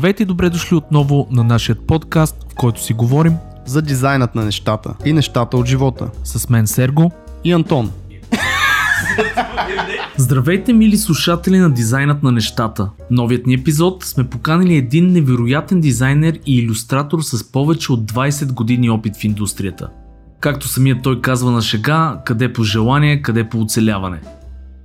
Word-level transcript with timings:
Здравейте 0.00 0.22
и 0.22 0.26
добре 0.26 0.50
дошли 0.50 0.76
отново 0.76 1.28
на 1.30 1.44
нашия 1.44 1.76
подкаст, 1.76 2.46
в 2.52 2.54
който 2.54 2.82
си 2.82 2.92
говорим 2.92 3.36
за 3.66 3.82
дизайнът 3.82 4.34
на 4.34 4.44
нещата 4.44 4.94
и 5.04 5.12
нещата 5.12 5.56
от 5.56 5.66
живота. 5.66 6.10
с 6.24 6.48
мен 6.48 6.66
Серго. 6.66 7.12
И 7.44 7.52
Антон. 7.52 7.90
Здравейте, 10.16 10.72
мили 10.72 10.96
слушатели 10.96 11.58
на 11.58 11.70
дизайнът 11.70 12.22
на 12.22 12.32
нещата. 12.32 12.84
В 12.84 13.10
новият 13.10 13.46
ни 13.46 13.54
епизод 13.54 14.04
сме 14.04 14.28
поканили 14.28 14.74
един 14.74 15.12
невероятен 15.12 15.80
дизайнер 15.80 16.38
и 16.46 16.58
иллюстратор 16.58 17.20
с 17.22 17.52
повече 17.52 17.92
от 17.92 18.12
20 18.12 18.52
години 18.52 18.90
опит 18.90 19.16
в 19.16 19.24
индустрията. 19.24 19.88
Както 20.40 20.68
самият 20.68 21.02
той 21.02 21.20
казва 21.20 21.50
на 21.50 21.62
шега, 21.62 22.20
къде 22.24 22.52
по 22.52 22.64
желание, 22.64 23.22
къде 23.22 23.48
по 23.48 23.60
оцеляване. 23.60 24.20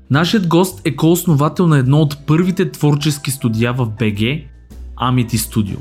Нашият 0.10 0.48
гост 0.48 0.82
е 0.86 0.96
коосновател 0.96 1.68
на 1.68 1.78
едно 1.78 1.98
от 1.98 2.26
първите 2.26 2.72
творчески 2.72 3.32
студия 3.32 3.74
в 3.74 3.86
БГ, 3.86 4.55
Amity 5.02 5.36
Studio. 5.36 5.78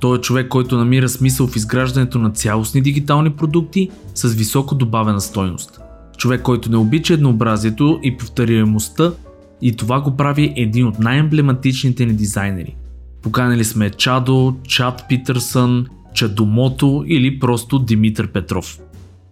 Той 0.00 0.18
е 0.18 0.20
човек, 0.20 0.48
който 0.48 0.76
намира 0.76 1.08
смисъл 1.08 1.46
в 1.46 1.56
изграждането 1.56 2.18
на 2.18 2.30
цялостни 2.30 2.80
дигитални 2.80 3.30
продукти 3.30 3.90
с 4.14 4.28
високо 4.28 4.74
добавена 4.74 5.20
стойност. 5.20 5.80
Човек, 6.16 6.42
който 6.42 6.70
не 6.70 6.76
обича 6.76 7.14
еднообразието 7.14 8.00
и 8.02 8.16
повторяемостта 8.16 9.12
и 9.62 9.76
това 9.76 10.00
го 10.00 10.16
прави 10.16 10.52
един 10.56 10.86
от 10.86 10.98
най-емблематичните 10.98 12.06
ни 12.06 12.12
дизайнери. 12.12 12.76
Поканали 13.22 13.64
сме 13.64 13.90
Чадо, 13.90 14.54
Чад 14.68 15.04
Питърсън, 15.08 15.86
Чадомото 16.14 17.04
или 17.06 17.38
просто 17.38 17.78
Димитър 17.78 18.32
Петров. 18.32 18.78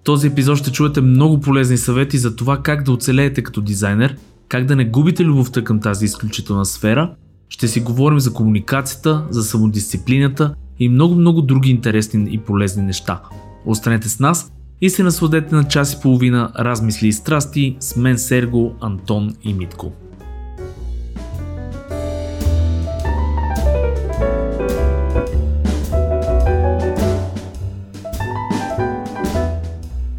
Този 0.05 0.27
епизод 0.27 0.59
ще 0.59 0.73
чуете 0.73 1.01
много 1.01 1.41
полезни 1.41 1.77
съвети 1.79 2.19
за 2.19 2.37
това 2.37 2.63
как 2.63 2.83
да 2.83 2.93
оцелеете 2.93 3.43
като 3.43 3.61
дизайнер, 3.61 4.17
как 4.48 4.65
да 4.65 4.77
не 4.77 4.85
губите 4.85 5.25
любовта 5.25 5.65
към 5.65 5.81
тази 5.81 6.05
изключителна 6.05 6.65
сфера. 6.65 7.11
Ще 7.49 7.69
си 7.69 7.81
говорим 7.81 8.21
за 8.21 8.33
комуникацията, 8.33 9.27
за 9.31 9.43
самодисциплината 9.43 10.55
и 10.79 10.89
много-много 10.89 11.43
други 11.43 11.71
интересни 11.71 12.29
и 12.31 12.39
полезни 12.39 12.83
неща. 12.83 13.21
Останете 13.67 14.09
с 14.09 14.21
нас 14.21 14.53
и 14.81 14.91
се 14.91 15.03
насладете 15.03 15.55
на 15.55 15.65
час 15.65 15.95
и 15.95 16.01
половина 16.03 16.53
размисли 16.59 17.09
и 17.09 17.13
страсти 17.13 17.77
с 17.81 17.97
мен 17.97 18.19
Серго, 18.19 18.75
Антон 18.81 19.35
и 19.43 19.55
Митко. 19.55 19.93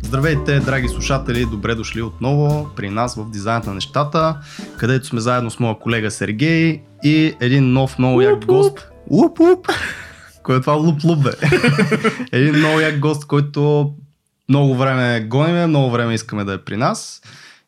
Здравейте, 0.09 0.59
драги 0.59 0.87
слушатели, 0.87 1.45
добре 1.45 1.75
дошли 1.75 2.01
отново 2.01 2.69
при 2.75 2.89
нас 2.89 3.15
в 3.15 3.29
Дизайнът 3.29 3.65
на 3.65 3.73
нещата, 3.73 4.37
където 4.77 5.07
сме 5.07 5.19
заедно 5.19 5.51
с 5.51 5.59
моя 5.59 5.79
колега 5.79 6.11
Сергей 6.11 6.81
и 7.03 7.35
един 7.39 7.73
нов 7.73 7.99
много 7.99 8.21
як 8.21 8.45
гост. 8.45 8.89
Уп, 9.09 9.39
уп! 9.39 9.67
Кой 10.43 10.57
е 10.57 10.61
това 10.61 10.73
луп 10.73 11.03
луп 11.03 11.23
бе? 11.23 11.31
един 12.31 12.55
много 12.55 12.79
як 12.79 12.99
гост, 12.99 13.25
който 13.25 13.93
много 14.49 14.75
време 14.75 15.21
гоним, 15.21 15.69
много 15.69 15.91
време 15.91 16.13
искаме 16.13 16.43
да 16.43 16.53
е 16.53 16.57
при 16.57 16.77
нас. 16.77 17.21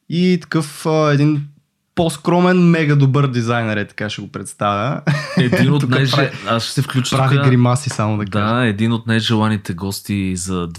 И 0.10 0.40
такъв 0.42 0.86
един 1.12 1.48
по-скромен, 1.96 2.70
мега 2.70 2.96
добър 2.96 3.28
дизайнер 3.28 3.78
е, 3.78 3.88
така 3.88 4.10
ще 4.10 4.22
го 4.22 4.28
представя. 4.28 5.02
Един 5.38 5.74
от 5.74 5.84
най 5.90 6.06
прави- 6.06 6.30
Аз 6.48 6.64
ще 6.64 6.74
се 6.74 6.82
включа 6.82 7.18
Прави 7.18 7.36
тук. 7.36 7.46
гримаси 7.46 7.90
само 7.90 8.18
да 8.18 8.26
кажа. 8.26 8.56
Да, 8.56 8.66
един 8.66 8.92
от 8.92 9.08
най-желаните 9.08 9.74
гости 9.74 10.36
за 10.36 10.64
Уф, 10.64 10.70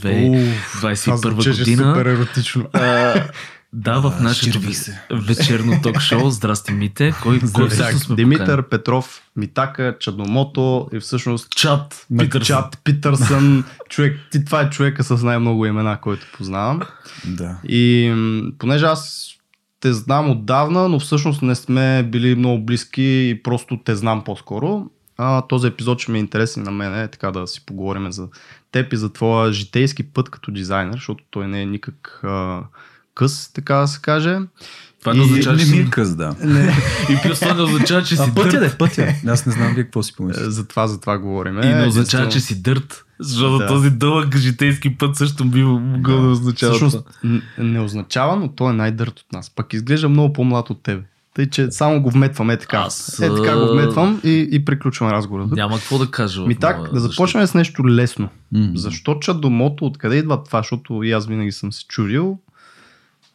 това 0.72 0.90
2021 0.90 1.16
звучеше 1.16 1.58
година. 1.58 1.94
супер 1.94 2.06
еротично. 2.06 2.64
А, 2.72 3.14
да, 3.72 4.00
в 4.00 4.14
нашето 4.20 4.58
вечерно 5.12 5.80
ток-шоу. 5.82 6.30
Здрасти, 6.30 6.72
Мите. 6.72 7.14
Кой, 7.22 7.40
кой 7.52 7.68
всъщност 7.68 8.04
сме 8.04 8.16
Димитър 8.16 8.44
поканили? 8.46 8.66
Петров, 8.70 9.22
Митака, 9.36 9.96
Чадомото 10.00 10.88
и 10.92 11.00
всъщност 11.00 11.50
Чат. 11.50 12.06
Питърсън. 12.18 12.42
Чат 12.46 12.78
Питърсън. 12.84 13.64
човек, 13.88 14.16
ти, 14.32 14.44
това 14.44 14.60
е 14.60 14.70
човека 14.70 15.04
с 15.04 15.22
най-много 15.22 15.66
имена, 15.66 15.98
който 16.00 16.26
познавам. 16.36 16.80
Да. 17.24 17.56
И 17.64 18.12
понеже 18.58 18.84
аз 18.84 19.28
те 19.82 19.92
знам 19.92 20.30
отдавна, 20.30 20.88
но 20.88 20.98
всъщност 21.00 21.42
не 21.42 21.54
сме 21.54 22.02
били 22.02 22.34
много 22.34 22.64
близки 22.64 23.02
и 23.02 23.42
просто 23.42 23.80
те 23.84 23.96
знам 23.96 24.24
по-скоро. 24.24 24.90
А, 25.16 25.42
този 25.42 25.66
епизод 25.66 26.00
ще 26.00 26.12
ми 26.12 26.18
е 26.18 26.20
интересен 26.20 26.62
на 26.62 26.70
мен, 26.70 26.98
е, 26.98 27.08
така 27.08 27.30
да 27.30 27.46
си 27.46 27.66
поговорим 27.66 28.12
за 28.12 28.28
теб 28.72 28.92
и 28.92 28.96
за 28.96 29.12
твоя 29.12 29.52
житейски 29.52 30.02
път 30.02 30.30
като 30.30 30.50
дизайнер, 30.50 30.92
защото 30.92 31.24
той 31.30 31.48
не 31.48 31.62
е 31.62 31.66
никак 31.66 32.20
а, 32.24 32.62
къс, 33.14 33.52
така 33.52 33.74
да 33.74 33.86
се 33.86 34.00
каже. 34.00 34.38
Това 35.02 35.14
не 35.14 35.22
означава, 35.22 35.58
че 35.58 35.66
не 35.66 35.72
ми 35.72 35.78
е 35.78 35.84
къс, 35.84 36.14
да. 36.16 36.34
Не, 36.40 36.74
И 37.10 37.18
плюс 37.18 37.40
това 37.40 37.54
не 37.54 37.62
означава, 37.62 38.02
че 38.02 38.16
си 38.16 38.22
А 38.22 38.34
пътя 38.34 38.50
дърт. 38.50 38.60
де, 38.62 38.78
пътя. 38.78 39.14
Аз 39.26 39.46
не 39.46 39.52
знам 39.52 39.74
вие 39.74 39.84
какво 39.84 40.02
си 40.02 40.16
помислите. 40.16 40.50
за 40.50 40.68
това, 40.68 40.86
за 40.86 41.00
това 41.00 41.18
говорим. 41.18 41.54
И 41.54 41.66
не 41.66 41.86
означава, 41.86 41.88
Единствено- 42.22 42.30
че 42.30 42.40
си 42.40 42.62
дърт. 42.62 43.04
Защото 43.20 43.58
Да. 43.58 43.66
този 43.66 43.90
дълъг 43.90 44.36
житейски 44.36 44.90
път 44.90 45.16
също 45.16 45.44
би 45.44 45.62
могъл 45.62 46.20
да, 46.20 46.28
означава 46.28 46.72
Всъщност 46.72 46.98
това. 46.98 47.12
н- 47.24 47.42
не 47.58 47.80
означава, 47.80 48.36
но 48.36 48.48
той 48.48 48.70
е 48.70 48.74
най-дърт 48.74 49.20
от 49.20 49.32
нас. 49.32 49.50
Пък 49.50 49.72
изглежда 49.72 50.08
много 50.08 50.32
по-млад 50.32 50.70
от 50.70 50.82
тебе. 50.82 51.02
Тъй, 51.34 51.46
че 51.46 51.70
само 51.70 52.02
го 52.02 52.10
вметвам 52.10 52.50
е 52.50 52.56
така. 52.56 52.76
Аз, 52.78 53.20
Е 53.20 53.28
така 53.28 53.56
го 53.56 53.68
вметвам 53.68 54.20
и, 54.24 54.48
и 54.50 54.64
приключвам 54.64 55.10
разговора. 55.10 55.46
Няма 55.46 55.76
какво 55.76 55.98
да 55.98 56.06
кажа. 56.06 56.42
Ми 56.42 56.54
так, 56.56 56.78
моя 56.78 56.92
да 56.92 57.00
започнем 57.00 57.46
с 57.46 57.54
нещо 57.54 57.88
лесно. 57.88 58.28
М. 58.52 58.68
Защо 58.74 59.14
чадомото? 59.14 59.86
Откъде 59.86 60.16
идва 60.16 60.44
това? 60.44 60.58
Защото 60.58 61.02
и 61.02 61.12
аз 61.12 61.26
винаги 61.26 61.52
съм 61.52 61.72
се 61.72 61.84
чудил. 61.86 62.38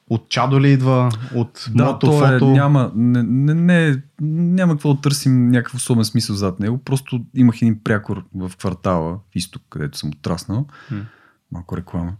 От 0.09 0.29
чадо 0.29 0.61
ли 0.61 0.71
идва? 0.71 1.11
От 1.35 1.69
Да, 1.75 1.85
мото 1.85 2.07
то 2.07 2.25
е, 2.25 2.39
фото? 2.39 2.47
няма, 2.47 2.91
не, 2.95 3.23
не, 3.23 3.53
не, 3.53 4.01
няма 4.21 4.73
какво 4.73 4.93
да 4.93 5.01
търсим 5.01 5.49
някакъв 5.49 5.75
особен 5.75 6.05
смисъл 6.05 6.35
зад 6.35 6.59
него. 6.59 6.77
Просто 6.77 7.25
имах 7.35 7.61
един 7.61 7.83
прякор 7.83 8.25
в 8.35 8.51
квартала, 8.57 9.11
в 9.11 9.35
изток, 9.35 9.63
където 9.69 9.97
съм 9.97 10.09
отраснал. 10.09 10.67
М. 10.91 11.05
Малко 11.51 11.77
реклама. 11.77 12.13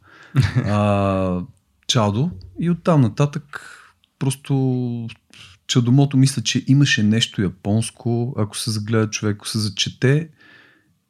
а, 0.66 1.42
чадо. 1.88 2.32
И 2.60 2.70
оттам 2.70 3.02
нататък 3.02 3.72
просто 4.20 5.08
чадомото 5.68 6.18
мисля, 6.18 6.42
че 6.42 6.64
имаше 6.68 7.04
нещо 7.04 7.42
японско, 7.42 8.36
ако 8.38 8.58
се 8.58 8.72
загледа 8.72 9.10
човек, 9.10 9.36
ако 9.36 9.48
се 9.48 9.60
зачете. 9.60 10.30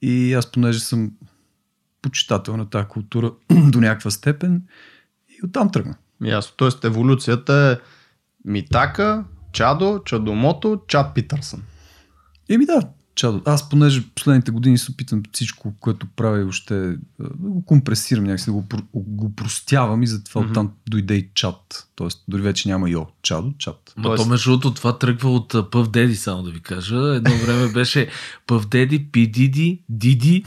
И 0.01 0.33
аз 0.33 0.51
понеже 0.51 0.79
съм 0.79 1.11
почитател 2.01 2.57
на 2.57 2.69
тази 2.69 2.87
култура 2.87 3.31
до 3.71 3.79
някаква 3.79 4.11
степен 4.11 4.63
и 5.29 5.45
оттам 5.45 5.71
тръгна. 5.71 5.95
Ясно. 6.23 6.53
Тоест 6.57 6.85
еволюцията 6.85 7.53
е 7.53 7.83
Митака, 8.45 9.25
Чадо, 9.53 10.01
Чадомото, 10.05 10.81
Чад 10.87 11.13
Питърсън. 11.15 11.63
Еми 12.49 12.65
да, 12.65 12.81
чадо. 13.17 13.41
Аз 13.45 13.69
понеже 13.69 14.03
последните 14.15 14.51
години 14.51 14.77
се 14.77 14.91
опитам 14.91 15.23
всичко, 15.31 15.73
което 15.79 16.07
правя, 16.07 16.45
още 16.45 16.73
да 16.75 16.97
го 17.39 17.65
компресирам 17.65 18.23
някакси, 18.23 18.45
да 18.45 18.51
го, 18.51 18.65
го 18.95 19.35
простявам 19.35 20.03
и 20.03 20.07
затова 20.07 20.41
Мгм. 20.41 20.49
оттам 20.49 20.71
дойде 20.89 21.13
и 21.13 21.29
чат. 21.33 21.87
Тоест, 21.95 22.23
дори 22.27 22.41
вече 22.41 22.69
няма 22.69 22.89
йо. 22.89 23.05
Чадо, 23.21 23.53
чат. 23.57 23.93
Ма 23.97 24.03
Тоест- 24.03 24.23
то 24.23 24.29
между 24.29 24.49
другото 24.49 24.73
това 24.73 24.97
тръгва 24.97 25.29
от 25.29 25.71
Пъв 25.71 25.89
Деди, 25.89 26.15
само 26.15 26.43
да 26.43 26.51
ви 26.51 26.59
кажа. 26.59 26.95
Едно 26.95 27.31
време 27.37 27.67
беше 27.73 28.07
Пъв 28.47 28.67
Деди, 28.67 29.05
Пи 29.05 29.27
Диди, 29.27 29.83
Диди. 29.89 30.43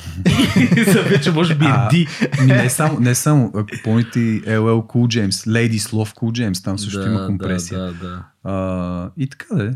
И 0.57 0.81
вече 0.85 1.33
може 1.33 1.55
би 1.55 1.65
е 1.65 1.69
А, 1.69 1.89
Ди. 1.89 2.07
Не 2.41 2.71
само, 2.71 3.01
не 3.01 3.15
само, 3.15 3.53
ако 3.55 3.69
помните 3.85 4.19
LL 4.43 4.61
Cool 4.87 5.07
James, 5.21 5.31
Ladies 5.31 5.79
Love 5.81 6.17
Cool 6.17 6.51
James, 6.51 6.65
там 6.65 6.79
също 6.79 7.01
има 7.01 7.27
компресия. 7.27 7.79
Да, 7.79 7.87
да, 7.87 7.93
да. 8.01 8.25
А, 8.45 9.11
и 9.17 9.27
така 9.27 9.55
да 9.55 9.65
е. 9.65 9.71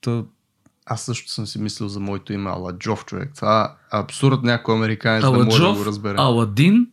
Та, 0.00 0.22
Аз 0.92 1.02
също 1.02 1.30
съм 1.30 1.46
си 1.46 1.58
мислил 1.58 1.88
за 1.88 2.00
моето 2.00 2.32
име 2.32 2.50
Аладжов, 2.50 3.04
човек. 3.04 3.30
Това 3.36 3.74
е 3.94 3.96
абсурд 3.98 4.42
някой 4.42 4.74
американец 4.74 5.22
да 5.22 5.30
може 5.30 5.44
да 5.44 5.56
Аладжов, 5.56 5.78
го 5.78 5.84
разбере. 5.84 6.14
Аладин. 6.18 6.86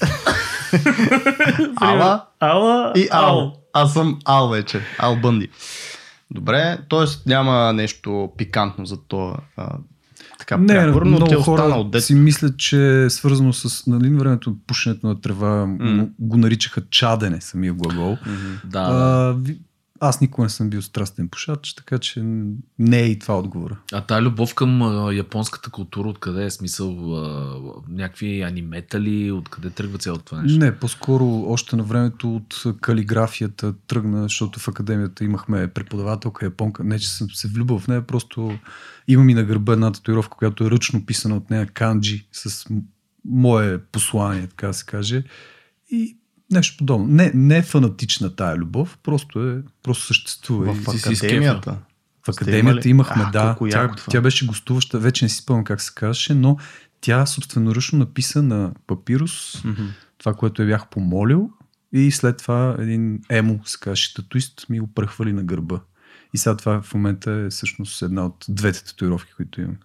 Ала 1.80 2.24
Ала 2.40 2.92
и 2.96 3.08
Ал. 3.10 3.56
Аз 3.72 3.92
съм 3.92 4.18
Ал 4.24 4.48
вече. 4.48 4.80
Ал 4.98 5.16
Бънди. 5.16 5.48
Добре, 6.30 6.78
т.е. 6.90 7.04
няма 7.26 7.72
нещо 7.72 8.32
пикантно 8.36 8.86
за 8.86 8.96
това. 8.96 9.36
Така, 10.38 10.56
не, 10.56 10.66
прякор, 10.66 11.02
но 11.02 11.08
е 11.08 11.10
много 11.10 11.42
хора 11.42 11.62
останал 11.62 11.80
от 11.80 12.02
си 12.02 12.14
мислят, 12.14 12.58
че 12.58 13.04
е 13.04 13.10
свързано 13.10 13.52
с 13.52 13.86
нали, 13.86 14.10
времето 14.10 14.56
пушенето 14.66 15.06
на 15.06 15.20
трева, 15.20 15.66
м- 15.66 16.06
го 16.18 16.36
наричаха 16.36 16.82
чадене, 16.90 17.40
самия 17.40 17.72
глагол. 17.72 18.18
Да, 18.64 18.88
да. 18.88 19.34
А, 19.38 19.52
аз 20.00 20.20
никога 20.20 20.44
не 20.44 20.50
съм 20.50 20.70
бил 20.70 20.82
страстен 20.82 21.28
пушач, 21.28 21.74
така 21.74 21.98
че 21.98 22.22
не 22.78 23.00
е 23.00 23.06
и 23.06 23.18
това 23.18 23.38
отговора. 23.38 23.78
А 23.92 24.00
тази 24.00 24.22
любов 24.22 24.54
към 24.54 24.82
а, 24.82 25.12
японската 25.14 25.70
култура, 25.70 26.08
откъде 26.08 26.44
е 26.44 26.50
смисъл? 26.50 27.16
А, 27.16 27.60
някакви 27.88 28.42
анимета 28.42 29.00
ли? 29.00 29.32
Откъде 29.32 29.70
тръгва 29.70 29.98
цялото 29.98 30.24
това 30.24 30.42
нещо? 30.42 30.58
Не, 30.58 30.78
по-скоро 30.78 31.44
още 31.48 31.76
на 31.76 31.82
времето 31.82 32.36
от 32.36 32.64
калиграфията 32.80 33.74
тръгна, 33.86 34.22
защото 34.22 34.60
в 34.60 34.68
академията 34.68 35.24
имахме 35.24 35.68
преподавателка 35.68 36.46
японка. 36.46 36.84
Не, 36.84 36.98
че 36.98 37.10
съм 37.10 37.30
се 37.30 37.48
влюбил 37.48 37.78
в 37.78 37.88
нея, 37.88 38.06
просто 38.06 38.58
имам 39.08 39.28
и 39.28 39.34
на 39.34 39.44
гърба 39.44 39.72
една 39.72 39.92
татуировка, 39.92 40.36
която 40.36 40.64
е 40.64 40.70
ръчно 40.70 41.06
писана 41.06 41.36
от 41.36 41.50
нея 41.50 41.66
канджи 41.66 42.28
с 42.32 42.66
мое 43.24 43.78
послание, 43.78 44.46
така 44.46 44.66
да 44.66 44.74
се 44.74 44.84
каже. 44.86 45.24
И 45.90 46.18
нещо 46.50 46.76
подобно. 46.76 47.06
Не, 47.06 47.32
не 47.34 47.56
е 47.58 47.62
фанатична 47.62 48.36
тая 48.36 48.56
любов, 48.56 48.98
просто 49.02 49.48
е, 49.48 49.62
просто 49.82 50.04
съществува. 50.06 50.74
В 50.74 50.94
и- 50.94 51.12
академията. 51.12 51.78
В 52.26 52.28
академията 52.28 52.88
имахме, 52.88 53.22
А, 53.26 53.30
да. 53.30 53.56
Тя, 53.60 53.80
яко 53.82 53.94
тя 54.10 54.20
беше 54.20 54.46
гостуваща, 54.46 54.98
вече 54.98 55.24
не 55.24 55.28
си 55.28 55.36
спомням 55.36 55.64
как 55.64 55.80
се 55.82 55.92
казваше, 55.94 56.34
но 56.34 56.56
тя 57.00 57.26
собственоръчно 57.26 57.98
написа 57.98 58.42
на 58.42 58.72
папирус 58.86 59.64
Мгм. 59.64 59.82
това, 60.18 60.34
което 60.34 60.62
я 60.62 60.68
бях 60.68 60.88
помолил 60.88 61.50
и 61.92 62.10
след 62.10 62.36
това 62.36 62.76
един 62.78 63.20
емо, 63.30 63.60
се 63.64 63.78
казваше, 63.80 64.14
татуист, 64.14 64.66
ми 64.68 64.80
го 64.80 64.86
прехвали 64.86 65.32
на 65.32 65.42
гърба. 65.42 65.80
И 66.34 66.38
сега 66.38 66.56
това 66.56 66.82
в 66.82 66.94
момента 66.94 67.30
е 67.32 67.48
всъщност 67.50 68.02
една 68.02 68.26
от 68.26 68.44
двете 68.48 68.84
татуировки, 68.84 69.32
които 69.36 69.60
имам. 69.60 69.76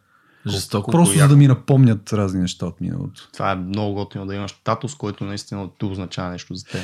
Жестоко. 0.47 0.91
Просто 0.91 1.19
за 1.19 1.27
да 1.27 1.35
ми 1.35 1.47
напомнят 1.47 2.13
разни 2.13 2.41
неща 2.41 2.65
от 2.65 2.81
миналото. 2.81 3.29
Това 3.33 3.51
е 3.51 3.55
много 3.55 3.93
готино 3.93 4.25
да 4.25 4.35
имаш 4.35 4.51
татус, 4.63 4.95
който 4.95 5.23
наистина 5.23 5.67
ти 5.79 5.85
означава 5.85 6.29
нещо 6.29 6.55
за 6.55 6.65
теб. 6.65 6.81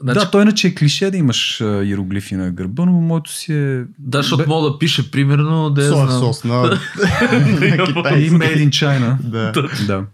Значи, 0.00 0.18
Да, 0.20 0.30
той 0.30 0.42
иначе 0.42 0.66
е 0.68 0.74
клише 0.74 1.10
да 1.10 1.16
имаш 1.16 1.60
иероглифи 1.60 2.36
на 2.36 2.50
гърба, 2.50 2.84
но 2.84 2.92
моето 2.92 3.32
си 3.32 3.52
е... 3.52 3.84
да, 3.98 4.18
защото 4.18 4.42
Бе- 4.42 4.48
мога 4.48 4.70
да 4.70 4.78
пише 4.78 5.10
примерно 5.10 5.70
да 5.70 5.82
я 5.84 5.88
Соев 5.92 6.10
знам. 6.10 6.20
сос 6.20 6.44
на, 6.44 6.56
на 6.62 7.66
И 7.66 7.84
китайски. 7.86 8.30
Made 8.30 8.56
in 8.56 8.68
China. 8.68 9.16
Да. 9.22 9.52
да. 9.86 10.04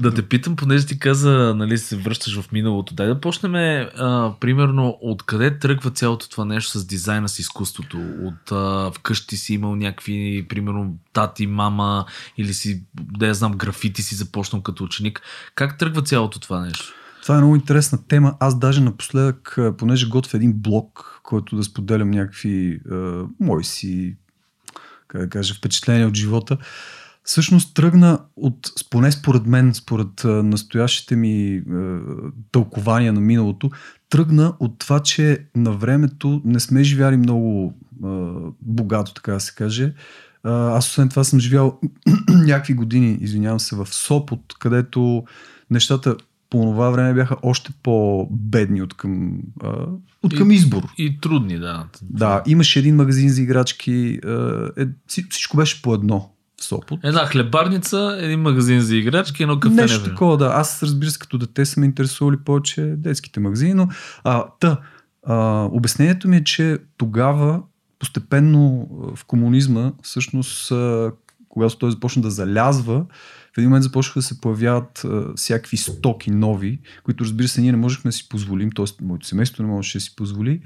Да 0.00 0.14
те 0.14 0.28
питам, 0.28 0.56
понеже 0.56 0.86
ти 0.86 0.98
каза, 0.98 1.54
нали, 1.56 1.78
се 1.78 1.96
връщаш 1.96 2.40
в 2.40 2.52
миналото. 2.52 2.94
Дай 2.94 3.06
да 3.06 3.20
почнем, 3.20 3.54
а, 3.54 4.34
примерно, 4.40 4.98
откъде 5.00 5.58
тръгва 5.58 5.90
цялото 5.90 6.28
това 6.28 6.44
нещо 6.44 6.78
с 6.78 6.86
дизайна 6.86 7.28
с 7.28 7.38
изкуството? 7.38 7.98
От 8.22 8.52
а, 8.52 8.90
вкъщи 8.94 9.36
си 9.36 9.54
имал 9.54 9.76
някакви, 9.76 10.46
примерно, 10.48 10.96
тати, 11.12 11.46
мама 11.46 12.04
или 12.38 12.54
си, 12.54 12.84
да 12.94 13.26
я 13.26 13.34
знам, 13.34 13.52
графити 13.52 14.02
си 14.02 14.14
започнал 14.14 14.62
като 14.62 14.84
ученик. 14.84 15.22
Как 15.54 15.78
тръгва 15.78 16.02
цялото 16.02 16.40
това 16.40 16.60
нещо? 16.60 16.94
Това 17.22 17.34
е 17.34 17.38
много 17.38 17.56
интересна 17.56 18.06
тема. 18.08 18.34
Аз 18.40 18.58
даже 18.58 18.80
напоследък, 18.80 19.58
понеже 19.78 20.08
готвя 20.08 20.36
един 20.36 20.52
блог, 20.52 21.20
който 21.22 21.56
да 21.56 21.64
споделям 21.64 22.10
някакви 22.10 22.80
а, 22.90 23.24
мои 23.40 23.64
си, 23.64 24.16
как 25.08 25.20
да 25.20 25.28
кажа, 25.28 25.54
впечатления 25.54 26.08
от 26.08 26.16
живота, 26.16 26.58
всъщност 27.30 27.74
тръгна 27.74 28.18
от, 28.36 28.70
поне 28.90 29.12
според 29.12 29.46
мен, 29.46 29.74
според 29.74 30.24
настоящите 30.24 31.16
ми 31.16 31.62
а, 31.70 31.98
тълкования 32.52 33.12
на 33.12 33.20
миналото, 33.20 33.70
тръгна 34.08 34.54
от 34.60 34.78
това, 34.78 35.00
че 35.00 35.46
на 35.56 35.72
времето 35.72 36.42
не 36.44 36.60
сме 36.60 36.84
живяли 36.84 37.16
много 37.16 37.74
а, 38.04 38.32
богато, 38.62 39.14
така 39.14 39.32
да 39.32 39.40
се 39.40 39.54
каже. 39.54 39.94
Аз 40.44 40.88
освен 40.88 41.08
това 41.08 41.24
съм 41.24 41.40
живял 41.40 41.80
някакви 42.28 42.74
години, 42.74 43.18
извинявам 43.20 43.60
се, 43.60 43.76
в 43.76 43.86
Сопот, 43.86 44.54
където 44.58 45.24
нещата 45.70 46.16
по 46.50 46.60
това 46.60 46.90
време 46.90 47.14
бяха 47.14 47.36
още 47.42 47.70
по-бедни 47.82 48.82
от 48.82 48.94
към, 48.94 49.38
а, 49.62 49.86
от 50.22 50.36
към 50.36 50.50
И- 50.50 50.54
избор. 50.54 50.82
И 50.98 51.20
трудни, 51.20 51.58
да. 51.58 51.86
Да, 52.02 52.42
имаше 52.46 52.78
един 52.78 52.96
магазин 52.96 53.28
за 53.28 53.42
играчки, 53.42 54.18
а, 54.24 54.28
е, 54.76 54.86
вси- 55.08 55.30
всичко 55.30 55.56
беше 55.56 55.82
по 55.82 55.94
едно 55.94 56.30
Сопот. 56.60 57.00
Една 57.02 57.26
хлебарница, 57.26 58.18
един 58.20 58.40
магазин 58.40 58.80
за 58.80 58.96
играчки, 58.96 59.42
едно 59.42 59.60
кафе. 59.60 59.74
Нещо 59.74 60.04
такова, 60.04 60.36
да. 60.36 60.46
Аз 60.46 60.82
разбира 60.82 61.10
се, 61.10 61.18
като 61.18 61.38
дете 61.38 61.66
са 61.66 61.80
ме 61.80 61.86
интересували 61.86 62.36
повече 62.36 62.94
детските 62.96 63.40
магазини, 63.40 63.74
но 63.74 63.88
а, 64.24 64.44
та, 64.60 64.80
а, 65.26 65.68
обяснението 65.72 66.28
ми 66.28 66.36
е, 66.36 66.44
че 66.44 66.78
тогава 66.96 67.62
постепенно 67.98 68.88
в 69.14 69.24
комунизма, 69.24 69.92
всъщност, 70.02 70.70
а, 70.70 71.12
когато 71.48 71.78
той 71.78 71.90
започна 71.90 72.22
да 72.22 72.30
залязва, 72.30 73.04
в 73.54 73.58
един 73.58 73.68
момент 73.70 73.82
започнаха 73.82 74.18
да 74.18 74.24
се 74.24 74.40
появяват 74.40 75.04
а, 75.04 75.34
всякакви 75.36 75.76
стоки 75.76 76.30
нови, 76.30 76.80
които 77.04 77.24
разбира 77.24 77.48
се 77.48 77.60
ние 77.60 77.72
не 77.72 77.78
можехме 77.78 78.08
да 78.08 78.12
си 78.12 78.28
позволим, 78.28 78.70
т.е. 78.70 79.04
моето 79.04 79.26
семейство 79.26 79.62
не 79.62 79.68
можеше 79.68 79.98
да 79.98 80.02
си 80.02 80.16
позволи. 80.16 80.60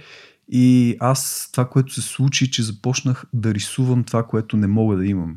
И 0.48 0.96
аз 1.00 1.48
това, 1.52 1.68
което 1.68 1.94
се 1.94 2.00
случи, 2.00 2.50
че 2.50 2.62
започнах 2.62 3.24
да 3.32 3.54
рисувам 3.54 4.04
това, 4.04 4.22
което 4.22 4.56
не 4.56 4.66
мога 4.66 4.96
да 4.96 5.06
имам. 5.06 5.36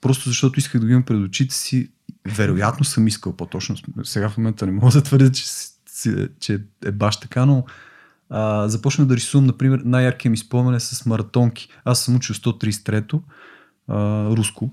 Просто 0.00 0.28
защото 0.28 0.58
исках 0.58 0.80
да 0.80 0.86
го 0.86 0.92
имам 0.92 1.02
пред 1.02 1.20
очите 1.20 1.54
си. 1.54 1.90
Вероятно 2.36 2.84
съм 2.84 3.06
искал 3.06 3.36
по-точно. 3.36 3.76
Сега 4.04 4.28
в 4.28 4.36
момента 4.38 4.66
не 4.66 4.72
мога 4.72 4.92
да 4.92 5.02
твърдя, 5.02 5.32
че, 5.32 5.44
че 6.40 6.60
е 6.84 6.92
баш 6.92 7.20
така, 7.20 7.46
но 7.46 7.64
а, 8.30 8.68
започнах 8.68 9.08
да 9.08 9.16
рисувам, 9.16 9.46
например, 9.46 9.82
най-яркият 9.84 10.30
ми 10.30 10.36
спомен 10.36 10.74
е 10.74 10.80
с 10.80 11.06
маратонки. 11.06 11.68
Аз 11.84 12.04
съм 12.04 12.16
учил 12.16 12.34
133-то, 12.34 13.22
а, 13.88 14.24
руско. 14.36 14.70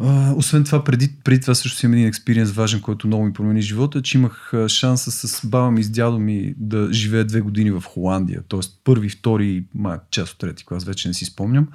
А, 0.00 0.34
освен 0.36 0.64
това, 0.64 0.84
преди, 0.84 1.10
преди 1.24 1.40
това 1.40 1.54
също 1.54 1.78
си 1.78 1.86
имам 1.86 1.94
един 1.94 2.06
експириенс 2.06 2.50
важен, 2.50 2.80
който 2.80 3.06
много 3.06 3.24
ми 3.24 3.32
промени 3.32 3.62
живота, 3.62 4.02
че 4.02 4.18
имах 4.18 4.52
шанса 4.68 5.10
с 5.10 5.46
баба 5.46 5.70
ми 5.70 5.80
и 5.80 5.84
с 5.84 5.90
дядо 5.90 6.18
ми 6.18 6.54
да 6.56 6.92
живея 6.92 7.24
две 7.24 7.40
години 7.40 7.70
в 7.70 7.82
Холандия. 7.86 8.42
Тоест 8.48 8.80
първи, 8.84 9.08
втори, 9.08 9.64
ма, 9.74 9.98
част 10.10 10.32
от 10.32 10.38
трети 10.38 10.66
клас, 10.66 10.84
вече 10.84 11.08
не 11.08 11.14
си 11.14 11.24
спомням. 11.24 11.68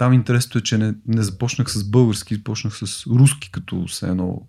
Там 0.00 0.12
интересното 0.12 0.58
е, 0.58 0.62
че 0.62 0.78
не, 0.78 0.94
не 1.06 1.22
започнах 1.22 1.70
с 1.70 1.84
български, 1.84 2.34
започнах 2.34 2.74
с 2.74 3.06
руски, 3.06 3.50
като 3.50 3.88
се 3.88 4.08
едно 4.08 4.42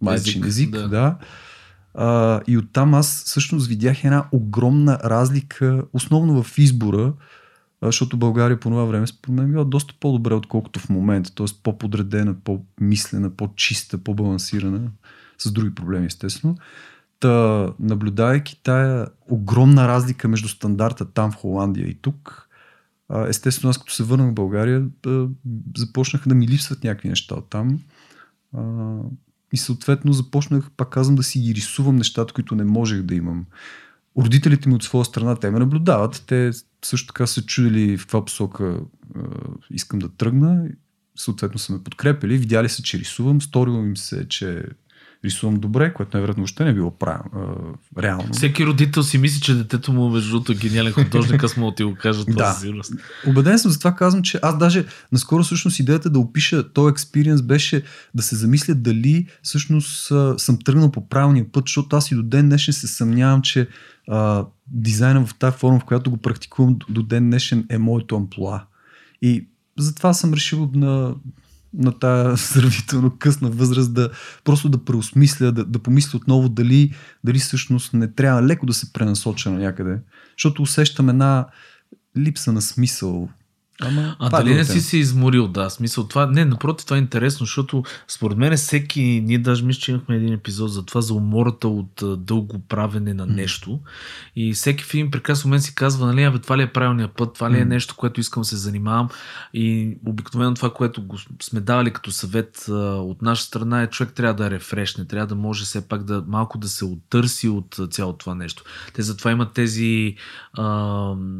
майчин 0.00 0.44
Език, 0.44 0.70
да. 0.70 0.88
да. 0.88 1.16
А, 1.94 2.40
и 2.46 2.58
оттам 2.58 2.94
аз 2.94 3.24
всъщност 3.24 3.66
видях 3.66 4.04
една 4.04 4.24
огромна 4.32 4.98
разлика, 5.04 5.82
основно 5.92 6.42
в 6.42 6.58
избора, 6.58 7.12
защото 7.82 8.16
България 8.16 8.60
по 8.60 8.70
това 8.70 8.84
време 8.84 9.06
според 9.06 9.36
мен 9.36 9.44
е 9.44 9.48
била 9.48 9.64
доста 9.64 9.94
по-добре, 10.00 10.34
отколкото 10.34 10.80
в 10.80 10.88
момента. 10.88 11.34
Т.е. 11.34 11.46
по-подредена, 11.62 12.34
по-мислена, 12.44 13.30
по-чиста, 13.30 13.98
по-балансирана, 13.98 14.90
с 15.38 15.52
други 15.52 15.74
проблеми, 15.74 16.06
естествено. 16.06 16.56
Та, 17.20 17.66
наблюдавайки 17.80 18.60
тая 18.62 19.06
огромна 19.30 19.88
разлика 19.88 20.28
между 20.28 20.48
стандарта 20.48 21.04
там 21.04 21.32
в 21.32 21.34
Холандия 21.34 21.86
и 21.86 21.94
тук, 21.94 22.47
естествено, 23.28 23.70
аз 23.70 23.78
като 23.78 23.92
се 23.92 24.02
върнах 24.02 24.30
в 24.30 24.34
България, 24.34 24.88
започнаха 25.76 26.28
да 26.28 26.34
ми 26.34 26.48
липсват 26.48 26.84
някакви 26.84 27.08
неща 27.08 27.34
от 27.34 27.50
там. 27.50 27.80
И 29.52 29.56
съответно 29.56 30.12
започнах, 30.12 30.70
пак 30.76 30.88
казвам, 30.88 31.16
да 31.16 31.22
си 31.22 31.40
ги 31.40 31.54
рисувам 31.54 31.96
нещата, 31.96 32.34
които 32.34 32.54
не 32.54 32.64
можех 32.64 33.02
да 33.02 33.14
имам. 33.14 33.46
Родителите 34.18 34.68
ми 34.68 34.74
от 34.74 34.82
своя 34.82 35.04
страна, 35.04 35.36
те 35.36 35.50
ме 35.50 35.58
наблюдават. 35.58 36.24
Те 36.26 36.50
също 36.84 37.06
така 37.06 37.26
са 37.26 37.42
чудили 37.42 37.96
в 37.96 38.00
каква 38.00 38.24
посока 38.24 38.80
искам 39.70 39.98
да 39.98 40.08
тръгна. 40.08 40.68
Съответно 41.16 41.58
са 41.58 41.72
ме 41.72 41.82
подкрепили. 41.84 42.38
Видяли 42.38 42.68
са, 42.68 42.82
че 42.82 42.98
рисувам. 42.98 43.40
Сторило 43.40 43.78
им 43.78 43.96
се, 43.96 44.28
че 44.28 44.64
рисувам 45.24 45.56
добре, 45.60 45.94
което 45.94 46.16
най-вероятно 46.16 46.40
въобще 46.40 46.64
не 46.64 46.70
е 46.70 46.74
било 46.74 46.90
правилно, 46.90 47.30
а, 47.96 48.02
реално. 48.02 48.32
Всеки 48.32 48.66
родител 48.66 49.02
си 49.02 49.18
мисли, 49.18 49.40
че 49.40 49.54
детето 49.54 49.92
му 49.92 50.10
между 50.10 50.30
другото 50.30 50.52
е 50.52 50.54
гениален 50.54 50.92
художник, 50.92 51.44
аз 51.44 51.56
мога 51.56 51.72
да 51.72 51.74
ти 51.74 51.84
го 51.84 51.94
кажа 51.94 52.24
това 52.24 52.56
Да. 52.62 53.30
Обеден 53.30 53.58
съм, 53.58 53.70
затова 53.70 53.94
казвам, 53.94 54.22
че 54.22 54.38
аз 54.42 54.58
даже 54.58 54.84
наскоро 55.12 55.42
всъщност 55.42 55.78
идеята 55.78 56.10
да 56.10 56.18
опиша 56.18 56.72
този 56.72 56.90
експириенс 56.90 57.42
беше 57.42 57.82
да 58.14 58.22
се 58.22 58.36
замисля 58.36 58.74
дали 58.74 59.26
всъщност 59.42 60.12
съм 60.36 60.58
тръгнал 60.64 60.90
по 60.90 61.08
правилния 61.08 61.52
път, 61.52 61.64
защото 61.66 61.96
аз 61.96 62.10
и 62.10 62.14
до 62.14 62.22
ден 62.22 62.48
днешен 62.48 62.74
се 62.74 62.86
съмнявам, 62.86 63.42
че 63.42 63.68
а, 64.08 64.46
дизайна 64.66 65.26
в 65.26 65.34
тази 65.34 65.56
форма, 65.56 65.80
в 65.80 65.84
която 65.84 66.10
го 66.10 66.16
практикувам 66.16 66.74
до, 66.74 66.86
до 66.88 67.02
ден 67.02 67.30
днешен 67.30 67.66
е 67.70 67.78
моето 67.78 68.16
амплуа. 68.16 68.64
И 69.22 69.48
затова 69.78 70.14
съм 70.14 70.34
решил 70.34 70.70
на, 70.74 71.14
на 71.74 71.98
тая 71.98 72.36
сравнително 72.36 73.16
късна 73.18 73.50
възраст 73.50 73.94
да 73.94 74.10
просто 74.44 74.68
да 74.68 74.84
преосмисля, 74.84 75.52
да, 75.52 75.64
да 75.64 75.78
помисля 75.78 76.16
отново 76.16 76.48
дали, 76.48 76.94
дали 77.24 77.38
всъщност 77.38 77.94
не 77.94 78.12
трябва 78.12 78.42
леко 78.42 78.66
да 78.66 78.74
се 78.74 78.92
пренасоча 78.92 79.50
на 79.50 79.58
някъде. 79.58 80.00
Защото 80.36 80.62
усещам 80.62 81.08
една 81.08 81.46
липса 82.18 82.52
на 82.52 82.62
смисъл. 82.62 83.28
Ама, 83.82 84.16
А 84.18 84.26
е 84.26 84.30
дали 84.30 84.54
не 84.54 84.64
си 84.64 84.80
се 84.80 84.96
изморил, 84.96 85.48
да, 85.48 85.70
смисъл 85.70 86.08
това, 86.08 86.26
не, 86.26 86.44
напротив, 86.44 86.84
това 86.86 86.96
е 86.96 87.00
интересно, 87.00 87.46
защото 87.46 87.82
според 88.08 88.38
мен 88.38 88.56
всеки, 88.56 89.22
ние 89.24 89.38
даже 89.38 89.64
мисля, 89.64 89.80
че 89.80 89.90
имахме 89.90 90.16
един 90.16 90.32
епизод 90.32 90.72
за 90.72 90.84
това, 90.84 91.00
за 91.00 91.14
умората 91.14 91.68
от 91.68 92.02
дълго 92.18 92.58
правене 92.58 93.14
на 93.14 93.26
нещо. 93.26 93.80
И 94.36 94.52
всеки 94.52 94.84
в 94.84 94.94
един 94.94 95.10
прекрасен 95.10 95.48
момент 95.48 95.62
си 95.62 95.74
казва, 95.74 96.06
нали, 96.06 96.22
абе, 96.22 96.38
това 96.38 96.58
ли 96.58 96.62
е 96.62 96.72
правилният 96.72 97.12
път, 97.16 97.34
това 97.34 97.50
ли 97.50 97.58
е 97.58 97.64
нещо, 97.64 97.94
което 97.96 98.20
искам 98.20 98.40
да 98.40 98.44
се 98.44 98.56
занимавам. 98.56 99.08
И 99.54 99.96
обикновено 100.06 100.54
това, 100.54 100.72
което 100.72 101.02
го 101.02 101.18
сме 101.42 101.60
давали 101.60 101.90
като 101.90 102.10
съвет 102.10 102.66
а, 102.68 102.72
от 102.94 103.22
наша 103.22 103.42
страна 103.42 103.82
е, 103.82 103.86
човек 103.86 104.12
трябва 104.14 104.34
да 104.34 104.50
рефрешне, 104.50 105.04
трябва 105.04 105.26
да 105.26 105.34
може 105.34 105.64
все 105.64 105.88
пак 105.88 106.04
да 106.04 106.24
малко 106.26 106.58
да 106.58 106.68
се 106.68 106.84
оттърси 106.84 107.48
от 107.48 107.80
цялото 107.90 108.18
това 108.18 108.34
нещо. 108.34 108.62
Те 108.94 109.02
затова 109.02 109.30
имат 109.30 109.52
тези 109.52 110.14
а, 110.52 110.64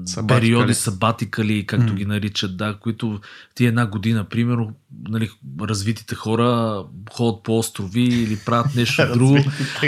Сабатикали. 0.05 0.41
периоди, 0.41 0.75
сабатикали, 0.75 1.67
както 1.67 1.95
ги 1.95 2.07
наричат, 2.07 2.28
да, 2.49 2.75
които 2.81 3.21
ти 3.55 3.67
една 3.67 3.87
година, 3.87 4.25
примерно, 4.25 4.73
нали, 5.09 5.31
развитите 5.61 6.15
хора 6.15 6.83
ходят 7.13 7.43
по 7.43 7.59
острови 7.59 8.03
или 8.03 8.37
правят 8.37 8.75
нещо 8.75 9.03
друго. 9.13 9.39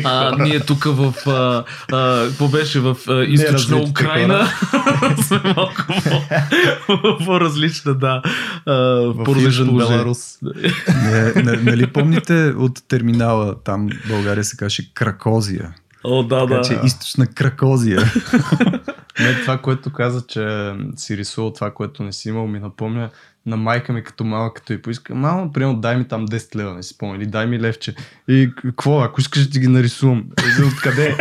А, 0.04 0.36
ние 0.44 0.60
тук 0.60 0.84
в, 0.84 1.14
а, 1.26 1.64
а, 1.92 2.26
какво 2.28 2.48
беше, 2.48 2.80
в 2.80 2.96
а, 3.08 3.24
източна 3.24 3.76
Украина 3.76 4.46
сме 5.22 5.40
малко 5.56 5.74
по- 6.86 7.18
по-различна, 7.24 7.94
да. 7.94 8.22
А, 8.66 8.72
в 9.06 9.40
Южен. 9.42 9.76
Беларус. 9.76 10.38
Нали 11.62 11.86
помните 11.86 12.54
от 12.58 12.88
терминала, 12.88 13.62
там 13.64 13.88
в 14.04 14.08
България 14.08 14.44
се 14.44 14.56
каже 14.56 14.90
Кракозия. 14.94 15.74
О, 16.04 16.22
да, 16.22 16.40
Така 16.46 16.54
да. 16.54 16.62
че 16.62 16.78
източна 16.84 17.26
Кракозия. 17.26 18.12
Не, 19.20 19.40
това, 19.40 19.58
което 19.58 19.92
каза, 19.92 20.26
че 20.26 20.72
си 20.96 21.16
рисувал 21.16 21.52
това, 21.52 21.70
което 21.70 22.02
не 22.02 22.12
си 22.12 22.28
имал, 22.28 22.46
ми 22.46 22.58
напомня 22.58 23.10
на 23.46 23.56
майка 23.56 23.92
ми 23.92 24.02
като 24.02 24.24
малък, 24.24 24.54
като 24.54 24.72
и 24.72 24.82
поиска, 24.82 25.14
мамо, 25.14 25.52
примерно 25.52 25.80
дай 25.80 25.96
ми 25.96 26.08
там 26.08 26.28
10 26.28 26.56
лева, 26.56 26.74
не 26.74 26.82
си 26.82 26.94
спомня, 26.94 27.16
или 27.16 27.26
дай 27.26 27.46
ми 27.46 27.60
левче. 27.60 27.94
И 28.28 28.50
какво, 28.62 29.00
ако 29.00 29.20
искаш 29.20 29.44
да 29.44 29.50
ти 29.50 29.60
ги 29.60 29.68
нарисувам? 29.68 30.24
И 30.60 30.64
откъде? 30.64 31.16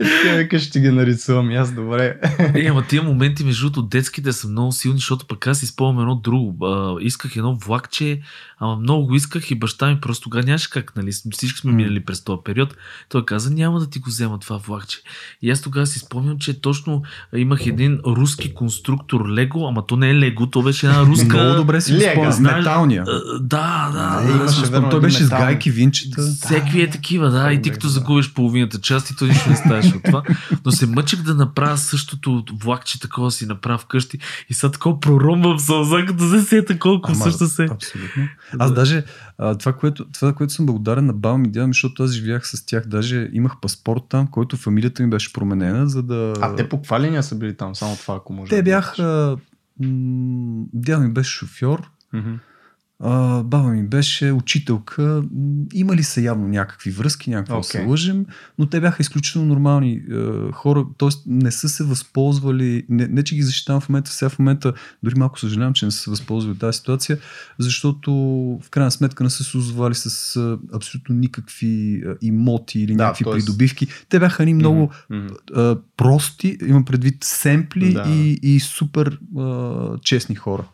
и 0.00 0.04
така 0.04 0.34
вика, 0.36 0.58
ще 0.58 0.72
ти 0.72 0.80
ги 0.80 0.90
нарисувам, 0.90 1.50
и 1.50 1.56
аз 1.56 1.72
добре. 1.72 2.18
Е, 2.54 2.66
ама 2.66 2.86
тия 2.86 3.02
моменти, 3.02 3.44
между 3.44 3.70
другото, 3.70 3.88
детските 3.88 4.32
са 4.32 4.48
много 4.48 4.72
силни, 4.72 4.98
защото 4.98 5.26
пък 5.26 5.46
аз 5.46 5.58
си 5.58 5.66
спомням 5.66 6.00
едно 6.00 6.14
друго. 6.14 6.66
А, 6.66 6.96
исках 7.00 7.36
едно 7.36 7.54
влакче, 7.54 8.20
ама 8.64 8.76
много 8.76 9.06
го 9.06 9.14
исках 9.14 9.50
и 9.50 9.54
баща 9.54 9.88
ми 9.88 10.00
просто 10.00 10.22
тогава 10.22 10.44
нямаше 10.44 10.70
как, 10.70 10.96
нали? 10.96 11.12
Всички 11.32 11.60
сме 11.60 11.72
минали 11.72 12.04
през 12.04 12.24
този 12.24 12.38
период. 12.44 12.76
Той 13.08 13.24
каза, 13.24 13.50
няма 13.50 13.80
да 13.80 13.90
ти 13.90 13.98
го 13.98 14.08
взема 14.08 14.38
това 14.38 14.56
влакче. 14.56 14.98
И 15.42 15.50
аз 15.50 15.60
тогава 15.60 15.86
си 15.86 15.98
спомням, 15.98 16.38
че 16.38 16.60
точно 16.60 17.02
имах 17.36 17.66
един 17.66 18.00
руски 18.06 18.54
конструктор 18.54 19.28
Лего, 19.28 19.68
ама 19.68 19.86
то 19.86 19.96
не 19.96 20.10
е 20.10 20.14
Лего, 20.14 20.46
то 20.46 20.62
беше 20.62 20.86
една 20.86 21.02
руска... 21.02 21.36
Много 21.36 21.56
добре 21.56 21.80
си 21.80 21.92
го 21.92 21.98
Лега, 21.98 22.10
спомням. 22.10 22.32
знаеш, 22.32 22.56
Металния. 22.56 23.04
Да, 23.40 23.90
да. 23.92 24.20
Не, 24.20 24.32
да. 24.32 24.38
имаше 24.38 24.70
верно 24.70 24.90
Той 24.90 25.00
беше 25.00 25.24
с 25.24 25.28
гайки, 25.28 25.70
винчета. 25.70 26.22
Всеки 26.22 26.80
е 26.80 26.90
такива, 26.90 27.30
да. 27.30 27.52
И 27.52 27.62
ти 27.62 27.70
като 27.70 27.88
загубиш 27.88 28.32
половината 28.32 28.80
част 28.80 29.10
и 29.10 29.16
то 29.16 29.24
нищо 29.24 29.50
не 29.50 29.56
ставаш 29.56 29.86
от 29.86 30.02
това. 30.04 30.22
Но 30.64 30.72
се 30.72 30.86
мъчих 30.86 31.22
да 31.22 31.34
направя 31.34 31.78
същото 31.78 32.44
влакче, 32.62 33.00
такова 33.00 33.30
си 33.30 33.46
направя 33.46 33.78
вкъщи. 33.78 34.18
И 34.50 34.54
сега 34.54 34.70
такова 34.70 35.00
проромвам 35.00 35.58
сълза, 35.58 36.04
като 36.06 36.28
се 36.28 36.42
сета 36.42 36.78
колко 36.78 37.14
също 37.14 37.46
се. 37.46 37.66
Абсолютно. 37.70 38.28
Аз 38.58 38.72
даже 38.72 39.04
а, 39.38 39.58
това, 39.58 39.72
което, 39.72 40.10
това, 40.12 40.32
което 40.32 40.52
съм 40.52 40.66
благодарен 40.66 41.06
на 41.06 41.12
баба 41.12 41.38
ми 41.38 41.50
дядо 41.50 41.66
защото 41.66 42.02
аз 42.02 42.10
живях 42.10 42.48
с 42.48 42.66
тях, 42.66 42.86
даже 42.86 43.30
имах 43.32 43.52
паспорт 43.62 44.02
там, 44.08 44.26
който 44.26 44.56
фамилията 44.56 45.02
ми 45.02 45.10
беше 45.10 45.32
променена, 45.32 45.88
за 45.88 46.02
да... 46.02 46.34
А 46.40 46.56
те 46.56 46.68
по 46.68 46.76
каква 46.76 47.00
линия 47.00 47.22
са 47.22 47.34
били 47.34 47.56
там? 47.56 47.74
Само 47.74 47.96
това, 47.96 48.16
ако 48.16 48.32
може. 48.32 48.50
те 48.50 48.56
да 48.56 48.62
бяха... 48.62 49.36
м, 49.80 50.64
Дядо 50.72 51.02
ми 51.02 51.12
беше 51.12 51.30
шофьор, 51.38 51.90
кажеш. 52.12 52.40
А, 53.02 53.42
баба 53.42 53.68
ми 53.68 53.82
беше 53.82 54.32
учителка. 54.32 55.22
Имали 55.74 56.02
са 56.02 56.20
явно 56.20 56.48
някакви 56.48 56.90
връзки, 56.90 57.30
някакво 57.30 57.56
okay. 57.56 57.62
се 57.62 57.84
лъжем, 57.84 58.26
но 58.58 58.66
те 58.66 58.80
бяха 58.80 59.02
изключително 59.02 59.48
нормални 59.48 59.92
е, 59.92 60.02
хора, 60.52 60.84
т.е. 60.98 61.08
не 61.26 61.52
са 61.52 61.68
се 61.68 61.84
възползвали, 61.84 62.84
не, 62.88 63.08
не 63.08 63.22
че 63.22 63.34
ги 63.34 63.42
защитавам 63.42 63.80
в 63.80 63.88
момента, 63.88 64.10
сега 64.10 64.28
в 64.28 64.38
момента 64.38 64.72
дори 65.02 65.14
малко 65.16 65.40
съжалявам, 65.40 65.74
че 65.74 65.84
не 65.84 65.90
са 65.90 65.98
се 65.98 66.10
възползвали 66.10 66.52
от 66.52 66.58
тази 66.58 66.78
ситуация, 66.78 67.18
защото 67.58 68.12
в 68.62 68.70
крайна 68.70 68.90
сметка 68.90 69.24
не 69.24 69.30
са 69.30 69.44
се 69.44 69.56
озовали 69.56 69.94
с 69.94 70.36
а, 70.36 70.58
абсолютно 70.74 71.14
никакви 71.14 72.02
а, 72.06 72.14
имоти 72.22 72.80
или 72.80 72.94
Да, 72.94 73.04
някакви 73.04 73.24
придобивки. 73.24 73.86
Те 74.08 74.18
бяха 74.18 74.44
ни 74.44 74.54
много 74.54 74.90
Мгм. 75.10 75.26
а, 75.54 75.76
прости, 75.96 76.58
имам 76.66 76.84
предвид 76.84 77.24
семпли 77.24 77.92
Да. 77.92 78.04
и, 78.08 78.38
и 78.42 78.60
супер 78.60 79.18
а, 79.38 79.98
честни 79.98 80.34
хора. 80.34 80.64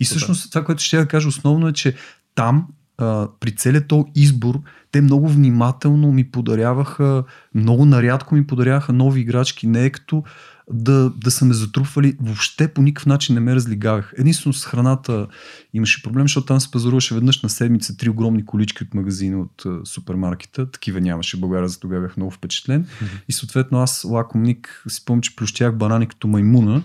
И 0.00 0.04
всъщност 0.04 0.52
това, 0.52 0.64
което 0.64 0.82
ще 0.82 0.96
я 0.96 1.06
кажа 1.06 1.28
основно 1.28 1.67
е, 1.68 1.72
че 1.72 1.94
там 2.34 2.66
а, 2.98 3.28
при 3.40 3.56
целият 3.56 3.88
този 3.88 4.04
избор 4.14 4.60
те 4.92 5.00
много 5.00 5.28
внимателно 5.28 6.12
ми 6.12 6.30
подаряваха, 6.30 7.24
много 7.54 7.84
нарядко 7.84 8.34
ми 8.34 8.46
подаряваха 8.46 8.92
нови 8.92 9.20
играчки, 9.20 9.66
не 9.66 9.84
е 9.84 9.90
като 9.90 10.24
да, 10.70 11.10
да 11.10 11.30
са 11.30 11.44
ме 11.44 11.54
затрупвали, 11.54 12.16
въобще 12.20 12.68
по 12.68 12.82
никакъв 12.82 13.06
начин 13.06 13.34
не 13.34 13.40
ме 13.40 13.54
разлигавах. 13.54 14.12
Единствено 14.18 14.52
с 14.52 14.64
храната 14.64 15.26
имаше 15.74 16.02
проблем, 16.02 16.24
защото 16.24 16.46
там 16.46 16.60
се 16.60 16.70
пазаруваше 16.70 17.14
веднъж 17.14 17.42
на 17.42 17.48
седмица 17.48 17.96
три 17.96 18.08
огромни 18.08 18.44
колички 18.44 18.82
от 18.82 18.94
магазина 18.94 19.40
от 19.40 19.66
а, 19.66 19.86
супермаркета. 19.86 20.70
Такива 20.70 21.00
нямаше 21.00 21.36
в 21.36 21.40
България, 21.40 21.68
за 21.68 21.80
тогава 21.80 22.02
бях 22.02 22.16
много 22.16 22.30
впечатлен. 22.30 22.86
И 23.28 23.32
съответно 23.32 23.78
аз, 23.78 24.04
лакомник, 24.04 24.84
си 24.88 25.04
помня, 25.04 25.20
че 25.20 25.36
плющях 25.36 25.76
банани 25.76 26.06
като 26.06 26.28
маймуна 26.28 26.82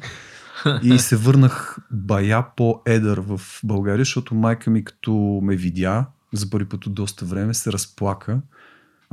и 0.84 1.00
се 1.00 1.16
върнах 1.16 1.78
бая 1.92 2.46
по-едър 2.56 3.20
в 3.20 3.42
България, 3.64 4.06
защото 4.06 4.36
майка 4.36 4.70
ми 4.70 4.84
като 4.84 5.40
ме 5.44 5.56
видя 5.56 6.06
за 6.34 6.50
първи 6.50 6.70
път 6.70 6.86
от 6.86 6.94
доста 6.94 7.26
време, 7.26 7.54
се 7.54 7.72
разплака. 7.72 8.42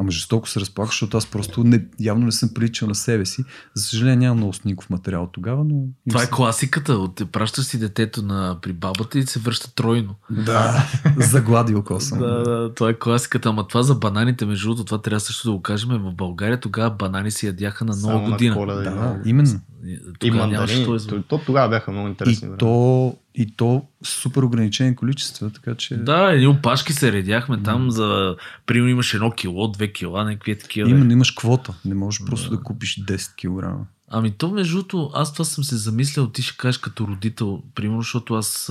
Ама 0.01 0.11
жестоко 0.11 0.49
се 0.49 0.61
разплака, 0.61 0.87
защото 0.87 1.17
аз 1.17 1.27
просто 1.27 1.65
не, 1.65 1.85
явно 2.01 2.25
не 2.25 2.33
съм 2.33 2.51
приличал 2.55 2.89
на 2.89 2.95
себе 2.95 3.27
си. 3.27 3.45
За 3.75 3.85
съжаление 3.85 4.17
нямам 4.17 4.37
много 4.37 4.53
снимков 4.53 4.91
материал 4.91 5.29
тогава, 5.33 5.65
но... 5.65 5.83
Това 6.09 6.23
е 6.23 6.31
класиката. 6.31 6.93
От, 6.93 7.23
пращаш 7.33 7.65
си 7.65 7.79
детето 7.79 8.23
на, 8.23 8.59
при 8.63 8.73
бабата 8.73 9.19
и 9.19 9.23
се 9.23 9.39
връща 9.39 9.75
тройно. 9.75 10.15
Да, 10.31 10.87
загладил 11.17 11.83
коса. 11.83 12.17
Да, 12.17 12.43
да, 12.43 12.75
това 12.75 12.91
е 12.91 12.95
класиката. 12.95 13.49
Ама 13.49 13.67
това 13.67 13.83
за 13.83 13.95
бананите, 13.95 14.47
между 14.47 14.69
другото, 14.69 14.85
това 14.85 15.03
трябва 15.03 15.21
също 15.21 15.49
да 15.49 15.57
го 15.57 15.63
кажем. 15.63 15.89
В 15.91 16.15
България 16.15 16.61
тогава 16.61 16.91
банани 16.91 17.31
се 17.31 17.47
ядяха 17.47 17.85
на 17.85 17.97
нова 17.97 18.23
на 18.23 18.31
година. 18.31 18.55
Коледа 18.55 18.81
и 18.81 18.85
Да, 18.85 19.21
именно. 19.25 19.61
И 19.85 19.99
Тогава 20.19 20.47
нямаше 20.47 20.77
мандарини. 20.77 21.09
То, 21.09 21.23
то 21.23 21.45
тогава 21.47 21.69
бяха 21.69 21.93
много 21.93 22.09
интересни. 22.09 22.49
И 22.49 22.59
то, 22.59 23.17
и 23.35 23.57
то 23.57 23.85
супер 24.03 24.43
ограничени 24.43 24.97
количества, 24.97 25.51
така 25.51 25.75
че... 25.75 25.97
Да, 25.97 26.33
едни 26.33 26.47
опашки 26.47 26.93
се 26.93 27.13
редяхме 27.13 27.63
там 27.63 27.91
за... 27.91 28.37
Примерно 28.67 28.91
имаш 28.91 29.15
едно 29.15 29.31
кило, 29.31 29.69
две 29.69 29.93
кила, 29.93 30.25
някакви 30.25 30.59
такива. 30.59 30.91
Именно 30.91 31.13
имаш 31.13 31.31
квота. 31.31 31.75
Не 31.85 31.95
можеш 31.95 32.25
просто 32.27 32.51
да 32.51 32.63
купиш 32.63 33.05
10 33.05 33.35
кг. 33.35 33.87
Ами 34.13 34.31
то, 34.31 34.51
между 34.51 34.75
другото, 34.75 35.11
аз 35.15 35.33
това 35.33 35.45
съм 35.45 35.65
се 35.65 35.77
замислял, 35.77 36.29
ти 36.29 36.43
ще 36.43 36.57
кажеш 36.57 36.79
като 36.79 37.07
родител, 37.07 37.63
примерно, 37.75 38.03
защото 38.03 38.35
аз 38.35 38.65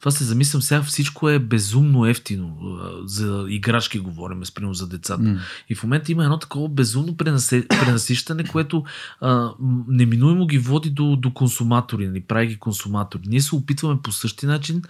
това 0.00 0.10
се 0.10 0.24
замислям 0.24 0.62
сега, 0.62 0.82
всичко 0.82 1.28
е 1.28 1.38
безумно 1.38 2.06
ефтино. 2.06 2.78
За 3.04 3.46
играчки 3.48 3.98
говорим, 3.98 4.42
примерно 4.54 4.74
за 4.74 4.88
децата. 4.88 5.22
М. 5.22 5.40
И 5.68 5.74
в 5.74 5.82
момента 5.82 6.12
има 6.12 6.24
едно 6.24 6.38
такова 6.38 6.68
безумно 6.68 7.16
пренасе, 7.16 7.66
пренасищане, 7.68 8.44
което 8.44 8.84
а, 9.20 9.50
неминуемо 9.88 10.46
ги 10.46 10.58
води 10.58 10.90
до, 10.90 11.16
до 11.16 11.34
консуматори, 11.34 12.08
нали, 12.08 12.20
прави 12.20 12.46
ги 12.46 12.56
консуматори. 12.56 13.22
Ние 13.26 13.40
се 13.40 13.54
опитваме 13.54 14.02
по 14.02 14.12
същия 14.12 14.48
начин, 14.48 14.82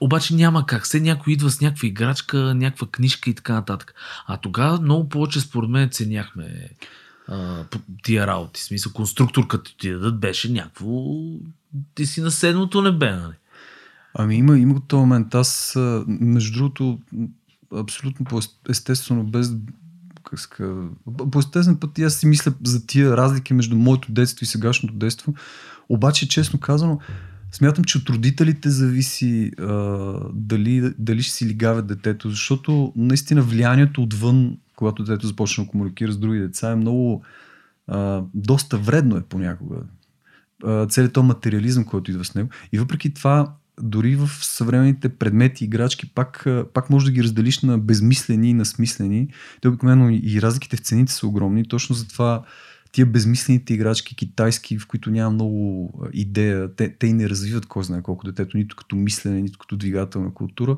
обаче 0.00 0.34
няма 0.34 0.66
как. 0.66 0.84
Все 0.84 1.00
някой 1.00 1.32
идва 1.32 1.50
с 1.50 1.60
някаква 1.60 1.88
играчка, 1.88 2.54
някаква 2.54 2.86
книжка 2.86 3.30
и 3.30 3.34
така 3.34 3.52
нататък. 3.52 3.94
А 4.26 4.36
тогава 4.36 4.80
много 4.80 5.08
повече 5.08 5.40
според 5.40 5.70
мен 5.70 5.90
ценяхме 5.90 6.68
тия 8.02 8.26
работи. 8.26 8.60
В 8.60 8.64
смисъл, 8.64 8.92
конструктор 8.92 9.46
като 9.46 9.76
ти 9.76 9.90
дадат 9.90 10.20
беше 10.20 10.52
някакво... 10.52 11.04
Ти 11.94 12.06
си 12.06 12.20
на 12.20 12.30
седмото 12.30 12.82
небе, 12.82 13.10
нали? 13.10 13.34
Ами 14.14 14.36
има, 14.36 14.58
има 14.58 14.74
го 14.74 14.80
този 14.80 15.00
момент. 15.00 15.34
Аз, 15.34 15.74
между 16.06 16.58
другото, 16.58 16.98
абсолютно 17.76 18.24
по 18.24 18.40
естествено, 18.68 19.24
без 19.24 19.52
по 21.32 21.38
естествен 21.38 21.76
път 21.76 21.98
аз 21.98 22.14
си 22.14 22.26
мисля 22.26 22.52
за 22.64 22.86
тия 22.86 23.16
разлики 23.16 23.54
между 23.54 23.76
моето 23.76 24.12
детство 24.12 24.44
и 24.44 24.46
сегашното 24.46 24.94
детство. 24.94 25.34
Обаче, 25.88 26.28
честно 26.28 26.60
казано, 26.60 26.98
смятам, 27.52 27.84
че 27.84 27.98
от 27.98 28.08
родителите 28.08 28.70
зависи 28.70 29.52
а, 29.58 29.64
дали, 30.32 30.94
дали 30.98 31.22
ще 31.22 31.32
си 31.32 31.46
лигавят 31.46 31.86
детето, 31.86 32.30
защото 32.30 32.92
наистина 32.96 33.42
влиянието 33.42 34.02
отвън, 34.02 34.56
когато 34.80 35.04
детето 35.04 35.26
започне 35.26 35.64
да 35.64 35.70
комуникира 35.70 36.12
с 36.12 36.18
други 36.18 36.38
деца, 36.38 36.70
е 36.70 36.76
много 36.76 37.24
а, 37.86 38.22
доста 38.34 38.78
вредно 38.78 39.16
е 39.16 39.22
понякога 39.22 39.76
а, 40.64 40.86
целият 40.86 41.12
този 41.12 41.26
материализъм, 41.26 41.84
който 41.84 42.10
идва 42.10 42.24
с 42.24 42.34
него. 42.34 42.48
И 42.72 42.78
въпреки 42.78 43.14
това, 43.14 43.54
дори 43.82 44.16
в 44.16 44.28
съвременните 44.28 45.08
предмети, 45.08 45.64
играчки, 45.64 46.14
пак, 46.14 46.46
пак 46.74 46.90
може 46.90 47.06
да 47.06 47.12
ги 47.12 47.22
разделиш 47.22 47.62
на 47.62 47.78
безмислени 47.78 48.50
и 48.50 48.54
на 48.54 48.64
смислени. 48.64 49.28
Те 49.60 49.68
обикновено 49.68 50.10
и- 50.10 50.42
разликите 50.42 50.76
в 50.76 50.80
цените 50.80 51.12
са 51.12 51.26
огромни. 51.26 51.68
Точно 51.68 51.94
затова 51.94 52.42
тия 52.92 53.06
безмислените 53.06 53.74
играчки, 53.74 54.16
китайски, 54.16 54.78
в 54.78 54.86
които 54.86 55.10
няма 55.10 55.30
много 55.30 55.92
идея, 56.12 56.74
те, 56.74 56.96
те 56.98 57.06
и 57.06 57.12
не 57.12 57.28
развиват 57.28 57.66
кой 57.66 57.84
знае 57.84 58.02
колко 58.02 58.26
детето, 58.26 58.56
нито 58.56 58.76
като 58.76 58.96
мислене, 58.96 59.42
нито 59.42 59.58
като 59.58 59.76
двигателна 59.76 60.34
култура. 60.34 60.76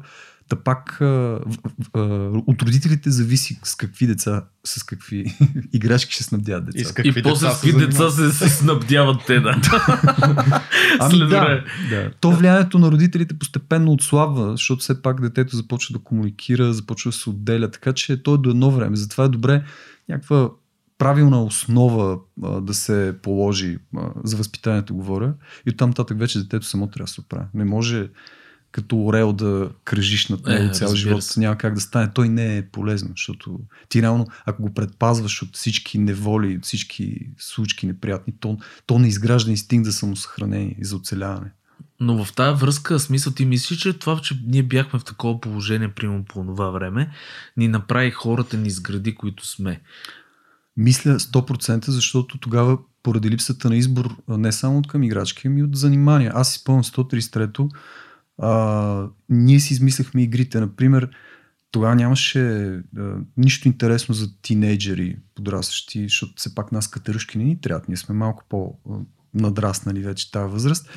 Та 0.52 0.56
пак 0.56 1.00
а, 1.00 1.40
а, 1.94 2.00
от 2.46 2.62
родителите 2.62 3.10
зависи 3.10 3.60
с 3.64 3.74
какви 3.74 4.06
деца, 4.06 4.44
с 4.64 4.82
какви 4.82 5.24
играчки 5.72 6.12
ще 6.12 6.24
снабдяват 6.24 6.74
И 6.74 6.84
с 6.84 6.92
какви 6.92 7.20
и 7.20 7.22
после 7.22 7.46
деца 7.46 7.56
с 7.56 7.60
какви 7.60 7.80
се 7.80 7.86
деца 7.86 8.10
се, 8.10 8.32
се 8.32 8.48
снабдяват 8.48 9.20
те, 9.26 9.40
да. 9.40 9.50
Ами 11.00 11.14
След 11.14 11.28
да, 11.28 11.64
да. 11.90 12.10
То 12.20 12.30
влиянието 12.30 12.78
на 12.78 12.90
родителите 12.90 13.38
постепенно 13.38 13.92
отслабва, 13.92 14.50
защото 14.50 14.80
все 14.80 15.02
пак 15.02 15.20
детето 15.20 15.56
започва 15.56 15.92
да 15.92 15.98
комуникира, 15.98 16.72
започва 16.72 17.08
да 17.08 17.16
се 17.16 17.30
отделя, 17.30 17.70
така 17.70 17.92
че 17.92 18.22
то 18.22 18.34
е 18.34 18.38
до 18.38 18.50
едно 18.50 18.70
време. 18.70 18.96
Затова 18.96 19.24
е 19.24 19.28
добре 19.28 19.64
някаква 20.08 20.50
правилна 20.98 21.44
основа 21.44 22.18
а, 22.42 22.60
да 22.60 22.74
се 22.74 23.14
положи 23.22 23.78
а, 23.96 24.10
за 24.24 24.36
възпитанието, 24.36 24.94
говоря. 24.94 25.34
И 25.66 25.70
оттам 25.70 25.90
нататък 25.90 26.18
вече 26.18 26.38
детето 26.38 26.66
само 26.66 26.86
трябва 26.86 27.04
да 27.04 27.10
се 27.10 27.20
оправи. 27.20 27.46
Не 27.54 27.64
може 27.64 28.08
като 28.72 29.04
орел 29.04 29.32
да 29.32 29.70
кръжиш 29.84 30.28
над 30.28 30.46
него 30.46 30.62
Е, 30.62 30.66
е, 30.66 30.72
цял 30.72 30.94
живот. 30.94 31.24
се. 31.24 31.40
Няма 31.40 31.58
как 31.58 31.74
да 31.74 31.80
стане. 31.80 32.10
Той 32.14 32.28
не 32.28 32.56
е 32.56 32.66
полезно, 32.66 33.10
защото 33.16 33.60
ти 33.88 34.02
реално, 34.02 34.26
ако 34.46 34.62
го 34.62 34.74
предпазваш 34.74 35.42
от 35.42 35.56
всички 35.56 35.98
неволи, 35.98 36.56
от 36.56 36.64
всички 36.64 37.26
случки 37.38 37.86
неприятни, 37.86 38.34
то, 38.40 38.58
то 38.86 38.98
не 38.98 39.08
изгражда 39.08 39.50
инстинкт 39.50 39.86
за 39.86 39.92
самосъхранение 39.92 40.76
и 40.80 40.84
за 40.84 40.96
оцеляване. 40.96 41.50
Но 42.00 42.24
в 42.24 42.32
тази 42.32 42.60
връзка, 42.60 42.98
смисъл 42.98 43.32
ти 43.32 43.44
мислиш, 43.44 43.78
че 43.78 43.98
това, 43.98 44.20
че 44.20 44.40
ние 44.46 44.62
бяхме 44.62 44.98
в 44.98 45.04
такова 45.04 45.40
положение, 45.40 45.88
примерно 45.88 46.24
по 46.24 46.44
това 46.44 46.70
време, 46.70 47.10
ни 47.56 47.68
направи 47.68 48.10
хората, 48.10 48.56
ни 48.56 48.68
изгради, 48.68 49.14
които 49.14 49.46
сме. 49.46 49.80
Мисля 50.76 51.18
100%, 51.18 51.90
защото 51.90 52.38
тогава 52.38 52.78
поради 53.02 53.30
липсата 53.30 53.68
на 53.68 53.76
избор 53.76 54.16
не 54.28 54.52
само 54.52 54.78
от 54.78 54.88
към 54.88 55.02
играчки, 55.02 55.46
ами 55.46 55.62
от 55.62 55.76
занимания. 55.76 56.32
Аз 56.34 56.52
си 56.52 56.58
спомням 56.58 56.84
133-то, 56.84 57.68
а, 58.38 59.06
ние 59.28 59.60
си 59.60 59.74
измисляхме 59.74 60.22
игрите. 60.22 60.60
Например, 60.60 61.10
тогава 61.70 61.94
нямаше 61.94 62.40
а, 62.98 63.14
нищо 63.36 63.68
интересно 63.68 64.14
за 64.14 64.40
тинейджери, 64.42 65.16
подрастващи, 65.34 66.02
защото 66.02 66.32
все 66.36 66.54
пак 66.54 66.72
нас 66.72 66.88
катерушки 66.88 67.38
не 67.38 67.44
ни 67.44 67.60
трябва. 67.60 67.84
Ние 67.88 67.96
сме 67.96 68.14
малко 68.14 68.44
по-надраснали 68.48 70.00
вече 70.00 70.30
тази 70.30 70.52
възраст. 70.52 70.90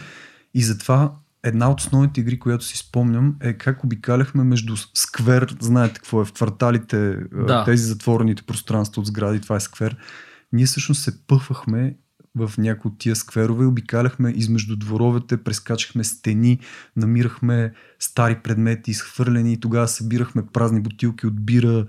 И 0.54 0.64
затова 0.64 1.16
една 1.44 1.72
от 1.72 1.80
основните 1.80 2.22
игри, 2.22 2.40
която 2.40 2.66
си 2.66 2.78
спомням 2.78 3.36
е 3.42 3.54
как 3.54 3.84
обикаляхме 3.84 4.44
между 4.44 4.76
сквер, 4.94 5.56
знаете 5.60 5.94
какво 5.94 6.22
е, 6.22 6.26
в 6.26 6.34
кварталите, 6.34 7.16
Да. 7.48 7.64
тези 7.66 7.84
затворените 7.84 8.44
пространства 8.44 9.00
от 9.00 9.08
сгради, 9.08 9.42
това 9.42 9.56
е 9.56 9.60
сквер. 9.60 9.98
Ние 10.54 10.66
всъщност 10.66 11.04
се 11.04 11.28
пъхвахме 11.28 11.96
в 12.36 12.52
някои 12.58 12.92
от 12.92 12.98
тия 12.98 13.16
скверове, 13.16 13.66
обикаляхме 13.66 14.34
измежду 14.36 14.76
дворовете, 14.76 15.38
прескачахме 15.38 16.04
стени, 16.04 16.60
намирахме 16.96 17.74
стари 18.00 18.40
предмети, 18.44 18.92
изхвърлени 18.92 19.60
тогава 19.60 19.88
събирахме 19.88 20.44
празни 20.54 20.82
бутилки 20.82 21.28
от 21.28 21.46
бира, 21.46 21.86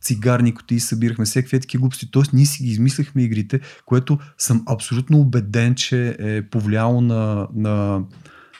цигарни 0.00 0.54
кутии, 0.54 0.80
събирахме 0.80 1.24
всякакви 1.24 1.60
такива 1.60 1.80
глупости. 1.80 2.10
Тоест 2.10 2.32
ние 2.32 2.46
си 2.46 2.62
ги 2.62 2.70
измисляхме 2.70 3.22
игрите, 3.22 3.60
което 3.86 4.18
съм 4.38 4.64
абсолютно 4.66 5.18
убеден, 5.18 5.74
че 5.74 6.16
е 6.18 6.42
повлияло 6.42 7.00
на, 7.00 7.48
на 7.54 8.02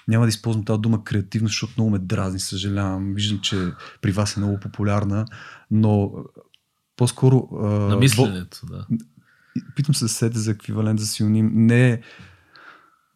няма 0.09 0.25
да 0.25 0.29
използвам 0.29 0.65
тази 0.65 0.81
дума 0.81 1.05
креативност, 1.05 1.53
защото 1.53 1.73
много 1.77 1.91
ме 1.91 1.99
дразни, 1.99 2.41
съжалявам. 2.41 3.15
Виждам, 3.15 3.41
че 3.41 3.73
при 4.03 4.13
вас 4.13 4.37
е 4.37 4.41
много 4.41 4.61
популярна, 4.61 5.27
но 5.71 6.13
по-скоро... 6.97 7.49
На 7.91 7.97
мисленето, 7.97 8.67
да. 8.67 8.87
Питам 9.77 9.95
се 9.95 10.05
да 10.05 10.09
се 10.09 10.15
сетя 10.15 10.39
за 10.39 10.51
еквивалент 10.51 11.01
за 11.01 11.07
синоним. 11.07 11.51
Не. 11.55 12.01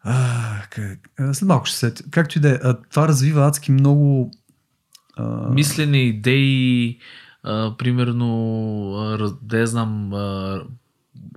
А, 0.05 0.63
как... 0.71 0.99
След 1.33 1.49
малко 1.49 1.67
ще 1.67 1.75
се 1.75 1.81
сетя. 1.81 2.05
Както 2.11 2.39
и 2.39 2.41
да 2.41 2.51
е, 2.51 2.59
това 2.91 3.09
развива 3.09 3.47
адски 3.47 3.73
много... 3.73 4.31
А... 5.17 5.51
Мислене, 5.51 5.99
идеи, 5.99 6.99
а, 7.43 7.77
примерно, 7.77 8.29
а, 8.95 9.33
да 9.43 9.59
я 9.59 9.67
знам, 9.67 10.13
а, 10.13 10.63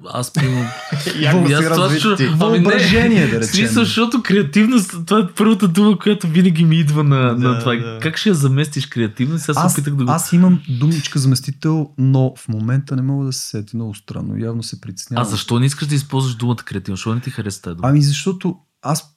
аз 0.07 0.33
примерно... 0.33 0.65
Як 1.19 1.37
го 1.37 1.49
И 1.49 1.53
аз 1.53 1.65
това? 1.65 1.85
Ами 2.15 2.21
не, 2.21 2.35
Въображение, 2.35 3.27
да 3.27 3.39
речем. 3.39 3.43
смисъл, 3.55 3.83
защото 3.83 4.23
креативност, 4.23 4.95
това 5.05 5.19
е 5.19 5.27
първата 5.27 5.67
дума, 5.67 5.99
която 5.99 6.27
винаги 6.27 6.65
ми 6.65 6.75
идва 6.75 7.03
на, 7.03 7.35
Да, 7.35 7.49
на 7.49 7.59
това. 7.59 7.75
да. 7.75 7.99
Как 8.01 8.17
ще 8.17 8.29
я 8.29 8.35
заместиш 8.35 8.85
креативност? 8.85 9.49
Аз, 9.49 9.57
Аз, 9.57 9.73
опитах 9.73 9.95
да 9.95 10.05
го... 10.05 10.11
аз 10.11 10.33
имам 10.33 10.61
думичка 10.69 11.19
заместител, 11.19 11.89
но 11.97 12.33
в 12.37 12.47
момента 12.47 12.95
не 12.95 13.01
мога 13.01 13.25
да 13.25 13.33
се 13.33 13.47
сетя 13.47 13.77
много 13.77 13.95
странно. 13.95 14.37
Явно 14.37 14.63
се 14.63 14.75
А 14.75 14.81
притеснявам. 14.81 15.25
защо 15.25 15.59
не 15.59 15.65
искаш 15.65 15.87
да 15.87 15.95
използваш 15.95 16.35
думата 16.35 16.55
креативност? 16.55 16.99
Защо 16.99 17.15
не 17.15 17.21
ти 17.21 17.29
хареса 17.29 17.61
тази 17.61 17.75
дума? 17.75 17.89
Ами 17.89 18.01
защото 18.01 18.55
аз 18.81 19.14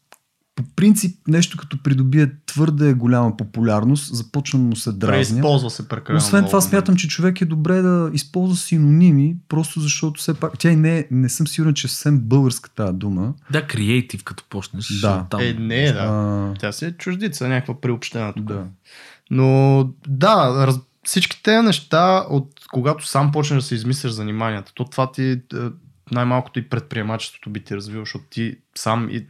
по 0.58 0.64
принцип 0.76 1.16
нещо 1.28 1.56
като 1.56 1.82
придобие 1.82 2.30
твърде 2.46 2.94
голяма 2.94 3.36
популярност, 3.36 4.14
започвам 4.14 4.62
да 4.62 4.68
му 4.68 4.76
се 4.76 4.92
дразня. 4.92 5.34
Преизползва 5.36 5.70
се 5.70 5.88
прекалено 5.88 6.18
Освен 6.18 6.38
много, 6.40 6.48
това 6.50 6.60
смятам, 6.60 6.96
че 6.96 7.08
човек 7.08 7.40
е 7.40 7.44
добре 7.44 7.82
да 7.82 8.10
използва 8.14 8.56
синоними, 8.56 9.36
просто 9.48 9.80
защото 9.80 10.20
все 10.20 10.34
пак 10.34 10.58
тя 10.58 10.70
и 10.70 10.76
не, 10.76 10.98
е- 10.98 11.06
не 11.10 11.28
съм 11.28 11.46
сигурен, 11.46 11.74
че 11.74 11.86
е 11.86 11.90
съвсем 11.90 12.20
българска 12.20 12.70
тази 12.70 12.92
дума. 12.92 13.34
Да, 13.50 13.66
креатив, 13.66 14.24
като 14.24 14.44
почнеш. 14.50 15.00
Да. 15.00 15.26
Там. 15.30 15.40
Е, 15.40 15.52
не, 15.52 15.92
да. 15.92 15.98
А, 15.98 16.54
Тя 16.58 16.72
си 16.72 16.84
е 16.84 16.92
чуждица, 16.92 17.48
някаква 17.48 17.80
приобщена 17.80 18.32
тук. 18.32 18.44
да. 18.44 18.64
Но 19.30 19.90
да, 20.08 20.66
раз, 20.66 20.78
всички 21.04 21.42
тези 21.42 21.66
неща, 21.66 22.26
от 22.30 22.48
когато 22.72 23.06
сам 23.06 23.32
почнеш 23.32 23.62
да 23.62 23.68
се 23.68 23.74
измисляш 23.74 24.12
заниманията, 24.12 24.72
то 24.74 24.84
това 24.84 25.12
ти 25.12 25.30
е, 25.30 25.38
най-малкото 26.10 26.58
и 26.58 26.68
предприемачеството 26.68 27.50
би 27.50 27.64
ти 27.64 27.76
развива, 27.76 28.02
защото 28.02 28.24
ти 28.30 28.56
сам 28.74 29.08
и 29.10 29.26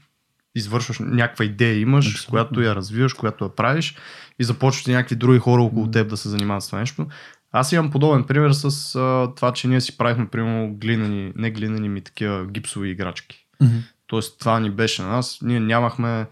извършваш 0.54 0.98
някаква 0.98 1.44
идея 1.44 1.80
имаш, 1.80 2.06
Абсолютно. 2.06 2.30
която 2.30 2.60
я 2.60 2.74
развиваш, 2.74 3.12
която 3.12 3.44
я 3.44 3.54
правиш 3.54 3.96
и 4.38 4.44
започваш 4.44 4.86
и 4.86 4.92
някакви 4.92 5.16
други 5.16 5.38
хора 5.38 5.62
около 5.62 5.90
теб 5.90 6.08
да 6.08 6.16
се 6.16 6.28
занимават 6.28 6.62
с 6.62 6.66
това 6.66 6.78
нещо. 6.78 7.06
Аз 7.52 7.72
имам 7.72 7.90
подобен 7.90 8.24
пример 8.24 8.50
с 8.52 8.94
а, 8.94 9.34
това, 9.36 9.52
че 9.52 9.68
ние 9.68 9.80
си 9.80 9.96
правихме, 9.96 10.28
примерно, 10.28 10.74
глинани, 10.74 11.32
не 11.36 11.50
глинани 11.50 11.88
ми 11.88 12.00
такива 12.00 12.46
гипсови 12.46 12.90
играчки. 12.90 13.46
Мгм. 13.62 13.76
Тоест 14.06 14.38
това 14.38 14.60
ни 14.60 14.70
беше 14.70 15.02
на 15.02 15.08
нас. 15.08 15.38
Ние 15.42 15.60
нямахме 15.60 16.26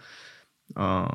а, 0.74 1.08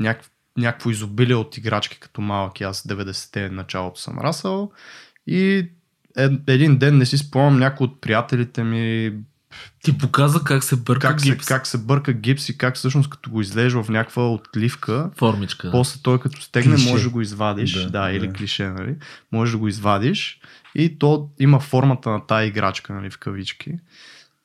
някакво, 0.00 0.30
някакво 0.56 0.90
изобилие 0.90 1.36
от 1.36 1.56
играчки 1.56 2.00
като 2.00 2.20
малък. 2.20 2.60
Аз 2.60 2.82
90-те 2.82 3.50
началото 3.50 4.00
съм 4.00 4.18
расъл. 4.18 4.72
И 5.26 5.68
е, 6.18 6.28
един 6.46 6.78
ден 6.78 6.98
не 6.98 7.06
си 7.06 7.18
спомням 7.18 7.58
някой 7.58 7.84
от 7.84 8.00
приятелите 8.00 8.64
ми 8.64 9.12
Ти 9.82 9.98
показа 9.98 10.40
как 10.40 10.64
се 10.64 10.76
бърка 10.76 11.08
как 11.08 11.20
се, 11.20 11.30
гипс. 11.30 11.46
как 11.46 11.66
се 11.66 11.78
бърка 11.78 12.12
гипс 12.12 12.48
и 12.48 12.58
как 12.58 12.74
всъщност 12.76 13.10
като 13.10 13.30
го 13.30 13.40
излежа 13.40 13.82
в 13.82 13.88
някаква 13.88 14.30
отливка, 14.30 15.10
Формичка. 15.16 15.70
после 15.70 16.00
той 16.02 16.20
като 16.20 16.42
стегне 16.42 16.74
Клише. 16.74 16.90
може 16.90 17.04
да 17.04 17.10
го 17.10 17.20
извадиш. 17.20 17.72
Да, 17.74 17.82
Да, 17.82 18.00
да, 18.00 18.10
или 18.10 18.26
да. 18.26 18.32
клише, 18.32 18.64
нали? 18.64 18.94
Може 19.32 19.52
да 19.52 19.58
го 19.58 19.68
извадиш 19.68 20.40
и 20.74 20.98
то 20.98 21.30
има 21.40 21.60
формата 21.60 22.10
на 22.10 22.26
тая 22.26 22.46
играчка, 22.46 22.92
нали, 22.92 23.10
в 23.10 23.18
кавички. 23.18 23.72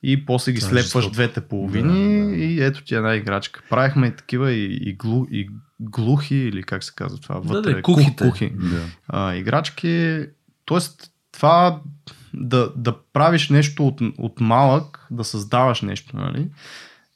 И 0.02 0.26
после 0.26 0.52
ги 0.52 0.60
Това 0.60 0.68
е 0.68 0.72
слепваш 0.72 0.84
жестоко. 1.02 1.12
двете 1.14 1.40
половини 1.40 2.20
Да, 2.20 2.28
да. 2.28 2.36
и 2.36 2.62
ето 2.62 2.84
ти 2.84 2.94
една 2.94 3.14
играчка. 3.14 3.62
Правихме 3.70 4.06
и 4.06 4.16
такива 4.16 4.52
и, 4.52 4.78
и, 4.82 4.94
глу, 4.94 5.26
и 5.30 5.48
глухи, 5.80 6.34
или 6.34 6.62
как 6.62 6.84
се 6.84 6.92
казва 6.96 7.18
това? 7.18 7.34
Да, 7.34 7.40
Вътре, 7.40 7.74
да, 7.74 7.82
кухите. 7.82 8.24
кухи 8.24 8.52
Да. 8.54 8.80
а, 9.08 9.34
играчки. 9.34 10.24
Тоест, 10.64 11.10
това 11.32 11.80
да, 12.34 12.72
да 12.76 12.94
правиш 13.12 13.48
нещо 13.48 13.86
от, 13.86 14.00
от 14.18 14.40
малък, 14.40 15.06
да 15.10 15.24
създаваш 15.24 15.82
нещо, 15.82 16.16
нали? 16.16 16.48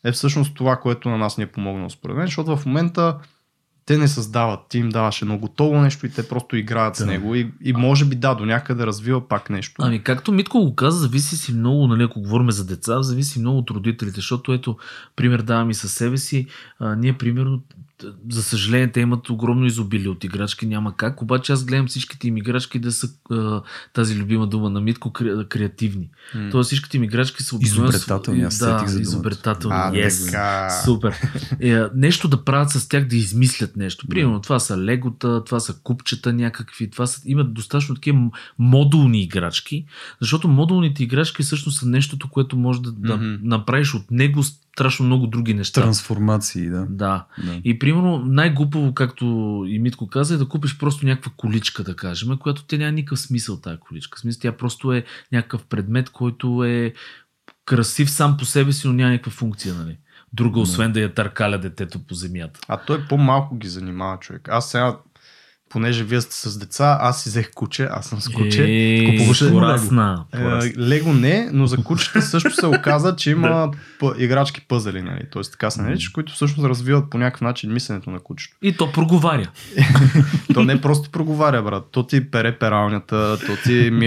Е 0.05 0.12
всъщност 0.12 0.55
това, 0.55 0.76
което 0.76 1.09
на 1.09 1.18
нас 1.18 1.38
ни 1.38 1.44
е 1.44 1.52
помогнало 1.52 1.90
според 1.90 2.16
мен, 2.16 2.26
защото 2.26 2.57
в 2.57 2.66
момента 2.66 3.18
те 3.87 3.98
не 3.98 4.09
създават, 4.09 4.61
ти 4.68 4.79
им 4.79 4.88
даваш 4.88 5.22
едно 5.22 5.38
готово 5.38 5.81
нещо 5.81 6.07
и 6.07 6.11
те 6.11 6.29
просто 6.29 6.57
играят 6.57 6.96
с 6.96 6.98
Да. 6.98 7.07
него 7.07 7.35
и, 7.35 7.52
и 7.64 7.72
може 7.72 8.05
би 8.05 8.16
да, 8.16 8.35
до 8.35 8.44
някъде 8.46 8.87
развива 8.87 9.29
пак 9.29 9.50
нещо. 9.50 9.74
Ами 9.79 10.02
както 10.02 10.33
Митко 10.33 10.61
го 10.61 10.74
каза, 10.74 10.98
зависи 10.98 11.37
си 11.37 11.52
много, 11.52 11.87
нали, 11.87 12.02
ако 12.02 12.20
говорим 12.20 12.50
за 12.50 12.66
деца, 12.66 13.02
зависи 13.02 13.38
много 13.40 13.59
от 13.59 13.70
родителите, 13.70 14.16
защото 14.16 14.52
ето, 14.52 14.76
пример 15.16 15.42
давам 15.42 15.70
и 15.70 15.74
със 15.74 15.92
себе 15.92 16.16
си, 16.16 16.46
а, 16.79 16.96
ние 16.96 17.18
примерно, 17.18 17.62
за 18.30 18.42
съжаление, 18.42 18.92
те 18.92 19.00
имат 19.00 19.30
огромно 19.30 19.66
изобилие 19.66 20.09
от 20.09 20.24
играчки, 20.24 20.66
няма 20.66 20.96
как, 20.96 21.22
обаче 21.22 21.52
аз 21.52 21.64
гледам 21.64 21.87
всичките 21.87 22.28
им 22.28 22.37
играчки 22.37 22.78
да 22.78 22.92
са 22.92 23.09
а, 23.30 23.62
тази 23.92 24.16
любима 24.18 24.46
дума 24.46 24.70
на 24.70 24.80
Митко, 24.80 25.12
кре, 25.12 25.44
креативни. 25.48 26.09
М. 26.35 26.48
Тоест 26.50 26.66
всичките 26.66 26.96
им 26.96 27.04
играчки 27.04 27.42
са 27.42 27.56
обикновено 27.56 27.88
Изобретателни, 27.88 28.42
аз 28.42 28.59
Да, 28.59 28.85
за 28.87 29.00
изобретателни. 29.00 29.76
а, 29.76 29.92
yes. 29.92 30.24
така. 30.26 30.70
Супер. 30.85 31.14
Е, 31.61 31.82
нещо 31.94 32.28
да 32.28 32.44
правят 32.44 32.70
с 32.70 32.88
тях, 32.88 33.06
да 33.09 33.16
измислят 33.16 33.76
нещо. 33.76 34.06
Примерно, 34.09 34.40
това 34.40 34.59
са 34.59 34.78
легота, 34.78 35.44
това 35.44 35.61
са 35.61 35.74
купчета 35.82 36.32
някакви, 36.32 36.90
това 36.90 37.06
са, 37.06 37.22
имат 37.26 37.54
достатъчно 37.54 37.94
такива 37.94 38.30
модулни 38.59 39.22
играчки, 39.22 39.85
защото 40.20 40.48
модулните 40.48 41.02
играчки 41.02 41.42
всъщност 41.42 41.78
са 41.78 41.88
нещото, 41.88 42.28
което 42.30 42.56
може 42.56 42.82
да, 42.82 42.92
да 42.92 43.16
Мгм. 43.16 43.48
направиш 43.48 43.94
от 43.94 44.11
него 44.11 44.42
страшно 44.76 45.06
много 45.06 45.26
други 45.26 45.54
неща. 45.54 45.82
Трансформации, 45.82 46.68
да. 46.70 46.86
Да. 46.90 47.26
да. 47.44 47.60
И 47.64 47.78
примерно 47.78 48.18
най-глупаво, 48.18 48.94
както 48.94 49.24
и 49.68 49.78
Митко 49.78 50.06
каза, 50.06 50.34
е 50.34 50.36
да 50.36 50.48
купиш 50.48 50.78
просто 50.78 51.06
някаква 51.06 51.32
количка, 51.36 51.82
да 51.84 51.96
кажем, 51.96 52.38
която 52.38 52.64
те 52.64 52.78
няма 52.78 52.92
никакъв 52.92 53.20
смисъл 53.20 53.60
тази 53.60 53.78
количка. 53.78 54.16
В 54.16 54.20
смисъл, 54.20 54.40
тя 54.40 54.56
просто 54.56 54.92
е 54.92 55.04
някакъв 55.32 55.64
предмет, 55.64 56.10
който 56.10 56.64
е 56.64 56.92
красив 57.66 58.10
сам 58.10 58.36
по 58.36 58.44
себе 58.44 58.72
си, 58.72 58.86
но 58.86 58.92
няма 58.92 59.10
никаква 59.10 59.32
функция, 59.32 59.74
нали? 59.74 59.98
Друга, 60.32 60.54
Да. 60.54 60.60
освен 60.60 60.92
да 60.92 61.00
я 61.00 61.14
търкаля 61.14 61.58
детето 61.58 61.98
по 61.98 62.14
земята. 62.14 62.60
А 62.68 62.76
той 62.76 63.04
по-малко 63.08 63.56
ги 63.56 63.68
занимава 63.68 64.18
човек. 64.18 64.48
Аз 64.48 64.70
сега, 64.70 64.96
понеже 65.70 66.05
вие 66.05 66.20
сте 66.20 66.35
с 66.35 66.59
деца, 66.59 66.98
аз 67.00 67.22
си 67.22 67.29
взех 67.29 67.50
куче, 67.55 67.88
аз 67.90 68.07
съм 68.07 68.20
с 68.20 68.29
куче. 68.29 68.64
Е, 68.64 69.11
Купуваш 69.11 69.42
ли 69.42 69.50
порасна. 69.50 70.24
Порасна. 70.33 70.72
Лего 70.79 71.12
не, 71.12 71.50
но 71.52 71.66
за 71.66 71.76
кучета 71.76 72.22
също 72.22 72.50
се 72.50 72.66
оказа, 72.66 73.16
че 73.16 73.31
има 73.31 73.70
п- 74.00 74.14
играчки 74.18 74.61
пъзели, 74.68 75.02
нали? 75.02 75.22
Тоест 75.31 75.52
така 75.52 75.70
се 75.70 75.83
наричаш, 75.83 76.09
които 76.09 76.33
всъщност 76.33 76.68
развиват 76.68 77.11
по 77.11 77.18
някакъв 77.18 77.40
начин 77.40 77.72
мисленето 77.72 78.11
на 78.11 78.20
кучето. 78.20 78.57
И 78.62 78.76
то 78.76 78.92
проговаря. 78.92 79.50
То 80.55 80.62
не 80.64 80.81
просто 80.81 81.11
проговаря, 81.11 81.62
брат. 81.62 81.85
То 81.90 82.07
ти 82.07 82.31
пере 82.31 82.59
пералнята, 82.59 83.38
то 83.46 83.52
ти. 83.64 83.90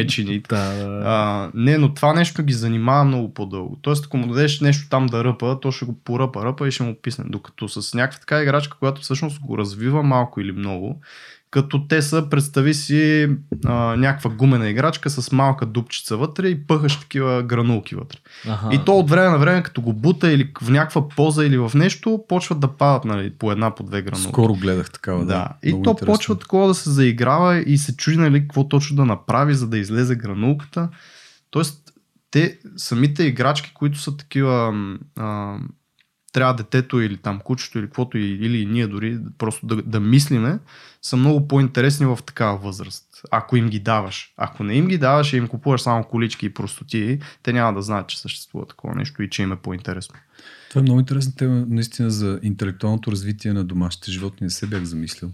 Да. 0.49 1.01
А, 1.05 1.49
не, 1.53 1.77
но 1.77 1.93
това 1.93 2.13
нещо 2.13 2.43
ги 2.43 2.53
занимава 2.53 3.03
много 3.03 3.33
по-дълго. 3.33 3.77
Тоест, 3.81 4.05
ако 4.05 4.17
му 4.17 4.27
дадеш 4.27 4.61
нещо 4.61 4.89
там 4.89 5.05
да 5.05 5.23
ръпа, 5.23 5.59
то 5.61 5.71
ще 5.71 5.85
го 5.85 5.99
поръпа, 6.03 6.45
ръпа 6.45 6.67
и 6.67 6.71
ще 6.71 6.83
му 6.83 6.95
писне. 7.01 7.25
Докато 7.27 7.67
с 7.67 7.93
някаква 7.93 8.19
така 8.19 8.41
играчка, 8.41 8.77
която 8.79 9.01
всъщност 9.01 9.39
го 9.41 9.57
развива 9.57 10.03
малко 10.03 10.41
или 10.41 10.51
много, 10.51 11.01
като 11.51 11.87
те 11.87 12.01
са, 12.01 12.29
представи 12.29 12.73
си 12.73 13.29
а, 13.65 13.73
някаква 13.95 14.29
гумена 14.29 14.69
играчка 14.69 15.09
с 15.09 15.31
малка 15.31 15.65
дупчица 15.65 16.17
вътре 16.17 16.47
и 16.47 16.67
пъхаш 16.67 16.99
такива 16.99 17.43
гранулки 17.43 17.95
вътре. 17.95 18.17
Аха. 18.47 18.69
И 18.71 18.79
то 18.85 18.97
от 18.97 19.09
време 19.09 19.29
на 19.29 19.37
време, 19.37 19.63
като 19.63 19.81
го 19.81 19.93
бута 19.93 20.31
или 20.31 20.51
в 20.61 20.69
някаква 20.69 21.09
поза 21.09 21.45
или 21.45 21.57
в 21.57 21.71
нещо, 21.75 22.23
почват 22.27 22.59
да 22.59 22.67
падат 22.67 23.05
нали, 23.05 23.29
по 23.29 23.51
една, 23.51 23.75
по 23.75 23.83
две 23.83 24.01
гранулки. 24.01 24.31
Скоро 24.31 24.53
гледах 24.53 24.91
такава. 24.91 25.19
Да. 25.19 25.25
Да. 25.25 25.49
И 25.63 25.69
Много 25.69 25.83
то 25.83 25.89
интересно. 25.89 26.13
почва 26.13 26.39
такова 26.39 26.67
да 26.67 26.73
се 26.73 26.89
заиграва 26.89 27.57
и 27.57 27.77
се 27.77 27.95
чуди 27.95 28.17
нали, 28.17 28.41
какво 28.41 28.67
точно 28.67 28.95
да 28.95 29.05
направи, 29.05 29.53
за 29.53 29.67
да 29.67 29.77
излезе 29.77 30.15
гранулката. 30.15 30.89
Тоест, 31.49 31.93
те, 32.31 32.59
самите 32.77 33.23
играчки, 33.23 33.71
които 33.73 33.99
са 33.99 34.17
такива, 34.17 34.73
а, 35.17 35.57
трябва 36.39 36.53
детето 36.53 37.01
или 37.01 37.17
там 37.17 37.39
кучето 37.39 37.79
или 37.79 37.85
каквото 37.85 38.17
или 38.17 38.65
ние 38.65 38.87
дори 38.87 39.19
просто 39.37 39.65
да, 39.65 39.75
да 39.75 39.99
мислиме, 39.99 40.59
са 41.01 41.17
много 41.17 41.47
по-интересни 41.47 42.05
в 42.05 42.19
такава 42.25 42.57
възраст. 42.57 43.05
Ако 43.31 43.57
им 43.57 43.69
ги 43.69 43.79
даваш. 43.79 44.33
Ако 44.37 44.63
не 44.63 44.73
им 44.73 44.87
ги 44.87 44.97
даваш 44.97 45.33
и 45.33 45.37
им 45.37 45.47
купуваш 45.47 45.81
само 45.81 46.03
колички 46.03 46.45
и 46.45 46.53
простоти, 46.53 47.19
те 47.43 47.53
няма 47.53 47.73
да 47.73 47.81
знаят, 47.81 48.07
че 48.07 48.19
съществува 48.19 48.65
такова 48.65 48.95
нещо 48.95 49.23
и 49.23 49.29
че 49.29 49.43
им 49.43 49.51
е 49.51 49.55
по-интересно. 49.55 50.15
Това 50.69 50.79
е 50.79 50.81
много 50.81 50.99
интересна 50.99 51.35
тема 51.35 51.65
наистина 51.69 52.09
за 52.09 52.39
интелектуалното 52.43 53.11
развитие 53.11 53.53
на 53.53 53.63
домашните 53.63 54.11
животни. 54.11 54.45
Не 54.45 54.49
се 54.49 54.67
бях 54.67 54.83
замислил. 54.83 55.31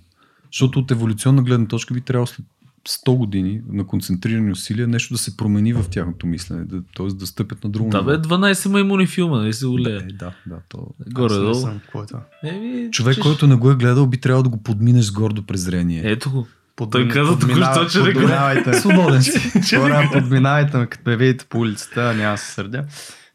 Защото 0.52 0.80
от 0.80 0.91
еволюционна 0.91 1.44
гледна 1.44 1.68
точка 1.68 1.94
би 1.94 2.02
трябвало 2.02 2.28
след 2.28 2.46
100 2.86 3.12
години 3.12 3.62
на 3.69 3.86
концентрирани 3.86 4.52
усилия 4.52 4.88
нещо 4.88 5.13
да 5.13 5.17
се 5.17 5.38
промени 5.38 5.74
в 5.74 5.84
тяхното 5.84 6.28
мислене, 6.28 6.63
да, 6.63 6.82
т.е. 6.98 7.08
да 7.08 7.28
стъпят 7.28 7.63
на 7.63 7.69
друго 7.69 7.89
Да, 7.89 8.04
бе, 8.04 8.12
12 8.13 8.69
маймуни 8.69 9.08
филма, 9.08 9.38
нали 9.38 9.54
се 9.54 9.65
голея. 9.65 10.00
Да, 10.00 10.06
да, 10.15 10.32
да, 10.48 10.56
то... 10.69 10.88
Горе 11.08 11.34
долу. 11.34 11.54
съм, 11.54 11.80
какво 11.80 12.04
е 12.04 12.06
това? 12.06 12.21
Еми, 12.43 12.91
Човек, 12.91 13.15
че- 13.15 13.21
който 13.21 13.48
не 13.48 13.56
го 13.56 13.71
е 13.71 13.76
гледал, 13.76 14.08
би 14.08 14.17
трябвало 14.17 14.43
да 14.43 14.50
го 14.50 14.63
подминеш 14.63 15.06
с 15.06 15.12
гордо 15.12 15.43
презрение. 15.43 16.02
Ето 16.06 16.32
го. 16.32 16.48
Подмин- 16.78 16.91
Той 16.91 17.08
каза 17.10 17.39
току-що, 17.39 17.88
че 17.88 18.00
не 18.00 18.06
го- 18.06 18.13
подминавайте. 18.13 18.74
Свободен 18.82 19.21
си. 19.24 19.52
Хора, 19.76 20.10
подминавайте 20.13 20.78
ме, 20.78 20.88
като 20.88 21.10
ме 21.10 21.17
видите 21.17 21.45
по 21.45 21.60
улицата, 21.60 22.13
няма 22.13 22.32
да 22.32 22.38
се 22.38 22.52
сърдя. 22.54 22.86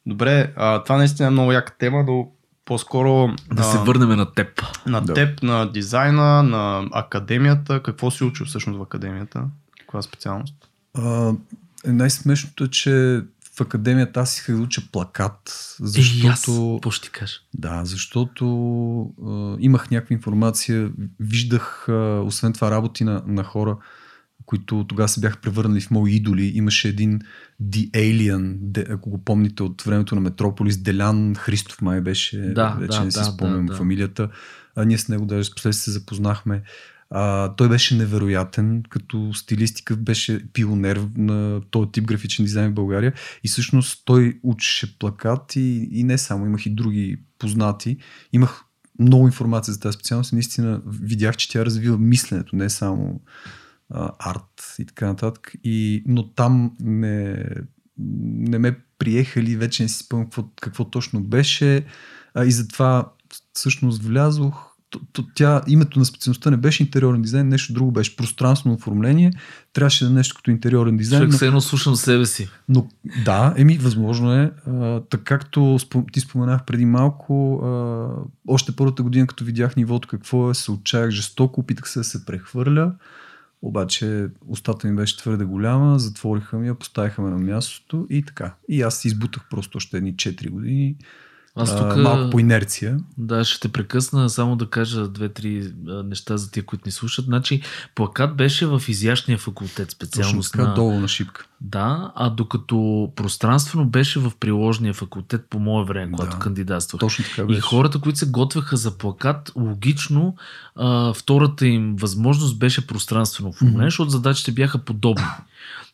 Добре, 0.06 0.52
а, 0.56 0.82
това 0.82 0.96
наистина 0.96 1.28
е 1.28 1.32
много 1.32 1.52
яка 1.52 1.76
тема, 1.78 2.04
но 2.06 2.28
по-скоро 2.70 3.28
Да 3.52 3.62
а, 3.62 3.64
се 3.64 3.78
върнем 3.78 4.08
на 4.08 4.32
теб. 4.32 4.62
на 4.86 5.00
Да. 5.00 5.14
теб, 5.14 5.42
на 5.42 5.72
дизайна, 5.72 6.42
на 6.42 6.88
академията. 6.92 7.82
Какво 7.82 8.10
си 8.10 8.24
учил 8.24 8.46
всъщност 8.46 8.78
в 8.78 8.82
академията? 8.82 9.44
Каква 9.80 10.02
специалност? 10.02 10.54
А, 10.94 11.32
е, 11.86 11.92
най-смешното 11.92 12.64
е, 12.64 12.68
че 12.68 13.22
в 13.56 13.60
академията 13.60 14.20
аз 14.20 14.36
исках 14.36 14.56
да 14.56 14.62
уча 14.62 14.82
плакат, 14.92 15.76
Защото... 15.80 16.80
Е, 16.84 16.88
аз, 16.88 16.94
ще 16.94 17.08
кажа? 17.08 17.34
Да, 17.54 17.84
защото 17.84 18.44
а, 19.26 19.56
имах 19.60 19.90
някаква 19.90 20.14
информация, 20.14 20.90
виждах, 21.20 21.88
а, 21.88 22.22
освен 22.24 22.52
това, 22.52 22.70
работи 22.70 23.04
на, 23.04 23.22
на 23.26 23.44
хора, 23.44 23.76
които 24.50 24.84
тогава 24.88 25.08
се 25.08 25.20
бяха 25.20 25.36
превърнали 25.40 25.80
в 25.80 25.90
мои 25.90 26.12
идоли. 26.12 26.52
Имаше 26.54 26.88
един 26.88 27.20
The 27.62 27.90
Alien, 27.90 28.56
де, 28.60 28.84
ако 28.90 29.10
го 29.10 29.24
помните 29.24 29.62
от 29.62 29.82
времето 29.82 30.14
на 30.14 30.20
Метрополис, 30.20 30.76
Делян 30.76 31.34
Христов 31.34 31.82
май 31.82 32.00
беше, 32.00 32.38
Да, 32.38 32.76
вече 32.80 32.98
да, 32.98 33.04
не 33.04 33.10
си 33.10 33.18
да, 33.18 33.24
спомням 33.24 33.66
да, 33.66 33.72
да. 33.72 33.78
фамилията. 33.78 34.28
А, 34.76 34.84
ние 34.84 34.98
с 34.98 35.08
него 35.08 35.26
даже 35.26 35.44
с 35.44 35.54
последствие 35.54 35.92
се 35.92 35.98
запознахме. 35.98 36.62
А, 37.10 37.54
той 37.54 37.68
беше 37.68 37.96
невероятен, 37.96 38.82
като 38.88 39.34
стилистика 39.34 39.96
беше 39.96 40.52
пионер 40.52 41.06
на 41.16 41.60
този 41.70 41.90
тип 41.92 42.04
графичен 42.04 42.44
дизайн 42.44 42.70
в 42.70 42.74
България 42.74 43.12
и 43.44 43.48
всъщност 43.48 44.02
той 44.04 44.40
учеше 44.42 44.98
плакат 44.98 45.56
и, 45.56 45.88
и 45.92 46.04
не 46.04 46.18
само, 46.18 46.46
имах 46.46 46.66
и 46.66 46.70
други 46.70 47.16
познати. 47.38 47.96
Имах 48.32 48.64
много 48.98 49.26
информация 49.26 49.74
за 49.74 49.80
тази 49.80 49.94
специалност 49.94 50.32
и 50.32 50.34
наистина 50.34 50.82
видях, 50.86 51.36
че 51.36 51.50
тя 51.50 51.64
развива 51.64 51.98
мисленето, 51.98 52.56
не 52.56 52.70
само 52.70 53.20
арт 54.18 54.76
и 54.78 54.84
така 54.84 55.06
нататък. 55.06 55.52
И, 55.64 56.02
но 56.06 56.28
там 56.28 56.76
не, 56.80 57.44
не 57.98 58.58
ме 58.58 58.76
приеха 58.98 59.42
ли, 59.42 59.56
вече 59.56 59.82
не 59.82 59.88
си 59.88 60.04
спомням 60.04 60.26
какво, 60.26 60.44
какво 60.60 60.84
точно 60.84 61.20
беше 61.20 61.84
а, 62.34 62.44
и 62.44 62.50
затова 62.50 63.12
всъщност 63.52 64.02
влязох. 64.02 64.66
То, 64.90 65.00
то, 65.12 65.24
тя, 65.34 65.62
името 65.68 65.98
на 65.98 66.04
специалността 66.04 66.50
не 66.50 66.56
беше 66.56 66.82
интериорен 66.82 67.22
дизайн, 67.22 67.48
нещо 67.48 67.72
друго 67.72 67.92
беше 67.92 68.16
пространствено 68.16 68.74
оформление. 68.74 69.32
Трябваше 69.72 70.04
да 70.04 70.10
е 70.10 70.14
нещо 70.14 70.34
като 70.36 70.50
интериорен 70.50 70.96
дизайн. 70.96 71.20
Човек 71.20 71.32
но- 71.32 71.38
се 71.38 71.46
едно 71.46 71.60
слушам 71.60 71.96
себе 71.96 72.26
си. 72.26 72.48
но 72.68 72.88
да, 73.24 73.54
еми, 73.56 73.78
възможно 73.78 74.32
е. 74.32 74.52
А, 74.66 75.00
така 75.00 75.24
както 75.24 75.60
спом- 75.60 76.12
ти 76.12 76.20
споменах 76.20 76.64
преди 76.64 76.84
малко, 76.86 77.60
а, 77.64 78.08
още 78.48 78.76
първата 78.76 79.02
година, 79.02 79.26
като 79.26 79.44
видях 79.44 79.76
нивото 79.76 80.08
какво 80.08 80.50
е, 80.50 80.54
се 80.54 80.70
отчаях 80.70 81.10
жестоко, 81.10 81.60
опитах 81.60 81.88
се 81.88 81.98
да 81.98 82.04
се 82.04 82.24
прехвърля. 82.24 82.92
Обаче 83.62 84.28
устата 84.46 84.86
ми 84.86 84.96
беше 84.96 85.16
твърде 85.16 85.44
голяма, 85.44 85.98
затвориха 85.98 86.58
ми 86.58 86.68
я, 86.68 86.74
поставиха 86.74 87.22
ме 87.22 87.30
на 87.30 87.38
мястото 87.38 88.06
и 88.10 88.22
така. 88.22 88.54
И 88.68 88.82
аз 88.82 89.04
избутах 89.04 89.48
просто 89.50 89.76
още 89.76 89.96
едни 89.96 90.14
4 90.14 90.50
години. 90.50 90.96
Аз 91.56 91.76
тук... 91.78 91.96
малко 91.96 92.30
по 92.30 92.38
инерция. 92.38 92.98
Да, 93.18 93.44
ще 93.44 93.60
те 93.60 93.68
прекъсна 93.68 94.30
само 94.30 94.56
да 94.56 94.66
кажа 94.70 95.08
две-три 95.08 95.72
неща 96.04 96.36
за 96.36 96.50
тия, 96.50 96.62
които 96.64 96.82
ни 96.86 96.92
слушат. 96.92 97.24
Значи, 97.24 97.62
плакат 97.94 98.36
беше 98.36 98.66
в 98.66 98.82
изящния 98.88 99.38
факултет, 99.38 99.88
Точно 99.88 99.90
специалност 99.90 100.52
така, 100.52 100.64
на... 100.64 100.74
долу 100.74 101.00
на 101.00 101.08
шипка. 101.08 101.46
Да, 101.60 102.12
а 102.14 102.30
докато 102.30 103.08
пространствено 103.16 103.84
беше 103.86 104.18
в 104.18 104.32
приложния 104.40 104.94
факултет 104.94 105.46
по 105.50 105.58
мое 105.58 105.84
време, 105.84 106.12
когато 106.12 106.36
Да. 106.36 106.38
кандидатствах. 106.42 107.00
Точно 107.00 107.24
така 107.24 107.42
И 107.42 107.46
беше. 107.46 107.60
хората, 107.60 108.00
които 108.00 108.18
се 108.18 108.26
готвеха 108.26 108.76
за 108.76 108.98
плакат, 108.98 109.52
логично 109.56 110.36
а, 110.76 111.12
втората 111.14 111.66
им 111.66 111.96
възможност 111.96 112.58
беше 112.58 112.86
пространствено 112.86 113.48
оформление, 113.50 113.78
Мгм. 113.78 113.86
защото 113.86 114.10
задачите 114.10 114.52
бяха 114.52 114.78
подобни. 114.78 115.24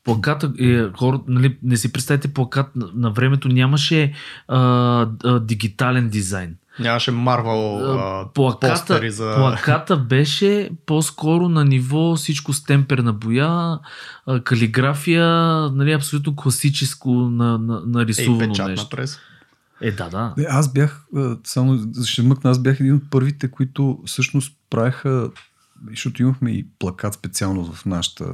Плаката, 0.07 0.53
е, 0.59 0.89
хора, 0.93 1.21
нали, 1.29 1.59
не 1.63 1.77
си 1.77 1.93
представете 1.93 2.29
плакат, 2.29 2.77
на, 2.77 2.89
на 2.95 3.11
времето 3.11 3.49
нямаше 3.49 4.13
а, 4.49 4.59
а, 5.25 5.41
дигитален 5.41 6.09
дизайн. 6.09 6.57
Нямаше 6.81 7.11
Марвел 7.11 7.77
а, 7.79 8.29
Плаката, 8.35 8.73
постери 8.73 9.11
за... 9.11 9.35
плаката 9.37 9.97
беше 9.97 10.71
по-скоро 10.87 11.49
на 11.49 11.65
ниво 11.65 12.17
всичко 12.17 12.53
с 12.53 12.65
темперна 12.65 13.13
боя, 13.13 13.79
а, 14.27 14.41
калиграфия, 14.41 15.27
нали, 15.71 15.93
абсолютно 15.93 16.37
класическо 16.37 17.11
на, 17.11 17.59
на, 17.59 17.75
Ей, 17.75 17.83
нарисувано 17.87 18.39
печатна 18.39 18.71
нещо. 18.71 18.89
прес. 18.89 19.19
Е, 19.81 19.91
да, 19.91 20.09
да. 20.09 20.35
Не, 20.37 20.47
аз 20.51 20.73
бях, 20.73 21.05
само 21.45 21.79
ще 22.07 22.23
мъкна, 22.23 22.51
аз 22.51 22.63
бях 22.63 22.81
един 22.81 22.95
от 22.95 23.11
първите, 23.11 23.51
които 23.51 23.99
всъщност 24.07 24.57
правеха, 24.71 25.31
защото 25.91 26.23
имахме 26.23 26.51
и 26.51 26.67
плакат 26.79 27.15
специално 27.15 27.73
в 27.73 27.87
нашата, 27.87 28.25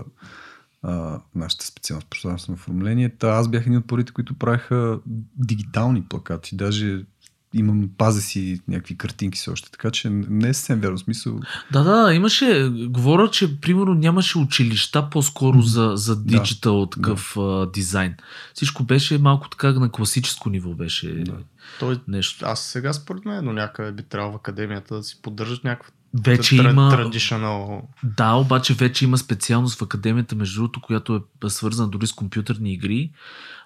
а, 0.82 1.20
нашата 1.34 1.66
специалност 1.66 2.06
пространствено 2.10 2.54
оформление. 2.54 3.08
Та 3.08 3.28
аз 3.28 3.48
бях 3.48 3.66
един 3.66 3.78
от 3.78 3.86
първите, 3.86 4.12
които 4.12 4.34
правеха 4.34 4.98
дигитални 5.36 6.02
плакати. 6.02 6.56
Даже 6.56 7.04
имам, 7.54 7.90
пазя 7.98 8.20
си 8.20 8.60
някакви 8.68 8.98
картинки 8.98 9.38
все 9.38 9.50
още, 9.50 9.70
така 9.70 9.90
че 9.90 10.10
не 10.10 10.48
е 10.48 10.54
съвсем 10.54 10.80
вярно 10.80 10.98
смисъл. 10.98 11.40
Да, 11.72 11.82
да, 11.82 12.14
имаше. 12.14 12.70
Говоря, 12.88 13.30
че 13.30 13.60
примерно 13.60 13.94
нямаше 13.94 14.38
училища 14.38 15.10
по-скоро 15.10 15.62
за, 15.62 15.92
за 15.94 16.16
Да. 16.16 16.22
диджитал 16.22 16.86
такъв 16.86 17.36
а, 17.36 17.70
дизайн. 17.70 18.14
Всичко 18.54 18.84
беше 18.84 19.18
малко 19.18 19.48
така 19.48 19.72
на 19.72 19.90
класическо 19.92 20.50
ниво 20.50 20.74
беше 20.74 21.14
Да. 21.14 21.36
Той, 21.80 22.00
нещо. 22.08 22.44
аз 22.46 22.60
сега 22.60 22.92
според 22.92 23.24
мен 23.24 23.44
до 23.44 23.52
някъде 23.52 23.92
би 23.92 24.02
трябвало 24.02 24.32
в 24.32 24.36
академията 24.36 24.96
да 24.96 25.02
си 25.02 25.22
поддържат 25.22 25.64
някаква 25.64 25.92
Вече 26.14 26.56
има. 26.56 26.90
traditional... 26.92 27.82
Да, 28.02 28.32
обаче 28.32 28.74
вече 28.74 29.04
има 29.04 29.18
специалност 29.18 29.78
в 29.78 29.82
академията, 29.82 30.34
между 30.34 30.60
другото, 30.60 30.80
която 30.80 31.22
е 31.46 31.50
свързана 31.50 31.88
дори 31.88 32.06
с 32.06 32.12
компютърни 32.12 32.72
игри, 32.72 33.10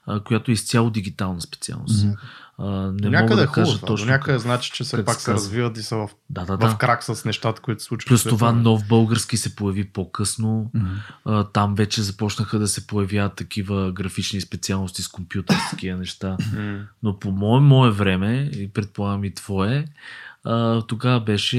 а, 0.06 0.20
която 0.20 0.50
е 0.50 0.54
изцяло 0.54 0.90
дигитална 0.90 1.40
специалност. 1.40 2.04
Мгм. 2.04 2.14
А, 2.58 2.66
не 2.66 2.92
До 2.92 3.08
мога 3.08 3.10
някъде 3.10 3.34
да 3.36 3.42
е 3.42 3.46
хубаво 3.46 3.66
кажа. 3.66 3.80
До 3.80 3.86
точно. 3.86 4.06
някъде 4.06 4.38
значи, 4.38 4.70
че 4.70 4.84
все 4.84 4.96
как 4.96 5.06
пак 5.06 5.14
се 5.14 5.20
се 5.20 5.32
развиват 5.32 5.78
и 5.78 5.82
са 5.82 5.96
в, 5.96 6.08
Да, 6.30 6.44
да, 6.44 6.56
в 6.56 6.58
да. 6.58 6.76
крак 6.78 7.04
с 7.04 7.24
нещата, 7.24 7.62
които 7.62 7.82
се 7.82 7.86
случват. 7.86 8.08
Плюс 8.08 8.24
това 8.24 8.52
нов 8.52 8.88
български 8.88 9.36
се 9.36 9.56
появи 9.56 9.84
по-късно. 9.84 10.70
Мгм. 10.74 10.86
А, 11.24 11.44
там 11.44 11.74
вече 11.74 12.02
започнаха 12.02 12.58
да 12.58 12.68
се 12.68 12.86
появяват 12.86 13.34
такива 13.36 13.92
графични 13.92 14.40
специалности 14.40 15.02
с 15.02 15.08
компютър, 15.08 15.56
с 15.56 15.70
такива 15.70 15.98
неща. 15.98 16.36
М. 16.56 16.78
Но 17.02 17.18
по 17.18 17.30
мое, 17.32 17.60
мое 17.60 17.90
време, 17.90 18.50
и 18.54 18.68
предполагам 18.68 19.24
и 19.24 19.34
твое, 19.34 19.84
тогава 20.88 21.20
беше 21.20 21.58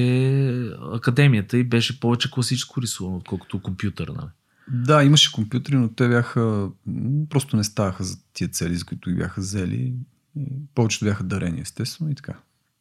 академията 0.93 1.57
и 1.57 1.63
беше 1.63 1.99
повече 1.99 2.31
класическо 2.31 2.81
рисувано, 2.81 3.17
отколкото 3.17 3.61
компютър. 3.61 4.07
Нали? 4.07 4.27
Да, 4.71 5.03
имаше 5.03 5.31
компютри, 5.31 5.75
но 5.75 5.89
те 5.89 6.07
бяха. 6.07 6.69
просто 7.29 7.57
не 7.57 7.63
ставаха 7.63 8.03
за 8.03 8.17
тия 8.33 8.47
цели, 8.47 8.75
за 8.75 8.85
които 8.85 9.09
ги 9.09 9.15
бяха 9.15 9.41
взели. 9.41 9.93
Повечето 10.75 11.05
бяха 11.05 11.23
дарени, 11.23 11.61
естествено, 11.61 12.11
и 12.11 12.15
така. 12.15 12.33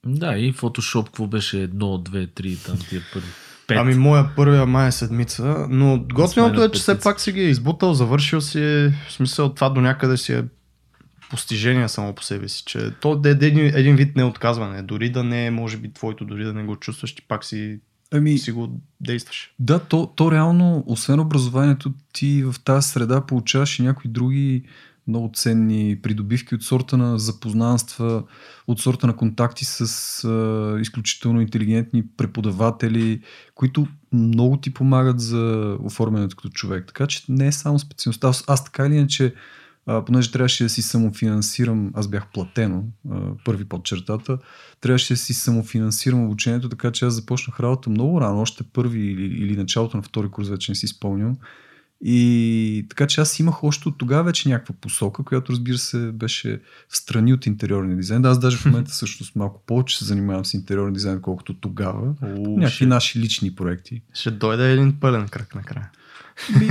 Да, 0.07 0.38
и 0.38 0.55
Photoshop, 0.55 1.05
какво 1.05 1.27
беше 1.27 1.62
едно, 1.62 1.99
две, 1.99 2.27
три, 2.27 2.57
там 2.66 2.79
тия 2.88 3.03
първи. 3.12 3.29
Пет. 3.66 3.79
Ами 3.79 3.95
моя 3.95 4.35
първия 4.37 4.66
май 4.66 4.88
е 4.88 4.92
седмица, 4.92 5.66
но 5.71 6.05
готвеното 6.14 6.62
е, 6.62 6.71
че 6.71 6.81
все 6.81 7.01
пак 7.01 7.21
си 7.21 7.33
ги 7.33 7.40
е 7.40 7.49
избутал, 7.49 7.95
завършил 7.95 8.40
си 8.40 8.92
в 9.09 9.12
смисъл 9.12 9.55
това 9.55 9.71
до 9.71 9.81
някъде 9.81 10.16
си 10.16 10.33
е 10.33 10.45
постижение 11.31 11.89
само 11.89 12.15
по 12.15 12.23
себе 12.23 12.49
си, 12.49 12.62
че 12.67 12.91
то 13.01 13.21
е 13.25 13.29
един, 13.29 13.59
един 13.59 13.97
вид 13.97 14.17
неотказване, 14.17 14.83
дори 14.83 15.11
да 15.11 15.25
не 15.25 15.47
е, 15.47 15.51
може 15.51 15.77
би 15.77 15.93
твоето, 15.93 16.25
дори 16.25 16.45
да 16.45 16.53
не 16.53 16.65
го 16.65 16.77
чувстваш, 16.77 17.15
ти 17.15 17.23
пак 17.23 17.45
си, 17.45 17.81
Ами, 18.12 18.39
си 18.39 18.53
го 18.53 18.81
действаш. 19.01 19.55
да, 19.59 19.79
то, 19.79 20.07
то 20.07 20.33
реално, 20.33 20.85
освен 20.87 21.21
образованието, 21.21 21.93
ти 22.12 22.43
в 22.43 22.55
тази 22.65 22.89
среда 22.89 23.27
получаваш 23.27 23.79
и 23.79 23.83
някои 23.83 24.11
други 24.11 24.65
много 25.09 25.31
ценни 25.35 25.99
придобивки 26.03 26.55
от 26.55 26.62
сорта 26.62 26.97
на 26.97 27.19
запознанства, 27.19 28.25
от 28.67 28.81
сорта 28.81 29.07
на 29.07 29.17
контакти 29.17 29.65
с 29.65 29.81
а, 30.25 30.79
изключително 30.81 31.41
интелигентни 31.41 32.05
преподаватели, 32.17 33.21
които 33.55 33.87
много 34.12 34.57
ти 34.57 34.75
помагат 34.75 35.21
за 35.21 35.77
оформянето 35.83 36.37
като 36.37 36.49
човек. 36.49 36.87
Така 36.87 37.07
че 37.07 37.23
не 37.29 37.47
е 37.47 37.53
само 37.53 37.79
специалността. 37.79 38.29
Аз, 38.29 38.45
аз 38.47 38.65
така 38.65 38.87
или 38.87 38.95
иначе 38.95 39.35
а, 39.87 40.05
понеже 40.05 40.31
трябваше 40.31 40.62
да 40.64 40.70
си 40.70 40.83
самофинансирам, 40.83 41.90
аз 41.94 42.09
бях 42.09 42.27
платено, 42.35 42.85
а, 43.11 43.18
първи 43.44 43.64
под 43.64 43.85
чертата, 43.85 44.38
трябваше 44.81 45.12
да 45.12 45.18
си 45.18 45.35
самофинансирам 45.35 46.25
обучението, 46.25 46.68
така 46.68 46.92
че 46.92 47.05
аз 47.05 47.14
започнах 47.14 47.61
работа 47.61 47.90
много 47.90 48.20
рано, 48.20 48.40
още 48.40 48.64
първи 48.64 49.01
или, 49.01 49.25
или 49.25 49.57
началото 49.57 49.96
на 49.96 50.03
втори 50.03 50.29
курс, 50.29 50.49
вече 50.49 50.70
не 50.72 50.77
си 50.77 50.87
спомням. 50.87 51.37
И 52.01 52.87
така 52.88 53.07
че 53.07 53.20
аз 53.20 53.38
имах 53.40 53.64
още 53.64 53.88
от 53.88 53.99
тогава 53.99 54.22
вече 54.25 54.49
някаква 54.49 54.75
посока, 54.81 55.22
която 55.22 55.53
разбира 55.53 55.79
се 55.79 56.12
беше 56.12 56.61
в 56.88 56.96
страни 56.96 57.33
от 57.33 57.46
интериорния 57.46 57.96
дизайн. 57.96 58.22
Да, 58.22 58.29
аз 58.29 58.38
даже 58.38 58.57
в 58.57 58.64
момента 58.66 58.90
всъщност 58.90 59.37
малко 59.37 59.62
повече 59.66 59.99
се 59.99 60.05
занимавам 60.05 60.44
с 60.44 60.55
интериорен 60.55 60.92
дизайн, 60.92 61.20
колкото 61.20 61.55
тогава. 61.55 62.14
У, 62.22 62.27
Някакви 62.51 62.75
ще, 62.75 62.87
наши 62.87 63.18
лични 63.20 63.55
проекти. 63.55 64.03
ще 64.14 64.31
дойде 64.31 64.72
един 64.72 65.01
пълен 65.01 65.29
кръг 65.29 65.55
накрая. 65.55 65.90
Би, 66.59 66.68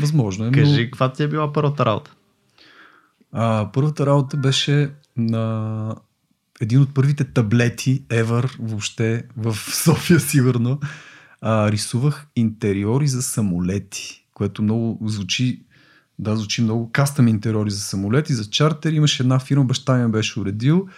възможно 0.00 0.44
е. 0.44 0.50
но- 0.50 0.54
Кажи, 0.54 0.84
каква 0.84 1.12
ти 1.12 1.22
е 1.22 1.28
била 1.28 1.52
първата 1.52 1.84
работа? 1.86 2.14
А, 3.36 3.70
първата 3.72 4.06
работа 4.06 4.36
беше 4.36 4.90
на 5.16 5.96
един 6.60 6.80
от 6.80 6.94
първите 6.94 7.24
таблети 7.24 8.02
ever 8.08 8.56
въобще 8.60 9.24
в 9.36 9.54
София 9.84 10.20
сигурно. 10.20 10.80
А, 11.40 11.72
рисувах 11.72 12.26
интериори 12.36 13.08
за 13.08 13.22
самолети, 13.22 14.26
което 14.34 14.62
много 14.62 15.08
звучи 15.08 15.64
да, 16.18 16.36
звучи 16.36 16.62
много. 16.62 16.90
Кастъм 16.92 17.28
интериори 17.28 17.70
за 17.70 17.80
самолети, 17.80 18.34
за 18.34 18.50
чартер. 18.50 18.92
Имаше 18.92 19.22
една 19.22 19.38
фирма, 19.38 19.64
баща 19.64 19.94
ми 19.94 20.12
беше 20.12 20.40
уредил. 20.40 20.88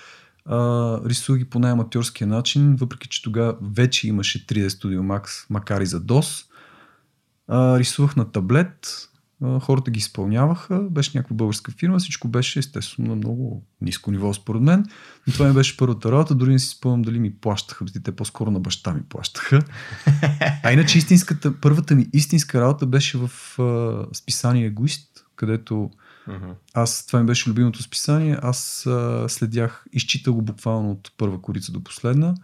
А, 0.45 0.59
рисувах 1.05 1.39
ги 1.39 1.45
по 1.45 1.59
най-аматьорския 1.59 2.27
начин, 2.27 2.77
въпреки 2.77 3.09
че 3.09 3.23
тогава 3.23 3.57
вече 3.63 4.09
имаше 4.09 4.47
3D 4.47 4.69
Studio 4.69 5.01
Max, 5.01 5.47
макар 5.51 5.81
и 5.81 5.87
за 5.87 6.01
DOS. 6.01 6.45
А, 7.49 7.79
рисувах 7.79 8.17
на 8.17 8.33
таблет, 8.33 9.09
хората 9.61 9.91
ги 9.91 9.99
изпълняваха, 9.99 10.81
беше 10.91 11.19
някаква 11.19 11.37
българска 11.37 11.73
фирма, 11.73 11.99
всичко 11.99 12.29
беше 12.29 12.59
естествено 12.59 13.09
на 13.09 13.17
много 13.17 13.65
ниско 13.81 14.11
ниво 14.11 14.35
според 14.35 14.63
мен. 14.63 14.87
Но 15.27 15.33
това 15.33 15.49
ми 15.49 15.55
беше 15.55 15.77
първата 15.77 16.13
работа, 16.13 16.35
дори 16.35 16.53
не 16.53 16.59
си 16.59 16.69
спомням 16.69 17.03
дали 17.03 17.19
ми 17.19 17.35
плащаха, 17.35 17.85
те 18.05 18.17
по-скоро 18.17 18.51
на 18.51 18.61
баща 18.61 18.95
ми 18.95 19.03
плащаха. 19.09 19.63
А 20.63 20.73
иначе 20.73 20.99
истинската, 20.99 21.61
първата 21.61 21.95
ми 21.95 22.07
истинска 22.13 22.61
работа 22.61 22.87
беше 22.87 23.19
в 23.19 23.59
а, 23.61 24.07
списание 24.15 24.67
Егоист, 24.67 25.25
където 25.37 25.91
аз, 26.75 27.07
това 27.07 27.21
ми 27.21 27.27
беше 27.27 27.51
любимото 27.51 27.83
списание, 27.83 28.39
аз 28.43 28.87
а, 28.87 29.25
следях, 29.29 29.85
изчитах 29.93 30.35
го 30.35 30.43
буквално 30.43 30.91
от 30.91 31.13
първа 31.17 31.43
корица 31.43 31.73
до 31.73 31.85
последна 31.85 32.35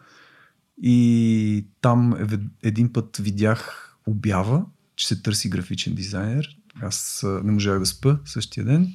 и 0.82 1.66
там 1.80 2.12
еве- 2.12 2.48
един 2.62 2.92
път 2.92 3.16
видях 3.16 3.88
обява, 4.06 4.64
че 4.96 5.08
се 5.08 5.22
търси 5.22 5.48
графичен 5.48 5.94
дизайнер. 5.94 6.58
Аз 6.82 7.24
не 7.44 7.52
можах 7.52 7.78
да 7.78 7.86
спа 7.86 8.16
същия 8.24 8.64
ден. 8.64 8.94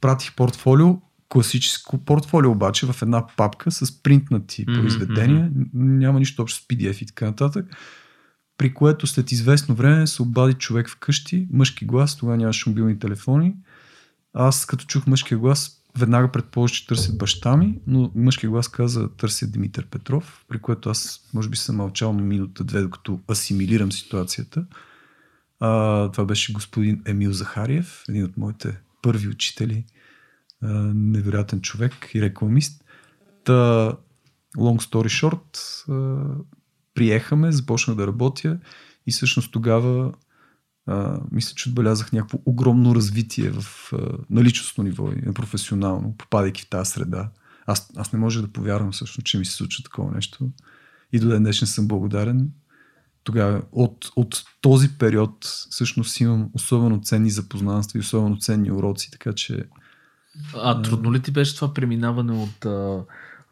Пратих 0.00 0.34
портфолио, 0.34 1.00
класическо 1.28 1.98
портфолио 1.98 2.50
обаче 2.50 2.86
в 2.86 3.02
една 3.02 3.26
папка 3.36 3.70
с 3.70 4.02
принтнати 4.02 4.64
Мгм, 4.68 4.80
произведения. 4.80 5.50
Няма 5.74 6.18
нищо 6.18 6.42
общо 6.42 6.60
с 6.60 6.66
PDF 6.68 7.02
и 7.02 7.06
така 7.06 7.24
нататък. 7.26 7.66
При 8.58 8.74
което 8.74 9.06
след 9.06 9.32
известно 9.32 9.74
време 9.74 10.06
се 10.06 10.22
обади 10.22 10.54
човек 10.54 10.90
вкъщи, 10.90 11.48
мъжки 11.52 11.84
глас, 11.84 12.16
тогава 12.16 12.36
нямаше 12.36 12.68
мобилни 12.68 12.98
телефони. 12.98 13.54
Аз 14.34 14.66
като 14.66 14.84
чух 14.84 15.06
мъжкия 15.06 15.38
глас, 15.38 15.82
веднага 15.98 16.32
предположих, 16.32 16.76
че 16.76 16.86
търсят 16.86 17.18
баща 17.18 17.56
ми, 17.56 17.78
но 17.86 18.10
мъжкия 18.14 18.50
глас 18.50 18.68
каза 18.68 19.08
търсят 19.08 19.52
Димитър 19.52 19.86
Петров, 19.86 20.44
при 20.48 20.58
което 20.58 20.90
аз 20.90 21.20
може 21.34 21.48
би 21.48 21.56
съм 21.56 21.76
мълчал 21.76 22.12
минута-две, 22.12 22.82
докато 22.82 23.20
асимилирам 23.30 23.92
ситуацията. 23.92 24.64
А, 25.60 26.10
това 26.10 26.24
беше 26.24 26.52
господин 26.52 27.02
Емил 27.06 27.32
Захариев, 27.32 28.04
един 28.08 28.24
от 28.24 28.36
моите 28.36 28.78
първи 29.02 29.28
учители, 29.28 29.84
а, 30.62 30.68
невероятен 30.94 31.60
човек 31.60 32.10
и 32.14 32.22
рекламист. 32.22 32.84
Та, 33.44 33.52
long 34.56 34.80
story 34.82 35.08
short, 35.24 35.58
а, 35.88 36.26
приехаме, 36.94 37.52
започнах 37.52 37.96
да 37.96 38.06
работя 38.06 38.58
и 39.06 39.12
всъщност 39.12 39.52
тогава 39.52 40.12
а, 40.86 41.20
мисля, 41.30 41.54
че 41.54 41.68
отбелязах 41.68 42.12
някакво 42.12 42.38
огромно 42.46 42.94
развитие 42.94 43.50
в, 43.50 43.92
а, 43.92 44.18
на 44.30 44.44
личностно 44.44 44.84
ниво 44.84 45.12
и 45.12 45.26
на 45.26 45.32
професионално, 45.32 46.14
попадайки 46.18 46.62
в 46.62 46.68
тази 46.68 46.90
среда. 46.90 47.30
Аз, 47.66 47.90
аз 47.96 48.12
не 48.12 48.18
можех 48.18 48.42
да 48.42 48.48
повярвам 48.48 48.92
всъщност, 48.92 49.26
че 49.26 49.38
ми 49.38 49.44
се 49.44 49.52
случва 49.52 49.84
такова 49.84 50.12
нещо. 50.12 50.48
И 51.12 51.20
до 51.20 51.28
ден 51.28 51.42
днешен 51.42 51.68
съм 51.68 51.88
благодарен. 51.88 52.50
Тогава 53.28 53.62
от, 53.72 54.10
от 54.16 54.42
този 54.60 54.88
период 54.98 55.44
всъщност 55.70 56.20
имам 56.20 56.50
особено 56.54 57.00
ценни 57.02 57.30
запознанства 57.30 57.98
и 57.98 58.00
особено 58.00 58.38
ценни 58.38 58.72
уроци, 58.72 59.10
така 59.10 59.32
че 59.32 59.64
А 60.54 60.82
трудно 60.82 61.12
ли 61.12 61.22
ти 61.22 61.30
беше 61.30 61.54
това 61.54 61.74
преминаване 61.74 62.32
от 62.32 62.64
а, 62.64 63.04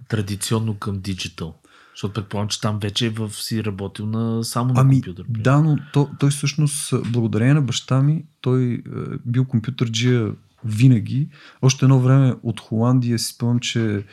традиционно 0.08 0.78
към 0.78 1.00
диджитал? 1.00 1.54
Защото 1.94 2.14
предполагам, 2.14 2.48
че 2.48 2.60
там 2.60 2.78
вече 2.78 3.10
в, 3.10 3.30
си 3.30 3.64
работил 3.64 4.06
на, 4.06 4.44
само 4.44 4.74
на 4.74 4.80
Ами, 4.80 4.94
компютър. 4.94 5.24
примерно. 5.24 5.42
да, 5.42 5.62
но 5.62 5.78
то, 5.92 6.10
той 6.20 6.30
всъщност, 6.30 6.94
благодарение 7.12 7.54
на 7.54 7.62
баща 7.62 8.02
ми, 8.02 8.24
той 8.40 8.72
е, 8.72 8.80
бил 9.26 9.44
компютърджия 9.44 10.32
винаги. 10.64 11.28
Още 11.62 11.84
едно 11.84 12.00
време 12.00 12.34
от 12.42 12.60
Холандия 12.60 13.18
си 13.18 13.32
спомням, 13.32 13.60
че 13.60 14.04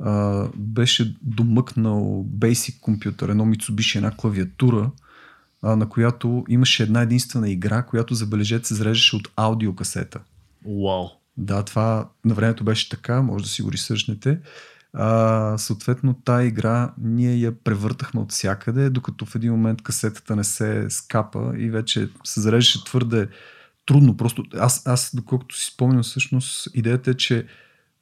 а, 0.00 0.46
беше 0.56 1.16
домъкнал 1.22 2.26
Basic 2.38 2.80
компютър, 2.80 3.28
едно 3.28 3.44
Mitsubishi, 3.44 3.96
една 3.96 4.16
клавиатура, 4.16 4.90
а, 5.62 5.76
на 5.76 5.88
която 5.88 6.44
имаше 6.48 6.82
една 6.82 7.02
единствена 7.02 7.50
игра, 7.50 7.82
която 7.82 8.14
забележете 8.14 8.68
се 8.68 8.74
зареждаше 8.74 9.16
от 9.16 9.28
аудиокасета. 9.36 10.20
Уау. 10.64 11.08
Да, 11.36 11.62
това 11.62 12.08
на 12.24 12.34
времето 12.34 12.64
беше 12.64 12.88
така, 12.88 13.22
може 13.22 13.44
да 13.44 13.50
си 13.50 13.62
го 13.62 13.72
ресърчнете. 13.72 14.38
А, 14.92 15.58
съответно, 15.58 16.14
тая 16.24 16.46
игра 16.46 16.94
ние 16.98 17.36
я 17.36 17.52
превъртахме 17.52 18.20
от 18.20 18.32
всякъде, 18.32 18.90
докато 18.90 19.26
в 19.26 19.34
един 19.34 19.52
момент 19.52 19.82
касетата 19.82 20.36
не 20.36 20.44
се 20.44 20.86
скапа 20.90 21.52
и 21.56 21.70
вече 21.70 22.08
се 22.24 22.40
зареждаше 22.40 22.84
твърде 22.84 23.28
трудно. 23.86 24.16
Просто 24.16 24.44
аз, 24.54 24.86
аз 24.86 25.10
доколкото 25.14 25.56
си 25.56 25.66
спомням, 25.74 26.02
всъщност 26.02 26.68
идеята 26.74 27.10
е, 27.10 27.14
че 27.14 27.46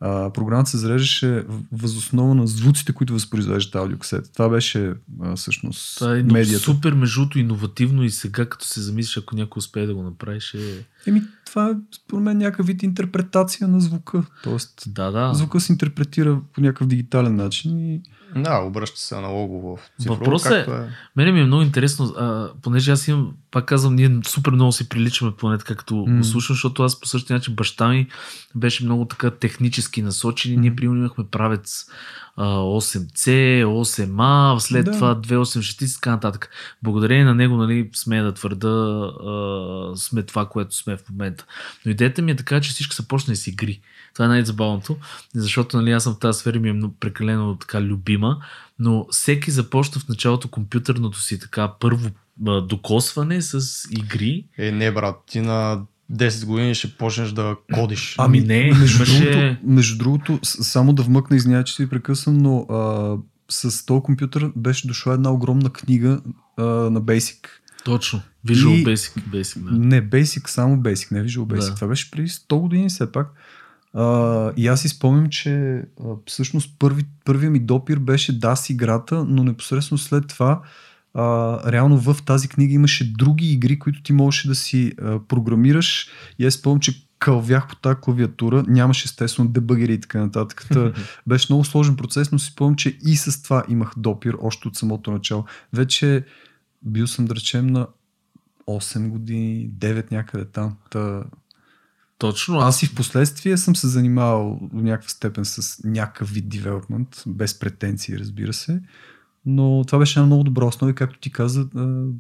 а, 0.00 0.32
програмата 0.32 0.70
се 0.70 0.78
зареждаше 0.78 1.44
възоснова 1.72 2.34
на 2.34 2.46
звуците, 2.46 2.92
които 2.92 3.12
възпроизвеждат 3.12 3.74
аудиокасета. 3.74 4.32
Това 4.32 4.48
беше 4.48 4.92
а, 5.22 5.36
всъщност 5.36 5.98
Това 5.98 6.16
е 6.18 6.22
медията. 6.22 6.58
супер 6.58 6.92
между 6.92 7.20
другото, 7.20 7.38
иновативно 7.38 8.04
и 8.04 8.10
сега, 8.10 8.46
като 8.46 8.66
се 8.66 8.80
замислиш, 8.80 9.16
ако 9.18 9.36
някой 9.36 9.58
успее 9.60 9.86
да 9.86 9.94
го 9.94 10.02
направи, 10.02 10.40
ще... 10.40 10.86
Еми, 11.06 11.22
това 11.46 11.70
е 11.70 11.74
според 11.96 12.24
мен 12.24 12.38
някакъв 12.38 12.66
вид 12.66 12.82
интерпретация 12.82 13.68
на 13.68 13.80
звука. 13.80 14.22
Тоест, 14.42 14.82
Да, 14.86 15.10
да. 15.10 15.34
звука 15.34 15.60
се 15.60 15.72
интерпретира 15.72 16.40
по 16.52 16.60
някакъв 16.60 16.86
дигитален 16.86 17.36
начин 17.36 17.78
и 17.78 18.02
Да, 18.36 18.58
обръща 18.58 19.00
се 19.00 19.14
аналогово 19.14 19.76
в 19.76 19.90
цифрово. 20.00 20.18
Въпросът 20.18 20.52
е- 20.52 20.54
както 20.54 20.72
е. 20.72 20.88
Мене 21.16 21.32
ми 21.32 21.40
е 21.40 21.44
много 21.44 21.62
интересно, 21.62 22.04
а, 22.06 22.50
понеже 22.62 22.92
аз 22.92 23.08
имам, 23.08 23.32
пак 23.50 23.64
казвам, 23.64 23.94
ние 23.94 24.18
супер 24.26 24.52
много 24.52 24.72
си 24.72 24.88
приличаме 24.88 25.30
поне 25.30 25.58
като 25.58 25.94
М. 25.96 26.16
го 26.16 26.24
слушам, 26.24 26.54
защото 26.54 26.82
аз 26.82 27.00
по 27.00 27.06
същия 27.06 27.34
начин 27.34 27.54
баща 27.54 27.88
ми 27.88 28.06
беше 28.54 28.84
много 28.84 29.04
така 29.04 29.30
технически 29.30 30.02
насочен 30.02 30.52
и 30.52 30.56
ние 30.56 30.70
М. 30.70 30.76
примерно 30.76 30.98
имахме 30.98 31.24
правец 31.26 31.86
а, 32.36 32.46
8C, 32.56 33.30
8A, 33.64 34.58
след 34.58 34.84
Да. 34.84 34.92
това 34.92 35.14
286 35.14 35.90
и 35.90 35.94
така 35.94 36.10
нататък. 36.10 36.50
Благодарение 36.82 37.24
на 37.24 37.34
него, 37.34 37.56
нали, 37.56 37.90
смея 37.94 38.24
да 38.24 38.34
твърда, 38.34 38.68
а, 38.68 39.96
сме 39.96 40.22
това, 40.22 40.46
което 40.46 40.76
сме 40.76 40.96
в 40.96 41.10
момента. 41.10 41.44
Но 41.86 41.90
идеята 41.92 42.22
ми 42.22 42.30
е 42.30 42.36
така, 42.36 42.60
че 42.60 42.70
всичко 42.70 42.94
започне 42.94 43.36
с 43.36 43.46
игри. 43.46 43.80
Това 44.14 44.24
е 44.24 44.28
най-забавното, 44.28 44.96
защото 45.34 45.76
нали, 45.76 45.90
аз 45.92 46.02
съм 46.04 46.14
в 46.14 46.18
тази 46.18 46.38
сфера 46.38 46.56
и 46.56 46.60
ми 46.60 46.68
е 46.70 46.90
прекалено 47.00 47.56
така 47.56 47.82
любима, 47.82 48.42
но 48.78 49.06
всеки 49.10 49.50
започна 49.50 50.00
в 50.00 50.08
началото 50.08 50.48
компютърното 50.48 51.20
си 51.20 51.38
така 51.38 51.72
първо 51.80 52.08
докосване 52.62 53.42
с 53.42 53.60
игри. 53.90 54.44
Е, 54.58 54.72
не, 54.72 54.92
брат, 54.92 55.16
ти 55.26 55.40
на 55.40 55.80
10 56.12 56.46
години 56.46 56.74
ще 56.74 56.96
почнеш 56.96 57.30
да 57.30 57.56
кодиш. 57.74 58.14
Ами 58.18 58.40
не, 58.40 58.72
между, 58.74 58.96
имаше- 58.96 59.30
другото, 59.30 59.56
между 59.64 59.98
другото, 59.98 60.38
само 60.42 60.92
да 60.92 61.02
вмъкна, 61.02 61.36
извинявай, 61.36 61.64
че 61.64 61.74
си 61.74 61.88
прекъсвам, 61.88 62.38
но 62.38 62.58
а, 62.70 63.16
с 63.50 63.86
този 63.86 64.02
компютър 64.02 64.52
беше 64.56 64.86
дошла 64.86 65.14
една 65.14 65.30
огромна 65.30 65.70
книга 65.70 66.20
а, 66.56 66.62
на 66.64 67.02
Basic. 67.02 67.38
Точно. 67.84 68.20
Visual 68.46 68.68
И- 68.70 68.84
Basic. 68.84 69.18
Basic 69.30 69.58
да. 69.58 69.70
Не 69.70 70.10
Basic, 70.10 70.48
само 70.48 70.76
Basic, 70.76 71.12
не 71.12 71.24
Visual 71.24 71.38
Basic. 71.56 71.68
Да. 71.68 71.74
Това 71.74 71.88
беше 71.88 72.10
преди 72.10 72.28
100 72.28 72.60
години 72.60 72.88
все 72.88 73.12
пак. 73.12 73.32
А, 73.94 74.53
и 74.57 74.68
аз 74.68 74.81
си 74.81 74.88
спомням, 74.88 75.29
че 75.29 75.53
а, 75.55 75.83
всъщност 76.26 76.79
първи, 76.79 77.05
първият 77.24 77.53
ми 77.53 77.59
допир 77.59 77.98
беше 77.98 78.40
DAS 78.40 78.72
играта, 78.72 79.24
но 79.29 79.44
непосредствено 79.44 79.98
след 79.98 80.29
това 80.29 80.62
а, 81.14 81.72
реално 81.72 81.98
в 81.98 82.16
тази 82.26 82.48
книга 82.48 82.74
имаше 82.74 83.12
други 83.12 83.53
игри, 83.53 83.79
които 83.79 84.03
ти 84.03 84.12
можеше 84.12 84.48
да 84.48 84.55
си 84.55 84.92
а, 85.03 85.18
програмираш. 85.29 86.09
И 86.38 86.46
аз 86.46 86.55
спомням, 86.55 86.81
че 86.81 87.07
кълвях 87.18 87.68
по 87.68 87.76
тази 87.76 87.96
клавиатура, 88.00 88.64
нямаше 88.68 89.05
естествено 89.05 89.50
дебъгери 89.50 89.94
и 89.94 90.00
така 90.00 90.20
нататък. 90.20 90.66
Та, 90.72 90.92
беше 91.26 91.46
много 91.53 91.64
сложен 91.64 91.96
процес, 91.96 92.33
но 92.33 92.38
си 92.38 92.50
спомням, 92.50 92.76
че 92.76 92.98
и 93.07 93.16
с 93.16 93.42
това 93.42 93.64
имах 93.68 93.92
допир 93.96 94.37
още 94.40 94.68
от 94.68 94.76
самото 94.76 95.11
начало. 95.11 95.44
Вече 95.72 96.24
бил 96.83 97.07
съм, 97.07 97.24
да 97.24 97.35
речем, 97.35 97.66
на 97.66 97.87
8 98.66 99.09
години, 99.09 99.70
9 99.79 100.12
някъде 100.12 100.44
там. 100.44 100.76
Та, 100.90 101.22
Точно. 102.20 102.59
Аз 102.59 102.83
и 102.83 102.87
в 102.87 102.94
последствие 102.94 103.56
съм 103.56 103.76
се 103.76 103.88
занимавал 103.88 104.61
до 104.72 104.83
някаква 104.83 105.09
степен 105.09 105.44
с 105.44 105.80
някакъв 105.85 106.30
вид 106.30 106.48
девелопмент, 106.48 107.22
без 107.26 107.59
претенции, 107.59 108.18
разбира 108.18 108.52
се. 108.52 108.80
Но 109.46 109.85
това 109.87 109.98
беше 109.98 110.18
една 110.18 110.26
много 110.26 110.44
добра 110.44 110.64
основа 110.64 110.90
и 110.90 110.94
както 110.94 111.18
ти 111.18 111.33
каза, 111.33 111.68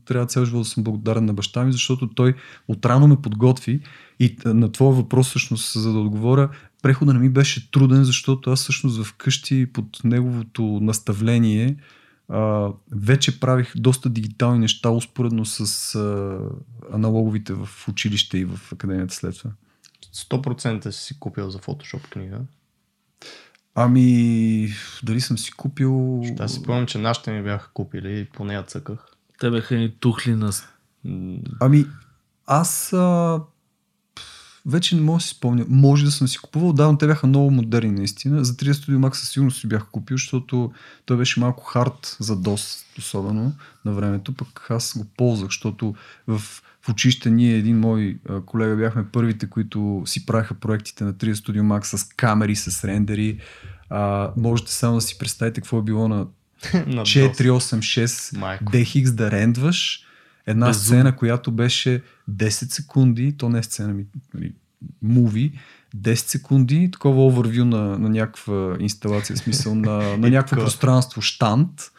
трябва 0.04 0.26
цял 0.26 0.44
живот 0.44 0.62
да 0.62 0.68
съм 0.68 0.84
благодарен 0.84 1.24
на 1.24 1.34
баща 1.34 1.64
ми, 1.64 1.72
защото 1.72 2.08
той 2.08 2.34
отрано 2.68 3.08
ме 3.08 3.22
подготви 3.22 3.80
и 4.20 4.36
на 4.44 4.72
твоя 4.72 4.92
въпрос 4.92 5.28
всъщност, 5.28 5.72
за 5.80 5.92
да 5.92 5.98
отговоря, 5.98 6.50
прехода 6.82 7.12
не 7.12 7.18
ми 7.18 7.28
беше 7.28 7.70
труден, 7.70 8.04
защото 8.04 8.50
аз 8.50 8.60
всъщност 8.60 9.04
вкъщи 9.04 9.72
под 9.72 10.04
неговото 10.04 10.62
наставление 10.62 11.76
вече 12.92 13.40
правих 13.40 13.72
доста 13.76 14.10
дигитални 14.10 14.58
неща, 14.58 14.90
успоредно 14.90 15.44
с 15.44 15.94
аналоговите 16.92 17.52
в 17.52 17.68
училище 17.88 18.38
и 18.38 18.44
в 18.44 18.60
академията 18.72 19.14
след 19.14 19.38
това. 19.38 19.50
100% 20.14 20.90
си 20.90 21.18
купил 21.18 21.50
за 21.50 21.58
Photoshop 21.58 22.08
книга. 22.08 22.40
Ами, 23.74 24.68
дали 25.02 25.20
съм 25.20 25.38
си 25.38 25.52
купил... 25.52 26.22
Ще 26.34 26.48
си 26.48 26.62
помня, 26.62 26.86
че 26.86 26.98
нашите 26.98 27.32
ми 27.32 27.42
бяха 27.42 27.70
купили 27.72 28.20
и 28.20 28.24
по 28.24 28.44
нея 28.44 28.62
цъках. 28.62 29.06
Те 29.38 29.50
бяха 29.50 29.74
ни 29.74 29.94
тухли 30.00 30.34
на... 30.34 30.50
Ами, 31.60 31.86
аз 32.46 32.92
а, 32.92 33.40
вече 34.66 34.96
не 34.96 35.00
мога 35.00 35.16
да 35.16 35.22
си 35.22 35.28
спомня. 35.28 35.64
Може 35.68 36.04
да 36.04 36.10
съм 36.10 36.28
си 36.28 36.38
купувал, 36.38 36.72
да, 36.72 36.86
но 36.86 36.98
те 36.98 37.06
бяха 37.06 37.26
много 37.26 37.50
модерни 37.50 37.90
наистина. 37.90 38.44
За 38.44 38.52
30 38.52 38.72
Studio 38.72 38.98
Max 38.98 39.14
със 39.14 39.30
сигурност 39.30 39.60
си 39.60 39.66
бях 39.68 39.86
купил, 39.92 40.16
защото 40.16 40.72
той 41.06 41.16
беше 41.16 41.40
малко 41.40 41.64
хард 41.64 42.16
за 42.20 42.36
DOS, 42.36 42.84
особено 42.98 43.52
на 43.84 43.92
времето, 43.92 44.32
пък 44.32 44.66
аз 44.70 44.98
го 44.98 45.04
ползвах, 45.16 45.48
защото 45.48 45.94
в, 46.26 46.38
в 46.82 46.88
училище 46.88 47.30
ние, 47.30 47.56
един 47.56 47.78
мой 47.78 48.18
колега, 48.46 48.76
бяхме 48.76 49.06
първите, 49.12 49.50
които 49.50 50.02
си 50.06 50.26
правиха 50.26 50.54
проектите 50.54 51.04
на 51.04 51.14
30 51.14 51.32
Studio 51.32 51.62
Max 51.62 51.96
с 51.96 52.04
камери, 52.04 52.56
с 52.56 52.84
рендери. 52.84 53.38
А, 53.90 54.30
можете 54.36 54.72
само 54.72 54.94
да 54.94 55.00
си 55.00 55.18
представите 55.18 55.60
какво 55.60 55.78
е 55.78 55.82
било 55.82 56.08
на 56.08 56.26
486 56.62 58.58
DX 58.62 59.10
да 59.10 59.30
рендваш 59.30 60.09
една 60.46 60.66
Безум. 60.66 60.82
сцена, 60.82 61.16
която 61.16 61.52
беше 61.52 62.02
10 62.30 62.48
секунди, 62.48 63.36
то 63.36 63.48
не 63.48 63.58
е 63.58 63.62
сцена 63.62 63.94
ми, 63.94 64.04
нали, 64.34 64.52
муви, 65.02 65.52
10 65.96 66.14
секунди, 66.14 66.90
такова 66.90 67.26
овервю 67.26 67.64
на, 67.64 67.98
на 67.98 68.08
някаква 68.08 68.76
инсталация, 68.80 69.36
смисъл 69.36 69.74
на, 69.74 70.16
на 70.16 70.30
някакво 70.30 70.56
пространство, 70.56 71.22
штант 71.22 71.90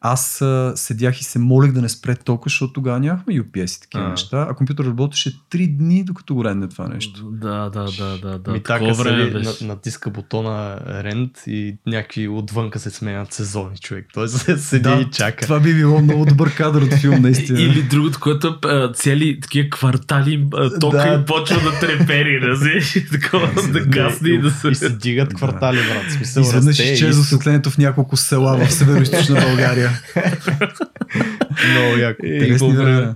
аз 0.00 0.42
а, 0.42 0.72
седях 0.76 1.20
и 1.20 1.24
се 1.24 1.38
молех 1.38 1.72
да 1.72 1.82
не 1.82 1.88
спре 1.88 2.16
тока, 2.16 2.42
защото 2.46 2.72
тогава 2.72 3.00
нямахме 3.00 3.34
UPS 3.34 3.76
и 3.76 3.80
такива 3.80 4.04
а. 4.04 4.08
неща, 4.08 4.46
а 4.50 4.54
компютър 4.54 4.84
работеше 4.84 5.32
3 5.50 5.76
дни, 5.76 6.04
докато 6.04 6.34
го 6.34 6.44
редне 6.44 6.68
това 6.68 6.88
нещо. 6.88 7.24
Да, 7.24 7.70
да, 7.70 7.84
да, 7.84 8.18
да. 8.18 8.38
да. 8.38 8.52
Ми 8.52 8.62
така 8.62 8.94
се 8.94 9.02
беше. 9.02 9.64
натиска 9.64 10.10
бутона 10.10 10.80
рент 10.88 11.30
и 11.46 11.76
някакви 11.86 12.28
отвънка 12.28 12.78
се 12.78 12.90
сменят 12.90 13.32
сезони, 13.32 13.78
човек. 13.78 14.06
Той 14.14 14.28
се 14.28 14.58
седи 14.58 14.82
да, 14.82 15.00
и 15.00 15.10
чака. 15.10 15.44
Това 15.44 15.60
би 15.60 15.74
било 15.74 16.00
много 16.00 16.24
добър 16.24 16.54
кадър 16.54 16.82
от 16.82 16.94
филм, 16.94 17.22
наистина. 17.22 17.60
Или 17.60 17.82
другото, 17.82 18.20
което 18.20 18.58
цели 18.94 19.40
такива 19.40 19.70
квартали 19.70 20.46
тока 20.80 20.96
да. 20.96 21.22
и 21.22 21.26
почва 21.26 21.60
да 21.60 21.80
трепери, 21.80 22.40
разбираш? 22.40 22.96
Такова 23.10 23.50
да 23.72 23.80
гасне 23.80 24.28
и 24.28 24.40
да 24.40 24.50
се... 24.50 24.68
И 24.68 24.74
се 24.74 24.90
дигат 24.90 25.34
квартали, 25.34 25.76
брат. 25.76 26.12
Смисъл, 26.12 26.40
Изведнъж 26.40 26.78
изчезва 26.78 27.20
осветлението 27.20 27.70
в 27.70 27.78
няколко 27.78 28.16
села 28.16 28.66
в 28.66 28.72
северо 28.72 29.04
България. 29.48 29.87
Много 31.72 31.96
яко. 31.96 32.26
Интересни 32.26 32.76
време. 32.76 33.14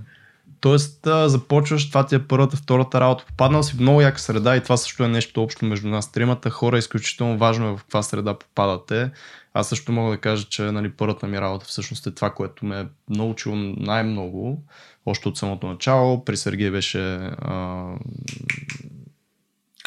Тоест, 0.61 1.07
а, 1.07 1.29
започваш, 1.29 1.89
това 1.89 2.07
ти 2.07 2.15
е 2.15 2.19
първата, 2.19 2.57
втората 2.57 3.01
работа. 3.01 3.25
Попаднал 3.27 3.63
си 3.63 3.77
в 3.77 3.81
много 3.81 4.01
яка 4.01 4.21
среда 4.21 4.57
и 4.57 4.63
това 4.63 4.77
също 4.77 5.05
е 5.05 5.09
нещо 5.09 5.43
общо 5.43 5.65
между 5.65 5.89
нас. 5.89 6.13
Тримата 6.13 6.51
хора 6.51 6.77
е 6.77 6.79
изключително 6.79 7.39
важно 7.39 7.69
е 7.69 7.77
в 7.77 7.77
каква 7.77 8.03
среда 8.03 8.39
попадате. 8.39 9.11
Аз 9.55 9.69
също 9.69 9.93
мога 9.93 10.11
да 10.11 10.21
кажа, 10.21 10.47
че 10.49 10.63
нали, 10.63 10.91
първата 10.91 11.27
ми 11.27 11.41
работа 11.41 11.67
всъщност 11.67 12.07
е 12.07 12.11
това, 12.11 12.31
което 12.31 12.67
ме 12.67 12.81
е 12.81 12.87
научило 13.09 13.57
най-много. 13.57 14.65
Още 15.07 15.29
от 15.29 15.39
самото 15.39 15.67
начало. 15.67 16.25
При 16.25 16.37
Сергей 16.37 16.71
беше 16.71 16.99
а... 17.39 17.85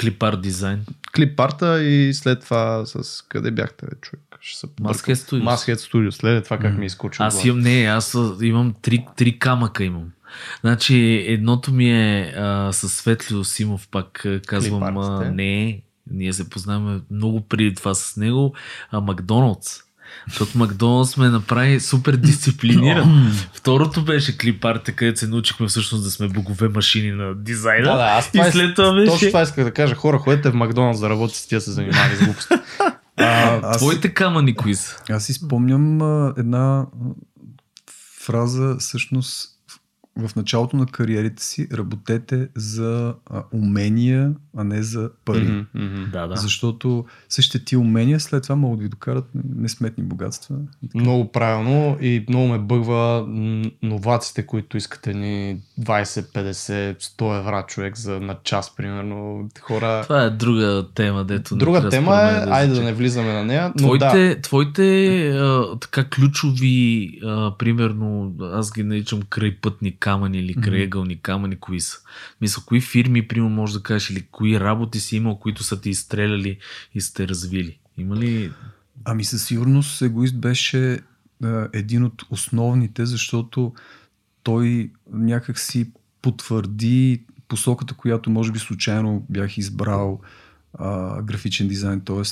Клипар 0.01 0.35
дизайн. 0.35 0.85
Клипарта 1.15 1.83
и 1.83 2.13
след 2.13 2.41
това 2.41 2.85
с 2.85 3.21
къде 3.21 3.51
бяхте, 3.51 3.85
човек? 4.01 4.24
Ще 4.47 4.59
се 4.59 4.67
Maskhead 4.67 5.13
Studios. 5.13 5.43
Maskhead 5.43 5.75
Studios. 5.75 6.09
След 6.09 6.43
това 6.43 6.57
как 6.57 6.73
mm. 6.73 6.77
ми 6.77 6.83
е 6.83 6.87
изкочи. 6.87 7.17
Аз 7.21 7.45
имам, 7.45 7.59
не, 7.59 7.83
аз 7.83 8.17
имам 8.41 8.73
три, 8.81 9.05
три 9.17 9.39
камъка 9.39 9.83
имам. 9.83 10.03
Значи 10.61 11.25
едното 11.27 11.71
ми 11.71 11.91
е 11.91 12.33
а, 12.37 12.73
с 12.73 12.89
Светлио 12.89 13.43
Симов, 13.43 13.87
пак 13.91 14.25
казвам, 14.47 14.97
а, 14.97 15.31
не, 15.31 15.81
ние 16.11 16.33
се 16.33 16.49
познаваме 16.49 16.99
много 17.11 17.47
преди 17.47 17.75
това 17.75 17.93
с 17.93 18.17
него, 18.17 18.53
а 18.91 19.01
Макдоналдс. 19.01 19.81
Защото 20.27 20.57
Макдоналдс 20.57 21.17
ме 21.17 21.29
направи 21.29 21.79
супер 21.79 22.15
дисциплиниран. 22.15 23.31
Второто 23.53 24.05
беше 24.05 24.37
клипарте, 24.37 24.91
където 24.91 25.19
се 25.19 25.27
научихме 25.27 25.67
всъщност 25.67 26.03
да 26.03 26.11
сме 26.11 26.27
богове 26.27 26.67
машини 26.67 27.11
на 27.11 27.35
дизайна. 27.35 27.91
Да, 27.91 27.97
да, 27.97 28.03
аз 28.03 28.31
и 28.33 28.51
след 28.51 28.75
това 28.75 28.93
беше... 28.93 29.11
Точно 29.11 29.27
това 29.27 29.41
исках 29.41 29.63
да 29.63 29.71
кажа. 29.71 29.95
Хора, 29.95 30.17
ходете 30.17 30.49
в 30.49 30.53
Макдоналдс 30.53 30.99
да 30.99 31.09
работите 31.09 31.39
с 31.39 31.47
тия 31.47 31.61
се 31.61 31.71
занимавали 31.71 32.15
с 32.15 32.25
глупости. 32.25 32.53
А, 33.17 33.59
аз, 33.63 33.77
твоите 33.77 34.13
камъни 34.13 34.55
кои 34.55 34.75
са? 34.75 35.03
Аз 35.09 35.23
си 35.23 35.33
спомням 35.33 36.01
а, 36.01 36.33
една 36.37 36.85
фраза, 38.19 38.75
всъщност 38.79 39.54
в 40.19 40.35
началото 40.35 40.77
на 40.77 40.85
кариерите 40.85 41.43
си 41.43 41.67
работете 41.73 42.47
за 42.55 43.13
а, 43.29 43.43
умения, 43.53 44.33
а 44.57 44.63
не 44.63 44.83
за 44.83 45.09
пари. 45.25 45.47
Mm-hmm, 45.47 45.65
mm-hmm. 45.75 46.11
Да, 46.11 46.27
да. 46.27 46.35
Защото 46.35 47.05
същите 47.29 47.65
ти 47.65 47.77
умения 47.77 48.19
след 48.19 48.43
това 48.43 48.55
могат 48.55 48.79
да 48.79 48.83
ви 48.83 48.89
докарат 48.89 49.25
несметни 49.55 50.03
богатства. 50.03 50.55
Много 50.95 51.31
правилно 51.31 51.97
и 52.01 52.25
много 52.29 52.47
ме 52.47 52.59
бъгва 52.59 53.25
новаците, 53.83 54.45
които 54.45 54.77
искате 54.77 55.13
ни 55.13 55.57
20, 55.81 56.03
50, 56.03 57.03
100 57.03 57.39
евра 57.39 57.65
човек 57.67 57.97
за 57.97 58.19
на 58.19 58.37
час, 58.43 58.75
примерно. 58.75 59.49
Хора... 59.61 60.01
Това 60.03 60.23
е 60.23 60.29
друга 60.29 60.87
тема, 60.95 61.23
дето. 61.23 61.55
Друга 61.55 61.89
тема 61.89 62.15
е, 62.15 62.45
да 62.45 62.51
айде 62.51 62.73
да 62.73 62.83
не 62.83 62.93
влизаме 62.93 63.33
на 63.33 63.43
нея. 63.43 63.73
Но 63.75 63.83
твоите, 63.83 64.35
да. 64.35 64.41
твоите 64.41 65.29
а, 65.29 65.79
така 65.79 66.09
ключови, 66.09 67.11
а, 67.25 67.57
примерно, 67.57 68.33
аз 68.41 68.73
ги 68.73 68.83
наричам 68.83 69.21
крайпътни 69.29 69.95
камъни 70.05 70.37
или 70.37 70.55
крайъгълни 70.55 71.21
камъни, 71.21 71.55
кои 71.55 71.81
са? 71.81 71.97
Мисля, 72.41 72.63
кои 72.65 72.81
фирми, 72.81 73.27
примерно, 73.27 73.49
може 73.49 73.73
да 73.73 73.83
кажеш, 73.83 74.09
или 74.09 74.27
кои 74.31 74.59
работи 74.59 74.99
си 74.99 75.15
имал, 75.15 75.39
които 75.39 75.63
са 75.63 75.81
ти 75.81 75.89
изстреляли 75.89 76.57
и 76.93 77.01
сте 77.01 77.27
развили? 77.27 77.79
Има 77.97 78.15
ли... 78.15 78.51
Ами 79.05 79.23
със 79.23 79.45
сигурност 79.45 80.01
егоист 80.01 80.39
беше 80.39 80.99
а, 81.43 81.67
един 81.73 82.03
от 82.03 82.23
основните, 82.29 83.05
защото 83.05 83.73
той 84.43 84.91
някак 85.11 85.59
си 85.59 85.91
потвърди 86.21 87.23
посоката, 87.47 87.93
която 87.93 88.29
може 88.29 88.51
би 88.51 88.59
случайно 88.59 89.25
бях 89.29 89.57
избрал 89.57 90.21
а, 90.73 91.21
графичен 91.21 91.67
дизайн, 91.67 92.01
т.е. 92.01 92.23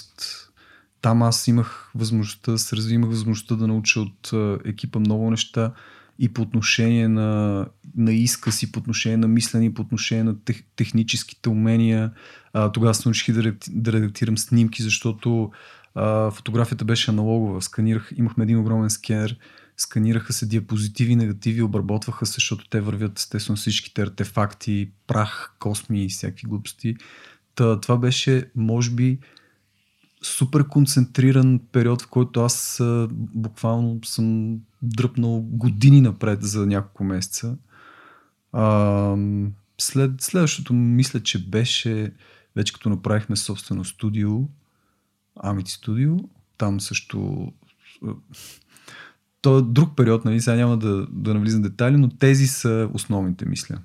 там 1.01 1.23
аз 1.23 1.47
имах 1.47 1.91
възможността, 1.95 2.57
се 2.57 2.75
развивах 2.75 3.09
възможността 3.09 3.55
да 3.55 3.67
науча 3.67 3.99
от 3.99 4.33
а, 4.33 4.59
екипа 4.65 4.99
много 4.99 5.31
неща 5.31 5.73
и 6.19 6.33
по 6.33 6.41
отношение 6.41 7.07
на, 7.07 7.65
на 7.95 8.13
изказ, 8.13 8.63
и 8.63 8.71
по 8.71 8.79
отношение 8.79 9.17
на 9.17 9.27
мислене, 9.27 9.73
по 9.73 9.81
отношение 9.81 10.23
на 10.23 10.43
тех, 10.45 10.63
техническите 10.75 11.49
умения. 11.49 12.11
А, 12.53 12.71
тогава 12.71 12.93
се 12.93 13.09
научих 13.09 13.35
да, 13.35 13.53
да 13.69 13.93
редактирам 13.93 14.37
снимки, 14.37 14.83
защото 14.83 15.51
а, 15.95 16.31
фотографията 16.31 16.85
беше 16.85 17.11
аналогова. 17.11 17.61
Сканирах, 17.61 18.11
имахме 18.17 18.43
един 18.43 18.59
огромен 18.59 18.89
скенер, 18.89 19.37
сканираха 19.77 20.33
се 20.33 20.45
диапозитиви, 20.45 21.15
негативи, 21.15 21.61
обработваха 21.61 22.25
се, 22.25 22.33
защото 22.33 22.69
те 22.69 22.81
вървят 22.81 23.19
естествено 23.19 23.57
всичките 23.57 24.01
артефакти, 24.01 24.91
прах, 25.07 25.55
косми 25.59 26.05
и 26.05 26.09
всякакви 26.09 26.47
глупости. 26.47 26.95
Та, 27.55 27.79
това 27.79 27.97
беше, 27.97 28.49
може 28.55 28.91
би, 28.91 29.19
супер 30.25 30.67
концентриран 30.67 31.59
период, 31.71 32.01
в 32.01 32.07
който 32.07 32.41
аз 32.41 32.79
а, 32.79 33.07
буквално 33.11 33.99
съм 34.05 34.57
дръпнал 34.81 35.41
години 35.41 36.01
напред 36.01 36.43
за 36.43 36.65
няколко 36.65 37.03
месеца. 37.03 37.57
А, 38.51 39.15
след, 39.81 40.21
следващото 40.21 40.73
мисля, 40.73 41.19
че 41.19 41.49
беше 41.49 42.13
вече 42.55 42.73
като 42.73 42.89
направихме 42.89 43.35
собствено 43.35 43.83
студио, 43.83 44.29
Amity 45.37 45.85
Studio, 45.85 46.25
там 46.57 46.81
също 46.81 47.47
то 49.41 49.57
е 49.57 49.61
друг 49.61 49.95
период, 49.95 50.25
нали? 50.25 50.41
сега 50.41 50.55
няма 50.55 50.77
да, 50.77 51.07
да 51.11 51.33
навлизам 51.33 51.61
детайли, 51.61 51.97
но 51.97 52.09
тези 52.09 52.47
са 52.47 52.89
основните, 52.93 53.45
мисля. 53.45 53.77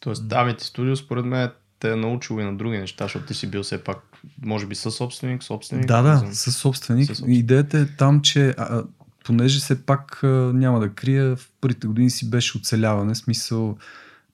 Тоест, 0.00 0.22
Amity 0.22 0.60
Studio 0.60 0.94
според 0.94 1.24
мен 1.24 1.50
те 1.82 1.92
е 1.92 1.96
научил 1.96 2.40
и 2.40 2.44
на 2.44 2.56
други 2.56 2.78
неща, 2.78 3.04
защото 3.04 3.26
ти 3.26 3.34
си 3.34 3.50
бил 3.50 3.62
все 3.62 3.84
пак, 3.84 3.98
може 4.42 4.66
би, 4.66 4.74
със 4.74 4.94
собственик, 4.94 5.42
собственик. 5.42 5.86
Да, 5.86 6.02
да, 6.02 6.34
със 6.34 6.56
собственик. 6.56 7.10
Идеята 7.26 7.78
е 7.78 7.86
там, 7.86 8.20
че 8.20 8.54
а, 8.58 8.84
понеже 9.24 9.58
все 9.58 9.86
пак 9.86 10.24
а, 10.24 10.26
няма 10.54 10.80
да 10.80 10.88
крия, 10.88 11.36
в 11.36 11.50
първите 11.60 11.86
години 11.86 12.10
си 12.10 12.30
беше 12.30 12.58
оцеляване, 12.58 13.14
смисъл 13.14 13.76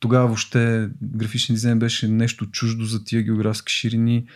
Тогава 0.00 0.26
въобще 0.26 0.88
графичен 1.02 1.54
дизайн 1.54 1.78
беше 1.78 2.08
нещо 2.08 2.46
чуждо 2.46 2.84
за 2.84 3.04
тия 3.04 3.22
географски 3.22 3.72
ширини. 3.72 4.26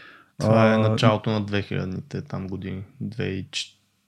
Това 0.40 0.72
е 0.72 0.74
А, 0.74 0.78
началото 0.78 1.30
на 1.30 1.44
2000-те 1.44 2.22
там 2.22 2.48
години. 2.48 2.82
2003, 3.04 3.44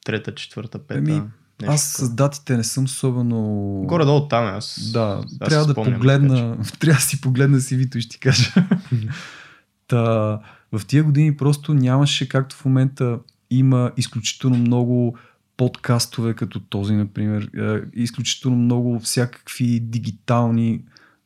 4, 0.07 0.76
5. 0.78 0.96
Еми, 0.96 1.22
нещо 1.61 1.74
Аз 1.74 1.82
с 1.82 2.14
датите 2.14 2.57
не 2.57 2.64
съм 2.64 2.84
особено... 2.84 3.38
Горе-долу 3.86 4.28
там 4.28 4.46
е, 4.46 4.50
аз. 4.50 4.90
Да, 4.92 5.22
аз 5.40 5.48
трябва 5.48 5.64
си 5.64 5.68
да 5.68 5.74
погледна, 5.74 6.59
трябва 6.78 6.98
да 6.98 7.02
си 7.02 7.20
погледна 7.20 7.61
CV-то 7.61 7.98
и 7.98 8.00
ще 8.00 8.11
ти 8.11 8.18
кажа. 8.18 8.52
Та, 9.88 10.40
в 10.72 10.86
тия 10.86 11.05
години 11.05 11.36
просто 11.36 11.74
нямаше, 11.74 12.28
както 12.28 12.57
в 12.57 12.64
момента 12.64 13.18
има 13.50 13.92
изключително 13.96 14.57
много 14.57 15.16
подкастове, 15.57 16.34
като 16.34 16.61
този, 16.61 16.94
например, 16.94 17.50
е, 17.59 18.00
изключително 18.00 18.57
много 18.57 19.00
всякакви 19.00 19.80
дигитални 19.80 20.82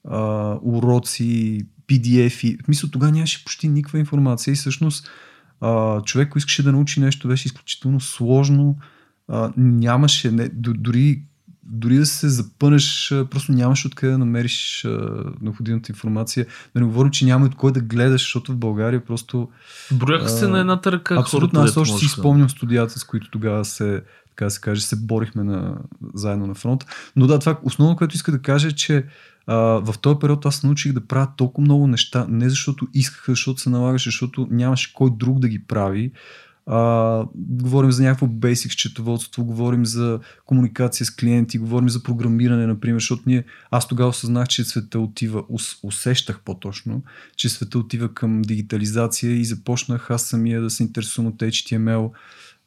а, 0.08 0.54
уроци, 0.62 1.66
PDF-и. 1.88 2.58
Смисъл, 2.64 2.90
тогава 2.90 3.12
нямаше 3.12 3.44
почти 3.44 3.68
никаква 3.68 3.98
информация 3.98 4.52
и 4.52 4.56
всъщност 4.56 5.10
а, 5.60 6.02
човек, 6.02 6.28
който 6.28 6.38
искаше 6.38 6.62
да 6.62 6.72
научи 6.72 7.00
нещо, 7.00 7.28
беше 7.28 7.48
изключително 7.48 8.00
сложно. 8.00 8.76
А, 9.28 9.52
нямаше, 9.56 10.30
не, 10.30 10.50
дори 10.54 11.22
дори 11.70 11.96
да 11.96 12.06
се 12.06 12.28
запънеш, 12.28 13.14
просто 13.30 13.52
нямаш 13.52 13.86
откъде 13.86 14.12
да 14.12 14.18
намериш 14.18 14.84
а, 14.84 15.24
необходимата 15.40 15.92
информация. 15.92 16.46
Да 16.74 16.80
не 16.80 16.86
говорим, 16.86 17.10
че 17.10 17.24
няма 17.24 17.46
от 17.46 17.54
кой 17.54 17.72
да 17.72 17.80
гледаш, 17.80 18.20
защото 18.20 18.52
в 18.52 18.56
България 18.56 19.04
просто... 19.04 19.48
Брояха 19.92 20.28
се 20.28 20.48
на 20.48 20.60
едната 20.60 20.92
ръка 20.92 21.14
абсолютно, 21.20 21.60
аз 21.60 21.76
още 21.76 21.98
си 21.98 22.08
спомням 22.08 22.50
студията, 22.50 22.98
с 22.98 23.04
които 23.04 23.30
тогава 23.30 23.64
се, 23.64 24.02
така 24.28 24.44
да 24.44 24.50
се 24.50 24.60
каже, 24.60 24.80
се 24.80 24.96
борихме 24.96 25.44
на, 25.44 25.74
заедно 26.14 26.46
на 26.46 26.54
фронт. 26.54 26.86
Но 27.16 27.26
да, 27.26 27.38
това 27.38 27.58
основно, 27.62 27.96
което 27.96 28.14
иска 28.14 28.32
да 28.32 28.42
кажа 28.42 28.68
е, 28.68 28.72
че 28.72 29.06
а, 29.46 29.56
в 29.56 29.94
този 30.00 30.18
период 30.20 30.46
аз 30.46 30.62
научих 30.62 30.92
да 30.92 31.06
правя 31.06 31.28
толкова 31.36 31.64
много 31.64 31.86
неща, 31.86 32.26
не 32.28 32.50
защото 32.50 32.88
исках, 32.94 33.24
защото 33.28 33.60
се 33.60 33.70
налагаше, 33.70 34.08
защото 34.08 34.48
нямаше 34.50 34.94
кой 34.94 35.10
друг 35.16 35.38
да 35.38 35.48
ги 35.48 35.58
прави. 35.58 36.12
А, 36.70 37.24
говорим 37.34 37.92
за 37.92 38.02
някакво 38.02 38.26
basic 38.26 38.68
счетоводство, 38.68 39.44
говорим 39.44 39.86
за 39.86 40.20
комуникация 40.46 41.06
с 41.06 41.10
клиенти, 41.10 41.58
говорим 41.58 41.88
за 41.88 42.02
програмиране, 42.02 42.66
например, 42.66 42.96
защото 42.96 43.22
ние, 43.26 43.44
аз 43.70 43.88
тогава 43.88 44.10
осъзнах, 44.10 44.48
че 44.48 44.64
света 44.64 45.00
отива, 45.00 45.44
ус, 45.48 45.78
усещах 45.82 46.40
по-точно, 46.44 47.02
че 47.36 47.48
света 47.48 47.78
отива 47.78 48.14
към 48.14 48.42
дигитализация 48.42 49.32
и 49.32 49.44
започнах 49.44 50.10
аз 50.10 50.22
самия 50.22 50.60
да 50.60 50.70
се 50.70 50.82
интересувам 50.82 51.32
от 51.32 51.38
HTML, 51.38 52.10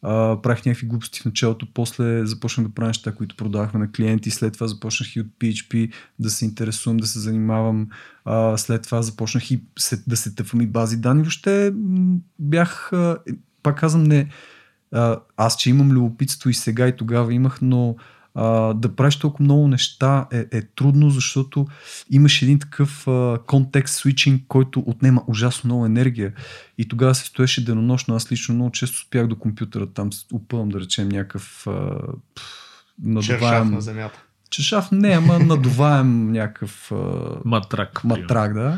а, 0.01 0.41
правих 0.41 0.65
някакви 0.65 0.87
глупости 0.87 1.19
в 1.19 1.25
началото, 1.25 1.67
после 1.73 2.25
започнах 2.25 2.67
да 2.67 2.73
правя 2.73 2.87
неща, 2.87 3.11
които 3.11 3.35
продавахме 3.35 3.79
на 3.79 3.91
клиенти, 3.91 4.31
след 4.31 4.53
това 4.53 4.67
започнах 4.67 5.15
и 5.15 5.19
от 5.19 5.27
PHP 5.39 5.93
да 6.19 6.29
се 6.29 6.45
интересувам, 6.45 6.97
да 6.97 7.07
се 7.07 7.19
занимавам, 7.19 7.87
а, 8.25 8.57
след 8.57 8.83
това 8.83 9.01
започнах 9.01 9.51
и 9.51 9.63
се, 9.79 10.03
да 10.07 10.17
се 10.17 10.35
тъпвам 10.35 10.61
и 10.61 10.67
бази 10.67 10.97
данни. 10.97 11.21
Въобще 11.21 11.73
бях, 12.39 12.91
пак 13.63 13.79
казвам, 13.79 14.03
не, 14.03 14.27
а, 14.91 15.17
аз, 15.37 15.57
че 15.57 15.69
имам 15.69 15.91
любопитство 15.91 16.49
и 16.49 16.53
сега 16.53 16.87
и 16.87 16.95
тогава 16.95 17.33
имах, 17.33 17.59
но 17.61 17.95
а, 18.35 18.73
да 18.73 18.95
правиш 18.95 19.15
толкова 19.15 19.43
много 19.43 19.67
неща 19.67 20.27
е, 20.31 20.45
е 20.51 20.61
трудно, 20.61 21.09
защото 21.09 21.67
имаш 22.09 22.41
един 22.41 22.59
такъв 22.59 23.07
а, 23.07 23.39
контекст 23.47 23.95
свичинг, 23.95 24.43
който 24.47 24.83
отнема 24.85 25.23
ужасно 25.27 25.67
много 25.67 25.85
енергия. 25.85 26.33
И 26.77 26.87
тогава 26.87 27.15
се 27.15 27.25
стоеше 27.25 27.65
денонощно. 27.65 28.15
Аз 28.15 28.31
лично 28.31 28.55
много 28.55 28.71
често 28.71 28.97
спях 28.97 29.27
до 29.27 29.35
компютъра, 29.35 29.87
там 29.87 30.09
опъвам 30.33 30.69
да 30.69 30.79
речем 30.79 31.09
някакъв 31.09 31.67
а, 31.67 31.97
надуваем... 33.03 33.71
на 33.71 33.81
земята. 33.81 34.23
Чешав 34.49 34.91
не, 34.91 35.09
ама 35.09 35.39
надуваем 35.39 36.31
някакъв 36.31 36.91
а, 36.91 36.95
Матрак. 37.45 38.03
матрак, 38.03 38.53
да. 38.53 38.77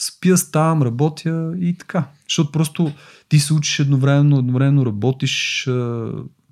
Спя, 0.00 0.36
ставам, 0.36 0.82
работя 0.82 1.54
и 1.60 1.76
така. 1.78 2.04
Защото 2.28 2.52
просто 2.52 2.92
ти 3.28 3.38
се 3.38 3.54
учиш 3.54 3.78
едновременно, 3.78 4.38
едновременно 4.38 4.86
работиш 4.86 5.68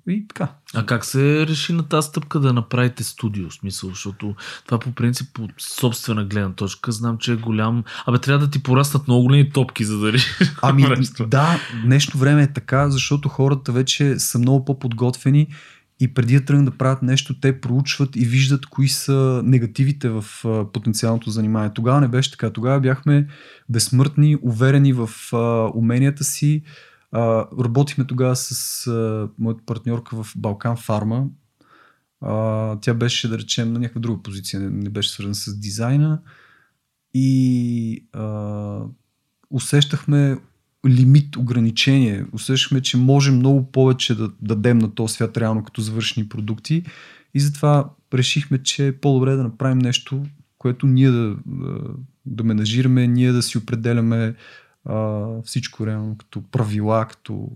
и 0.09 0.27
така. 0.27 0.47
А 0.73 0.85
как 0.85 1.05
се 1.05 1.47
реши 1.47 1.73
на 1.73 1.83
тази 1.83 2.07
стъпка 2.07 2.39
да 2.39 2.53
направите 2.53 3.03
студио? 3.03 3.51
Смисъл, 3.51 3.89
защото 3.89 4.35
това 4.65 4.79
по 4.79 4.91
принцип 4.91 5.39
от 5.39 5.51
собствена 5.57 6.25
гледна 6.25 6.53
точка 6.53 6.91
знам, 6.91 7.17
че 7.17 7.33
е 7.33 7.35
голям. 7.35 7.83
Абе, 8.05 8.19
трябва 8.19 8.45
да 8.45 8.51
ти 8.51 8.63
пораснат 8.63 9.07
много 9.07 9.23
големи 9.23 9.49
топки, 9.49 9.85
за 9.85 9.97
да 9.97 10.13
решиш. 10.13 10.51
Ами 10.61 10.85
да, 11.27 11.59
днешно 11.83 12.19
време 12.19 12.43
е 12.43 12.53
така, 12.53 12.89
защото 12.89 13.29
хората 13.29 13.71
вече 13.71 14.19
са 14.19 14.39
много 14.39 14.65
по-подготвени 14.65 15.47
и 15.99 16.13
преди 16.13 16.39
да 16.39 16.45
тръгнат 16.45 16.65
да 16.65 16.77
правят 16.77 17.01
нещо, 17.01 17.39
те 17.39 17.61
проучват 17.61 18.15
и 18.15 18.25
виждат 18.25 18.65
кои 18.65 18.87
са 18.87 19.41
негативите 19.45 20.09
в 20.09 20.25
потенциалното 20.73 21.29
занимание. 21.29 21.73
Тогава 21.73 22.01
не 22.01 22.07
беше 22.07 22.31
така. 22.31 22.49
Тогава 22.49 22.79
бяхме 22.79 23.27
безсмъртни, 23.69 24.37
уверени 24.41 24.93
в 24.93 25.09
уменията 25.75 26.23
си. 26.23 26.63
Работихме 27.63 28.07
тогава 28.07 28.35
с 28.35 28.87
а, 28.87 29.29
моята 29.39 29.63
партньорка 29.65 30.23
в 30.23 30.33
Балкан 30.37 30.77
Фарма. 30.77 31.27
Тя 32.81 32.93
беше, 32.93 33.27
да 33.27 33.37
речем, 33.37 33.73
на 33.73 33.79
някаква 33.79 34.01
друга 34.01 34.23
позиция, 34.23 34.59
не, 34.59 34.89
беше 34.89 35.09
свързана 35.09 35.35
с 35.35 35.59
дизайна. 35.59 36.21
И 37.13 38.05
усещахме 39.49 40.37
лимит, 40.87 41.35
ограничение. 41.35 42.25
Усещахме, 42.33 42.81
че 42.81 42.97
можем 42.97 43.35
много 43.35 43.71
повече 43.71 44.15
да 44.15 44.31
дадем 44.41 44.77
на 44.77 44.95
този 44.95 45.13
свят 45.13 45.37
реално 45.37 45.63
като 45.63 45.81
завършени 45.81 46.29
продукти. 46.29 46.83
И 47.33 47.39
затова 47.39 47.89
решихме, 48.13 48.63
че 48.63 48.87
е 48.87 48.97
по-добре 48.97 49.35
да 49.35 49.43
направим 49.43 49.79
нещо, 49.79 50.25
което 50.57 50.87
ние 50.87 51.09
да, 51.09 51.35
да, 51.45 51.79
да 52.25 52.43
менажираме, 52.43 53.07
ние 53.07 53.31
да 53.31 53.41
си 53.41 53.57
определяме 53.57 54.35
а, 54.85 55.25
всичко 55.43 55.87
реално 55.87 56.17
като 56.17 56.41
правила, 56.41 57.07
като 57.09 57.49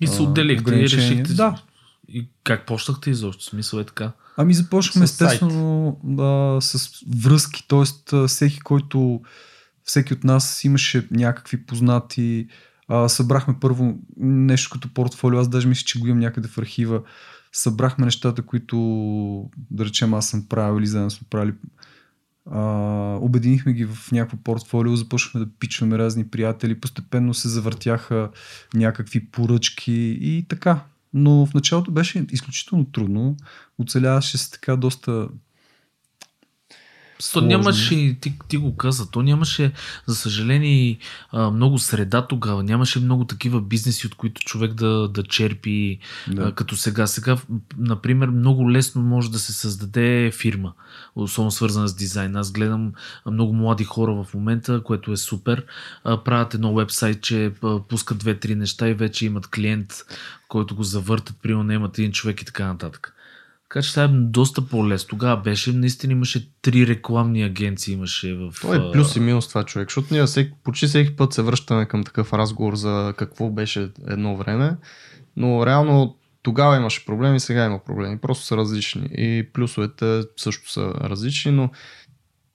И 0.00 0.06
се 0.06 0.22
отделихте 0.22 0.74
и 0.74 0.82
решихте. 0.82 1.34
Да. 1.34 1.62
И 2.08 2.28
как 2.44 2.66
почнахте 2.66 3.10
изобщо? 3.10 3.44
Смисъл 3.44 3.78
е 3.78 3.84
така. 3.84 4.12
Ами 4.36 4.54
започнахме 4.54 5.06
С 5.06 5.10
сайт. 5.10 5.30
естествено 5.30 6.00
да, 6.04 6.58
с 6.60 6.90
връзки, 7.16 7.68
т.е. 7.68 8.26
всеки, 8.26 8.60
който 8.60 9.20
всеки 9.84 10.12
от 10.12 10.24
нас 10.24 10.64
имаше 10.64 11.08
някакви 11.10 11.66
познати. 11.66 12.48
А, 12.88 13.08
събрахме 13.08 13.54
първо 13.60 13.98
нещо 14.16 14.70
като 14.72 14.94
портфолио, 14.94 15.38
аз 15.38 15.48
даже 15.48 15.68
мисля, 15.68 15.84
че 15.84 15.98
го 15.98 16.06
имам 16.06 16.18
някъде 16.18 16.48
в 16.48 16.58
архива. 16.58 17.02
Събрахме 17.52 18.04
нещата, 18.04 18.42
които 18.42 18.76
да 19.70 19.84
речем 19.84 20.14
аз 20.14 20.28
съм 20.28 20.46
правил 20.48 20.78
или 20.78 20.86
заедно 20.86 21.10
сме 21.10 21.26
правили. 21.30 21.54
А, 22.50 22.60
обединихме 23.20 23.72
ги 23.72 23.84
в 23.84 24.12
някакво 24.12 24.36
портфолио, 24.36 24.96
започнахме 24.96 25.40
да 25.40 25.50
пичваме 25.58 25.98
разни 25.98 26.28
приятели, 26.28 26.80
постепенно 26.80 27.34
се 27.34 27.48
завъртяха 27.48 28.30
някакви 28.74 29.26
поръчки 29.26 30.18
и 30.20 30.46
така. 30.48 30.84
Но 31.14 31.46
в 31.46 31.54
началото 31.54 31.90
беше 31.90 32.26
изключително 32.30 32.84
трудно. 32.84 33.36
Оцеляваше 33.78 34.38
се 34.38 34.50
така 34.50 34.76
доста 34.76 35.28
То 37.32 37.40
нямаше, 37.40 38.16
ти, 38.20 38.38
ти 38.48 38.56
го 38.56 38.76
каза, 38.76 39.10
то 39.10 39.22
нямаше, 39.22 39.72
за 40.06 40.14
съжаление, 40.14 40.98
много 41.52 41.78
среда 41.78 42.26
тогава. 42.26 42.62
Нямаше 42.62 43.00
много 43.00 43.24
такива 43.24 43.60
бизнеси, 43.60 44.06
от 44.06 44.14
които 44.14 44.40
човек 44.42 44.74
да, 44.74 45.08
да 45.08 45.22
черпи 45.22 45.98
Да. 46.28 46.52
като 46.52 46.76
сега. 46.76 47.06
Сега, 47.06 47.36
например, 47.78 48.28
много 48.28 48.70
лесно 48.72 49.02
може 49.02 49.30
да 49.30 49.38
се 49.38 49.52
създаде 49.52 50.30
фирма, 50.30 50.72
особено 51.16 51.50
свързана 51.50 51.88
с 51.88 51.94
дизайн. 51.94 52.36
Аз 52.36 52.52
гледам 52.52 52.92
много 53.26 53.52
млади 53.52 53.84
хора 53.84 54.24
в 54.24 54.34
момента, 54.34 54.82
което 54.82 55.12
е 55.12 55.16
супер. 55.16 55.64
Правят 56.04 56.54
едно 56.54 56.74
вебсайт, 56.74 57.22
че 57.22 57.52
пускат 57.88 58.18
две-три 58.18 58.54
неща 58.54 58.88
и 58.88 58.94
вече 58.94 59.26
имат 59.26 59.46
клиент, 59.46 59.92
който 60.48 60.76
го 60.76 60.82
завъртат, 60.82 61.36
примерно 61.42 61.72
имат 61.72 61.98
един 61.98 62.12
човек 62.12 62.42
и 62.42 62.44
така 62.44 62.66
нататък. 62.66 63.14
Така 63.70 63.82
че 63.82 63.90
това 63.90 64.04
е 64.04 64.08
доста 64.08 64.66
по-лесно. 64.66 65.08
Тогава 65.08 65.36
беше, 65.36 65.72
наистина 65.72 66.12
имаше 66.12 66.50
три 66.62 66.86
рекламни 66.86 67.42
агенции 67.42 67.94
имаше 67.94 68.34
в... 68.34 68.52
То 68.60 68.74
е 68.74 68.92
плюс 68.92 69.16
и 69.16 69.20
минус 69.20 69.48
това 69.48 69.64
човек, 69.64 69.88
защото 69.88 70.14
ние 70.14 70.26
всеки, 70.26 70.52
почти 70.64 70.86
всеки 70.86 71.16
път 71.16 71.32
се 71.32 71.42
връщаме 71.42 71.86
към 71.86 72.04
такъв 72.04 72.32
разговор 72.32 72.74
за 72.74 73.14
какво 73.16 73.50
беше 73.50 73.90
едно 74.08 74.36
време, 74.36 74.76
но 75.36 75.66
реално 75.66 76.16
тогава 76.42 76.76
имаше 76.76 77.06
проблеми, 77.06 77.40
сега 77.40 77.64
има 77.64 77.84
проблеми, 77.84 78.18
просто 78.18 78.44
са 78.44 78.56
различни 78.56 79.08
и 79.12 79.48
плюсовете 79.52 80.22
също 80.36 80.72
са 80.72 80.92
различни, 81.00 81.52
но 81.52 81.70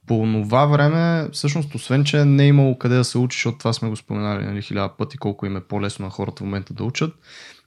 по 0.07 0.41
това 0.43 0.65
време, 0.65 1.29
всъщност, 1.31 1.75
освен, 1.75 2.03
че 2.03 2.25
не 2.25 2.43
е 2.43 2.47
имало 2.47 2.77
къде 2.77 2.95
да 2.95 3.03
се 3.03 3.17
учи, 3.17 3.35
защото 3.35 3.57
това 3.57 3.73
сме 3.73 3.89
го 3.89 3.95
споменали 3.95 4.45
нали, 4.45 4.61
хиляда 4.61 4.93
пъти, 4.97 5.17
колко 5.17 5.45
им 5.45 5.57
е 5.57 5.61
по-лесно 5.61 6.05
на 6.05 6.11
хората 6.11 6.43
в 6.43 6.45
момента 6.45 6.73
да 6.73 6.83
учат, 6.83 7.13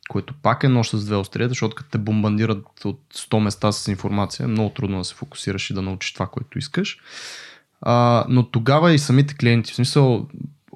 което 0.08 0.34
пак 0.42 0.64
е 0.64 0.68
нощ 0.68 0.90
с 0.90 1.04
две 1.04 1.16
острията, 1.16 1.48
защото 1.48 1.76
като 1.76 1.90
те 1.90 1.98
бомбандират 1.98 2.84
от 2.84 3.00
100 3.14 3.38
места 3.38 3.72
с 3.72 3.88
информация, 3.88 4.44
е 4.44 4.46
много 4.46 4.70
трудно 4.70 4.98
да 4.98 5.04
се 5.04 5.14
фокусираш 5.14 5.70
и 5.70 5.74
да 5.74 5.82
научиш 5.82 6.12
това, 6.12 6.26
което 6.26 6.58
искаш. 6.58 6.98
А, 7.80 8.24
но 8.28 8.50
тогава 8.50 8.92
и 8.92 8.98
самите 8.98 9.34
клиенти, 9.34 9.72
в 9.72 9.76
смисъл 9.76 10.28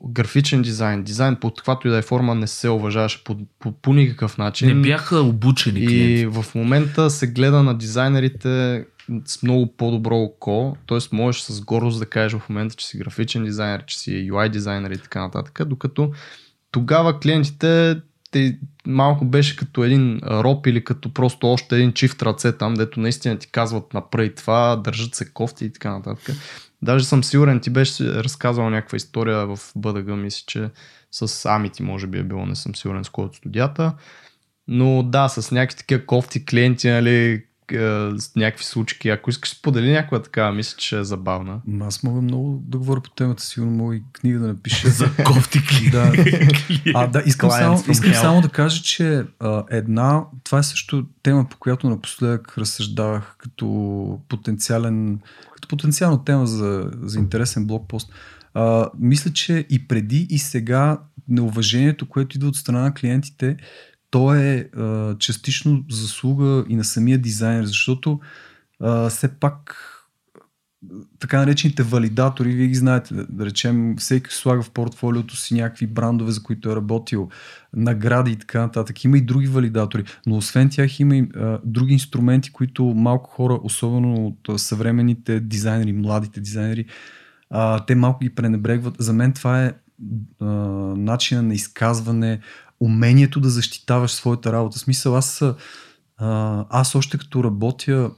графичен 0.04 0.62
дизайн, 0.62 1.02
дизайн 1.02 1.36
под 1.36 1.56
каквато 1.56 1.88
и 1.88 1.90
да 1.90 1.98
е 1.98 2.02
форма 2.02 2.34
не 2.34 2.46
се 2.46 2.68
уважаваше 2.68 3.24
по, 3.24 3.36
по, 3.58 3.72
по 3.72 3.94
никакъв 3.94 4.38
начин. 4.38 4.68
Не 4.68 4.82
бяха 4.82 5.20
обучени 5.20 5.80
И 5.80 5.86
клиенти. 5.86 6.26
в 6.26 6.54
момента 6.54 7.10
се 7.10 7.26
гледа 7.26 7.62
на 7.62 7.78
дизайнерите 7.78 8.84
с 9.24 9.42
много 9.42 9.76
по-добро 9.76 10.16
око, 10.16 10.76
т.е. 10.88 10.98
можеш 11.12 11.42
с 11.42 11.60
гордост 11.60 11.98
да 11.98 12.06
кажеш 12.06 12.40
в 12.40 12.48
момента, 12.48 12.74
че 12.74 12.86
си 12.86 12.98
графичен 12.98 13.44
дизайнер, 13.44 13.84
че 13.86 13.98
си 13.98 14.10
UI 14.10 14.48
дизайнер 14.48 14.90
и 14.90 14.98
така 14.98 15.20
нататък, 15.20 15.60
докато 15.66 16.12
тогава 16.70 17.20
клиентите 17.20 17.96
те 18.32 18.58
малко 18.86 19.24
беше 19.24 19.56
като 19.56 19.84
един 19.84 20.20
роб 20.24 20.66
или 20.66 20.84
като 20.84 21.14
просто 21.14 21.46
още 21.46 21.76
един 21.76 21.92
чифт 21.92 22.22
ръце 22.22 22.52
там, 22.52 22.74
дето 22.74 23.00
наистина 23.00 23.38
ти 23.38 23.50
казват 23.50 23.94
напред 23.94 24.34
това, 24.34 24.76
държат 24.76 25.14
се 25.14 25.32
кофти 25.32 25.64
и 25.64 25.72
така 25.72 25.90
нататък. 25.92 26.36
Даже 26.82 27.04
съм 27.04 27.24
сигурен, 27.24 27.60
ти 27.60 27.70
беше 27.70 28.04
разказал 28.04 28.70
някаква 28.70 28.96
история 28.96 29.46
в 29.46 29.58
БДГ, 29.76 30.08
мисля, 30.08 30.44
че 30.46 30.70
с 31.10 31.46
Амити 31.50 31.82
може 31.82 32.06
би 32.06 32.18
е 32.18 32.22
било, 32.22 32.46
не 32.46 32.56
съм 32.56 32.74
сигурен 32.74 33.04
с 33.04 33.08
кой 33.08 33.24
от 33.24 33.34
студията. 33.34 33.92
Но 34.68 35.02
да, 35.02 35.28
с 35.28 35.50
някакви 35.50 35.78
такива 35.78 36.06
кофти 36.06 36.44
клиенти, 36.44 36.88
нали, 36.88 37.44
с 38.16 38.30
някакви 38.36 38.64
случки. 38.64 39.08
Ако 39.08 39.30
искаш 39.30 39.50
сподели 39.50 39.92
някоя 39.92 40.22
така, 40.22 40.52
мисля, 40.52 40.76
че 40.76 40.98
е 40.98 41.04
забавна. 41.04 41.60
Аз 41.80 42.02
мога 42.02 42.22
много 42.22 42.62
да 42.66 42.78
говоря 42.78 43.00
по 43.00 43.10
темата, 43.10 43.42
сигурно 43.42 43.72
мога 43.72 43.96
и 43.96 44.02
книга 44.12 44.38
да 44.38 44.46
напиша. 44.46 44.88
За 44.88 45.10
кофти 45.24 45.58
да. 45.90 46.12
А, 46.94 47.06
да, 47.06 47.22
искам, 47.26 47.50
само, 47.50 47.84
искам 47.88 48.14
само 48.14 48.40
да 48.40 48.48
кажа, 48.48 48.82
че 48.82 49.24
а, 49.40 49.64
една, 49.70 50.24
това 50.44 50.58
е 50.58 50.62
също 50.62 51.06
тема, 51.22 51.48
по 51.48 51.56
която 51.56 51.90
напоследък 51.90 52.58
разсъждавах 52.58 53.34
като 53.38 54.18
потенциален, 54.28 55.18
като 55.54 55.68
потенциална 55.68 56.24
тема 56.24 56.46
за, 56.46 56.90
за 57.02 57.18
интересен 57.18 57.66
блокпост. 57.66 58.12
А, 58.54 58.88
мисля, 58.98 59.32
че 59.32 59.66
и 59.70 59.88
преди 59.88 60.26
и 60.30 60.38
сега 60.38 60.98
неуважението, 61.28 62.08
което 62.08 62.36
идва 62.36 62.48
от 62.48 62.56
страна 62.56 62.80
на 62.80 62.94
клиентите, 62.94 63.56
то 64.12 64.34
е 64.34 64.68
а, 64.76 65.16
частично 65.18 65.84
заслуга 65.90 66.64
и 66.68 66.76
на 66.76 66.84
самия 66.84 67.18
дизайнер, 67.18 67.64
защото 67.64 68.20
а, 68.80 69.08
все 69.08 69.28
пак 69.28 69.88
така 71.18 71.38
наречените 71.38 71.82
валидатори, 71.82 72.52
вие 72.52 72.66
ги 72.66 72.74
знаете, 72.74 73.14
да, 73.14 73.46
речем, 73.46 73.96
всеки 73.98 74.34
слага 74.34 74.62
в 74.62 74.70
портфолиото 74.70 75.36
си 75.36 75.54
някакви 75.54 75.86
брандове, 75.86 76.32
за 76.32 76.42
които 76.42 76.70
е 76.70 76.76
работил, 76.76 77.28
награди 77.72 78.32
и 78.32 78.36
така 78.36 78.60
нататък. 78.60 79.04
Има 79.04 79.18
и 79.18 79.20
други 79.20 79.46
валидатори, 79.46 80.04
но 80.26 80.36
освен 80.36 80.68
тях 80.70 81.00
има 81.00 81.16
и 81.16 81.28
а, 81.36 81.58
други 81.64 81.92
инструменти, 81.92 82.52
които 82.52 82.84
малко 82.84 83.30
хора, 83.30 83.58
особено 83.62 84.26
от 84.26 84.60
съвременните 84.60 85.40
дизайнери, 85.40 85.92
младите 85.92 86.40
дизайнери, 86.40 86.86
а, 87.50 87.84
те 87.86 87.94
малко 87.94 88.18
ги 88.18 88.34
пренебрегват. 88.34 88.94
За 88.98 89.12
мен 89.12 89.32
това 89.32 89.64
е 89.64 89.72
начина 90.96 91.42
на 91.42 91.54
изказване, 91.54 92.40
умението 92.84 93.40
да 93.40 93.50
защитаваш 93.50 94.10
своята 94.10 94.52
работа. 94.52 94.78
Смисъл, 94.78 95.16
аз, 95.16 95.42
а, 96.16 96.66
аз 96.70 96.94
още 96.94 97.18
като 97.18 97.44
работя, 97.44 98.10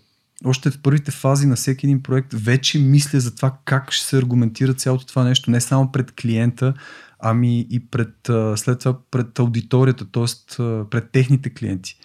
още 0.44 0.70
в 0.70 0.82
първите 0.82 1.10
фази 1.10 1.46
на 1.46 1.56
всеки 1.56 1.86
един 1.86 2.02
проект, 2.02 2.32
вече 2.32 2.78
мисля 2.78 3.20
за 3.20 3.34
това 3.34 3.56
как 3.64 3.92
ще 3.92 4.06
се 4.06 4.18
аргументира 4.18 4.74
цялото 4.74 5.06
това 5.06 5.24
нещо, 5.24 5.50
не 5.50 5.60
само 5.60 5.92
пред 5.92 6.12
клиента, 6.12 6.74
ами 7.18 7.66
и 7.70 7.86
пред, 7.90 8.14
след 8.56 8.78
това 8.78 8.98
пред 9.10 9.38
аудиторията, 9.38 10.04
т.е. 10.12 10.24
пред 10.90 11.10
техните 11.12 11.54
клиенти. 11.54 11.98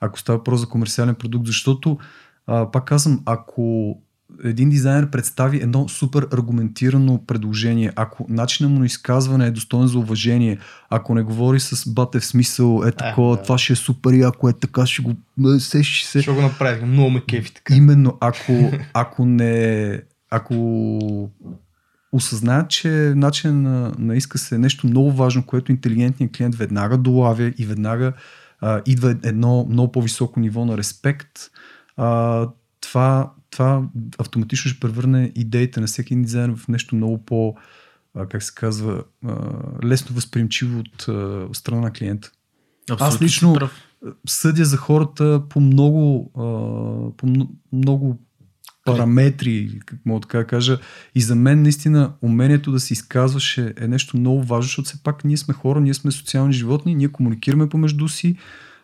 Ако 0.00 0.18
става 0.18 0.38
въпрос 0.38 0.60
за 0.60 0.66
комерциален 0.66 1.14
продукт, 1.14 1.46
защото, 1.46 1.98
пак 2.46 2.84
казвам, 2.84 3.22
ако 3.26 3.96
един 4.44 4.70
дизайнер 4.70 5.10
представи 5.10 5.56
едно 5.56 5.88
супер 5.88 6.26
аргументирано 6.32 7.26
предложение, 7.26 7.92
ако 7.96 8.26
начинът 8.28 8.72
му 8.72 8.78
на 8.78 8.86
изказване 8.86 9.46
е 9.46 9.50
достоен 9.50 9.86
за 9.86 9.98
уважение, 9.98 10.58
ако 10.90 11.14
не 11.14 11.22
говори 11.22 11.60
с 11.60 11.90
батев 11.90 12.24
смисъл, 12.24 12.82
е 12.86 12.92
такова, 12.92 13.36
да. 13.36 13.42
това 13.42 13.58
ще 13.58 13.72
е 13.72 13.76
супер 13.76 14.12
и 14.12 14.22
ако 14.22 14.48
е 14.48 14.52
така, 14.52 14.86
ще 14.86 15.02
го 15.02 15.14
сещи 15.58 16.06
се. 16.06 16.22
Ще 16.22 16.32
го 16.32 16.42
направи, 16.42 16.84
много 16.84 17.10
ме 17.10 17.20
кефи 17.20 17.54
така. 17.54 17.74
Именно, 17.74 18.18
ако, 18.20 18.72
ако 18.94 19.24
не, 19.24 20.00
ако 20.30 21.30
осъзнаят, 22.12 22.70
че 22.70 22.88
начин 23.16 23.62
на, 23.62 23.92
на 23.98 24.16
изказ 24.16 24.52
е 24.52 24.58
нещо 24.58 24.86
много 24.86 25.12
важно, 25.12 25.42
което 25.42 25.72
интелигентният 25.72 26.36
клиент 26.36 26.54
веднага 26.54 26.98
долавя 26.98 27.52
и 27.58 27.66
веднага 27.66 28.12
а, 28.60 28.82
идва 28.86 29.16
едно 29.22 29.66
много 29.70 29.92
по-високо 29.92 30.40
ниво 30.40 30.64
на 30.64 30.78
респект, 30.78 31.30
а, 31.96 32.48
това 32.80 33.30
това 33.50 33.82
автоматично 34.18 34.70
ще 34.70 34.80
превърне 34.80 35.32
идеите 35.34 35.80
на 35.80 35.86
всеки 35.86 36.14
един 36.14 36.24
дизайнер 36.24 36.56
в 36.56 36.68
нещо 36.68 36.96
много 36.96 37.24
по, 37.24 37.54
как 38.28 38.42
се 38.42 38.54
казва, 38.54 39.04
лесно 39.84 40.14
възприемчиво 40.14 40.78
от, 40.78 41.08
от 41.48 41.56
страна 41.56 41.80
на 41.80 41.92
клиента. 41.92 42.30
Абсолютно 42.90 43.06
Аз 43.06 43.22
лично 43.22 43.54
прав. 43.54 43.72
съдя 44.26 44.64
за 44.64 44.76
хората 44.76 45.42
по 45.48 45.60
много, 45.60 46.30
по 47.16 47.48
много 47.72 48.18
параметри, 48.84 49.80
как 49.86 49.98
мога 50.06 50.20
така 50.20 50.38
да 50.38 50.46
кажа. 50.46 50.78
И 51.14 51.20
за 51.20 51.34
мен 51.34 51.62
наистина 51.62 52.12
умението 52.22 52.72
да 52.72 52.80
се 52.80 52.92
изказваш 52.92 53.58
е, 53.58 53.74
е 53.76 53.88
нещо 53.88 54.16
много 54.16 54.42
важно, 54.42 54.62
защото 54.62 54.86
все 54.86 55.02
пак 55.02 55.24
ние 55.24 55.36
сме 55.36 55.54
хора, 55.54 55.80
ние 55.80 55.94
сме 55.94 56.10
социални 56.10 56.52
животни, 56.52 56.94
ние 56.94 57.08
комуникираме 57.08 57.68
помежду 57.68 58.08
си, 58.08 58.36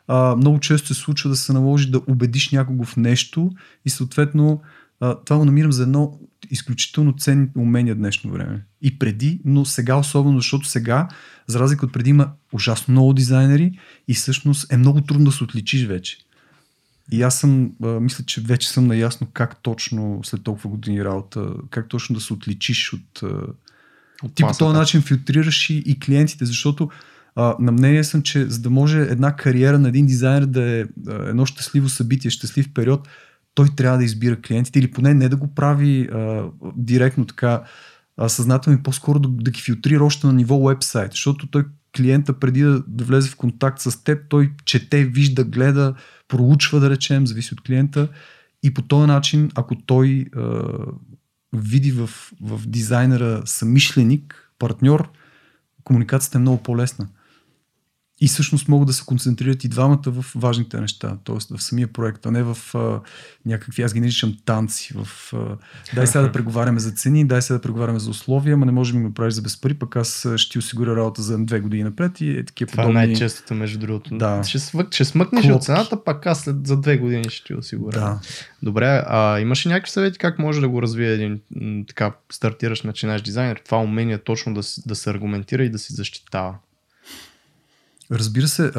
а, 0.09 0.37
много 0.37 0.61
често 0.61 0.95
се 0.95 0.95
случва 0.95 1.31
да 1.31 1.37
се 1.37 1.53
наложи 1.53 1.91
да 1.91 2.01
убедиш 2.07 2.51
някого 2.51 2.85
в 2.85 2.97
нещо 2.97 3.51
и 3.85 3.91
съответно 3.91 4.63
а, 5.01 5.15
това 5.25 5.39
го 5.39 5.45
намирам 5.45 5.73
за 5.73 5.83
едно 5.83 6.21
изключително 6.51 7.13
ценно 7.13 7.49
умение 7.57 7.95
в 7.95 7.99
днешно 7.99 8.31
време. 8.31 8.65
И 8.83 8.99
преди, 8.99 9.41
но 9.45 9.65
сега 9.65 9.97
особено, 9.97 10.39
защото 10.39 10.69
сега, 10.69 11.09
за 11.47 11.61
разлика 11.61 11.87
от 11.87 11.93
преди, 11.93 12.11
има 12.11 12.33
ужасно 12.53 12.93
много 12.93 13.13
дизайнери 13.13 13.79
и 14.09 14.15
всъщност 14.15 14.73
е 14.73 14.77
много 14.77 15.01
трудно 15.01 15.25
да 15.25 15.33
се 15.33 15.45
отличиш 15.45 15.85
вече. 15.87 16.19
И 17.13 17.23
аз 17.23 17.41
съм, 17.41 17.73
а, 17.83 17.87
мисля, 17.87 18.25
че 18.25 18.41
вече 18.41 18.69
съм 18.69 18.87
наясно 18.87 19.27
как 19.33 19.63
точно 19.63 20.21
след 20.25 20.43
толкова 20.43 20.71
години 20.71 21.05
работа, 21.05 21.51
как 21.71 21.89
точно 21.89 22.15
да 22.15 22.21
се 22.21 22.33
отличиш 22.33 22.93
от... 22.93 23.23
от 24.23 24.35
ти 24.35 24.43
по 24.43 24.59
този 24.59 24.77
начин 24.77 25.03
филтрираш 25.03 25.71
и, 25.71 25.75
и 25.87 26.01
клиентите, 26.01 26.45
защото 26.45 26.91
а, 27.37 27.57
на 27.61 27.73
мнение 27.73 28.05
съм, 28.05 28.23
че 28.23 28.47
за 28.47 28.61
да 28.61 28.71
може 28.71 29.01
една 29.01 29.37
кариера 29.37 29.79
на 29.79 29.89
един 29.89 30.07
дизайнер 30.07 30.47
да 30.47 30.63
е 30.63 30.85
едно 31.07 31.47
щастливо 31.47 31.89
събитие, 31.89 32.31
щастлив 32.31 32.75
период, 32.75 33.09
той 33.55 33.69
трябва 33.77 33.99
да 33.99 34.05
избира 34.05 34.41
клиентите 34.41 34.79
или 34.79 34.91
поне 34.91 35.15
не 35.15 35.29
да 35.29 35.37
го 35.37 35.55
прави 35.55 36.09
а, 36.13 36.45
директно 36.77 37.27
така 37.27 37.63
а, 38.17 38.29
съзнателно 38.29 38.79
и 38.79 38.83
по-скоро 38.83 39.19
да, 39.19 39.29
да 39.29 39.51
ги 39.51 39.61
филтрира 39.61 40.05
още 40.05 40.27
на 40.27 40.33
ниво 40.33 40.67
вебсайт, 40.67 41.11
защото 41.13 41.47
той 41.47 41.65
клиента 41.97 42.33
преди 42.33 42.63
да, 42.63 42.83
да 42.87 43.05
влезе 43.05 43.31
в 43.31 43.37
контакт 43.37 43.81
с 43.81 44.05
теб, 44.05 44.29
той 44.29 44.53
чете, 44.65 45.05
вижда, 45.05 45.45
гледа, 45.45 45.95
проучва, 46.29 46.81
да 46.81 46.91
речем, 46.91 47.27
зависи 47.27 47.55
от 47.55 47.61
клиента. 47.61 48.09
И 48.63 48.75
по 48.75 48.83
този 48.83 49.07
начин, 49.07 49.51
ако 49.55 49.77
той 49.77 50.27
а, 50.37 50.63
види 51.53 51.93
в, 51.93 52.11
в 52.41 52.67
дизайнера 52.67 53.43
самишленик, 53.45 54.53
партньор, 54.59 55.11
комуникацията 55.85 56.39
е 56.39 56.41
много 56.41 56.63
по-лесна 56.63 57.09
и 58.21 58.29
всъщност 58.29 58.69
могат 58.69 58.87
да 58.87 58.93
се 58.93 59.05
концентрират 59.07 59.65
и 59.65 59.69
двамата 59.69 60.03
в 60.07 60.25
важните 60.35 60.81
неща, 60.81 61.17
т.е. 61.25 61.57
в 61.57 61.63
самия 61.63 61.89
проект, 61.89 62.27
а 62.27 62.31
не 62.31 62.43
в 62.43 62.59
а, 62.75 63.01
някакви, 63.47 63.83
аз 63.83 63.95
ги 63.95 64.01
наричам 64.01 64.37
танци, 64.45 64.95
в 64.95 65.33
а, 65.35 65.57
дай 65.95 66.07
сега 66.07 66.23
да 66.23 66.33
преговаряме 66.33 66.81
за 66.81 66.91
цени, 66.91 67.27
дай 67.27 67.43
сега 67.43 67.57
да 67.57 67.63
преговаряме 67.63 67.99
за 67.99 68.11
условия, 68.11 68.55
ама 68.55 68.67
не 68.67 68.73
можем 68.73 68.97
да 68.97 68.99
ми 68.99 69.09
направиш 69.09 69.35
за 69.35 69.43
без 69.43 69.61
пари, 69.61 69.75
пък 69.75 69.97
аз 69.97 70.29
ще 70.37 70.53
ти 70.53 70.59
осигуря 70.59 70.97
работа 70.97 71.23
за 71.23 71.39
две 71.39 71.61
години 71.61 71.85
напред 71.85 72.21
и 72.21 72.31
е 72.31 72.45
такива 72.45 72.71
Това 72.71 72.83
е 72.83 72.87
подобни... 72.87 73.05
е 73.05 73.07
най-честото, 73.07 73.55
между 73.55 73.79
другото. 73.79 74.19
Да. 74.19 74.45
Ще, 74.45 74.59
свък, 74.59 74.95
ще 74.95 75.05
смъкнеш 75.05 75.43
Клопки. 75.43 75.57
от 75.57 75.65
цената, 75.65 76.05
пък 76.05 76.27
аз 76.27 76.41
след, 76.41 76.67
за 76.67 76.77
две 76.77 76.97
години 76.97 77.25
ще 77.31 77.47
ти 77.47 77.55
осигуря. 77.55 78.01
Да. 78.01 78.21
Добре, 78.63 79.03
а 79.07 79.41
имаш 79.41 79.67
ли 79.67 79.71
някакви 79.71 79.91
съвети 79.91 80.19
как 80.19 80.39
може 80.39 80.61
да 80.61 80.69
го 80.69 80.83
развие 80.83 81.13
един 81.13 81.41
така 81.89 82.13
стартираш, 82.33 82.83
начинаш 82.83 83.23
дизайнер? 83.23 83.63
Това 83.65 83.79
умение 83.79 84.19
точно 84.19 84.55
да, 84.55 84.61
да 84.87 84.95
се 84.95 85.11
аргументира 85.11 85.65
и 85.65 85.71
да 85.71 85.79
се 85.79 85.95
защитава. 85.95 86.55
Разбира 88.13 88.49
се, 88.49 88.65
а, 88.67 88.71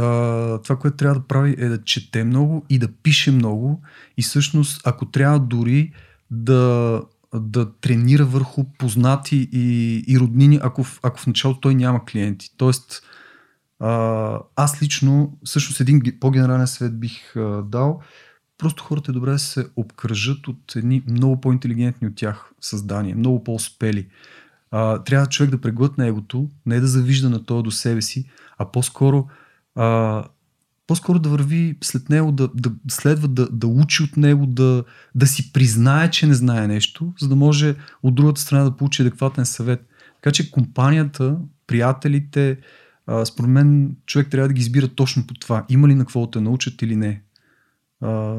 това, 0.61 0.75
което 0.75 0.97
трябва 0.97 1.19
да 1.19 1.27
прави 1.27 1.55
е 1.57 1.67
да 1.67 1.83
чете 1.83 2.23
много 2.23 2.65
и 2.69 2.79
да 2.79 2.87
пише 2.87 3.31
много 3.31 3.81
и 4.17 4.21
всъщност, 4.21 4.81
ако 4.87 5.05
трябва 5.05 5.39
дори 5.39 5.93
да, 6.31 7.01
да 7.33 7.71
тренира 7.71 8.25
върху 8.25 8.63
познати 8.63 9.49
и, 9.51 10.03
и 10.07 10.19
роднини, 10.19 10.59
ако, 10.61 10.85
ако 11.03 11.19
в 11.19 11.27
началото 11.27 11.59
той 11.59 11.75
няма 11.75 12.05
клиенти. 12.05 12.49
Тоест, 12.57 13.03
а, 13.79 14.39
аз 14.55 14.81
лично, 14.81 15.37
всъщност 15.43 15.79
един 15.79 16.01
по-генерален 16.19 16.67
свет 16.67 16.99
бих 16.99 17.35
а, 17.35 17.63
дал, 17.63 18.01
просто 18.57 18.83
хората 18.83 19.11
е 19.11 19.13
добре 19.13 19.31
да 19.31 19.39
се 19.39 19.67
обкръжат 19.75 20.47
от 20.47 20.75
едни 20.75 21.03
много 21.07 21.41
по-интелигентни 21.41 22.07
от 22.07 22.15
тях 22.15 22.51
създания, 22.61 23.15
много 23.15 23.43
по-успели. 23.43 24.07
А, 24.71 25.03
трябва 25.03 25.27
човек 25.27 25.51
да 25.51 25.61
преглътне 25.61 26.07
егото, 26.07 26.49
не 26.65 26.79
да 26.79 26.87
завижда 26.87 27.29
на 27.29 27.43
това 27.43 27.61
до 27.61 27.71
себе 27.71 28.01
си, 28.01 28.29
а 28.57 28.71
по-скоро, 28.71 29.27
а, 29.75 30.23
по-скоро 30.87 31.19
да 31.19 31.29
върви 31.29 31.77
след 31.83 32.09
него, 32.09 32.31
да, 32.31 32.49
да 32.55 32.71
следва 32.89 33.27
да, 33.27 33.47
да 33.51 33.67
учи 33.67 34.03
от 34.03 34.17
него, 34.17 34.45
да, 34.45 34.83
да 35.15 35.27
си 35.27 35.53
признае, 35.53 36.09
че 36.11 36.27
не 36.27 36.33
знае 36.33 36.67
нещо, 36.67 37.13
за 37.19 37.27
да 37.29 37.35
може 37.35 37.75
от 38.03 38.15
другата 38.15 38.41
страна 38.41 38.63
да 38.63 38.77
получи 38.77 39.01
адекватен 39.01 39.45
съвет. 39.45 39.87
Така 40.15 40.31
че 40.31 40.51
компанията, 40.51 41.37
приятелите, 41.67 42.57
а, 43.07 43.25
според 43.25 43.49
мен 43.49 43.95
човек 44.05 44.27
трябва 44.29 44.47
да 44.47 44.53
ги 44.53 44.61
избира 44.61 44.87
точно 44.87 45.27
по 45.27 45.33
това. 45.33 45.65
Има 45.69 45.87
ли 45.87 45.95
на 45.95 46.03
какво 46.03 46.25
да 46.25 46.31
те 46.31 46.41
научат 46.41 46.81
или 46.81 46.95
не. 46.95 47.21
А, 48.01 48.35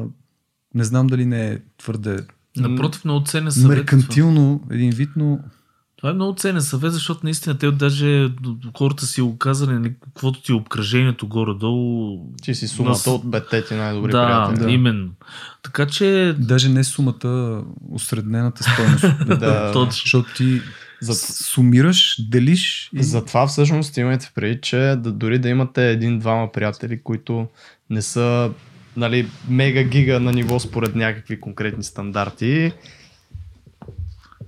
Не 0.73 0.83
знам 0.83 1.07
дали 1.07 1.25
не 1.25 1.47
е 1.51 1.59
твърде 1.77 2.19
Напротив, 2.57 3.05
много 3.05 3.25
ценен 3.25 3.51
съвет. 3.51 3.77
меркантилно 3.77 4.61
един 4.71 4.91
вид, 4.91 5.09
но 5.15 5.39
Това 5.99 6.09
е 6.09 6.13
много 6.13 6.35
ценен 6.35 6.61
съвет, 6.61 6.93
защото 6.93 7.19
наистина 7.23 7.57
те 7.57 7.71
даже 7.71 8.29
хората 8.77 9.05
си 9.05 9.21
го 9.21 9.37
казали, 9.37 9.73
нали, 9.73 9.93
каквото 10.03 10.41
ти 10.41 10.51
е 10.51 10.55
обкръжението 10.55 11.27
горе-долу. 11.27 12.19
Ти 12.41 12.55
си 12.55 12.67
сумата 12.67 12.89
Нас- 12.89 13.07
от 13.07 13.31
петте 13.31 13.65
ти 13.65 13.73
най-добри 13.73 14.11
да, 14.11 14.25
приятели. 14.25 14.65
да, 14.65 14.71
именно. 14.71 15.09
Така 15.63 15.85
че, 15.87 16.35
даже 16.37 16.69
не 16.69 16.83
сумата, 16.83 17.61
осреднената 17.91 18.63
стойност. 18.63 19.05
Да. 19.39 19.71
точно. 19.71 19.91
Защото 19.91 20.33
ти 20.33 20.61
За- 21.01 21.15
сумираш, 21.43 22.21
делиш 22.29 22.89
и 22.95 23.03
Затова 23.03 23.47
всъщност 23.47 23.97
имайте 23.97 24.31
преди, 24.35 24.59
че 24.61 24.77
да, 24.77 25.11
дори 25.11 25.39
да 25.39 25.49
имате 25.49 25.91
един-двама 25.91 26.51
приятели, 26.51 27.01
които 27.03 27.47
не 27.89 28.01
са 28.01 28.51
нали, 28.97 29.27
мега 29.49 29.83
гига 29.83 30.19
на 30.19 30.31
ниво 30.31 30.59
според 30.59 30.95
някакви 30.95 31.39
конкретни 31.39 31.83
стандарти. 31.83 32.71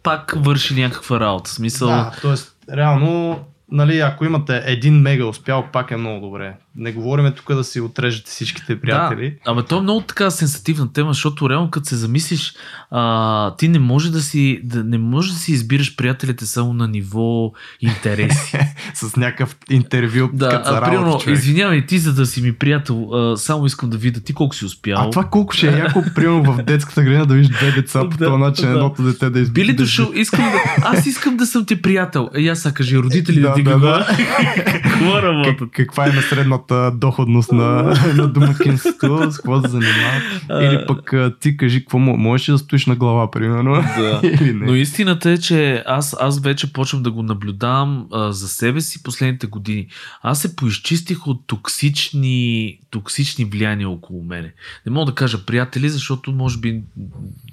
Пак 0.03 0.33
върши 0.35 0.81
някаква 0.81 1.19
работа. 1.19 1.51
Смисъл, 1.51 1.87
Да, 1.87 2.11
т.е. 2.21 2.75
реално, 2.77 3.39
нали, 3.71 3.99
ако 3.99 4.25
имате 4.25 4.63
един 4.65 5.01
мега 5.01 5.25
успял, 5.25 5.67
пак 5.73 5.91
е 5.91 5.97
много 5.97 6.25
добре. 6.25 6.53
Не 6.75 6.91
говориме 6.91 7.31
тук 7.31 7.55
да 7.55 7.63
си 7.63 7.81
отрежете 7.81 8.31
всичките 8.31 8.81
приятели. 8.81 9.29
Да, 9.45 9.51
абе 9.51 9.63
то 9.63 9.77
е 9.77 9.81
много 9.81 10.01
така 10.01 10.31
сенсативна 10.31 10.93
тема, 10.93 11.13
защото 11.13 11.49
реално 11.49 11.71
като 11.71 11.87
се 11.87 11.95
замислиш, 11.95 12.53
а, 12.91 13.55
ти 13.55 13.67
не 13.67 13.79
може 13.79 14.11
да 14.11 14.21
си, 14.21 14.61
да, 14.63 14.83
не 14.83 14.97
можеш 14.97 15.31
да 15.31 15.37
си 15.37 15.51
избираш 15.51 15.95
приятелите 15.95 16.45
само 16.45 16.73
на 16.73 16.87
ниво 16.87 17.51
интереси. 17.81 18.57
С 18.93 19.15
някакъв 19.15 19.55
интервю 19.69 20.29
да, 20.33 20.61
а, 20.65 20.85
примерно, 20.85 21.19
извинявай, 21.27 21.85
ти 21.85 21.97
за 21.97 22.13
да 22.13 22.25
си 22.25 22.41
ми 22.41 22.53
приятел, 22.53 23.09
а, 23.13 23.37
само 23.37 23.65
искам 23.65 23.89
да 23.89 23.97
видя 23.97 24.19
ти 24.19 24.33
колко 24.33 24.55
си 24.55 24.65
успял. 24.65 24.97
А 24.99 25.09
това 25.09 25.23
колко 25.23 25.53
ще 25.53 25.67
е 25.67 25.77
яко, 25.77 26.03
примерно 26.15 26.53
в 26.53 26.63
детската 26.63 27.03
градина 27.03 27.25
да 27.25 27.33
видиш 27.33 27.49
две 27.49 27.71
деца 27.71 28.09
по 28.09 28.17
този 28.17 28.37
начин, 28.37 28.71
едното 28.71 29.03
дете 29.03 29.29
да 29.29 29.39
избира. 29.39 29.65
Би 29.65 29.71
ли 29.71 29.75
дошъл, 29.75 30.11
искам 30.15 30.51
да, 30.51 30.75
аз 30.83 31.05
искам 31.05 31.37
да 31.37 31.45
съм 31.45 31.65
ти 31.65 31.81
приятел. 31.81 32.29
Е, 32.35 32.47
аз 32.47 32.73
кажи, 32.73 32.97
родители 32.97 33.41
Да, 33.41 33.60
ти 33.63 33.69
да, 33.69 33.79
го 33.79 33.79
да. 33.79 34.07
Какво 34.83 35.21
работят? 35.21 35.57
Как, 35.59 35.71
каква 35.71 36.05
е 36.05 36.11
на 36.11 36.21
средната 36.21 36.91
доходност 36.91 37.51
на, 37.51 37.95
на 38.15 38.27
домакинството, 38.27 39.31
с 39.31 39.37
какво 39.37 39.61
се 39.61 39.69
занимават. 39.69 40.23
Или 40.49 40.85
пък 40.87 41.13
ти 41.39 41.57
кажи, 41.57 41.79
какво 41.79 41.97
мо- 41.97 42.17
можеш 42.17 42.47
да 42.47 42.57
стоиш 42.57 42.85
на 42.85 42.95
глава, 42.95 43.31
примерно? 43.31 43.73
Да. 43.73 44.19
Или 44.27 44.53
не. 44.53 44.65
Но 44.65 44.75
истината 44.75 45.31
е, 45.31 45.37
че 45.37 45.83
аз, 45.87 46.15
аз 46.19 46.39
вече 46.39 46.73
почвам 46.73 47.03
да 47.03 47.11
го 47.11 47.23
наблюдавам 47.23 48.07
а, 48.13 48.31
за 48.31 48.47
себе 48.47 48.81
си 48.81 49.03
последните 49.03 49.47
години. 49.47 49.87
Аз 50.21 50.41
се 50.41 50.55
поизчистих 50.55 51.27
от 51.27 51.47
токсични, 51.47 52.77
токсични 52.89 53.45
влияния 53.45 53.89
около 53.89 54.23
мене. 54.23 54.53
Не 54.85 54.91
мога 54.91 55.05
да 55.05 55.15
кажа 55.15 55.45
приятели, 55.45 55.89
защото 55.89 56.31
може 56.31 56.57
би 56.57 56.81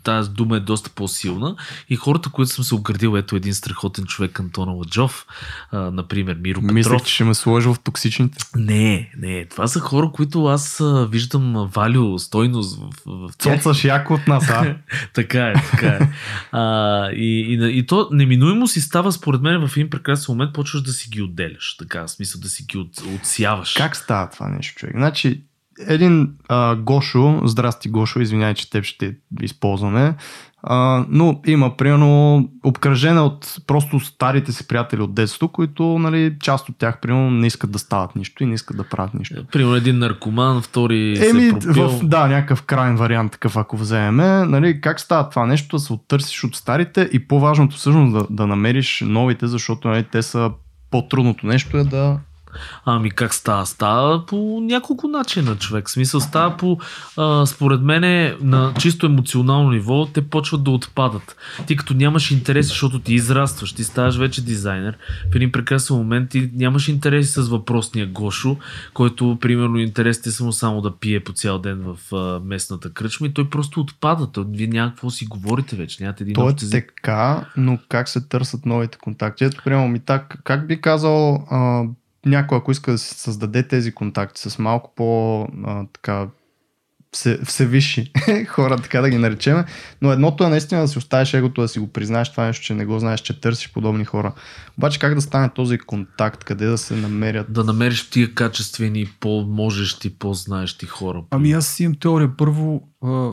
тази 0.08 0.30
дума 0.30 0.56
е 0.56 0.60
доста 0.60 0.90
по-силна. 0.90 1.56
И 1.88 1.96
хората, 1.96 2.30
които 2.30 2.52
съм 2.52 2.64
се 2.64 2.74
обградил, 2.74 3.16
ето 3.16 3.36
един 3.36 3.54
страхотен 3.54 4.04
човек, 4.04 4.40
Антона 4.40 4.72
Ладжов, 4.72 5.26
а, 5.70 5.78
например, 5.78 6.36
Миро 6.40 6.60
Мислех, 6.60 6.92
Петров. 6.92 7.06
че 7.06 7.14
ще 7.14 7.24
ме 7.24 7.34
сложи 7.34 7.68
в 7.68 7.76
токсичните. 7.84 8.38
Не, 8.56 9.10
не. 9.18 9.46
Това 9.46 9.68
са 9.68 9.80
хора, 9.80 10.10
които 10.14 10.46
аз 10.46 10.82
виждам 11.10 11.70
валю, 11.74 12.18
стойност 12.18 12.78
в, 12.78 12.90
в 13.06 13.36
тях. 13.38 13.62
Цоцаш 13.62 13.84
яко 13.84 14.14
от 14.14 14.26
нас, 14.26 14.50
а? 14.50 14.76
така 15.14 15.46
е, 15.46 15.54
така 15.70 15.86
е. 15.86 16.10
А, 16.52 17.10
и, 17.10 17.54
и, 17.54 17.78
и 17.78 17.86
то 17.86 18.08
неминуемо 18.12 18.66
си 18.66 18.80
става, 18.80 19.12
според 19.12 19.42
мен, 19.42 19.68
в 19.68 19.76
един 19.76 19.90
прекрасен 19.90 20.32
момент 20.32 20.52
почваш 20.52 20.82
да 20.82 20.92
си 20.92 21.08
ги 21.10 21.22
отделяш. 21.22 21.76
Така, 21.76 22.02
в 22.02 22.08
смисъл 22.08 22.40
да 22.40 22.48
си 22.48 22.64
ги 22.64 22.78
от, 22.78 23.02
отсяваш. 23.14 23.72
Как 23.72 23.96
става 23.96 24.30
това 24.30 24.48
нещо, 24.48 24.74
човек? 24.74 24.94
Значи, 24.96 25.42
един 25.86 26.34
а, 26.48 26.76
Гошо, 26.76 27.40
здрасти 27.44 27.88
Гошо, 27.88 28.20
извинявай, 28.20 28.54
че 28.54 28.70
теб 28.70 28.84
ще 28.84 29.14
използваме, 29.42 30.14
а, 30.62 31.04
но 31.08 31.40
има, 31.46 31.76
примерно, 31.76 32.44
обкръжена 32.64 33.24
от 33.24 33.56
просто 33.66 34.00
старите 34.00 34.52
си 34.52 34.68
приятели 34.68 35.02
от 35.02 35.14
детството, 35.14 35.48
които, 35.48 35.98
нали, 35.98 36.36
част 36.40 36.68
от 36.68 36.78
тях, 36.78 37.00
примерно, 37.00 37.30
не 37.30 37.46
искат 37.46 37.70
да 37.70 37.78
стават 37.78 38.16
нищо 38.16 38.42
и 38.42 38.46
не 38.46 38.54
искат 38.54 38.76
да 38.76 38.84
правят 38.84 39.14
нищо. 39.14 39.46
Примерно 39.52 39.74
един 39.74 39.98
наркоман, 39.98 40.62
втори 40.62 41.28
Еми, 41.28 41.40
се 41.40 41.48
е 41.48 41.50
пропил. 41.50 41.88
в, 41.88 42.04
да, 42.04 42.26
някакъв 42.26 42.62
крайен 42.62 42.96
вариант, 42.96 43.32
такъв 43.32 43.56
ако 43.56 43.76
вземем, 43.76 44.50
нали, 44.50 44.80
как 44.80 45.00
става 45.00 45.30
това 45.30 45.46
нещо, 45.46 45.76
да 45.76 45.80
се 45.80 45.92
оттърсиш 45.92 46.44
от 46.44 46.56
старите 46.56 47.10
и 47.12 47.28
по-важното 47.28 47.76
всъщност 47.76 48.12
да, 48.12 48.26
да 48.30 48.46
намериш 48.46 49.04
новите, 49.06 49.46
защото 49.46 49.88
нали, 49.88 50.04
те 50.12 50.22
са 50.22 50.50
по-трудното 50.90 51.46
нещо 51.46 51.76
е 51.76 51.84
да 51.84 52.18
Ами 52.84 53.10
как 53.10 53.34
става? 53.34 53.66
Става 53.66 54.26
по 54.26 54.60
няколко 54.62 55.08
начина, 55.08 55.56
човек. 55.56 55.90
Смисъл 55.90 56.20
става 56.20 56.56
по, 56.56 56.78
а, 57.16 57.46
според 57.46 57.80
мен, 57.80 58.34
на 58.40 58.72
чисто 58.78 59.06
емоционално 59.06 59.70
ниво, 59.70 60.06
те 60.06 60.28
почват 60.28 60.64
да 60.64 60.70
отпадат. 60.70 61.36
Ти 61.66 61.76
като 61.76 61.94
нямаш 61.94 62.30
интерес, 62.30 62.68
защото 62.68 62.98
ти 62.98 63.14
израстваш, 63.14 63.72
ти 63.72 63.84
ставаш 63.84 64.16
вече 64.16 64.44
дизайнер, 64.44 64.98
в 65.32 65.36
един 65.36 65.52
прекрасен 65.52 65.96
момент 65.96 66.30
ти 66.30 66.50
нямаш 66.54 66.88
интерес 66.88 67.34
с 67.34 67.48
въпросния 67.48 68.06
Гошо, 68.06 68.56
който, 68.94 69.38
примерно, 69.40 69.78
интересите 69.78 70.30
са 70.30 70.44
му 70.44 70.52
само 70.52 70.80
да 70.80 70.96
пие 70.96 71.24
по 71.24 71.32
цял 71.32 71.58
ден 71.58 71.84
в 71.84 72.14
а, 72.16 72.40
местната 72.44 72.92
кръчма 72.92 73.26
и 73.26 73.34
той 73.34 73.50
просто 73.50 73.80
отпада. 73.80 74.32
Той, 74.32 74.44
вие 74.48 74.66
няма 74.66 74.90
какво 74.90 75.10
си 75.10 75.26
говорите 75.26 75.76
вече, 75.76 76.02
нямате 76.02 76.24
един 76.24 76.34
То 76.34 76.48
е 76.48 76.54
език. 76.62 76.92
така, 76.96 77.44
но 77.56 77.78
как 77.88 78.08
се 78.08 78.28
търсят 78.28 78.66
новите 78.66 78.98
контакти? 78.98 79.44
Ето, 79.44 79.62
приемам 79.64 79.96
и 79.96 80.00
так, 80.00 80.38
как 80.44 80.66
би 80.66 80.80
казал 80.80 81.46
а, 81.50 81.84
някой, 82.26 82.58
ако 82.58 82.72
иска 82.72 82.92
да 82.92 82.98
си 82.98 83.14
създаде 83.14 83.68
тези 83.68 83.92
контакти 83.92 84.50
с 84.50 84.58
малко 84.58 84.92
по 84.96 85.42
а, 85.64 85.86
така 85.92 86.28
все, 87.12 87.38
всевисши 87.44 88.12
хора, 88.48 88.76
така 88.76 89.00
да 89.00 89.10
ги 89.10 89.18
наречем. 89.18 89.64
Но 90.02 90.12
едното 90.12 90.44
е 90.44 90.48
наистина 90.48 90.80
да 90.80 90.88
си 90.88 90.98
оставиш 90.98 91.34
егото, 91.34 91.60
да 91.60 91.68
си 91.68 91.78
го 91.78 91.92
признаеш 91.92 92.30
това 92.30 92.46
нещо, 92.46 92.64
че 92.64 92.74
не 92.74 92.84
го 92.84 92.98
знаеш, 92.98 93.20
че 93.20 93.40
търсиш 93.40 93.72
подобни 93.72 94.04
хора. 94.04 94.34
Обаче 94.78 94.98
как 94.98 95.14
да 95.14 95.20
стане 95.20 95.48
този 95.48 95.78
контакт, 95.78 96.44
къде 96.44 96.66
да 96.66 96.78
се 96.78 96.96
намерят? 96.96 97.52
Да 97.52 97.64
намериш 97.64 98.10
тия 98.10 98.34
качествени, 98.34 99.06
по-можещи, 99.20 100.18
по-знаещи 100.18 100.86
хора. 100.86 101.24
Ами 101.30 101.52
аз 101.52 101.80
имам 101.80 101.94
теория. 101.94 102.36
Първо 102.36 102.82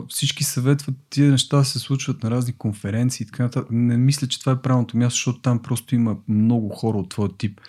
всички 0.08 0.44
съветват 0.44 0.96
тия 1.10 1.30
неща 1.30 1.64
се 1.64 1.78
случват 1.78 2.22
на 2.22 2.30
разни 2.30 2.52
конференции 2.58 3.24
и 3.24 3.26
така 3.26 3.42
нататък. 3.42 3.68
Не 3.70 3.96
мисля, 3.96 4.26
че 4.26 4.40
това 4.40 4.52
е 4.52 4.62
правилното 4.62 4.96
място, 4.96 5.16
защото 5.16 5.40
там 5.40 5.62
просто 5.62 5.94
има 5.94 6.16
много 6.28 6.68
хора 6.68 6.98
от 6.98 7.08
твоя 7.08 7.30
тип. 7.38 7.60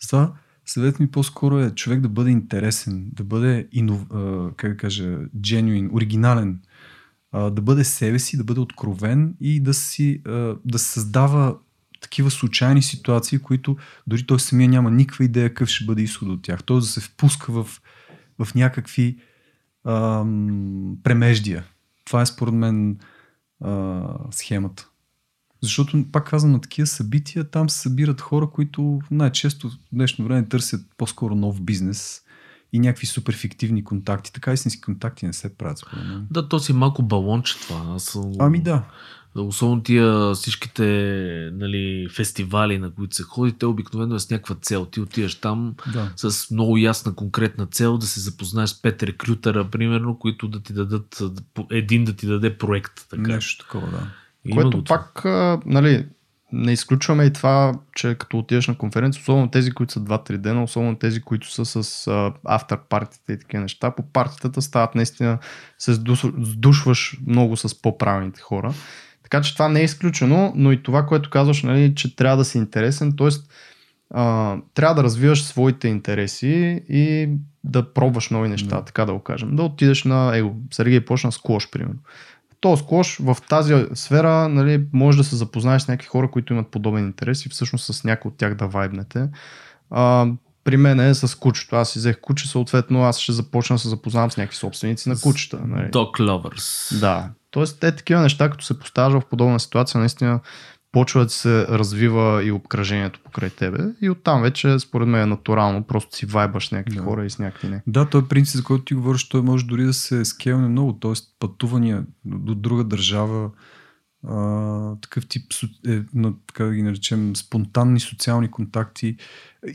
Затова 0.00 0.32
съвет 0.66 1.00
ми 1.00 1.10
по-скоро 1.10 1.58
е 1.58 1.70
човек 1.70 2.00
да 2.00 2.08
бъде 2.08 2.30
интересен, 2.30 3.10
да 3.12 3.24
бъде, 3.24 3.68
инов... 3.72 4.06
как 4.56 4.70
да 4.70 4.76
кажа, 4.76 5.18
genuine, 5.36 5.92
оригинален, 5.92 6.60
да 7.32 7.62
бъде 7.62 7.84
себе 7.84 8.18
си, 8.18 8.36
да 8.36 8.44
бъде 8.44 8.60
откровен 8.60 9.34
и 9.40 9.60
да 9.60 9.74
си 9.74 10.22
да 10.64 10.78
създава 10.78 11.56
такива 12.00 12.30
случайни 12.30 12.82
ситуации, 12.82 13.38
които 13.38 13.76
дори 14.06 14.26
той 14.26 14.40
самия 14.40 14.68
няма 14.68 14.90
никаква 14.90 15.24
идея 15.24 15.48
какъв 15.48 15.68
ще 15.68 15.84
бъде 15.84 16.02
изход 16.02 16.28
от 16.28 16.42
тях. 16.42 16.64
Той 16.64 16.80
да 16.80 16.86
се 16.86 17.00
впуска 17.00 17.52
в, 17.52 17.68
в 18.38 18.54
някакви 18.54 19.18
ам, 19.86 20.96
премеждия. 21.02 21.64
Това 22.04 22.22
е 22.22 22.26
според 22.26 22.54
мен 22.54 22.98
а, 23.64 24.02
схемата. 24.30 24.88
Защото, 25.62 26.04
пак 26.12 26.30
казвам, 26.30 26.52
на 26.52 26.60
такива 26.60 26.86
събития 26.86 27.44
там 27.44 27.70
се 27.70 27.78
събират 27.78 28.20
хора, 28.20 28.50
които 28.50 29.00
най-често 29.10 29.68
в 29.68 29.72
днешно 29.92 30.24
време 30.24 30.48
търсят 30.48 30.80
по-скоро 30.96 31.34
нов 31.34 31.62
бизнес 31.62 32.22
и 32.72 32.78
някакви 32.78 33.06
супер 33.06 33.36
фиктивни 33.36 33.84
контакти. 33.84 34.32
Така 34.32 34.52
истински 34.52 34.80
контакти 34.80 35.26
не 35.26 35.32
се 35.32 35.56
правят, 35.56 35.78
според 35.78 36.04
мен. 36.06 36.26
Да, 36.30 36.48
то 36.48 36.58
си 36.58 36.72
е 36.72 36.74
малко 36.74 37.02
балонче 37.02 37.58
това. 37.60 37.94
Аз 37.94 38.04
съм... 38.04 38.32
Ами 38.38 38.62
да. 38.62 38.84
Особено 39.34 39.82
тия 39.82 40.34
всичките 40.34 40.82
нали, 41.52 42.08
фестивали, 42.16 42.78
на 42.78 42.90
които 42.90 43.16
се 43.16 43.22
ходи, 43.22 43.52
те 43.52 43.66
обикновено 43.66 44.14
е 44.14 44.18
с 44.20 44.30
някаква 44.30 44.54
цел. 44.54 44.86
Ти 44.86 45.00
отиваш 45.00 45.34
там 45.34 45.74
да. 45.92 46.12
с 46.16 46.50
много 46.50 46.76
ясна 46.76 47.14
конкретна 47.14 47.66
цел 47.66 47.98
да 47.98 48.06
се 48.06 48.20
запознаеш 48.20 48.70
с 48.70 48.82
пет 48.82 49.02
рекрютера, 49.02 49.70
примерно, 49.70 50.18
които 50.18 50.48
да 50.48 50.60
ти 50.60 50.72
дадат, 50.72 51.22
един 51.70 52.04
да 52.04 52.12
ти 52.12 52.26
даде 52.26 52.58
проект. 52.58 53.06
Така. 53.10 53.22
Нещо 53.22 53.64
такова, 53.64 53.90
да. 53.90 54.08
Има 54.44 54.62
Което 54.62 54.84
пак, 54.84 55.24
а, 55.24 55.60
нали, 55.66 56.06
не 56.52 56.72
изключваме 56.72 57.24
и 57.24 57.32
това, 57.32 57.72
че 57.94 58.14
като 58.14 58.38
отидеш 58.38 58.68
на 58.68 58.78
конференция, 58.78 59.20
особено 59.20 59.50
тези, 59.50 59.72
които 59.72 59.92
са 59.92 60.00
2-3 60.00 60.36
дена, 60.36 60.62
особено 60.62 60.98
тези, 60.98 61.20
които 61.20 61.50
са 61.50 61.82
с 61.82 62.08
автор 62.44 62.88
партите 62.88 63.32
и 63.32 63.38
такива 63.38 63.62
неща, 63.62 63.90
по 63.90 64.02
партитата 64.02 64.62
стават 64.62 64.94
наистина, 64.94 65.38
се 65.78 65.92
сдушваш 66.38 67.18
много 67.26 67.56
с 67.56 67.82
по-правилните 67.82 68.40
хора. 68.40 68.74
Така 69.22 69.40
че 69.40 69.54
това 69.54 69.68
не 69.68 69.80
е 69.80 69.84
изключено, 69.84 70.52
но 70.56 70.72
и 70.72 70.82
това, 70.82 71.06
което 71.06 71.30
казваш, 71.30 71.62
нали, 71.62 71.94
че 71.94 72.16
трябва 72.16 72.36
да 72.36 72.44
си 72.44 72.58
интересен, 72.58 73.16
т.е. 73.16 73.28
трябва 74.74 74.94
да 74.94 75.02
развиваш 75.02 75.44
своите 75.44 75.88
интереси 75.88 76.82
и 76.88 77.28
да 77.64 77.92
пробваш 77.92 78.30
нови 78.30 78.48
неща, 78.48 78.76
Да. 78.76 78.84
така 78.84 79.04
да 79.04 79.12
го 79.12 79.20
кажем. 79.20 79.56
Да 79.56 79.62
отидеш 79.62 80.04
на, 80.04 80.36
его, 80.36 80.54
Сергей 80.70 81.00
почна 81.00 81.32
с 81.32 81.38
клош, 81.38 81.70
примерно. 81.70 82.00
То 82.62 82.76
скош 82.76 83.18
в 83.20 83.36
тази 83.48 83.86
сфера 83.94 84.48
нали, 84.48 84.84
може 84.92 85.18
да 85.18 85.24
се 85.24 85.36
запознаеш 85.36 85.82
с 85.82 85.88
някакви 85.88 86.08
хора, 86.08 86.30
които 86.30 86.52
имат 86.52 86.68
подобен 86.68 87.04
интерес 87.04 87.46
и 87.46 87.48
всъщност 87.48 87.94
с 87.94 88.04
някой 88.04 88.28
от 88.28 88.36
тях 88.36 88.54
да 88.54 88.66
вайбнете. 88.66 89.28
А, 89.90 90.26
при 90.64 90.76
мен 90.76 91.00
е 91.00 91.14
с 91.14 91.38
кучето. 91.38 91.76
Аз 91.76 91.90
си 91.90 91.98
взех 91.98 92.20
куче, 92.20 92.48
съответно 92.48 93.04
аз 93.04 93.18
ще 93.18 93.32
започна 93.32 93.76
да 93.76 93.80
се 93.80 93.88
запознавам 93.88 94.30
с 94.30 94.36
някакви 94.36 94.56
собственици 94.56 95.08
на 95.08 95.20
кучета. 95.20 95.60
Нали? 95.66 95.90
Dog 95.90 96.20
lovers. 96.20 97.00
Да. 97.00 97.30
Тоест, 97.50 97.80
те 97.80 97.96
такива 97.96 98.20
неща, 98.20 98.50
като 98.50 98.64
се 98.64 98.78
поставяш 98.78 99.12
в 99.12 99.26
подобна 99.30 99.60
ситуация, 99.60 100.00
наистина 100.00 100.40
почва 100.92 101.24
да 101.24 101.30
се 101.30 101.66
развива 101.68 102.44
и 102.44 102.52
обкръжението 102.52 103.20
покрай 103.24 103.50
тебе. 103.50 103.78
И 104.00 104.10
оттам 104.10 104.42
вече, 104.42 104.78
според 104.78 105.08
мен, 105.08 105.22
е 105.22 105.26
натурално. 105.26 105.82
Просто 105.82 106.16
си 106.16 106.26
вайбаш 106.26 106.70
някакви 106.70 106.96
Да. 106.96 107.02
хора 107.02 107.24
и 107.24 107.30
с 107.30 107.38
някакви 107.38 107.68
не. 107.68 107.82
Да, 107.86 108.08
той 108.08 108.28
принцип, 108.28 108.56
за 108.56 108.64
който 108.64 108.84
ти 108.84 108.94
говориш, 108.94 109.28
той 109.28 109.42
може 109.42 109.66
дори 109.66 109.84
да 109.84 109.92
се 109.92 110.24
скелне 110.24 110.68
много, 110.68 110.92
т.е. 110.92 111.12
пътувания 111.40 112.04
до 112.24 112.54
друга 112.54 112.84
държава, 112.84 113.50
а, 114.28 114.96
такъв 115.00 115.26
тип, 115.26 115.42
е, 115.86 116.02
на, 116.14 116.34
така 116.46 116.64
да 116.64 116.74
ги 116.74 116.82
наречем, 116.82 117.36
спонтанни 117.36 118.00
социални 118.00 118.50
контакти. 118.50 119.16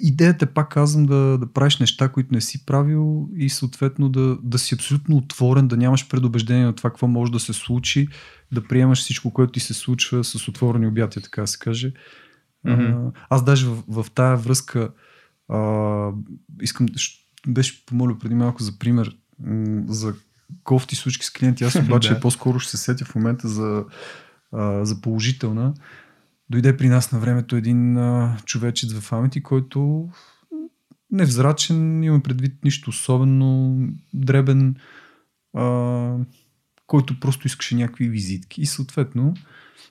Идеята 0.01 0.45
е, 0.45 0.47
пак 0.47 0.69
казвам, 0.69 1.05
да, 1.05 1.37
да 1.37 1.53
правиш 1.53 1.79
неща, 1.79 2.09
които 2.09 2.33
не 2.33 2.41
си 2.41 2.65
правил 2.65 3.29
и 3.35 3.49
съответно 3.49 4.09
да, 4.09 4.37
да 4.43 4.59
си 4.59 4.75
абсолютно 4.75 5.17
отворен, 5.17 5.67
да 5.67 5.77
нямаш 5.77 6.07
предубеждение 6.07 6.65
на 6.65 6.73
това 6.73 6.89
какво 6.89 7.07
може 7.07 7.31
да 7.31 7.39
се 7.39 7.53
случи, 7.53 8.07
да 8.51 8.67
приемаш 8.67 8.99
всичко, 8.99 9.33
което 9.33 9.51
ти 9.51 9.59
се 9.59 9.73
случва 9.73 10.23
с 10.23 10.47
отворени 10.47 10.87
обятия, 10.87 11.23
така 11.23 11.41
да 11.41 11.47
се 11.47 11.59
каже. 11.59 11.93
А, 12.65 13.11
аз 13.29 13.43
даже 13.43 13.65
в, 13.65 13.83
в 13.87 14.11
тая 14.11 14.37
връзка 14.37 14.89
а, 15.49 16.11
искам, 16.61 16.87
беше 17.47 17.85
помоля 17.85 18.19
преди 18.19 18.35
малко 18.35 18.63
за 18.63 18.79
пример 18.79 19.17
за 19.87 20.13
кофти 20.63 20.95
случки 20.95 21.25
с 21.25 21.31
клиенти. 21.31 21.63
Аз 21.63 21.75
обаче 21.85 22.13
Да. 22.13 22.19
по-скоро 22.19 22.59
ще 22.59 22.71
се 22.71 22.77
сетя 22.77 23.05
в 23.05 23.15
момента 23.15 23.47
за, 23.47 23.85
а, 24.51 24.85
за 24.85 25.01
положителна. 25.01 25.73
Дойде 26.49 26.77
при 26.77 26.89
нас 26.89 27.11
на 27.11 27.19
времето 27.19 27.55
един 27.55 27.97
а, 27.97 28.37
човечец 28.45 28.93
в 28.93 29.13
Амити, 29.13 29.43
който 29.43 30.09
невзрачен, 31.11 32.03
има 32.03 32.23
предвид 32.23 32.63
нищо 32.63 32.89
особено, 32.89 33.79
дребен, 34.13 34.75
а, 35.53 36.15
който 36.87 37.19
просто 37.19 37.47
искаше 37.47 37.75
някакви 37.75 38.09
визитки. 38.09 38.61
И 38.61 38.65
съответно, 38.65 39.33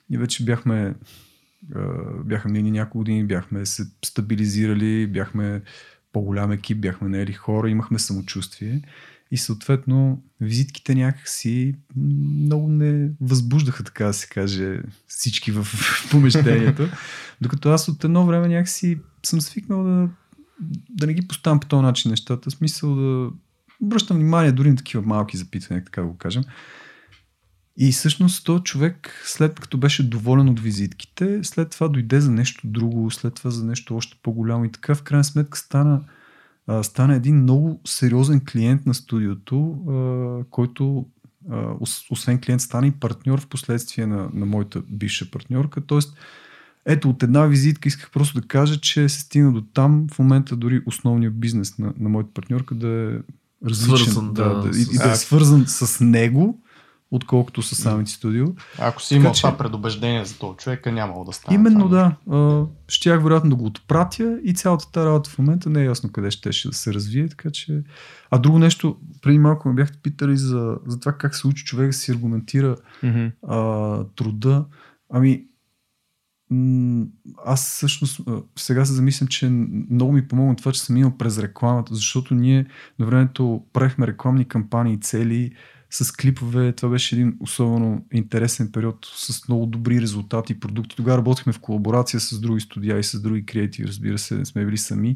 и 0.09 0.17
вече 0.17 0.45
бяхме 0.45 0.95
а, 1.75 1.81
бяха 2.23 2.49
минали 2.49 2.71
няколко 2.71 2.97
години, 2.97 3.23
бяхме 3.23 3.65
се 3.65 3.83
стабилизирали, 4.05 5.07
бяхме 5.07 5.61
по-голям 6.11 6.51
екип, 6.51 6.77
бяхме 6.77 7.09
наели 7.09 7.33
хора, 7.33 7.69
имахме 7.69 7.99
самочувствие 7.99 8.81
и 9.31 9.37
съответно 9.37 10.23
визитките 10.41 10.95
някакси 10.95 11.75
много 11.95 12.67
не 12.67 13.09
възбуждаха, 13.21 13.83
така 13.83 14.05
да 14.05 14.13
се 14.13 14.27
каже, 14.27 14.81
всички 15.07 15.51
в, 15.51 15.67
помещението. 16.11 16.87
Докато 17.41 17.69
аз 17.69 17.87
от 17.87 18.03
едно 18.03 18.25
време 18.25 18.47
някакси 18.47 18.99
съм 19.25 19.41
свикнал 19.41 19.83
да, 19.83 20.09
да 20.89 21.07
не 21.07 21.13
ги 21.13 21.27
поставям 21.27 21.59
по 21.59 21.67
този 21.67 21.81
начин 21.81 22.11
нещата, 22.11 22.51
смисъл 22.51 22.95
да 22.95 23.29
обръщам 23.81 24.17
внимание 24.17 24.51
дори 24.51 24.69
на 24.69 24.75
такива 24.75 25.03
малки 25.03 25.37
запитвания, 25.37 25.85
така 25.85 26.01
да 26.01 26.07
го 26.07 26.17
кажем. 26.17 26.43
И 27.79 27.91
всъщност 27.91 28.45
този 28.45 28.63
човек, 28.63 29.21
след 29.25 29.59
като 29.59 29.77
беше 29.77 30.09
доволен 30.09 30.49
от 30.49 30.59
визитките, 30.59 31.39
след 31.43 31.69
това 31.69 31.87
дойде 31.87 32.21
за 32.21 32.31
нещо 32.31 32.61
друго, 32.63 33.11
след 33.11 33.33
това 33.33 33.49
за 33.49 33.65
нещо 33.65 33.95
още 33.95 34.17
по-голямо 34.23 34.65
и 34.65 34.71
така 34.71 34.95
в 34.95 35.03
крайна 35.03 35.23
сметка 35.23 35.57
стана, 35.57 36.01
а, 36.67 36.83
стана 36.83 37.15
един 37.15 37.35
много 37.35 37.81
сериозен 37.85 38.41
клиент 38.51 38.85
на 38.85 38.93
студиото, 38.93 39.77
а, 39.89 40.43
който 40.49 41.05
а, 41.51 41.73
освен 42.09 42.39
клиент 42.39 42.61
стана 42.61 42.87
и 42.87 42.91
партньор 42.91 43.41
в 43.41 43.47
последствие 43.47 44.05
на, 44.05 44.29
на 44.33 44.45
моята 44.45 44.81
бивша 44.89 45.31
партньорка. 45.31 45.81
Тоест, 45.81 46.17
ето 46.85 47.09
от 47.09 47.23
една 47.23 47.45
визитка 47.45 47.87
исках 47.87 48.11
просто 48.11 48.41
да 48.41 48.47
кажа, 48.47 48.79
че 48.79 49.09
се 49.09 49.19
стигна 49.19 49.53
до 49.53 49.61
там, 49.61 50.07
в 50.13 50.19
момента 50.19 50.55
дори 50.55 50.81
основният 50.85 51.39
бизнес 51.39 51.77
на, 51.77 51.93
на 51.99 52.09
моята 52.09 52.33
партньорка 52.33 52.75
да 52.75 52.87
е 52.87 53.19
различен. 53.65 53.97
Свързан, 53.97 54.33
да, 54.33 54.55
да, 54.55 54.69
да, 54.69 54.77
и, 54.77 54.81
и 54.81 54.97
да 54.97 55.11
е 55.11 55.15
свързан 55.15 55.63
с 55.67 56.03
него, 56.03 56.61
отколкото 57.11 57.61
с 57.61 57.75
самите 57.75 58.11
студио. 58.11 58.45
Ако 58.79 59.01
си 59.01 59.09
Така 59.09 59.19
имал 59.19 59.33
че- 59.33 59.41
това 59.41 59.57
предубеждение 59.57 60.25
за 60.25 60.37
този 60.37 60.57
човек, 60.57 60.85
е 60.85 60.91
нямало 60.91 61.23
да 61.23 61.33
стане. 61.33 61.55
Именно 61.55 61.79
това 61.79 62.15
да. 62.27 62.35
А, 62.37 62.65
щях 62.87 63.23
вероятно 63.23 63.49
да 63.49 63.55
го 63.55 63.65
отпратя 63.65 64.39
и 64.43 64.53
цялата 64.53 64.91
тази 64.91 65.05
работа 65.05 65.29
в 65.29 65.37
момента 65.37 65.69
не 65.69 65.81
е 65.81 65.85
ясно 65.85 66.11
къде 66.11 66.31
ще, 66.31 66.51
ще 66.51 66.67
да 66.67 66.73
се 66.73 66.93
развие, 66.93 67.27
така 67.29 67.49
че... 67.51 67.83
А 68.31 68.37
друго 68.37 68.59
нещо, 68.59 68.97
преди 69.21 69.39
малко 69.39 69.69
ме 69.69 69.75
бяхте 69.75 69.97
питали 69.97 70.37
за, 70.37 70.77
за 70.85 70.99
това 70.99 71.11
как 71.11 71.35
се 71.35 71.47
учи 71.47 71.63
човек 71.65 71.87
да 71.87 71.93
си 71.93 72.11
аргументира 72.11 72.75
Мгм. 73.03 73.25
а, 73.47 74.03
труда. 74.05 74.65
Ами, 75.09 75.43
аз 77.45 77.65
всъщност 77.65 78.21
сега 78.55 78.85
се 78.85 78.93
замислям, 78.93 79.27
че 79.27 79.49
много 79.91 80.11
ми 80.11 80.27
помогна 80.27 80.55
това, 80.55 80.71
че 80.71 80.81
съм 80.81 80.93
минал 80.93 81.17
през 81.17 81.39
рекламата, 81.39 81.95
защото 81.95 82.35
ние 82.35 82.65
на 82.99 83.05
времето 83.05 83.63
правихме 83.73 84.07
рекламни 84.07 84.45
кампании 84.45 84.99
цели 84.99 85.51
с 85.89 86.11
клипове. 86.11 86.73
Това 86.73 86.89
беше 86.89 87.15
един 87.15 87.37
особено 87.39 88.05
интересен 88.13 88.71
период 88.71 89.05
с 89.15 89.47
много 89.47 89.65
добри 89.65 90.01
резултати 90.01 90.53
и 90.53 90.59
продукти. 90.59 90.95
Тогава 90.95 91.17
работихме 91.17 91.53
в 91.53 91.59
колаборация 91.59 92.19
с 92.19 92.39
други 92.39 92.61
студия 92.61 92.99
и 92.99 93.03
с 93.03 93.21
други 93.21 93.45
креативи, 93.45 93.87
разбира 93.87 94.17
се, 94.17 94.35
не 94.35 94.45
сме 94.45 94.65
били 94.65 94.77
сами. 94.77 95.15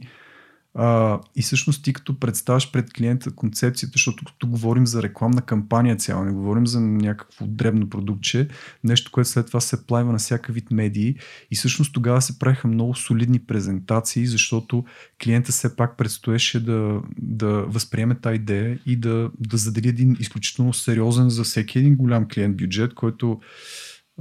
А, 0.74 1.19
и 1.36 1.41
всъщност 1.41 1.84
ти 1.84 1.93
като 1.93 2.19
представяш 2.19 2.72
пред 2.72 2.93
клиента 2.93 3.36
концепцията, 3.36 3.93
защото 3.95 4.26
като 4.26 4.47
говорим 4.47 4.88
за 4.88 5.03
рекламна 5.03 5.41
кампания 5.41 5.95
цяло, 5.95 6.24
не 6.24 6.32
говорим 6.32 6.67
за 6.67 6.82
някакво 6.82 7.47
дребно 7.47 7.89
продуктче, 7.89 8.47
нещо, 8.84 9.11
което 9.11 9.30
след 9.30 9.47
това 9.47 9.59
се 9.59 9.86
плайва 9.86 10.11
на 10.11 10.17
всяка 10.17 10.53
вид 10.53 10.72
медии. 10.72 11.15
И 11.51 11.55
всъщност 11.55 11.93
тогава 11.93 12.22
се 12.22 12.39
правиха 12.39 12.67
много 12.67 12.95
солидни 12.95 13.39
презентации, 13.39 14.26
защото 14.26 14.86
клиента 15.24 15.51
все 15.51 15.76
пак 15.76 15.97
предстоеше 15.97 16.65
да, 16.65 17.01
да 17.17 17.47
възприеме 17.47 18.15
тази 18.15 18.36
идея 18.36 18.80
и 18.86 18.95
да, 18.95 19.32
да 19.39 19.57
задели 19.57 19.88
един 19.88 20.17
изключително 20.19 20.74
сериозен 20.74 21.30
за 21.30 21.43
всеки 21.43 21.80
един 21.80 21.95
голям 21.95 22.28
клиент 22.28 22.57
бюджет, 22.57 22.93
който 22.93 23.39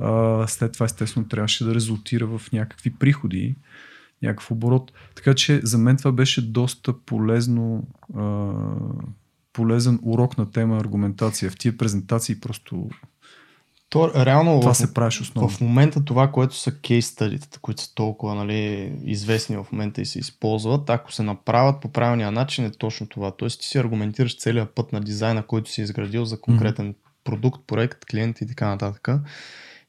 а, 0.00 0.46
след 0.48 0.72
това 0.72 0.86
естествено 0.86 1.28
трябваше 1.28 1.64
да 1.64 1.74
резултира 1.74 2.26
в 2.26 2.52
някакви 2.52 2.90
приходи 2.90 3.56
някакъв 4.22 4.50
оборот. 4.50 4.92
Така 5.14 5.34
че 5.34 5.60
за 5.64 5.78
мен 5.78 5.96
това 5.96 6.12
беше 6.12 6.50
доста 6.50 6.98
полезно, 6.98 7.88
а, 8.16 8.52
полезен 9.52 9.98
урок 10.02 10.38
на 10.38 10.50
тема 10.50 10.78
аргументация. 10.78 11.50
В 11.50 11.56
тия 11.56 11.76
презентации 11.76 12.40
просто 12.40 12.88
То, 13.88 14.12
реално 14.26 14.60
това 14.60 14.74
в, 14.74 14.76
се 14.76 14.94
правиш 14.94 15.20
основно. 15.20 15.48
в 15.48 15.60
момента 15.60 16.04
това, 16.04 16.32
което 16.32 16.56
са 16.56 16.80
кейс 16.80 17.06
стадитата, 17.06 17.58
които 17.58 17.82
са 17.82 17.94
толкова 17.94 18.34
нали, 18.34 18.92
известни 19.04 19.56
в 19.56 19.66
момента 19.72 20.00
и 20.00 20.06
се 20.06 20.18
използват, 20.18 20.90
ако 20.90 21.12
се 21.12 21.22
направят 21.22 21.80
по 21.80 21.92
правилния 21.92 22.32
начин 22.32 22.64
е 22.64 22.70
точно 22.70 23.06
това. 23.06 23.30
Тоест 23.30 23.60
ти 23.60 23.66
си 23.66 23.78
аргументираш 23.78 24.38
целият 24.38 24.74
път 24.74 24.92
на 24.92 25.00
дизайна, 25.00 25.42
който 25.42 25.70
си 25.70 25.82
изградил 25.82 26.24
за 26.24 26.40
конкретен 26.40 26.94
продукт, 27.24 27.66
проект, 27.66 28.04
клиент 28.04 28.40
и 28.40 28.46
така 28.46 28.68
нататък. 28.68 29.08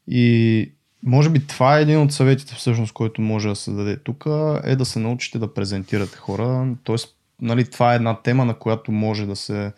И 0.07 0.71
може 1.03 1.29
би 1.29 1.47
това 1.47 1.77
е 1.77 1.81
един 1.81 2.01
от 2.01 2.13
съветите 2.13 2.55
всъщност, 2.55 2.93
който 2.93 3.21
може 3.21 3.49
да 3.49 3.55
се 3.55 3.71
даде 3.71 3.97
тук, 3.97 4.25
е 4.63 4.75
да 4.75 4.85
се 4.85 4.99
научите 4.99 5.39
да 5.39 5.53
презентирате 5.53 6.17
хора. 6.17 6.67
Тоест, 6.83 7.15
нали, 7.41 7.69
това 7.69 7.93
е 7.93 7.95
една 7.95 8.21
тема, 8.21 8.45
на 8.45 8.53
която 8.53 8.91
може 8.91 9.25
да 9.25 9.35
се 9.35 9.71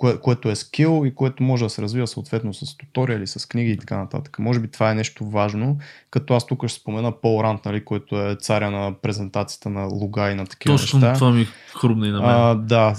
кое, 0.00 0.20
което 0.20 0.50
е 0.50 0.56
скил 0.56 1.02
и 1.06 1.14
което 1.14 1.42
може 1.42 1.64
да 1.64 1.70
се 1.70 1.82
развива 1.82 2.06
съответно 2.06 2.54
с 2.54 2.76
туториали, 2.76 3.26
с 3.26 3.48
книги 3.48 3.70
и 3.70 3.76
така 3.76 3.96
нататък. 3.96 4.38
Може 4.38 4.60
би 4.60 4.68
това 4.68 4.90
е 4.90 4.94
нещо 4.94 5.24
важно, 5.24 5.78
като 6.10 6.34
аз 6.34 6.46
тук 6.46 6.68
ще 6.68 6.80
спомена 6.80 7.12
Пол 7.12 7.42
Рант, 7.42 7.64
нали, 7.64 7.84
който 7.84 8.20
е 8.20 8.36
царя 8.40 8.70
на 8.70 8.94
презентацията 9.02 9.70
на 9.70 9.84
луга 9.84 10.30
и 10.30 10.34
на 10.34 10.46
такива 10.46 10.76
Точно 10.76 10.98
неща. 10.98 11.14
това 11.14 11.30
ми 11.30 11.46
хрумна 11.80 12.08
и 12.08 12.10
на 12.10 12.20
мен. 12.20 12.30
А, 12.30 12.54
да, 12.54 12.94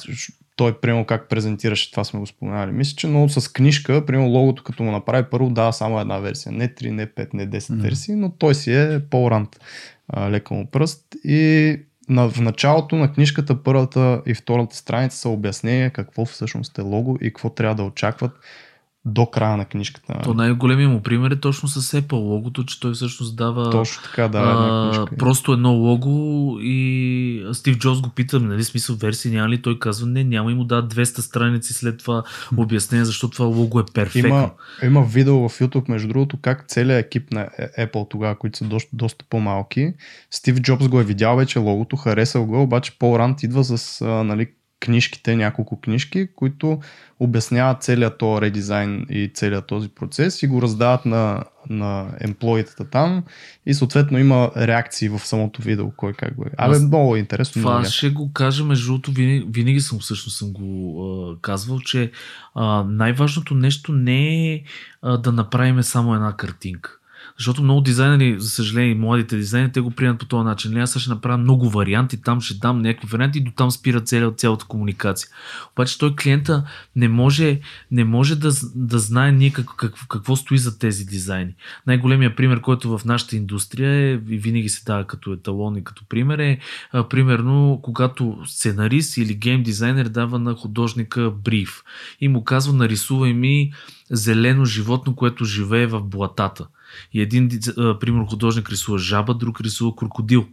той 0.56 0.80
примерно 0.80 1.06
как 1.06 1.30
презентираше, 1.30 1.92
това 1.92 2.04
сме 2.04 2.20
го 2.20 2.28
споменали. 2.28 2.72
Мисля, 2.72 2.96
че 2.96 3.08
много 3.08 3.30
с 3.30 3.54
книжка, 3.54 4.06
примерно 4.06 4.30
логото 4.30 4.64
като 4.64 4.84
му 4.84 4.92
направи 4.92 5.26
първо 5.32 5.50
дава 5.50 5.74
само 5.74 6.00
една 6.00 6.20
версия. 6.20 6.52
Не 6.52 6.68
3, 6.68 6.90
не 6.90 7.08
5, 7.08 7.34
не 7.34 7.50
10 7.50 7.74
Мгм. 7.74 7.82
версии, 7.82 8.16
но 8.16 8.30
той 8.30 8.56
си 8.56 8.74
е 8.74 9.00
Пол 9.10 9.32
Рант. 9.32 9.60
А, 10.08 10.30
лека 10.30 10.54
му 10.54 10.66
пръст. 10.66 11.06
И 11.24 11.80
на, 12.10 12.30
в 12.30 12.42
началото 12.42 12.96
на 12.96 13.14
книжката 13.14 13.64
първата 13.64 14.22
и 14.26 14.34
втората 14.34 14.76
страница 14.76 15.18
са 15.18 15.30
обяснения 15.30 15.92
какво 15.92 16.26
всъщност 16.26 16.78
е 16.78 16.82
лого 16.82 17.18
и 17.22 17.26
какво 17.26 17.50
трябва 17.50 17.76
да 17.76 17.84
очакват 17.84 18.32
до 19.06 19.26
края 19.26 19.58
на 19.58 19.66
книжката. 19.66 20.20
То 20.24 20.34
най-големия 20.34 20.90
му 20.90 21.02
пример 21.02 21.32
е 21.32 21.40
точно 21.40 21.70
с 21.70 22.02
Apple 22.02 22.14
логото, 22.14 22.64
че 22.64 22.80
той 22.80 22.94
всъщност 22.94 23.36
дава 23.36 23.70
Точно 23.70 24.04
така, 24.04 24.28
да, 24.28 24.40
а, 24.40 25.16
просто 25.18 25.54
едно 25.54 25.72
лого 25.74 26.58
и 26.62 27.46
Стив 27.54 27.78
Джобс 27.78 28.02
го 28.02 28.10
пита, 28.10 28.40
нали, 28.40 28.64
смисъл 28.64 28.96
версии 28.96 29.32
няма 29.32 29.50
ли? 29.50 29.62
Той 29.62 29.80
казва, 29.80 30.08
не, 30.08 30.24
няма 30.24 30.52
и 30.52 30.54
му 30.54 30.64
дава 30.64 30.88
200 30.88 31.20
страници 31.20 31.74
след 31.74 31.98
това 31.98 32.24
обяснение, 32.58 33.06
защото 33.06 33.34
това 33.34 33.46
лого 33.46 33.80
е 33.80 33.84
перфектно. 33.94 34.30
Има, 34.30 34.50
има 34.84 35.04
видео 35.04 35.50
в 35.50 35.60
YouTube, 35.60 35.90
между 35.90 36.08
другото, 36.08 36.38
как 36.42 36.68
целият 36.68 37.06
екип 37.06 37.32
на 37.32 37.50
Е- 37.58 37.88
Apple 37.88 38.10
тогава, 38.10 38.36
които 38.36 38.58
са 38.58 38.66
доста, 38.66 38.90
доста 38.94 39.26
по-малки, 39.30 39.94
Стив 40.32 40.60
Джобс 40.60 40.88
го 40.88 41.00
е 41.00 41.04
видял 41.04 41.36
вече 41.36 41.60
логото, 41.60 41.96
харесал 41.96 42.46
го, 42.46 42.62
обаче 42.62 42.98
Пол 43.00 43.20
Рант 43.20 43.44
идва 43.44 43.64
с 43.64 44.02
а, 44.02 44.06
нали, 44.06 44.48
книжките, 44.82 45.36
няколко 45.36 45.82
книжки, 45.82 46.28
които 46.36 46.80
обясняват 47.20 47.84
целият 47.84 48.18
този 48.18 48.42
редизайн 48.42 49.06
и 49.10 49.32
целият 49.34 49.68
този 49.68 49.90
процес 49.90 50.44
и 50.44 50.48
го 50.48 50.62
раздават 50.62 51.06
на, 51.06 51.44
на 51.70 52.08
емплоитата 52.20 52.90
там 52.90 53.24
и 53.66 53.74
съответно 53.74 54.20
има 54.20 54.52
реакции 54.58 55.10
в 55.10 55.20
самото 55.20 55.62
видео, 55.62 55.92
кой 55.92 56.14
как 56.14 56.36
го 56.36 56.44
е. 56.44 56.52
Абе, 56.58 56.76
Аз- 56.76 56.82
много 56.82 57.16
е 57.16 57.20
интересно. 57.20 57.62
Това 57.62 57.74
много 57.74 57.92
ще 57.92 58.10
го 58.10 58.34
кажа, 58.34 58.64
между 58.64 58.86
другото, 58.86 59.12
винаги, 59.12 59.46
винаги 59.50 59.80
съм 59.80 60.00
всъщност 60.00 60.38
съм 60.38 60.54
го 60.54 61.04
а, 61.06 61.42
казвал, 61.42 61.80
че 61.80 62.12
а, 62.56 62.84
най-важното 62.84 63.54
нещо 63.56 63.94
не 63.94 64.54
е 64.54 64.64
а, 65.02 65.18
да 65.18 65.32
направим 65.32 65.84
само 65.84 66.16
една 66.16 66.38
картинка. 66.38 66.98
Защото 67.42 67.64
много 67.64 67.82
дизайнери, 67.82 68.36
за 68.40 68.50
съжаление, 68.50 68.96
младите 68.96 69.38
дизайнери, 69.38 69.72
те 69.72 69.82
го 69.82 69.92
приемат 69.92 70.20
по 70.20 70.26
този 70.26 70.44
начин. 70.44 70.74
Не, 70.74 70.82
аз 70.82 71.00
ще 71.00 71.10
направя 71.10 71.38
много 71.38 71.70
варианти, 71.70 72.22
там 72.22 72.42
ще 72.42 72.54
дам 72.54 72.82
някакви 72.82 73.08
варианти 73.08 73.40
и 73.40 73.44
до 73.44 73.52
там 73.52 73.72
спира 73.72 74.02
цялата, 74.02 74.38
цялата 74.38 74.66
комуникация. 74.66 75.30
Обаче 75.72 75.98
той 75.98 76.16
клиента 76.16 76.64
не 76.96 77.08
може, 77.08 77.60
не 77.92 78.04
може 78.04 78.36
да, 78.36 78.52
да 78.76 79.00
знае 79.00 79.32
ние 79.32 79.50
как, 79.50 79.66
как, 79.78 79.94
какво 80.10 80.36
стои 80.36 80.58
за 80.58 80.80
тези 80.80 81.06
дизайни. 81.06 81.54
Най-големият 81.88 82.36
пример, 82.36 82.62
който 82.62 82.98
в 82.98 83.06
нашата 83.06 83.36
индустрия 83.36 83.92
е, 83.92 84.12
и 84.12 84.38
винаги 84.38 84.70
се 84.70 84.84
дава 84.86 85.08
като 85.08 85.34
еталон 85.34 85.76
и 85.76 85.84
като 85.84 86.06
пример 86.10 86.40
е, 86.40 86.60
а, 86.92 87.10
примерно, 87.10 87.80
когато 87.84 88.38
сценарист 88.46 89.18
или 89.18 89.36
гейм 89.36 89.64
дизайнер 89.64 90.10
дава 90.10 90.40
на 90.40 90.54
художника 90.54 91.32
бриф 91.32 91.84
и 92.20 92.28
му 92.28 92.44
казва 92.44 92.74
нарисувай 92.74 93.34
ми 93.34 93.72
зелено 94.12 94.66
животно, 94.66 95.16
което 95.16 95.46
живее 95.46 95.88
в 95.88 96.02
блатата. 96.02 96.68
И 97.14 97.22
един, 97.22 97.50
примерно, 97.76 98.26
художник 98.26 98.70
рисува 98.70 98.98
жаба, 98.98 99.34
друг 99.34 99.62
рисува 99.62 99.96
крокодил. 99.96 100.48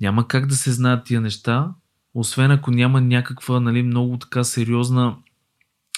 Няма 0.00 0.28
как 0.28 0.46
да 0.46 0.56
се 0.56 0.72
знаят 0.72 1.04
тия 1.04 1.20
неща, 1.20 1.68
освен 2.14 2.50
ако 2.50 2.70
няма 2.70 3.00
някаква 3.00 3.60
нали, 3.60 3.82
много 3.82 4.18
така 4.18 4.44
сериозна 4.44 5.16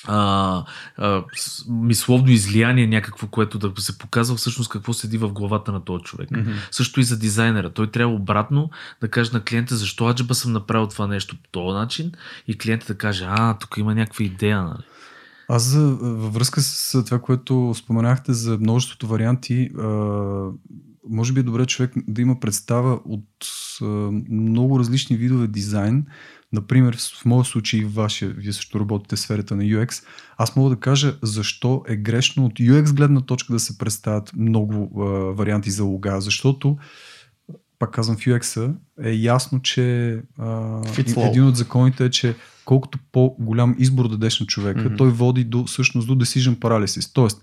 а, 0.09 0.65
а, 0.97 1.25
мисловно 1.69 2.31
излияние 2.31 2.87
някакво, 2.87 3.27
което 3.27 3.59
да 3.59 3.83
се 3.83 3.99
показва 3.99 4.37
всъщност 4.37 4.71
какво 4.71 4.93
седи 4.93 5.19
в 5.19 5.33
главата 5.33 5.73
на 5.73 5.85
този 5.85 6.05
човек. 6.05 6.31
Мгм. 6.31 6.51
Също 6.71 7.01
и 7.01 7.05
за 7.05 7.19
дизайнера. 7.19 7.71
Той 7.71 7.91
трябва 7.91 8.15
обратно 8.15 8.71
да 9.01 9.09
каже 9.09 9.31
на 9.33 9.45
клиента 9.45 9.77
защо 9.77 10.09
аджеба 10.09 10.35
съм 10.35 10.53
направил 10.53 10.89
това 10.89 11.07
нещо 11.07 11.37
по 11.37 11.49
този 11.51 11.75
начин 11.75 12.13
и 12.49 12.59
клиентът 12.59 12.89
да 12.89 12.99
каже, 12.99 13.27
а, 13.29 13.59
тук 13.59 13.75
има 13.77 13.95
някаква 13.95 14.25
идея. 14.25 14.63
Нали? 14.63 14.83
Аз 15.49 15.63
за, 15.63 15.81
във 16.01 16.35
връзка 16.35 16.61
с 16.61 17.05
това, 17.05 17.19
което 17.19 17.75
споменахте 17.77 18.33
за 18.33 18.59
множеството 18.59 19.07
варианти, 19.07 19.71
а, 19.79 19.87
може 21.09 21.33
би 21.33 21.41
е 21.41 21.43
добре 21.43 21.67
човек 21.67 21.93
да 22.09 22.23
има 22.23 22.41
представа 22.41 23.01
от 23.05 23.29
а, 23.83 23.85
много 24.31 24.79
различни 24.79 25.17
видове 25.17 25.47
дизайн. 25.47 26.07
Например, 26.53 26.97
в 27.21 27.25
моя 27.25 27.45
случай, 27.45 27.85
в 27.85 27.95
вашия, 27.95 28.31
вие 28.31 28.53
също 28.53 28.81
работите 28.81 29.17
в 29.17 29.21
сферата 29.21 29.57
на 29.57 29.63
UX, 29.63 30.05
аз 30.37 30.57
мога 30.57 30.71
да 30.71 30.81
кажа 30.81 31.19
защо 31.23 31.83
е 31.89 31.97
грешно 31.97 32.47
от 32.47 32.53
UX 32.53 32.95
гледна 32.95 33.21
точка 33.21 33.53
да 33.53 33.61
се 33.61 33.79
представят 33.79 34.33
много 34.37 35.01
а, 35.01 35.05
варианти 35.33 35.71
за 35.71 35.85
лога, 35.85 36.21
защото 36.21 36.77
пак 37.79 37.91
казвам, 37.91 38.17
в 38.17 38.21
UX 38.21 38.75
е 39.03 39.11
ясно, 39.11 39.63
че 39.63 40.13
а, 40.39 40.83
един 41.17 41.45
от 41.45 41.57
законите 41.57 42.05
е, 42.05 42.11
че 42.11 42.37
колкото 42.67 42.99
по-голям 43.13 43.77
избор 43.79 44.09
дадеш 44.09 44.41
на 44.41 44.47
човека, 44.47 44.81
mm-hmm. 44.81 44.99
той 44.99 45.11
води 45.11 45.45
до, 45.45 45.65
всъщност 45.65 46.09
до 46.09 46.15
decision 46.15 46.57
paralysis. 46.57 47.15
Тоест, 47.15 47.43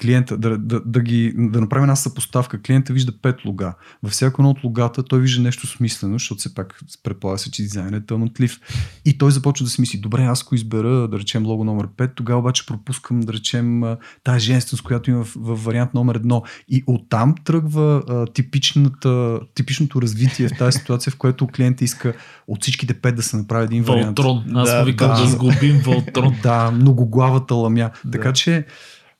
клиента, 0.00 0.36
да, 0.36 0.58
да, 0.58 0.80
да, 0.86 1.00
ги, 1.00 1.34
да 1.36 1.60
направим 1.60 1.84
една 1.84 1.96
съпоставка. 1.96 2.62
Клиента 2.62 2.92
вижда 2.92 3.12
пет 3.22 3.44
лога. 3.44 3.74
Във 4.02 4.12
всяко 4.12 4.42
едно 4.42 4.50
от 4.50 4.64
логата 4.64 5.02
той 5.02 5.20
вижда 5.20 5.42
нещо 5.42 5.66
смислено, 5.66 6.14
защото 6.14 6.38
все 6.38 6.54
пак 6.54 6.80
предполага 7.02 7.38
се, 7.38 7.50
че 7.50 7.62
дизайнът 7.62 8.02
е 8.02 8.06
талантлив. 8.06 8.60
И 9.04 9.18
той 9.18 9.30
започва 9.30 9.64
да 9.64 9.70
си 9.70 9.80
мисли, 9.80 9.98
добре, 9.98 10.22
аз 10.22 10.42
ако 10.42 10.54
избера, 10.54 11.08
да 11.08 11.18
речем, 11.18 11.46
лого 11.46 11.64
номер 11.64 11.86
5, 11.88 12.10
тогава 12.14 12.40
обаче 12.40 12.66
пропускам, 12.66 13.20
да 13.20 13.32
речем, 13.32 13.82
тази 14.24 14.46
женственост, 14.46 14.84
която 14.84 15.10
има 15.10 15.24
в, 15.24 15.32
в 15.36 15.64
вариант 15.64 15.94
номер 15.94 16.22
1. 16.22 16.42
И 16.68 16.84
оттам 16.86 17.34
тръгва 17.44 18.02
а, 18.08 18.26
типичната, 18.26 19.40
типичното 19.54 20.02
развитие 20.02 20.48
в 20.48 20.58
тази 20.58 20.78
ситуация, 20.78 21.10
в 21.10 21.16
което 21.16 21.46
клиента 21.46 21.84
иска 21.84 22.14
от 22.48 22.62
всичките 22.62 22.94
пет 22.94 23.16
да 23.16 23.22
се 23.22 23.36
направи 23.36 23.64
един 23.64 23.82
вариант. 23.82 24.18
Волтрон. 24.18 24.56
Аз 24.56 24.68
Да, 24.68 24.84
викам 24.84 25.08
да, 25.08 25.22
да. 25.22 25.26
сглобим 25.26 25.78
Волтрон. 25.78 26.36
Да, 26.42 26.70
многоглавата 26.70 27.54
ламя. 27.54 27.90
Да. 28.04 28.10
Така 28.10 28.32
че, 28.32 28.66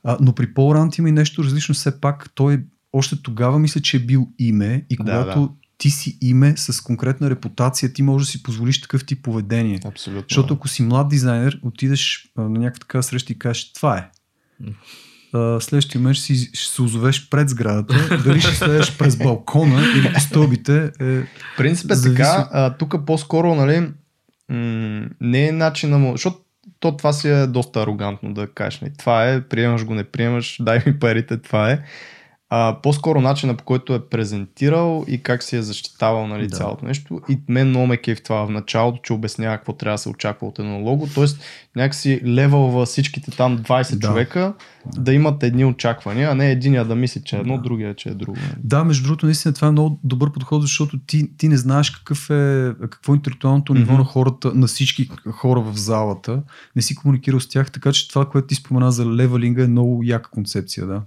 а, 0.05 0.17
но 0.21 0.33
при 0.35 0.55
Пол 0.55 0.75
Рант 0.75 0.99
има 0.99 1.09
и 1.09 1.13
нещо 1.13 1.45
различно. 1.45 1.75
Все 1.75 2.01
пак 2.01 2.31
той 2.35 2.61
още 2.93 3.23
тогава 3.23 3.59
мисля, 3.59 3.81
че 3.81 3.97
е 3.97 4.01
бил 4.01 4.29
име 4.39 4.85
и 4.91 4.97
Да, 4.97 5.03
когато 5.05 5.41
да. 5.41 5.49
ти 5.79 5.91
си 5.91 6.19
име 6.21 6.55
с 6.57 6.81
конкретна 6.81 7.31
репутация, 7.31 7.93
ти 7.93 8.03
можеш 8.03 8.27
да 8.27 8.33
си 8.33 8.43
позволиш 8.43 8.81
такъв 8.81 9.07
тип 9.07 9.23
поведение. 9.23 9.81
Абсолютно. 9.85 10.25
Защото 10.29 10.55
ако 10.55 10.69
си 10.69 10.83
млад 10.83 11.09
дизайнер, 11.09 11.61
отидеш 11.63 12.33
а, 12.37 12.43
на 12.43 12.59
някаква 12.61 12.79
такава 12.81 13.03
среща 13.03 13.33
и 13.33 13.39
кажеш, 13.39 13.73
това 13.73 13.97
е. 13.99 14.09
Следващия 15.61 16.01
момент 16.01 16.17
ще, 16.17 16.25
си, 16.25 16.51
ще 16.53 16.75
се 16.75 16.83
озовеш 16.83 17.29
пред 17.31 17.49
сградата, 17.49 18.19
дали 18.25 18.41
ще 18.41 18.55
следеш 18.55 18.97
през 18.99 19.17
балкона 19.17 19.83
или 19.97 20.13
по 20.15 20.21
стълбите. 20.21 20.93
Е, 21.01 21.23
Принцип 21.57 21.91
е 21.91 21.95
Зависи. 21.95 22.17
така, 22.17 22.49
а, 22.53 22.77
тук 22.77 22.95
по-скоро, 23.07 23.55
нали, 23.55 23.79
м- 24.49 25.07
не 25.21 25.49
е 25.49 25.53
начина 25.53 25.99
му, 25.99 26.13
защото 26.13 26.39
то 26.81 26.97
това 26.97 27.13
си 27.13 27.29
е 27.29 27.47
доста 27.47 27.83
арогантно 27.83 28.35
да 28.35 28.47
кажеш, 28.47 28.81
нали, 28.81 28.93
това 28.99 29.29
е, 29.29 29.41
приемаш 29.41 29.85
го, 29.85 29.95
не 29.95 30.05
приемаш, 30.05 30.57
дай 30.61 30.83
ми 30.87 30.99
парите, 30.99 31.37
това 31.37 31.71
е. 31.71 31.79
А, 32.55 32.77
по-скоро 32.83 33.21
начина 33.21 33.55
по 33.55 33.65
който 33.65 33.95
е 33.95 34.07
презентирал 34.07 35.05
и 35.09 35.23
как 35.23 35.43
си 35.43 35.57
е 35.57 35.63
защитавал 35.63 36.27
нали, 36.27 36.47
Да. 36.49 36.57
цялото 36.57 36.85
нещо. 36.87 37.21
И 37.29 37.39
мен 37.49 37.69
много 37.69 37.87
ме 37.87 37.97
кеф 37.97 38.23
това 38.23 38.47
в 38.47 38.51
началото, 38.51 39.01
че 39.03 39.13
обяснява 39.13 39.57
какво 39.57 39.73
трябва 39.73 39.95
да 39.95 39.99
се 39.99 40.09
очаква 40.09 40.47
от 40.47 40.59
едно 40.59 40.79
лого. 40.79 41.09
Тоест 41.15 41.41
някакси 41.77 42.21
левелва 42.27 42.87
всичките 42.87 43.31
там 43.31 43.59
20 43.59 43.95
Да. 43.95 44.07
човека 44.07 44.55
да 44.97 45.13
имат 45.15 45.43
едни 45.43 45.65
очаквания, 45.65 46.31
а 46.31 46.35
не 46.35 46.51
единия 46.51 46.85
да 46.85 46.95
мисли, 46.95 47.23
че 47.25 47.37
е 47.37 47.41
едно, 47.41 47.57
Да. 47.57 47.63
другия, 47.63 47.95
че 47.95 48.09
е 48.09 48.15
друго. 48.15 48.37
Да, 48.65 48.85
между 48.85 49.05
другото, 49.05 49.27
наистина 49.27 49.55
това 49.55 49.69
е 49.69 49.73
много 49.73 50.01
добър 50.05 50.33
подход, 50.33 50.63
защото 50.63 50.99
ти, 50.99 51.37
ти 51.37 51.49
не 51.49 51.57
знаеш 51.57 51.91
какъв 51.91 52.31
е, 52.31 52.73
какво 52.81 53.13
е 53.13 53.17
интелектуалното 53.17 53.75
ниво 53.75 53.93
Мгм. 53.93 53.99
на 54.01 54.05
хората, 54.05 54.53
на 54.55 54.67
всички 54.67 55.11
хора 55.31 55.61
в 55.61 55.77
залата. 55.77 56.43
Не 56.77 56.83
си 56.83 56.95
комуникирал 56.95 57.41
с 57.41 57.49
тях, 57.49 57.71
така 57.71 57.93
че 57.93 58.09
това, 58.09 58.29
което 58.29 58.47
ти 58.47 58.55
спомена 58.55 58.93
за 58.93 59.07
левелинга 59.07 59.65
е 59.65 59.67
много 59.67 60.01
яка 60.05 60.31
концепция, 60.31 60.87
да. 60.87 61.03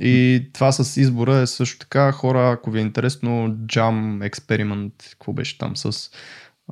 И 0.00 0.46
това 0.52 0.72
с 0.72 1.00
избора 1.00 1.36
е 1.36 1.46
също 1.46 1.78
така, 1.78 2.12
хора, 2.12 2.50
ако 2.50 2.70
ви 2.70 2.78
е 2.78 2.82
интересно, 2.82 3.48
Jam 3.50 4.30
Experiment, 4.30 4.92
какво 5.10 5.32
беше 5.32 5.58
там 5.58 5.76
с 5.76 6.10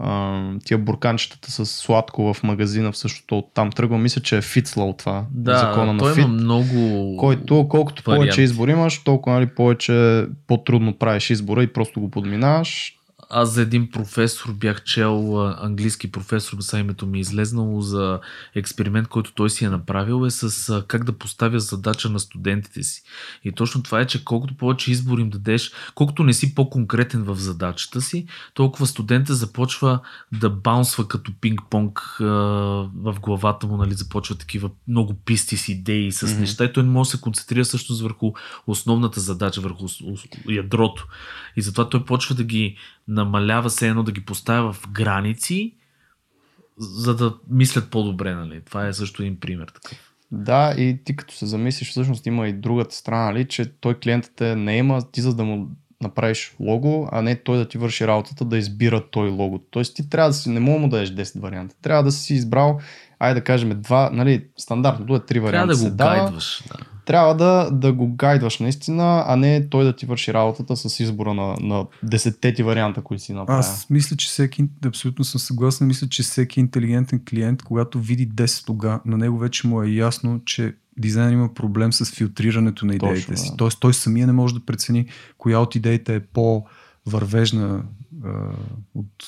а, 0.00 0.40
тия 0.64 0.78
бурканчетата 0.78 1.50
с 1.50 1.66
сладко 1.66 2.34
в 2.34 2.42
магазина, 2.42 2.92
всъщото 2.92 3.38
оттам 3.38 3.70
тръгва. 3.70 3.98
Мисля, 3.98 4.22
че 4.22 4.36
е 4.36 4.42
Фитслоу 4.42 4.92
това, 4.92 5.24
Да, 5.34 5.58
закона 5.58 5.92
на 5.92 6.14
Фит, 6.14 6.24
има 6.24 6.28
много... 6.28 7.16
който 7.16 7.68
колкото 7.68 8.02
варианти. 8.06 8.26
повече 8.26 8.42
избор 8.42 8.68
имаш, 8.68 8.98
толкова 8.98 9.36
нали, 9.36 9.46
повече 9.46 10.26
по-трудно 10.46 10.98
правиш 10.98 11.30
избора 11.30 11.62
и 11.62 11.72
просто 11.72 12.00
го 12.00 12.10
подминаваш. 12.10 12.97
Аз 13.30 13.52
за 13.52 13.62
един 13.62 13.90
професор 13.90 14.52
бях 14.52 14.84
чел, 14.84 15.42
английски 15.46 16.12
професор, 16.12 16.58
сега 16.60 16.80
името 16.80 17.06
ми 17.06 17.18
е 17.18 17.20
излезнало, 17.20 17.80
за 17.80 18.20
експеримент, 18.54 19.08
който 19.08 19.32
той 19.34 19.50
си 19.50 19.64
е 19.64 19.68
направил, 19.68 20.26
е 20.26 20.30
с 20.30 20.82
как 20.88 21.04
да 21.04 21.12
поставя 21.12 21.60
задача 21.60 22.08
на 22.08 22.20
студентите 22.20 22.82
си. 22.82 23.02
И 23.44 23.52
точно 23.52 23.82
това 23.82 24.00
е, 24.00 24.06
че 24.06 24.24
колкото 24.24 24.54
повече 24.56 24.90
избор 24.90 25.18
им 25.18 25.30
дадеш, 25.30 25.72
колкото 25.94 26.24
не 26.24 26.32
си 26.32 26.54
по-конкретен 26.54 27.22
в 27.22 27.36
задачата 27.36 28.00
си, 28.00 28.26
толкова 28.54 28.86
студента 28.86 29.34
започва 29.34 30.00
да 30.32 30.50
баунсва 30.50 31.08
като 31.08 31.32
пинг-понг 31.32 32.00
в 32.94 33.16
главата 33.20 33.66
му, 33.66 33.76
нали, 33.76 33.94
започва 33.94 34.34
такива 34.34 34.70
много 34.88 35.14
писти 35.14 35.56
с 35.56 35.68
идеи, 35.68 36.12
с 36.12 36.22
Мгм. 36.30 36.40
неща 36.40 36.64
и 36.64 36.72
той 36.72 36.82
не 36.82 36.90
може 36.90 37.08
да 37.08 37.16
се 37.16 37.20
концентрира 37.20 37.64
всъщност 37.64 38.02
върху 38.02 38.32
основната 38.66 39.20
задача, 39.20 39.60
върху 39.60 39.86
ядрото. 40.48 41.06
И 41.56 41.62
затова 41.62 41.88
той 41.88 42.04
почва 42.04 42.34
да 42.34 42.44
ги 42.44 42.76
намалява 43.08 43.70
се 43.70 43.88
едно, 43.88 44.02
да 44.02 44.12
ги 44.12 44.24
поставя 44.24 44.72
в 44.72 44.88
граници, 44.92 45.74
за 46.78 47.16
да 47.16 47.34
мислят 47.50 47.90
по-добре, 47.90 48.34
нали? 48.34 48.60
Това 48.64 48.86
е 48.86 48.92
също 48.92 49.22
един 49.22 49.40
пример. 49.40 49.66
Такъв. 49.66 49.98
Да, 50.32 50.74
и 50.78 50.98
ти 51.04 51.16
като 51.16 51.34
се 51.34 51.46
замислиш, 51.46 51.90
всъщност 51.90 52.26
има 52.26 52.48
и 52.48 52.52
другата 52.52 52.94
страна, 52.94 53.24
нали, 53.24 53.48
че 53.48 53.72
той 53.80 53.94
клиентът 53.94 54.40
е 54.40 54.56
не 54.56 54.76
има, 54.76 55.10
ти 55.12 55.20
за 55.20 55.34
да 55.34 55.44
му 55.44 55.68
направиш 56.02 56.54
лого, 56.60 57.08
а 57.12 57.22
не 57.22 57.36
той 57.36 57.58
да 57.58 57.68
ти 57.68 57.78
върши 57.78 58.06
работата 58.06 58.44
да 58.44 58.58
избира 58.58 59.10
той 59.10 59.28
лого. 59.28 59.58
Тоест 59.70 59.96
ти 59.96 60.10
трябва 60.10 60.30
да 60.30 60.34
си, 60.34 60.50
не 60.50 60.60
мога 60.60 60.78
му 60.78 60.88
да 60.88 60.96
дадеш 60.96 61.10
10 61.10 61.40
варианта. 61.40 61.74
Трябва 61.82 62.02
да 62.02 62.12
си 62.12 62.34
избрал, 62.34 62.80
айде 63.18 63.40
да 63.40 63.44
кажем, 63.44 63.82
два, 63.82 64.10
нали, 64.12 64.46
стандартното 64.56 65.14
е 65.14 65.20
3 65.20 65.40
варианта. 65.40 65.74
Трябва 65.74 65.84
да 65.84 65.90
го 65.90 65.96
дава. 65.96 66.16
гайдваш. 66.16 66.62
Да. 66.68 66.84
Трябва 67.08 67.34
да, 67.34 67.70
да 67.72 67.92
го 67.92 68.14
гайдваш 68.14 68.58
наистина, 68.58 69.24
а 69.26 69.36
не 69.36 69.68
той 69.68 69.84
да 69.84 69.96
ти 69.96 70.06
върши 70.06 70.34
работата 70.34 70.76
с 70.76 71.00
избора 71.00 71.34
на, 71.34 71.54
на 71.60 71.86
10 72.04 72.56
ти 72.56 72.62
варианта, 72.62 73.02
които 73.02 73.22
си 73.22 73.32
направил. 73.32 73.60
Аз 73.60 73.90
мисля, 73.90 74.16
че 74.16 74.28
всеки, 74.28 74.64
абсолютно 74.86 75.24
съм 75.24 75.38
съгласен, 75.38 75.86
мисля, 75.86 76.08
че 76.08 76.22
всеки 76.22 76.60
интелигентен 76.60 77.20
клиент, 77.30 77.62
когато 77.62 78.00
види 78.00 78.28
10 78.28 78.68
лога, 78.68 79.00
на 79.06 79.16
него 79.16 79.38
вече 79.38 79.66
му 79.66 79.82
е 79.82 79.88
ясно, 79.88 80.40
че 80.44 80.74
дизайнер 80.98 81.32
има 81.32 81.54
проблем 81.54 81.92
с 81.92 82.16
филтрирането 82.16 82.86
на 82.86 82.94
идеите 82.94 83.14
Точно, 83.14 83.36
си. 83.36 83.50
да. 83.50 83.56
Тоест 83.56 83.80
той 83.80 83.94
самия 83.94 84.26
не 84.26 84.32
може 84.32 84.54
да 84.54 84.60
прецени 84.60 85.06
коя 85.38 85.58
от 85.58 85.74
идеите 85.74 86.14
е 86.14 86.20
по-вървежна 86.20 87.82
а, 88.24 88.30
от 88.94 89.24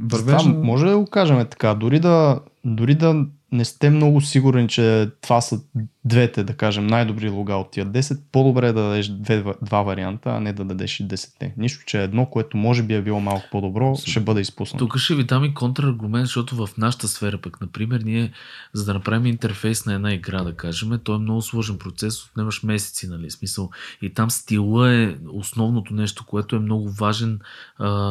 вървеш... 0.00 0.42
Това 0.42 0.52
може 0.52 0.86
да 0.86 0.98
го 0.98 1.06
кажем 1.06 1.46
така. 1.50 1.74
Дори 1.74 2.00
да, 2.00 2.40
дори 2.64 2.94
да 2.94 3.26
не 3.52 3.64
сте 3.64 3.90
много 3.90 4.20
сигурни, 4.20 4.68
че 4.68 5.10
това 5.22 5.40
са 5.40 5.60
двете, 6.04 6.44
да 6.44 6.56
кажем, 6.56 6.86
най-добри 6.86 7.28
лога 7.28 7.54
от 7.54 7.70
тия 7.70 7.86
10, 7.86 8.20
по-добре 8.32 8.68
е 8.68 8.72
да 8.72 8.82
дадеш 8.82 9.08
две, 9.08 9.44
два 9.62 9.82
варианта, 9.82 10.30
а 10.30 10.40
не 10.40 10.52
да 10.52 10.64
дадеш 10.64 11.00
и 11.00 11.08
10. 11.08 11.52
Нищо, 11.56 11.84
че 11.86 12.02
едно, 12.02 12.26
което 12.26 12.56
може 12.56 12.82
би 12.82 12.94
е 12.94 13.02
било 13.02 13.20
малко 13.20 13.44
по-добро, 13.52 13.96
ще 14.06 14.20
бъде 14.20 14.40
изпуснато. 14.40 14.84
Тук 14.84 14.98
ще 14.98 15.14
ви 15.14 15.24
дам 15.24 15.44
и 15.44 15.54
контраргумент, 15.54 16.26
защото 16.26 16.66
в 16.66 16.68
нашата 16.78 17.08
сфера 17.08 17.38
пък, 17.38 17.60
например, 17.60 18.00
ние, 18.04 18.32
за 18.72 18.84
да 18.84 18.94
направим 18.94 19.26
интерфейс 19.26 19.86
на 19.86 19.94
една 19.94 20.14
игра, 20.14 20.44
да 20.44 20.54
кажем, 20.54 20.98
то 21.04 21.14
е 21.14 21.18
много 21.18 21.42
сложен 21.42 21.78
процес, 21.78 22.24
отнемаш 22.24 22.62
месеци, 22.62 23.08
нали, 23.08 23.30
смисъл. 23.30 23.70
И 24.02 24.14
там 24.14 24.30
стила 24.30 24.94
е 24.94 25.14
основното 25.32 25.94
нещо, 25.94 26.24
което 26.26 26.56
е 26.56 26.60
много 26.60 26.90
важен, 26.90 27.38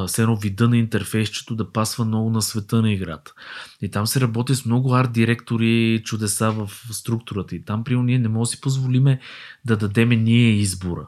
все 0.08 0.22
едно 0.22 0.36
вида 0.36 0.70
на 0.70 0.78
интерфейсчето 0.78 1.56
да 1.56 1.72
пасва 1.72 2.06
много 2.06 2.30
на 2.30 2.42
света 2.42 2.82
на 2.82 2.92
играта. 2.92 3.34
И 3.82 3.90
там 3.90 4.08
се 4.08 4.22
работи 4.22 4.43
с 4.48 4.66
много 4.66 4.94
арт 4.94 5.14
директори, 5.14 6.02
чудеса 6.06 6.52
в 6.52 6.72
структурата. 6.92 7.56
И 7.56 7.66
там, 7.66 7.84
при 7.84 7.96
ние 7.96 8.20
не 8.20 8.28
можем 8.28 8.42
да 8.42 8.46
си 8.46 8.62
позволиме 8.62 9.20
да 9.66 9.78
дадеме 9.78 10.16
ние 10.16 10.50
избора 10.50 11.08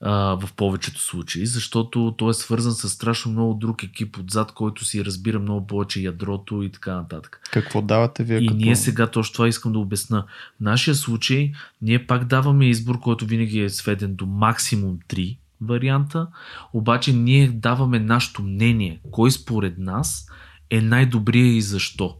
а, 0.00 0.12
в 0.12 0.48
повечето 0.56 1.00
случаи, 1.00 1.46
защото 1.46 2.14
той 2.18 2.30
е 2.30 2.34
свързан 2.34 2.72
с 2.72 2.88
страшно 2.88 3.32
много 3.32 3.54
друг 3.54 3.82
екип 3.82 4.18
отзад, 4.18 4.52
който 4.52 4.84
си 4.84 5.04
разбира 5.04 5.38
много 5.38 5.66
повече 5.66 6.00
ядрото 6.00 6.62
и 6.62 6.72
така 6.72 6.94
нататък. 6.94 7.40
Какво 7.52 7.82
давате 7.82 8.24
вие? 8.24 8.38
И 8.38 8.46
като... 8.46 8.58
ние 8.58 8.76
сега 8.76 9.06
точно 9.06 9.32
това 9.32 9.48
искам 9.48 9.72
да 9.72 9.78
обясна. 9.78 10.24
В 10.56 10.60
нашия 10.60 10.94
случай 10.94 11.52
ние 11.82 12.06
пак 12.06 12.24
даваме 12.24 12.68
избор, 12.68 13.00
който 13.00 13.26
винаги 13.26 13.60
е 13.60 13.70
сведен 13.70 14.14
до 14.14 14.26
максимум 14.26 14.98
3 15.08 15.36
варианта, 15.60 16.26
обаче 16.72 17.12
ние 17.12 17.48
даваме 17.48 17.98
нашето 17.98 18.42
мнение, 18.42 19.00
кой 19.10 19.30
според 19.30 19.78
нас 19.78 20.26
е 20.70 20.80
най-добрия 20.80 21.56
и 21.56 21.62
защо. 21.62 22.16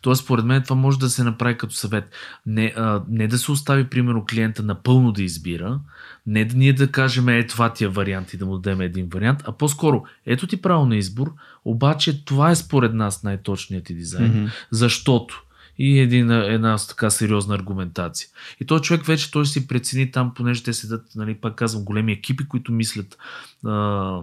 Тоест, 0.00 0.22
според 0.24 0.44
мен 0.44 0.62
това 0.62 0.76
може 0.76 0.98
да 0.98 1.10
се 1.10 1.24
направи 1.24 1.58
като 1.58 1.74
съвет. 1.74 2.10
Не, 2.46 2.74
а, 2.76 3.02
не 3.08 3.28
да 3.28 3.38
се 3.38 3.52
остави, 3.52 3.84
примерно, 3.84 4.24
клиента 4.30 4.62
напълно 4.62 5.12
да 5.12 5.22
избира, 5.22 5.80
не 6.26 6.44
да 6.44 6.56
ние 6.56 6.72
да 6.72 6.90
кажем, 6.90 7.28
е 7.28 7.46
това 7.46 7.72
ти 7.72 7.84
е 7.84 7.88
вариант 7.88 8.34
и 8.34 8.36
да 8.36 8.46
му 8.46 8.58
дадем 8.58 8.80
един 8.80 9.08
вариант, 9.08 9.42
а 9.44 9.52
по-скоро, 9.52 10.04
ето 10.26 10.46
ти 10.46 10.62
право 10.62 10.86
на 10.86 10.96
избор, 10.96 11.32
обаче 11.64 12.24
това 12.24 12.50
е 12.50 12.56
според 12.56 12.94
нас 12.94 13.22
най-точният 13.22 13.84
ти 13.84 13.94
дизайн, 13.94 14.32
mm-hmm. 14.32 14.50
защото 14.70 15.44
и 15.78 15.98
един, 15.98 16.30
една 16.30 16.76
така 16.88 17.10
сериозна 17.10 17.54
аргументация. 17.54 18.28
И 18.60 18.64
този 18.64 18.82
човек 18.82 19.04
вече 19.06 19.30
той 19.30 19.46
си 19.46 19.66
прецени 19.66 20.10
там, 20.10 20.34
понеже 20.34 20.62
те 20.62 20.72
седат, 20.72 21.06
нали, 21.16 21.34
пак 21.34 21.54
казвам, 21.54 21.84
големи 21.84 22.12
екипи, 22.12 22.48
които 22.48 22.72
мислят 22.72 23.18
а, 23.66 24.20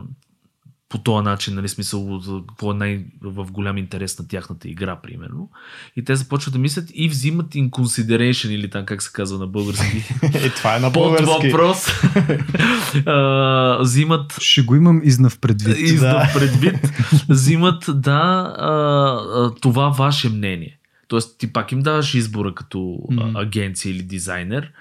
по 0.91 0.97
този 0.97 1.23
начин, 1.23 1.55
нали, 1.55 1.67
смисъл, 1.67 2.21
какво 2.49 2.71
е 2.71 2.75
най- 2.75 3.05
в 3.21 3.51
голям 3.51 3.77
интерес 3.77 4.19
на 4.19 4.27
тяхната 4.27 4.67
игра, 4.67 4.95
примерно. 4.95 5.49
И 5.95 6.03
те 6.03 6.15
започват 6.15 6.53
да 6.53 6.59
мислят 6.59 6.89
и 6.93 7.09
взимат 7.09 7.53
in 7.53 7.69
consideration, 7.69 8.49
или 8.49 8.69
там 8.69 8.85
как 8.85 9.01
се 9.01 9.11
казва 9.13 9.39
на 9.39 9.47
български. 9.47 10.03
е, 10.33 10.49
това 10.49 10.75
е 10.75 10.79
на 10.79 10.89
български. 10.89 11.25
Под 11.25 11.43
въпрос. 11.43 11.87
а, 13.05 13.77
взимат... 13.81 14.37
Ще 14.41 14.61
го 14.61 14.75
имам 14.75 15.01
изнав 15.03 15.39
предвид. 15.39 15.77
Изнав 15.77 16.33
предвид. 16.33 16.91
взимат, 17.29 17.85
да, 17.87 18.53
а, 18.57 19.51
това 19.61 19.89
ваше 19.89 20.29
мнение. 20.29 20.77
Тоест, 21.07 21.39
ти 21.39 21.53
пак 21.53 21.71
им 21.71 21.79
даваш 21.79 22.13
избора 22.13 22.55
като 22.55 22.99
агенция 23.35 23.91
или 23.91 24.03
дизайнер. 24.03 24.71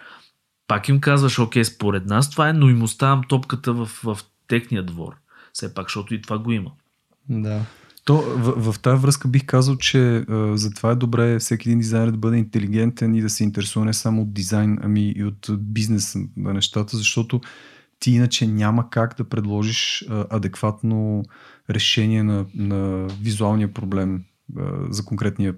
Пак 0.69 0.89
им 0.89 1.01
казваш, 1.01 1.39
окей, 1.39 1.65
според 1.65 2.07
нас 2.07 2.31
това 2.31 2.49
е, 2.49 2.53
но 2.53 2.69
им 2.69 2.83
оставям 2.83 3.23
топката 3.29 3.73
в, 3.73 3.87
в 3.87 4.19
техния 4.49 4.83
двор 4.83 5.15
все 5.53 5.75
пак, 5.75 5.87
защото 5.87 6.15
и 6.15 6.23
това 6.23 6.39
го 6.39 6.53
има. 6.53 6.71
Да. 7.29 7.61
То, 8.05 8.17
в, 8.17 8.73
в 8.73 8.81
тази 8.81 9.03
връзка 9.03 9.29
бих 9.29 9.47
казал, 9.47 9.77
че 9.77 10.17
а, 10.17 10.57
затова 10.57 10.91
е 10.91 10.95
добре 10.95 11.39
всеки 11.39 11.69
един 11.69 11.79
дизайнер 11.79 12.11
да 12.11 12.17
бъде 12.17 12.37
интелигентен 12.37 13.15
и 13.15 13.23
да 13.23 13.31
се 13.31 13.45
интересува 13.45 13.85
не 13.87 13.95
само 13.95 14.23
от 14.23 14.33
дизайн, 14.33 14.79
ами 14.83 15.13
и 15.17 15.25
от 15.25 15.51
бизнес 15.59 16.17
на 16.37 16.55
нещата, 16.55 16.97
защото 16.97 17.41
ти 17.99 18.11
иначе 18.11 18.47
няма 18.47 18.91
как 18.91 19.17
да 19.17 19.29
предложиш 19.29 20.05
а, 20.09 20.27
адекватно 20.31 21.25
решение 21.71 22.23
на, 22.23 22.47
на 22.55 23.09
визуалния 23.23 23.75
проблем 23.75 24.25
а, 24.59 24.63
за 24.91 25.05
конкретния 25.05 25.55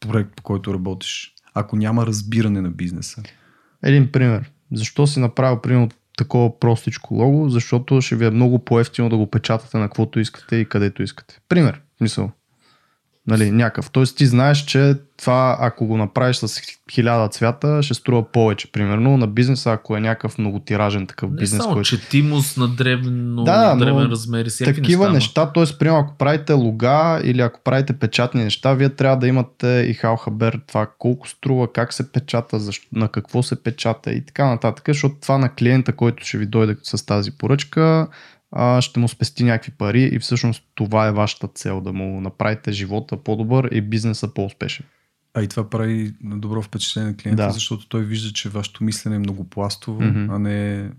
проект, 0.00 0.36
по 0.36 0.42
който 0.42 0.74
работиш, 0.74 1.34
ако 1.54 1.76
няма 1.76 2.06
разбиране 2.06 2.60
на 2.60 2.70
бизнеса. 2.70 3.22
Един 3.82 4.12
пример. 4.12 4.50
Защо 4.72 5.06
си 5.06 5.20
направил, 5.20 5.60
примерно, 5.60 5.88
такова 6.18 6.58
простичко 6.58 7.14
лого, 7.14 7.48
защото 7.48 8.00
ще 8.00 8.16
ви 8.16 8.26
е 8.26 8.30
много 8.30 8.58
по-ефтино 8.58 9.08
да 9.08 9.16
го 9.16 9.30
печатате 9.30 9.78
на 9.78 9.84
каквото 9.84 10.20
искате 10.20 10.56
и 10.56 10.68
където 10.68 11.02
искате. 11.02 11.40
Пример, 11.48 11.80
мисъл. 12.00 12.30
Нали, 13.28 13.50
някакъв. 13.50 13.90
Тоест 13.90 14.16
ти 14.16 14.26
знаеш, 14.26 14.64
че 14.64 14.94
това, 15.16 15.56
ако 15.60 15.86
го 15.86 15.96
направиш 15.96 16.36
с 16.36 16.60
хиляда 16.90 17.28
цвята, 17.28 17.82
ще 17.82 17.94
струва 17.94 18.32
повече. 18.32 18.72
Примерно 18.72 19.16
на 19.16 19.26
бизнеса, 19.26 19.72
ако 19.72 19.96
е 19.96 20.00
някакъв 20.00 20.38
многотиражен 20.38 21.06
такъв 21.06 21.30
не 21.30 21.36
бизнес. 21.36 21.62
Само 21.62 21.74
който... 21.74 21.88
четимост 21.88 22.56
на 22.56 22.68
дребно, 22.68 23.44
да, 23.44 23.74
дребен 23.74 24.06
размер 24.06 24.46
и 24.60 24.64
Такива 24.64 25.10
неща, 25.10 25.52
т.е. 25.52 25.64
примерно 25.78 25.98
ако 25.98 26.16
правите 26.16 26.52
лога 26.52 27.20
или 27.24 27.40
ако 27.40 27.60
правите 27.64 27.92
печатни 27.92 28.44
неща, 28.44 28.74
вие 28.74 28.88
трябва 28.88 29.16
да 29.16 29.26
имате 29.26 29.86
и 29.88 29.94
халхабер 29.94 30.60
това 30.66 30.90
колко 30.98 31.28
струва, 31.28 31.72
как 31.72 31.92
се 31.92 32.12
печата, 32.12 32.58
защо, 32.58 32.86
на 32.92 33.08
какво 33.08 33.42
се 33.42 33.62
печата 33.62 34.12
и 34.12 34.24
така 34.24 34.46
нататък, 34.46 34.84
защото 34.88 35.14
това 35.22 35.38
на 35.38 35.54
клиента, 35.54 35.92
който 35.92 36.24
ще 36.26 36.38
ви 36.38 36.46
дойде 36.46 36.76
с 36.82 37.06
тази 37.06 37.30
поръчка, 37.30 38.08
а, 38.52 38.80
ще 38.80 39.00
му 39.00 39.08
спести 39.08 39.44
някакви 39.44 39.72
пари 39.72 40.02
и 40.12 40.18
всъщност 40.18 40.62
това 40.74 41.06
е 41.06 41.12
вашата 41.12 41.48
цел, 41.48 41.80
да 41.80 41.92
му 41.92 42.20
направите 42.20 42.72
живота 42.72 43.16
по-добър 43.16 43.68
и 43.72 43.80
бизнеса 43.80 44.34
по-успешен. 44.34 44.86
А 45.34 45.42
и 45.42 45.48
това 45.48 45.70
прави 45.70 46.14
добро 46.22 46.62
впечатление 46.62 47.10
на 47.10 47.16
клиента, 47.16 47.46
да. 47.46 47.50
защото 47.50 47.88
той 47.88 48.04
вижда, 48.04 48.32
че 48.32 48.48
вашето 48.48 48.84
мислене 48.84 49.16
е 49.16 49.18
многопластово, 49.18 50.00
mm-hmm. 50.00 50.34
а 50.34 50.38
не 50.38 50.90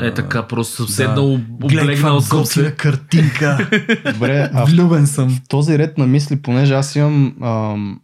е 0.00 0.14
така, 0.14 0.48
просто 0.48 0.76
съм 0.76 0.86
седнал, 0.86 1.38
да. 1.38 1.66
облегнал 1.66 2.20
съм 2.20 2.44
се. 2.44 2.74
картинка. 2.76 3.70
Добре, 4.12 4.50
а 4.54 4.64
Влюбен 4.64 5.06
съм. 5.06 5.30
В 5.30 5.48
този 5.48 5.78
ред 5.78 5.98
на 5.98 6.06
мисли, 6.06 6.42
понеже 6.42 6.74
аз 6.74 6.96
имам 6.96 7.42
ам, 7.42 8.00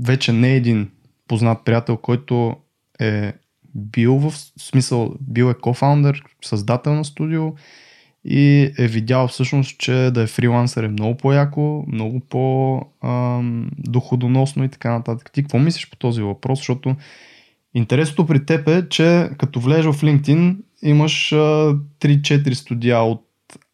вече 0.00 0.32
не 0.32 0.54
един 0.54 0.90
познат 1.28 1.64
приятел, 1.64 1.96
който 1.96 2.56
е 3.00 3.32
бил 3.74 4.18
в 4.18 4.34
смисъл, 4.58 5.14
бил 5.20 5.50
е 5.50 5.54
кофаундър, 5.54 6.22
създател 6.44 6.94
на 6.94 7.04
студио 7.04 7.52
и 8.24 8.72
е 8.78 8.86
видял 8.86 9.28
всъщност, 9.28 9.78
че 9.78 9.92
да 9.92 10.22
е 10.22 10.26
фрилансър 10.26 10.84
е 10.84 10.88
много 10.88 11.16
по-яко, 11.16 11.84
много 11.88 12.20
по-доходоносно 12.20 14.64
и 14.64 14.68
така 14.68 14.92
нататък. 14.92 15.30
Ти 15.32 15.42
какво 15.42 15.58
мислиш 15.58 15.90
по 15.90 15.96
този 15.96 16.22
въпрос? 16.22 16.58
Защото 16.58 16.96
интересното 17.74 18.26
при 18.26 18.46
теб 18.46 18.68
е, 18.68 18.88
че 18.88 19.30
като 19.38 19.60
влезеш 19.60 19.84
в 19.84 20.02
LinkedIn 20.02 20.56
имаш 20.82 21.32
а, 21.32 21.36
3-4 21.36 22.52
студия 22.52 22.98
от 22.98 23.20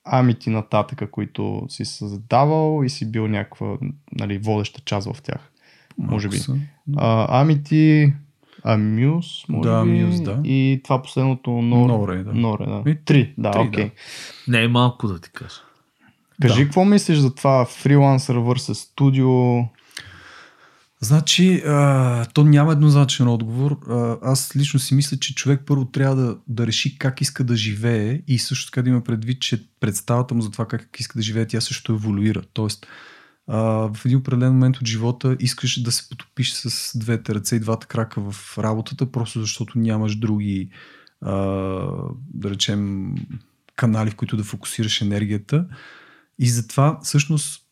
Амити 0.04 0.50
нататъка, 0.50 1.10
които 1.10 1.62
си 1.68 1.84
създавал 1.84 2.82
и 2.84 2.88
си 2.88 3.10
бил 3.10 3.28
някаква 3.28 3.76
нали, 4.12 4.38
водеща 4.38 4.80
част 4.84 5.12
в 5.12 5.22
тях. 5.22 5.52
Може 5.98 6.28
би. 6.28 6.36
А, 6.96 7.40
Амити, 8.64 9.04
Амюс, 9.04 9.48
може 9.48 9.68
да, 9.68 9.84
би. 9.84 9.90
Амюс, 9.90 10.20
да. 10.20 10.40
И 10.44 10.80
това 10.84 11.02
последното 11.02 11.50
Нор... 11.50 11.88
Норе, 11.88 12.22
да. 12.22 12.32
Норе, 12.32 12.66
да. 12.66 12.90
И 12.90 12.96
три, 13.04 13.34
да, 13.38 13.48
окей. 13.48 13.84
Okay. 13.84 13.90
Да. 14.46 14.52
Не 14.52 14.64
е 14.64 14.68
малко 14.68 15.08
да 15.08 15.20
ти 15.20 15.30
кажа. 15.30 15.60
Кажи, 16.42 16.60
да. 16.60 16.64
какво 16.64 16.84
мислиш 16.84 17.18
за 17.18 17.34
това 17.34 17.64
фрилансър 17.64 18.36
vs 18.36 18.72
студио? 18.72 19.62
Значи, 21.02 21.62
а, 21.66 22.26
то 22.34 22.44
няма 22.44 22.72
еднозначен 22.72 23.28
отговор. 23.28 23.78
А, 23.88 24.16
аз 24.22 24.56
лично 24.56 24.80
си 24.80 24.94
мисля, 24.94 25.16
че 25.16 25.34
човек 25.34 25.62
първо 25.66 25.84
трябва 25.84 26.16
да, 26.16 26.36
да 26.48 26.66
реши 26.66 26.98
как 26.98 27.20
иска 27.20 27.44
да 27.44 27.56
живее 27.56 28.20
и 28.28 28.38
също 28.38 28.70
така 28.70 28.82
да 28.82 28.90
има 28.90 29.00
предвид, 29.00 29.40
че 29.40 29.64
представата 29.80 30.34
му 30.34 30.42
за 30.42 30.50
това 30.50 30.66
как 30.66 31.00
иска 31.00 31.18
да 31.18 31.22
живее, 31.22 31.46
тя 31.46 31.60
също 31.60 31.92
еволюира. 31.92 32.42
Тоест, 32.52 32.86
а, 33.52 33.58
в 33.94 34.04
един 34.04 34.18
определен 34.18 34.52
момент 34.52 34.76
от 34.76 34.86
живота 34.86 35.36
искаш 35.40 35.82
да 35.82 35.92
се 35.92 36.08
потопиш 36.08 36.52
с 36.52 36.98
двете 36.98 37.34
ръце 37.34 37.56
и 37.56 37.60
двата 37.60 37.86
крака 37.86 38.32
в 38.32 38.58
работата, 38.58 39.12
просто 39.12 39.40
защото 39.40 39.78
нямаш 39.78 40.16
други, 40.16 40.70
а, 41.20 41.32
да 42.34 42.50
речем, 42.50 43.14
канали, 43.76 44.10
в 44.10 44.16
които 44.16 44.36
да 44.36 44.44
фокусираш 44.44 45.00
енергията. 45.00 45.66
И 46.38 46.48
затова, 46.48 46.98
всъщност, 47.02 47.64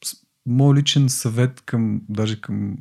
моят 0.47 0.79
личен 0.79 1.09
съвет 1.09 1.61
към, 1.61 2.01
даже 2.09 2.41
към 2.41 2.77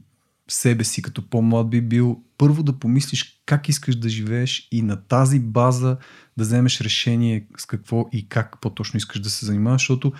себе 0.47 0.83
си 0.83 1.01
като 1.01 1.29
по-млад 1.29 1.69
би 1.69 1.81
бил 1.81 2.21
първо 2.37 2.63
да 2.63 2.79
помислиш 2.79 3.41
как 3.45 3.69
искаш 3.69 3.95
да 3.95 4.09
живееш 4.09 4.67
и 4.71 4.81
на 4.81 4.95
тази 4.95 5.39
база 5.39 5.97
да 6.37 6.43
вземеш 6.43 6.81
решение 6.81 7.47
с 7.57 7.65
какво 7.65 8.05
и 8.11 8.29
как 8.29 8.61
по-точно 8.61 8.97
искаш 8.97 9.19
да 9.19 9.29
се 9.29 9.45
занимаваш, 9.45 9.81
защото 9.81 10.13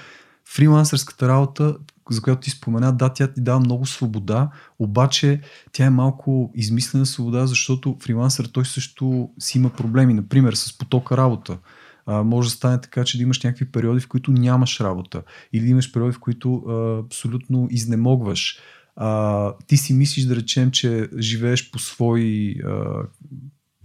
фрилансърската 0.50 1.28
работа, 1.28 1.78
за 2.10 2.22
която 2.22 2.41
ти 2.41 2.50
спомена, 2.50 2.93
да, 2.93 3.14
тя 3.14 3.28
ти 3.28 3.41
дава 3.41 3.60
много 3.60 3.86
свобода, 3.86 4.50
обаче 4.80 5.41
тя 5.72 5.86
е 5.86 5.89
малко 5.89 6.52
измислена 6.56 7.06
свобода, 7.06 7.48
защото 7.48 7.98
фрилансър 8.02 8.45
той 8.45 8.66
също 8.66 9.30
си 9.39 9.58
има 9.58 9.70
проблеми, 9.70 10.14
например 10.14 10.54
с 10.54 10.78
потока 10.78 11.18
работа. 11.18 11.58
А, 12.06 12.24
може 12.24 12.50
да 12.50 12.56
стане 12.56 12.82
така, 12.82 13.04
че 13.04 13.18
да 13.18 13.24
имаш 13.24 13.43
някакви 13.43 13.72
периоди, 13.72 14.00
в 14.00 14.08
които 14.08 14.32
нямаш 14.32 14.80
работа. 14.80 15.22
Или 15.54 15.64
да 15.64 15.70
имаш 15.70 15.91
периоди, 15.91 16.14
в 16.14 16.20
които 16.20 16.56
а, 16.56 17.00
абсолютно 17.06 17.68
изнемогваш. 17.72 18.60
А, 18.95 19.54
ти 19.68 19.78
си 19.78 19.93
мислиш 19.93 20.26
да 20.26 20.36
речем, 20.36 20.72
че 20.72 21.10
живееш 21.20 21.72
по 21.72 21.80
свои 21.80 22.56
а, 22.66 23.04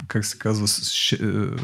как 0.06 0.24
се 0.24 0.38
казва, 0.38 0.66
ш, 0.68 1.12
а, 1.12 1.56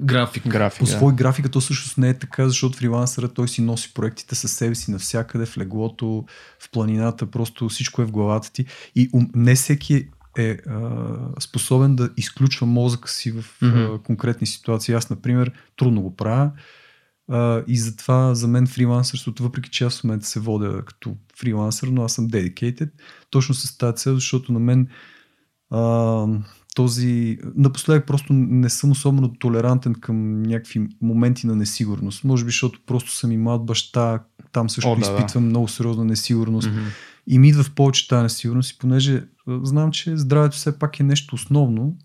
График. 0.00 0.48
График, 0.48 0.78
по 0.78 0.84
да. 0.84 0.90
свой 0.90 1.14
график, 1.14 1.46
а 1.46 1.48
то 1.48 1.60
всъщност 1.60 1.98
не 1.98 2.08
е 2.08 2.18
така, 2.18 2.48
защото 2.48 2.78
фрилансърът 2.78 3.34
той 3.34 3.48
си 3.48 3.62
носи 3.62 3.94
проектите 3.94 4.34
със 4.34 4.52
себе 4.52 4.74
си 4.74 4.90
навсякъде, 4.90 5.46
в 5.46 5.58
леглото, 5.58 6.24
в 6.58 6.70
планината, 6.70 7.26
просто 7.30 7.68
всичко 7.68 8.02
е 8.02 8.04
в 8.04 8.10
главата 8.10 8.52
ти. 8.52 8.66
И 8.94 9.10
ум- 9.10 9.30
не 9.34 9.54
всеки 9.54 10.08
е 10.38 10.50
а, 10.50 10.80
способен 11.40 11.96
да 11.96 12.10
изключва 12.16 12.66
мозъка 12.66 13.08
си 13.10 13.32
в 13.32 13.44
Мгм. 13.62 13.78
а, 13.78 13.98
конкретни 14.02 14.46
ситуации. 14.46 14.94
Аз, 14.94 15.10
например, 15.10 15.52
трудно 15.76 16.02
го 16.02 16.16
правя. 16.16 16.50
А, 17.28 17.62
и 17.66 17.78
затова 17.78 18.34
за 18.34 18.48
мен 18.48 18.66
фрилансърството, 18.66 19.42
въпреки 19.42 19.70
че 19.70 19.84
аз 19.84 20.00
в 20.00 20.04
момента 20.04 20.26
се 20.26 20.40
водя 20.40 20.84
като 20.84 21.16
фрилансър, 21.38 21.88
но 21.88 22.04
аз 22.04 22.12
съм 22.12 22.28
dedicated, 22.28 22.90
точно 23.30 23.54
с 23.54 23.78
тази 23.78 23.96
цел, 23.96 24.14
защото 24.14 24.52
на 24.52 24.58
мен 24.58 24.88
а, 25.70 26.26
този... 26.76 27.38
Напоследък 27.54 28.06
просто 28.06 28.32
не 28.32 28.70
съм 28.70 28.90
особено 28.90 29.32
толерантен 29.32 29.94
към 29.94 30.42
някакви 30.42 30.88
моменти 31.00 31.46
на 31.46 31.56
несигурност. 31.56 32.24
Може 32.24 32.44
би, 32.44 32.48
защото 32.48 32.80
просто 32.86 33.10
съм 33.10 33.32
и 33.32 33.36
млад 33.36 33.66
баща, 33.66 34.24
там 34.52 34.70
също 34.70 34.90
О, 34.90 34.96
да, 34.96 35.00
изпитвам 35.00 35.44
много 35.44 35.68
сериозна 35.68 36.04
несигурност. 36.04 36.68
Мгм. 36.68 36.80
И 37.26 37.38
ми 37.38 37.48
идва 37.48 37.62
в 37.62 37.74
повече 37.74 38.08
тази 38.08 38.22
несигурност 38.22 38.70
и 38.70 38.78
понеже 38.78 39.24
а, 39.46 39.60
знам, 39.62 39.90
че 39.90 40.16
здравето 40.16 40.56
все 40.56 40.78
пак 40.78 41.00
е 41.00 41.02
нещо 41.02 41.34
основно, 41.34 41.96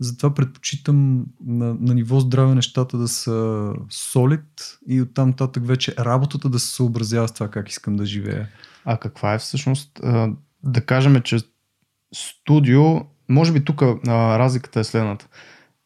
затова 0.00 0.34
предпочитам 0.34 1.26
на, 1.46 1.76
на 1.80 1.94
ниво 1.94 2.20
здраве 2.20 2.54
нещата 2.54 2.98
да 2.98 3.08
са 3.08 3.72
солид 3.90 4.78
и 4.88 5.02
оттам 5.02 5.28
нататък 5.28 5.66
вече 5.66 5.94
работата 5.98 6.48
да 6.48 6.58
се 6.58 6.74
съобразява 6.74 7.28
с 7.28 7.32
това 7.32 7.48
как 7.48 7.68
искам 7.68 7.96
да 7.96 8.06
живея. 8.06 8.48
А 8.84 8.96
каква 8.96 9.34
е 9.34 9.38
всъщност, 9.38 10.00
а, 10.02 10.32
да 10.62 10.80
кажем, 10.86 11.22
че 11.22 11.38
студио, 12.14 13.00
може 13.30 13.52
би 13.52 13.64
тук 13.64 13.82
разликата 14.06 14.80
е 14.80 14.84
следната. 14.84 15.26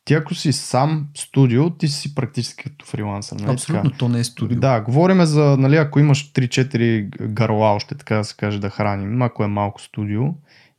Ти 0.05 0.15
ако 0.15 0.35
си 0.35 0.53
сам 0.53 1.07
студио, 1.15 1.71
ти 1.71 1.89
си 1.89 2.15
практически 2.15 2.65
като 2.65 2.87
фрилансър. 2.87 3.37
Нали? 3.37 3.53
Абсолютно, 3.53 3.91
Така? 3.91 3.99
то 3.99 4.09
не 4.09 4.19
е 4.19 4.25
студио. 4.25 4.61
Да, 4.61 4.81
говориме 4.81 5.27
за, 5.27 5.57
нали, 5.59 5.77
ако 5.77 6.01
имаш 6.01 6.33
3-4 6.33 7.29
гарла 7.29 7.75
още, 7.75 7.95
така 7.95 8.17
да 8.17 8.25
се 8.25 8.37
каже, 8.37 8.59
да 8.59 8.71
храним, 8.71 9.23
ако 9.23 9.45
е 9.45 9.49
малко 9.49 9.81
студио, 9.81 10.23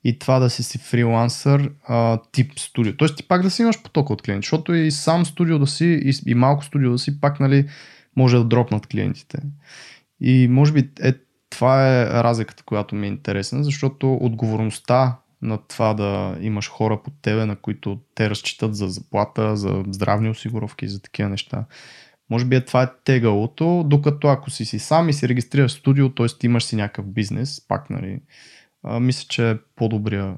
и 0.03 0.19
това 0.19 0.39
да 0.39 0.49
си 0.49 0.63
си 0.63 0.77
фрилансър 0.77 1.71
а, 1.87 2.19
тип 2.31 2.59
студио. 2.59 2.97
Тоест 2.97 3.17
ти 3.17 3.27
пак 3.27 3.41
да 3.41 3.49
си 3.49 3.61
имаш 3.61 3.83
потока 3.83 4.13
от 4.13 4.21
клиенти, 4.21 4.45
защото 4.45 4.73
и 4.73 4.91
сам 4.91 5.25
студио 5.25 5.59
да 5.59 5.67
си, 5.67 5.85
и, 5.85 6.31
и 6.31 6.35
малко 6.35 6.63
студио 6.63 6.91
да 6.91 6.97
си, 6.97 7.21
пак 7.21 7.39
нали, 7.39 7.67
може 8.15 8.37
да 8.37 8.43
дропнат 8.43 8.87
клиентите. 8.87 9.37
И 10.21 10.47
може 10.47 10.71
би 10.71 10.89
е, 11.01 11.13
това 11.49 11.87
е 11.87 12.05
разликата, 12.05 12.63
която 12.63 12.95
ми 12.95 13.07
е 13.07 13.09
интересна, 13.09 13.63
защото 13.63 14.13
отговорността 14.13 15.17
на 15.45 15.57
това 15.67 15.93
да 15.93 16.37
имаш 16.41 16.69
хора 16.69 17.03
под 17.03 17.13
тебе, 17.21 17.45
на 17.45 17.55
които 17.55 17.99
те 18.15 18.29
разчитат 18.29 18.75
за 18.75 18.87
заплата, 18.87 19.57
за 19.57 19.83
здравни 19.91 20.29
осигуровки 20.29 20.87
за 20.87 21.01
такива 21.01 21.29
неща. 21.29 21.65
Може 22.29 22.45
би 22.45 22.55
е 22.55 22.65
това 22.65 22.83
е 22.83 22.91
тегалото, 23.03 23.83
докато 23.87 24.27
ако 24.27 24.49
си 24.49 24.65
си 24.65 24.79
сам 24.79 25.09
и 25.09 25.13
си 25.13 25.27
регистрираш 25.27 25.71
студио, 25.71 26.09
т.е. 26.09 26.45
имаш 26.45 26.63
си 26.63 26.75
някакъв 26.75 27.05
бизнес, 27.05 27.67
пак 27.67 27.89
нали, 27.89 28.21
а, 28.83 28.99
мисля, 28.99 29.25
че 29.29 29.51
е 29.51 29.57
по-добрия 29.75 30.35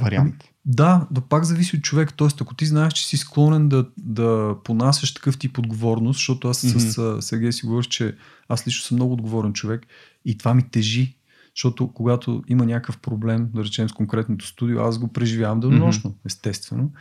вариант. 0.00 0.34
Да, 0.64 1.06
да 1.10 1.20
пак 1.20 1.44
зависи 1.44 1.76
от 1.76 1.82
човек. 1.82 2.14
Тоест, 2.16 2.40
ако 2.40 2.54
ти 2.54 2.66
знаеш, 2.66 2.92
че 2.92 3.06
си 3.06 3.16
склонен 3.16 3.68
да, 3.68 3.86
да 3.96 4.56
понасяш 4.64 5.14
такъв 5.14 5.38
тип 5.38 5.58
отговорност, 5.58 6.16
защото 6.16 6.48
аз 6.48 6.64
Мгм. 6.64 6.78
с 6.78 7.22
Сергей 7.22 7.52
си 7.52 7.66
говориш, 7.66 7.86
че 7.86 8.16
аз 8.48 8.66
лично 8.66 8.82
съм 8.82 8.96
много 8.96 9.12
отговорен 9.12 9.52
човек 9.52 9.86
и 10.24 10.38
това 10.38 10.54
ми 10.54 10.70
тежи. 10.70 11.16
Защото 11.54 11.92
когато 11.92 12.42
има 12.48 12.66
някакъв 12.66 12.98
проблем, 12.98 13.48
да 13.54 13.64
речем 13.64 13.88
с 13.88 13.92
конкретното 13.92 14.46
студио, 14.46 14.80
аз 14.80 14.98
го 14.98 15.12
преживявам 15.12 15.60
денонощно, 15.60 16.14
естествено. 16.26 16.92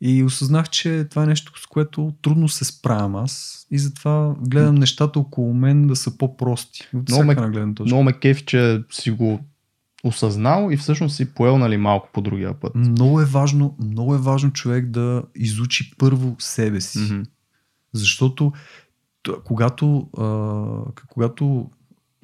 И 0.00 0.24
осъзнах, 0.24 0.70
че 0.70 1.06
това 1.10 1.22
е 1.22 1.26
нещо, 1.26 1.60
с 1.60 1.66
което 1.66 2.14
трудно 2.22 2.48
се 2.48 2.64
справям 2.64 3.16
аз 3.16 3.66
и 3.70 3.78
затова 3.78 4.34
гледам 4.40 4.74
нещата 4.74 5.18
около 5.18 5.54
мен 5.54 5.86
да 5.86 5.96
са 5.96 6.18
по-прости. 6.18 6.88
От 6.94 7.08
Много 7.08 7.24
ме- 7.24 7.32
една 7.32 7.50
гледна 7.50 7.74
точка. 7.74 7.88
Много 7.94 8.02
ме 8.02 8.12
кефи, 8.12 8.44
че 8.44 8.82
си 8.90 9.10
го 9.10 9.40
осъзнал 10.04 10.68
и 10.70 10.76
всъщност 10.76 11.16
си 11.16 11.34
поел 11.34 11.58
нали, 11.58 11.76
малко 11.76 12.08
по 12.12 12.20
другия 12.20 12.60
път. 12.60 12.74
Много 12.74 13.20
е 13.20 13.24
важно, 13.24 13.76
много 13.80 14.14
е 14.14 14.18
важно 14.18 14.52
човек 14.52 14.86
да 14.86 15.22
изучи 15.34 15.94
първо 15.98 16.36
себе 16.38 16.80
си. 16.80 16.98
Мгм. 16.98 17.22
Защото 17.92 18.52
когато, 19.44 20.08
а, 20.18 21.02
когато 21.08 21.70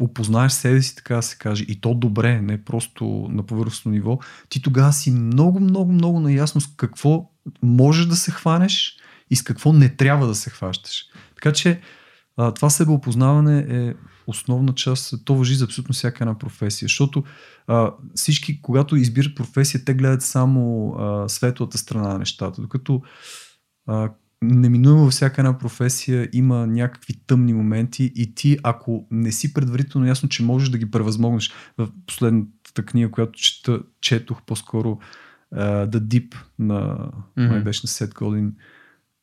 опознаеш 0.01 0.53
себе 0.53 0.83
си, 0.83 0.97
така 0.97 1.17
да 1.17 1.23
се 1.23 1.37
каже, 1.39 1.65
и 1.69 1.81
то 1.81 1.95
добре, 1.95 2.41
не 2.41 2.65
просто 2.65 3.05
на 3.31 3.43
повърхностно 3.43 3.91
ниво, 3.91 4.19
ти 4.49 4.63
тогава 4.63 4.93
си 4.93 5.11
много, 5.11 5.61
много, 5.61 5.93
много 5.93 6.21
наясно 6.21 6.61
с 6.61 6.67
какво 6.77 7.31
можеш 7.63 8.07
да 8.07 8.17
се 8.17 8.31
хванеш 8.31 8.97
и 9.31 9.37
с 9.37 9.43
какво 9.43 9.73
не 9.73 9.89
трябва 9.89 10.27
да 10.27 10.35
се 10.35 10.51
хващаш. 10.51 11.05
Така 11.35 11.53
че 11.53 11.81
това 12.55 12.71
себеопознаване 12.71 13.67
е 13.69 13.95
основна 14.27 14.75
част, 14.75 15.15
то 15.25 15.35
въжи 15.35 15.55
за 15.55 15.65
абсолютно 15.65 15.93
всяка 15.93 16.25
една 16.25 16.39
професия, 16.39 16.87
защото 16.87 17.25
а, 17.67 17.93
всички, 18.15 18.63
когато 18.63 18.97
избират 18.97 19.37
професия, 19.37 19.85
те 19.85 19.95
гледат 19.95 20.23
само 20.23 20.95
а, 20.99 21.29
светлата 21.29 21.79
страна 21.79 22.09
на 22.09 22.19
нещата, 22.19 22.63
докато 22.63 23.03
а, 23.87 24.11
неминуемо 24.43 25.05
във 25.05 25.12
всяка 25.12 25.41
една 25.41 25.59
професия 25.59 26.28
има 26.32 26.66
някакви 26.66 27.14
тъмни 27.26 27.55
моменти 27.55 28.12
и 28.14 28.34
ти, 28.34 28.59
ако 28.62 29.07
не 29.11 29.32
си 29.32 29.53
предварително 29.53 30.07
ясно, 30.07 30.28
че 30.28 30.43
можеш 30.43 30.68
да 30.68 30.78
ги 30.78 30.91
превъзмогнеш, 30.91 31.53
в 31.78 31.88
последната 32.07 32.84
книга, 32.86 33.11
която 33.11 33.32
чета, 33.32 33.80
четох 34.01 34.43
по-скоро 34.43 34.99
uh, 35.55 35.91
The 35.91 35.99
Deep 35.99 36.36
на, 36.59 37.09
Мгм. 37.36 37.49
май 37.49 37.61
беше 37.61 37.80
на 37.84 37.88
Сет 37.88 38.14
Годин, 38.14 38.55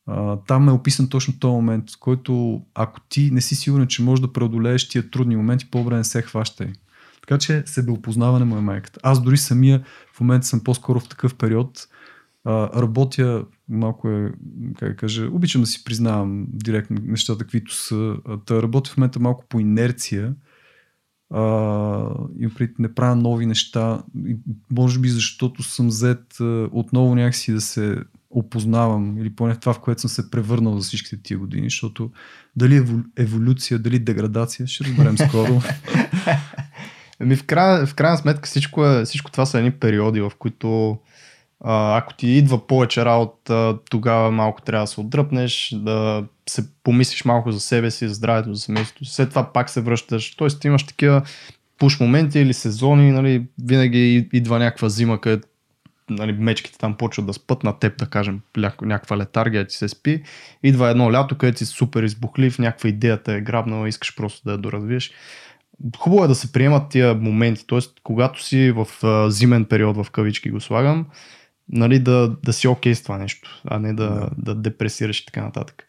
Uh, 0.10 0.48
там 0.48 0.70
е 0.70 0.72
описан 0.72 1.10
точно 1.10 1.40
този 1.40 1.52
момент, 1.52 1.92
в 1.92 2.00
който 2.00 2.62
ако 2.74 3.02
ти 3.10 3.32
не 3.32 3.42
си 3.42 3.56
сигурен, 3.56 3.88
че 3.88 4.04
можеш 4.04 4.22
да 4.22 4.34
преодолееш 4.34 4.90
тия 4.90 5.10
трудни 5.10 5.36
моменти, 5.36 5.72
по-добре 5.72 5.96
не 5.96 6.04
се 6.04 6.22
хващай. 6.22 6.74
Така 7.22 7.38
че 7.38 7.64
себеопознаване 7.66 8.46
му 8.46 8.58
е 8.58 8.62
майката. 8.62 9.00
Аз 9.04 9.24
дори 9.24 9.38
самия 9.38 9.84
в 10.14 10.20
момента 10.20 10.48
съм 10.48 10.64
по-скоро 10.64 11.00
в 11.00 11.10
такъв 11.10 11.36
период. 11.36 11.88
А, 12.50 12.82
работя 12.82 13.46
малко 13.70 14.10
е, 14.10 14.32
как 14.78 14.90
да 14.90 14.96
кажа, 14.96 15.30
обичам 15.32 15.62
да 15.62 15.68
си 15.68 15.84
признавам 15.84 16.48
директно 16.50 16.98
нещата, 17.04 17.40
каквито 17.40 17.74
са. 17.74 18.16
Та 18.46 18.62
работя 18.62 18.92
в 18.92 18.98
момента 18.98 19.20
малко 19.20 19.46
по 19.50 19.60
инерция. 19.60 20.34
А, 21.30 22.10
и 22.40 22.50
пред 22.54 22.80
не 22.80 22.94
правя 22.94 23.16
нови 23.16 23.46
неща. 23.46 24.04
И, 24.28 24.38
може 24.72 25.00
би 25.00 25.10
защото 25.10 25.64
съм 25.64 25.92
зет 25.92 26.40
а, 26.40 26.70
отново 26.72 27.16
някакси 27.16 27.54
да 27.54 27.62
се 27.62 27.98
опознавам 28.30 29.18
или 29.18 29.36
поне 29.36 29.54
в 29.54 29.60
това, 29.60 29.74
в 29.74 29.80
което 29.80 30.02
съм 30.02 30.10
се 30.10 30.32
превърнал 30.32 30.80
за 30.80 30.88
всичките 30.88 31.24
тия 31.24 31.38
години, 31.38 31.64
защото 31.64 32.12
дали 32.56 32.82
еволю- 32.82 33.06
еволюция, 33.18 33.80
дали 33.80 34.00
деградация, 34.00 34.68
ще 34.68 34.84
разберем 34.84 35.18
скоро. 35.28 35.62
Ами 37.20 37.36
в, 37.36 37.46
края, 37.46 37.86
в 37.86 37.96
крайна 37.96 38.18
сметка 38.18 38.46
всичко, 38.48 38.86
е, 38.86 39.06
всичко 39.06 39.32
това 39.32 39.46
са 39.46 39.58
едни 39.58 39.72
периоди, 39.72 40.22
в 40.22 40.32
които 40.40 40.98
ако 41.64 42.14
ти 42.14 42.28
идва 42.28 42.68
повече 42.68 43.06
работа, 43.06 43.78
тогава 43.90 44.32
малко 44.32 44.62
трябва 44.62 44.84
да 44.84 44.88
се 44.88 45.02
отдръпнеш, 45.02 45.76
да 45.76 46.24
се 46.50 46.70
помислиш 46.84 47.26
малко 47.26 47.52
за 47.52 47.60
себе 47.60 47.92
си, 47.92 48.08
за 48.08 48.14
здравето, 48.14 48.54
за 48.54 48.62
семейството. 48.62 49.06
След 49.06 49.30
това 49.30 49.54
пак 49.54 49.70
се 49.70 49.82
връщаш. 49.82 50.36
Тоест 50.36 50.66
имаш 50.66 50.84
такива 50.84 51.22
пуш 51.78 52.00
моменти 52.00 52.40
или 52.40 52.54
сезони, 52.54 53.12
нали, 53.12 53.46
винаги 53.64 54.30
идва 54.34 54.60
някаква 54.60 54.90
зима, 54.90 55.22
където 55.22 55.48
нали, 56.10 56.32
мечките 56.32 56.78
там 56.78 56.98
почват 56.98 57.26
да 57.26 57.34
спът 57.34 57.64
на 57.64 57.80
теб, 57.80 57.98
да 57.98 58.06
кажем, 58.06 58.42
някаква 58.82 59.18
летаргия, 59.18 59.68
ти 59.68 59.76
се 59.76 59.88
спи. 59.88 60.24
Идва 60.64 60.90
едно 60.90 61.12
лято, 61.12 61.38
където 61.38 61.58
си 61.58 61.66
супер 61.66 62.04
избухлив, 62.04 62.60
някаква 62.60 62.90
идея 62.90 63.24
те 63.24 63.36
е 63.36 63.42
грабнала, 63.42 63.90
искаш 63.90 64.16
просто 64.16 64.42
да 64.46 64.52
я 64.52 64.58
доразвиеш. 64.58 65.12
Хубаво 65.98 66.24
е 66.24 66.28
да 66.28 66.36
се 66.36 66.52
приемат 66.52 66.90
тия 66.90 67.16
моменти, 67.16 67.68
т.е. 67.68 67.80
когато 68.04 68.44
си 68.44 68.72
в 68.72 68.88
зимен 69.32 69.66
период, 69.66 69.98
в 69.98 70.12
кавички 70.12 70.50
го 70.50 70.62
слагам, 70.62 71.06
нали, 71.70 72.00
да, 72.00 72.36
да 72.46 72.54
си 72.54 72.68
окей 72.68 72.96
с 72.96 73.04
това 73.04 73.18
нещо, 73.18 73.62
а 73.66 73.80
не 73.80 73.94
да, 73.94 74.10
да. 74.10 74.30
да 74.38 74.56
депресираш 74.56 75.20
и 75.20 75.26
така 75.26 75.42
нататък. 75.42 75.88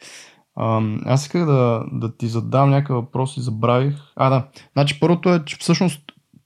Аз 1.04 1.22
исках 1.22 1.46
да, 1.46 1.84
да 1.92 2.16
ти 2.16 2.28
задам 2.28 2.70
някакъв 2.70 2.96
въпрос 2.96 3.36
и 3.36 3.40
забравих. 3.40 3.94
А, 4.16 4.30
да. 4.30 4.46
Значи 4.72 5.00
първото 5.00 5.34
е, 5.34 5.44
че 5.44 5.56
всъщност 5.56 6.00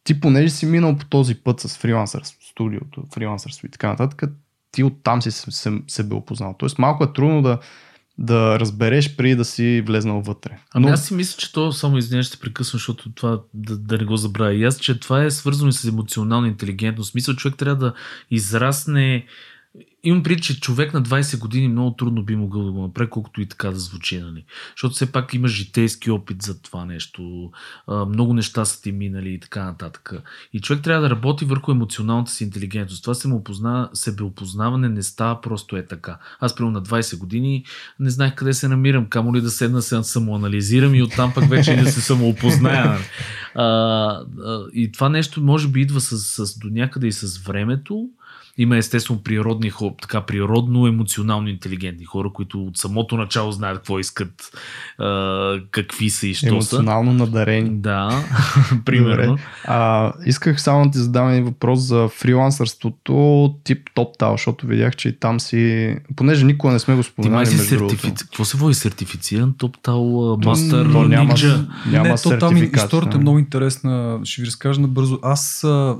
ти 0.04 0.20
понеже 0.20 0.50
си 0.50 0.66
минал 0.66 0.96
по 0.96 1.04
този 1.04 1.34
път 1.34 1.60
с 1.60 1.78
фрилансър 1.78 2.22
студиото, 2.24 3.04
фрилансърство 3.14 3.66
и 3.66 3.70
така 3.70 3.88
нататък, 3.88 4.22
ти 4.70 4.84
оттам 4.84 5.22
си 5.22 5.30
се, 5.30 5.50
се, 5.50 5.72
себе 5.88 6.14
опознал. 6.14 6.54
Тоест 6.58 6.78
малко 6.78 7.04
е 7.04 7.12
трудно 7.12 7.42
да, 7.42 7.58
да 8.18 8.60
разбереш 8.60 9.16
преди 9.16 9.34
да 9.34 9.44
си 9.44 9.82
влезнал 9.86 10.20
вътре. 10.20 10.58
Ами 10.74 10.90
аз 10.90 11.06
си 11.06 11.14
мисля, 11.14 11.38
че 11.38 11.52
то 11.52 11.72
само 11.72 11.98
извиня, 11.98 12.22
ще 12.22 12.36
прекъсвам, 12.36 12.78
защото 12.78 13.12
това 13.12 13.40
да, 13.54 13.76
да 13.76 13.98
не 13.98 14.04
го 14.04 14.16
забравя. 14.16 14.54
И 14.54 14.64
аз, 14.64 14.78
че 14.78 15.00
това 15.00 15.24
е 15.24 15.30
свързано 15.30 15.68
и 15.68 15.72
с 15.72 15.84
емоционална 15.84 16.48
интелигентност. 16.48 17.14
Мисля, 17.14 17.36
човек 17.36 17.56
трябва 17.58 17.76
да 17.76 17.94
израсне 18.30 19.26
имам 20.04 20.22
преди, 20.22 20.42
че 20.42 20.60
човек 20.60 20.94
на 20.94 21.02
20 21.02 21.38
години 21.38 21.68
много 21.68 21.96
трудно 21.96 22.22
би 22.22 22.36
могъл 22.36 22.64
да 22.64 22.72
го 22.72 22.82
направи, 22.82 23.10
колкото 23.10 23.40
и 23.40 23.46
така 23.46 23.70
да 23.70 23.78
звучи, 23.78 24.20
нали? 24.20 24.44
Защото 24.76 24.94
все 24.94 25.12
пак 25.12 25.34
има 25.34 25.48
житейски 25.48 26.10
опит 26.10 26.42
за 26.42 26.62
това 26.62 26.84
нещо, 26.84 27.50
много 28.08 28.34
неща 28.34 28.64
са 28.64 28.82
ти 28.82 28.92
минали 28.92 29.30
и 29.30 29.40
така 29.40 29.64
нататък. 29.64 30.12
И 30.52 30.60
човек 30.60 30.82
трябва 30.82 31.02
да 31.02 31.10
работи 31.10 31.44
върху 31.44 31.72
емоционалната 31.72 32.32
си 32.32 32.44
интелигентност. 32.44 33.02
Това 33.02 33.14
самоопозна... 33.14 33.90
себеопознаване 33.94 34.88
не 34.88 35.02
става 35.02 35.40
просто 35.40 35.76
е 35.76 35.86
така. 35.86 36.18
Аз 36.40 36.56
примерно 36.56 36.72
на 36.72 36.82
20 36.82 37.18
години 37.18 37.64
не 38.00 38.10
знаех 38.10 38.34
къде 38.34 38.52
се 38.54 38.68
намирам, 38.68 39.06
камо 39.06 39.34
ли 39.34 39.40
да 39.40 39.50
седна 39.50 39.82
се 39.82 40.02
самоанализирам 40.02 40.94
и 40.94 41.02
оттам 41.02 41.32
пък 41.34 41.44
вече 41.48 41.76
да 41.76 41.90
се 41.90 42.00
самоопозная. 42.00 42.84
Нали? 42.84 43.02
А, 43.54 43.64
а, 43.64 44.24
и 44.72 44.92
това 44.92 45.08
нещо 45.08 45.42
може 45.42 45.68
би 45.68 45.80
идва 45.80 46.00
с, 46.00 46.46
с 46.46 46.58
до 46.58 46.68
някъде 46.70 47.06
и 47.06 47.12
с 47.12 47.38
времето, 47.38 48.08
има 48.58 48.76
естествено 48.76 49.22
природни 49.22 49.70
хора, 49.70 49.94
така 50.02 50.20
природно 50.20 50.86
емоционално 50.86 51.48
интелигентни 51.48 52.04
хора, 52.04 52.30
които 52.32 52.62
от 52.62 52.76
самото 52.76 53.16
начало 53.16 53.52
знаят 53.52 53.76
какво 53.76 53.98
искат, 53.98 54.32
а, 54.98 55.60
какви 55.70 56.10
са 56.10 56.26
и 56.26 56.34
що 56.34 56.46
Емоционално 56.46 57.12
са. 57.12 57.18
надарени. 57.18 57.70
Да, 57.70 58.24
примерно. 58.84 59.38
А, 59.64 60.12
исках 60.26 60.62
само 60.62 60.84
да 60.84 60.90
ти 60.90 60.98
задам 60.98 61.28
един 61.28 61.44
въпрос 61.44 61.80
за 61.80 62.08
фрилансърството 62.08 63.14
тип 63.64 63.88
TopTal, 63.96 64.30
защото 64.32 64.66
видях, 64.66 64.96
че 64.96 65.08
и 65.08 65.18
там 65.18 65.40
си, 65.40 65.96
понеже 66.16 66.44
никога 66.46 66.72
не 66.72 66.78
сме 66.78 66.94
го 66.94 67.02
Ти 67.02 67.08
споменали 67.08 67.34
май 67.36 67.46
си 67.46 67.58
сертифици... 67.58 67.78
другото. 68.02 68.24
Какво 68.24 68.44
се 68.44 68.56
води 68.56 68.74
сертифициран? 68.74 69.52
TopTal 69.52 70.44
Мастър 70.46 70.92
то 70.92 71.02
няма- 71.02 71.32
Ninja. 71.32 71.66
Няма 71.86 72.08
не, 72.08 72.14
то 72.16 72.38
там 72.38 72.56
историята 72.56 73.16
е 73.16 73.20
много 73.20 73.38
интересна. 73.38 74.20
Ще 74.24 74.42
ви 74.42 74.46
разкажа 74.46 74.80
набързо. 74.80 75.18
Аз 75.22 75.64
а, 75.64 75.68
а, 75.68 75.96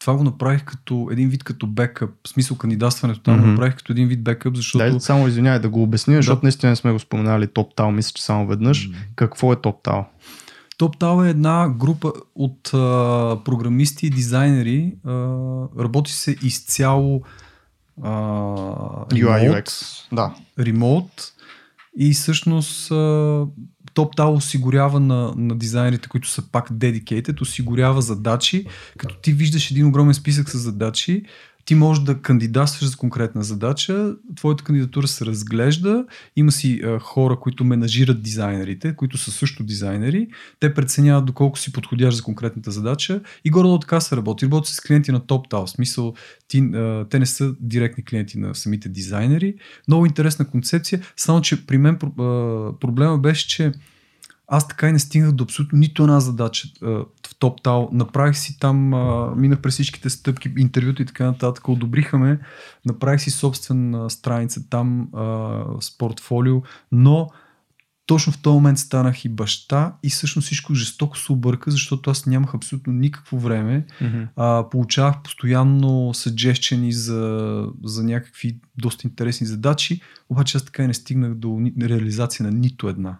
това 0.00 0.16
го 0.16 0.24
направих 0.24 0.64
като 0.64 1.08
един 1.12 1.28
вид 1.28 1.44
като 1.44 1.66
бекъп. 1.66 2.10
В 2.26 2.28
смисъл 2.28 2.56
кандидатстването 2.56 3.20
там 3.20 3.34
Мгм. 3.34 3.42
го 3.44 3.50
направих 3.50 3.76
като 3.76 3.92
един 3.92 4.08
вид 4.08 4.24
бекъп, 4.24 4.56
защото... 4.56 4.78
Дай 4.90 5.00
само 5.00 5.28
извинявай 5.28 5.60
да 5.60 5.68
го 5.68 5.82
обясня, 5.82 6.16
защото 6.16 6.40
Да. 6.40 6.44
наистина 6.46 6.70
не 6.70 6.76
сме 6.76 6.92
го 6.92 6.98
споменали 6.98 7.46
TopTal, 7.46 7.90
мисля, 7.90 8.12
че 8.14 8.22
само 8.22 8.46
веднъж. 8.46 8.88
М. 8.88 8.94
Какво 9.16 9.52
е 9.52 9.56
TopTal? 9.56 10.04
TopTal 10.78 11.26
е 11.26 11.30
една 11.30 11.68
група 11.68 12.12
от 12.34 12.70
а, 12.74 12.78
програмисти 13.44 14.06
и 14.06 14.10
дизайнери. 14.10 14.94
А, 15.04 15.10
работи 15.78 16.12
се 16.12 16.36
изцяло 16.42 17.22
а, 18.02 18.10
UI 19.06 19.06
remote, 19.24 19.62
UX. 19.64 19.70
Да. 20.12 20.34
ремоут 20.58 21.32
и 21.98 22.12
всъщност 22.12 22.90
а, 22.90 23.46
TopTal 24.00 24.36
осигурява 24.36 25.00
на, 25.00 25.32
на 25.36 25.54
дизайнерите, 25.54 26.08
които 26.08 26.28
са 26.28 26.42
пак 26.52 26.70
dedicated, 26.70 27.42
осигурява 27.42 28.02
задачи, 28.02 28.66
като 28.98 29.14
ти 29.14 29.32
виждаш 29.32 29.70
един 29.70 29.86
огромен 29.86 30.14
списък 30.14 30.50
с 30.50 30.58
задачи, 30.58 31.22
ти 31.64 31.74
можеш 31.74 32.04
да 32.04 32.22
кандидатстваш 32.22 32.90
за 32.90 32.96
конкретна 32.96 33.42
задача, 33.42 34.14
твоята 34.36 34.64
кандидатура 34.64 35.08
се 35.08 35.26
разглежда, 35.26 36.04
има 36.36 36.52
си 36.52 36.80
а, 36.84 36.98
хора, 36.98 37.40
които 37.40 37.64
менажират 37.64 38.22
дизайнерите, 38.22 38.96
които 38.96 39.18
са 39.18 39.30
също 39.30 39.64
дизайнери, 39.64 40.28
те 40.60 40.74
преценяват 40.74 41.26
доколко 41.26 41.58
си 41.58 41.72
подходящ 41.72 42.16
за 42.16 42.22
конкретната 42.22 42.70
задача 42.70 43.20
и 43.44 43.50
горе 43.50 43.80
така 43.80 44.00
се 44.00 44.16
работи. 44.16 44.44
Работи 44.44 44.74
с 44.74 44.80
клиенти 44.80 45.12
на 45.12 45.20
в 45.50 45.66
смисъл 45.66 46.14
ти, 46.48 46.58
а, 46.58 47.06
те 47.10 47.18
не 47.18 47.26
са 47.26 47.54
директни 47.60 48.04
клиенти 48.04 48.38
на 48.38 48.54
самите 48.54 48.88
дизайнери. 48.88 49.54
Много 49.88 50.06
интересна 50.06 50.46
концепция, 50.46 51.00
само 51.16 51.40
че 51.40 51.66
при 51.66 51.78
мен 51.78 51.94
а, 51.94 51.98
проблема 52.80 53.18
беше, 53.18 53.48
че 53.48 53.72
аз 54.52 54.68
така 54.68 54.88
и 54.88 54.92
не 54.92 54.98
стигнах 54.98 55.32
до 55.32 55.44
абсолютно 55.44 55.78
нито 55.78 56.02
една 56.02 56.20
задача 56.20 56.68
TopTal. 57.40 57.92
Направих 57.92 58.36
си 58.36 58.58
там, 58.58 58.94
а, 58.94 59.34
минах 59.36 59.60
през 59.60 59.74
всичките 59.74 60.10
стъпки, 60.10 60.52
интервюта 60.58 61.02
и 61.02 61.06
така 61.06 61.24
нататък, 61.24 61.68
одобриха 61.68 62.18
ме, 62.18 62.38
направих 62.86 63.20
си 63.20 63.30
собствена 63.30 64.10
страница 64.10 64.68
там 64.70 65.08
а, 65.14 65.64
с 65.80 65.98
портфолио, 65.98 66.62
но 66.92 67.28
точно 68.06 68.32
в 68.32 68.38
този 68.42 68.54
момент 68.54 68.78
станах 68.78 69.24
и 69.24 69.28
баща 69.28 69.94
и 70.02 70.10
всъщност 70.10 70.46
всичко 70.46 70.74
жестоко 70.74 71.18
се 71.18 71.32
обърка, 71.32 71.70
защото 71.70 72.10
аз 72.10 72.26
нямах 72.26 72.54
абсолютно 72.54 72.92
никакво 72.92 73.38
време. 73.38 73.86
А, 74.36 74.68
получавах 74.70 75.22
постоянно 75.22 76.14
съджещени 76.14 76.92
за, 76.92 77.66
за 77.84 78.04
някакви 78.04 78.56
доста 78.78 79.06
интересни 79.06 79.46
задачи, 79.46 80.00
обаче 80.28 80.56
аз 80.56 80.64
така 80.64 80.82
и 80.82 80.86
не 80.86 80.94
стигнах 80.94 81.34
до 81.34 81.60
реализация 81.82 82.46
на 82.46 82.52
нито 82.52 82.88
една. 82.88 83.18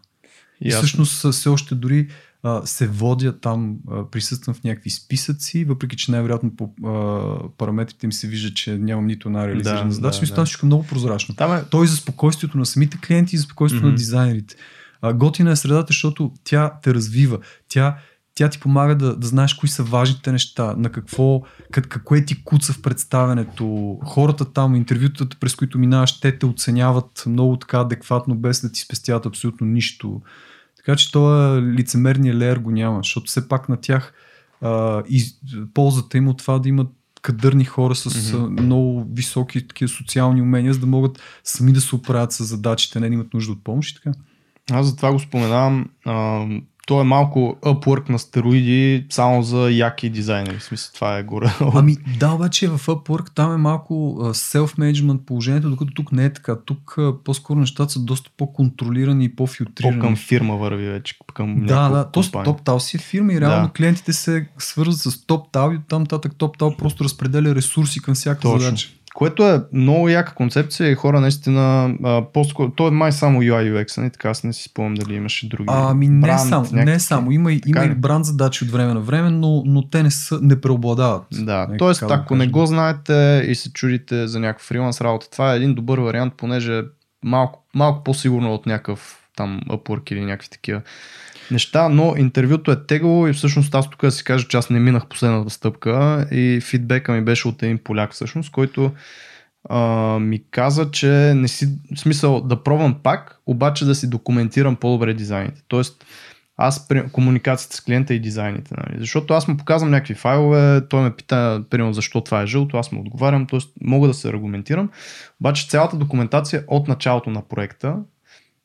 И 0.61 0.69
Ясно. 0.69 0.79
всъщност 0.79 1.25
а, 1.25 1.33
все 1.33 1.49
още 1.49 1.75
дори 1.75 2.09
а, 2.43 2.67
се 2.67 2.87
водя 2.87 3.41
там, 3.41 3.77
а, 3.91 4.05
присъствам 4.11 4.55
в 4.55 4.65
някакви 4.65 4.91
списъци, 4.91 5.65
въпреки 5.65 5.97
че 5.97 6.11
най-вероятно 6.11 6.57
по 6.57 6.71
а, 6.87 7.49
параметрите 7.59 8.07
им 8.07 8.13
се 8.13 8.29
вижда, 8.29 8.55
че 8.55 8.79
нямам 8.79 9.07
нито 9.07 9.29
една 9.29 9.47
реализирана 9.49 9.89
Да, 9.89 9.95
задача. 9.95 10.21
да, 10.21 10.27
Да, 10.27 10.35
да. 10.35 10.45
всичко 10.45 10.67
е 10.67 10.69
много 10.69 10.87
прозрачно. 10.87 11.35
Там 11.35 11.53
е 11.53 11.65
Той 11.71 11.87
за 11.87 11.97
спокойствието 11.97 12.59
на 12.59 12.67
самите 12.67 12.99
клиенти 13.07 13.37
и 13.37 13.39
за 13.39 13.45
спокойствието 13.45 13.87
Мгм. 13.87 13.93
на 13.93 13.97
дизайнерите. 13.97 14.55
А, 15.03 15.13
готина 15.13 15.51
е 15.51 15.57
средата, 15.57 15.87
защото 15.89 16.33
тя 16.45 16.73
те 16.83 16.95
развива. 16.95 17.39
Тя, 17.69 17.97
тя 18.35 18.49
ти 18.49 18.61
помага 18.61 18.95
да, 18.97 19.17
да 19.17 19.27
знаеш 19.27 19.55
кои 19.55 19.69
са 19.69 19.83
важните 19.83 20.33
неща, 20.33 20.75
на 20.77 20.93
какво, 20.93 21.43
как, 21.73 21.89
какво 21.89 22.15
е 22.15 22.25
ти 22.25 22.45
куца 22.45 22.73
в 22.73 22.83
представенето. 22.83 23.99
Хората 24.05 24.53
там, 24.53 24.75
интервютата, 24.75 25.37
през 25.41 25.55
които 25.55 25.79
минаваш, 25.79 26.21
те 26.21 26.39
те 26.39 26.47
оценяват 26.47 27.23
много 27.27 27.57
така 27.57 27.81
адекватно, 27.81 28.35
без 28.35 28.61
да 28.61 28.73
ти 28.73 28.81
спестяват 28.81 29.27
абсолютно 29.27 29.67
нищо. 29.67 30.21
Така 30.85 30.97
че 30.97 31.13
този 31.13 31.63
лицемерния 31.63 32.35
леер 32.35 32.57
го 32.57 32.71
няма, 32.71 32.99
защото 32.99 33.27
все 33.27 33.49
пак 33.49 33.69
на 33.69 33.77
тях 33.77 34.13
а, 34.61 35.03
и 35.09 35.25
ползата 35.75 36.19
им 36.19 36.29
от 36.29 36.39
това 36.39 36.59
да 36.59 36.69
имат 36.69 36.89
кадърни 37.23 37.65
хора 37.65 37.95
с 37.95 38.11
mm-hmm. 38.11 38.61
много 38.61 39.07
високи 39.13 39.69
такива 39.69 39.89
социални 39.89 40.43
умения, 40.43 40.75
за 40.75 40.81
да 40.81 40.87
могат 40.87 41.23
сами 41.45 41.73
да 41.73 41.81
се 41.81 41.95
оправят 41.97 42.33
с 42.33 42.45
задачите, 42.45 43.01
не 43.01 43.09
да 43.09 43.15
имат 43.15 43.35
нужда 43.35 43.53
от 43.53 43.65
помощ 43.65 43.97
и 43.97 44.03
така. 44.03 44.19
Аз 44.71 44.87
затова 44.87 45.13
го 45.13 45.19
споменавам. 45.19 45.91
А, 46.05 46.47
то 46.91 47.01
е 47.01 47.05
малко 47.05 47.57
Upwork 47.63 48.11
на 48.11 48.19
стероиди 48.19 49.07
само 49.11 49.43
за 49.43 49.71
яки 49.71 50.11
дизайнери. 50.11 50.59
В 50.59 50.65
смисъл, 50.65 50.91
това 50.95 51.19
е 51.19 51.23
горе. 51.23 51.55
Ами 51.75 51.97
да, 52.19 52.31
обаче 52.33 52.69
в 52.69 52.79
Upwork 52.87 53.35
там 53.35 53.55
е 53.55 53.57
малко 53.57 54.17
self-management 54.21 55.19
положението, 55.19 55.71
докато 55.71 55.93
тук 55.95 56.13
не 56.13 56.25
е 56.25 56.33
така. 56.33 56.57
Тук 56.67 56.99
по-скоро 57.25 57.59
нещата 57.61 57.93
са 57.93 58.01
доста 58.01 58.31
по-контролирани 58.37 59.25
и 59.25 59.37
по-филтрирани. 59.37 59.99
по-към 60.01 60.17
фирма 60.17 60.57
върви 60.57 60.89
вече. 60.89 61.15
Към 61.35 61.67
Да, 61.67 61.89
да, 61.89 62.11
то. 62.11 62.23
TopTal 62.23 62.79
си 62.79 62.97
е 62.97 63.01
фирма 63.01 63.33
и 63.33 63.41
реално 63.41 63.57
Да. 63.57 63.67
да. 63.67 63.73
клиентите 63.73 64.13
се 64.13 64.47
свързват 64.59 64.97
с 64.97 65.11
TopTal 65.11 65.75
и 65.75 65.77
оттам 65.77 66.07
татък 66.07 66.33
TopTal 66.35 66.77
просто 66.77 67.05
разпределя 67.05 67.55
ресурси 67.55 68.03
към 68.03 68.15
всяка 68.15 68.41
Точно. 68.41 68.61
задача. 68.61 68.89
Което 69.15 69.45
е 69.45 69.63
много 69.73 70.09
яка 70.09 70.35
концепция 70.35 70.91
и 70.91 70.95
хора 70.95 71.21
наистина 71.21 71.95
а, 72.05 72.23
по-скоро, 72.25 72.71
то 72.71 72.89
е 72.89 72.91
май 72.91 73.13
само 73.13 73.41
UI 73.41 73.75
UX, 73.75 73.99
нали? 73.99 74.11
така 74.11 74.31
аз 74.31 74.45
не 74.45 74.53
си 74.53 74.63
спомням 74.63 74.95
дали 74.95 75.15
имаше 75.15 75.49
други. 75.49 75.65
Ами 75.69 76.09
не 76.09 76.21
бранд, 76.21 76.41
само, 76.41 76.63
някакви. 76.63 76.85
не 76.85 77.01
само. 77.01 77.31
Има, 77.33 77.53
и- 77.53 77.61
има 77.67 77.85
и 77.85 77.95
бранд 77.95 78.25
задачи 78.25 78.65
от 78.65 78.71
време 78.71 78.95
на 78.95 79.01
време, 79.01 79.31
но, 79.31 79.63
но 79.67 79.89
те 79.89 80.03
не, 80.03 80.11
са, 80.11 80.39
не 80.43 80.61
преобладават. 80.61 81.23
Да, 81.33 81.67
Нека 81.71 81.95
т.е. 81.95 82.07
ако 82.11 82.35
не 82.35 82.39
кажем. 82.41 82.53
го 82.53 82.67
знаете 82.67 83.45
и 83.49 83.55
се 83.55 83.73
чудите 83.73 84.27
за 84.27 84.41
някаква 84.41 84.65
фриланс 84.65 85.01
работа, 85.01 85.31
това 85.31 85.53
е 85.53 85.57
един 85.57 85.75
добър 85.75 85.99
вариант, 85.99 86.35
понеже 86.37 86.79
е 86.79 86.83
малко, 87.25 87.65
малко 87.75 88.05
по-сигурно 88.05 88.55
от 88.55 88.67
някакъв 88.67 89.17
там 89.41 89.61
Upwork 89.69 90.13
или 90.13 90.21
някакви 90.21 90.49
такива 90.49 90.83
неща, 91.51 91.89
но 91.89 92.15
интервюто 92.17 92.73
е 92.73 92.87
тегаво 92.87 93.29
и 93.29 93.33
всъщност 93.33 93.75
аз 93.75 93.91
тук 93.91 94.01
да 94.01 94.11
си 94.11 94.25
кажа, 94.25 94.49
че 94.49 94.57
аз 94.57 94.71
не 94.71 94.81
минах 94.81 95.07
последната 95.07 95.51
стъпка 95.51 96.27
и 96.31 96.61
фидбека 96.63 97.13
ми 97.13 97.25
беше 97.25 97.49
от 97.49 97.63
един 97.63 97.79
поляк 97.79 98.13
всъщност, 98.13 98.53
който 98.53 98.93
а, 99.69 99.79
ми 100.19 100.43
каза, 100.51 100.91
че 100.91 101.09
не 101.37 101.49
си, 101.49 101.69
смисъл 101.97 102.41
да 102.41 102.63
пробвам 102.63 102.97
пак, 103.03 103.41
обаче 103.47 103.85
да 103.85 103.95
си 103.95 104.11
документирам 104.11 104.77
по-добре 104.77 105.15
дизайните. 105.15 105.63
Тоест, 105.69 106.05
аз 106.57 106.89
при 106.89 107.09
комуникацията 107.09 107.77
с 107.77 107.81
клиента 107.81 108.15
и 108.15 108.21
дизайните. 108.21 108.75
Нали? 108.77 109.01
Защото 109.01 109.35
аз 109.35 109.49
му 109.49 109.57
показвам 109.57 109.91
някакви 109.91 110.15
файлове, 110.15 110.89
той 110.89 111.03
ме 111.03 111.11
пита, 111.11 111.65
примерно, 111.71 111.93
защо 111.93 112.21
това 112.21 112.43
е 112.43 112.47
жълто, 112.47 112.77
аз 112.77 112.93
му 112.93 113.01
отговарям, 113.01 113.47
т.е. 113.47 113.59
мога 113.81 114.09
да 114.09 114.15
се 114.15 114.29
аргументирам. 114.29 114.91
Обаче 115.41 115.69
цялата 115.69 115.97
документация 115.97 116.65
от 116.69 116.89
началото 116.89 117.31
на 117.31 117.43
проекта 117.49 117.97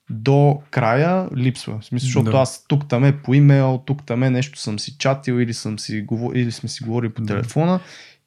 до 0.10 0.62
края 0.72 1.30
липсва. 1.38 1.80
В 1.80 1.86
смисъл, 1.86 2.06
защото 2.06 2.32
Да. 2.32 2.38
аз 2.38 2.66
тук 2.68 2.88
там 2.88 3.04
е 3.06 3.18
по 3.18 3.34
имейл, 3.34 3.84
тук 3.86 4.06
там 4.06 4.24
е 4.24 4.30
нещо 4.30 4.60
съм 4.60 4.80
си 4.80 4.96
чатил 4.98 5.34
или, 5.34 5.54
съм 5.54 5.80
си, 5.80 6.06
говор- 6.06 6.36
или 6.36 6.52
сме 6.52 6.70
си 6.70 6.84
говорили 6.84 7.12
по 7.12 7.22
Да. 7.22 7.28
телефона 7.28 7.80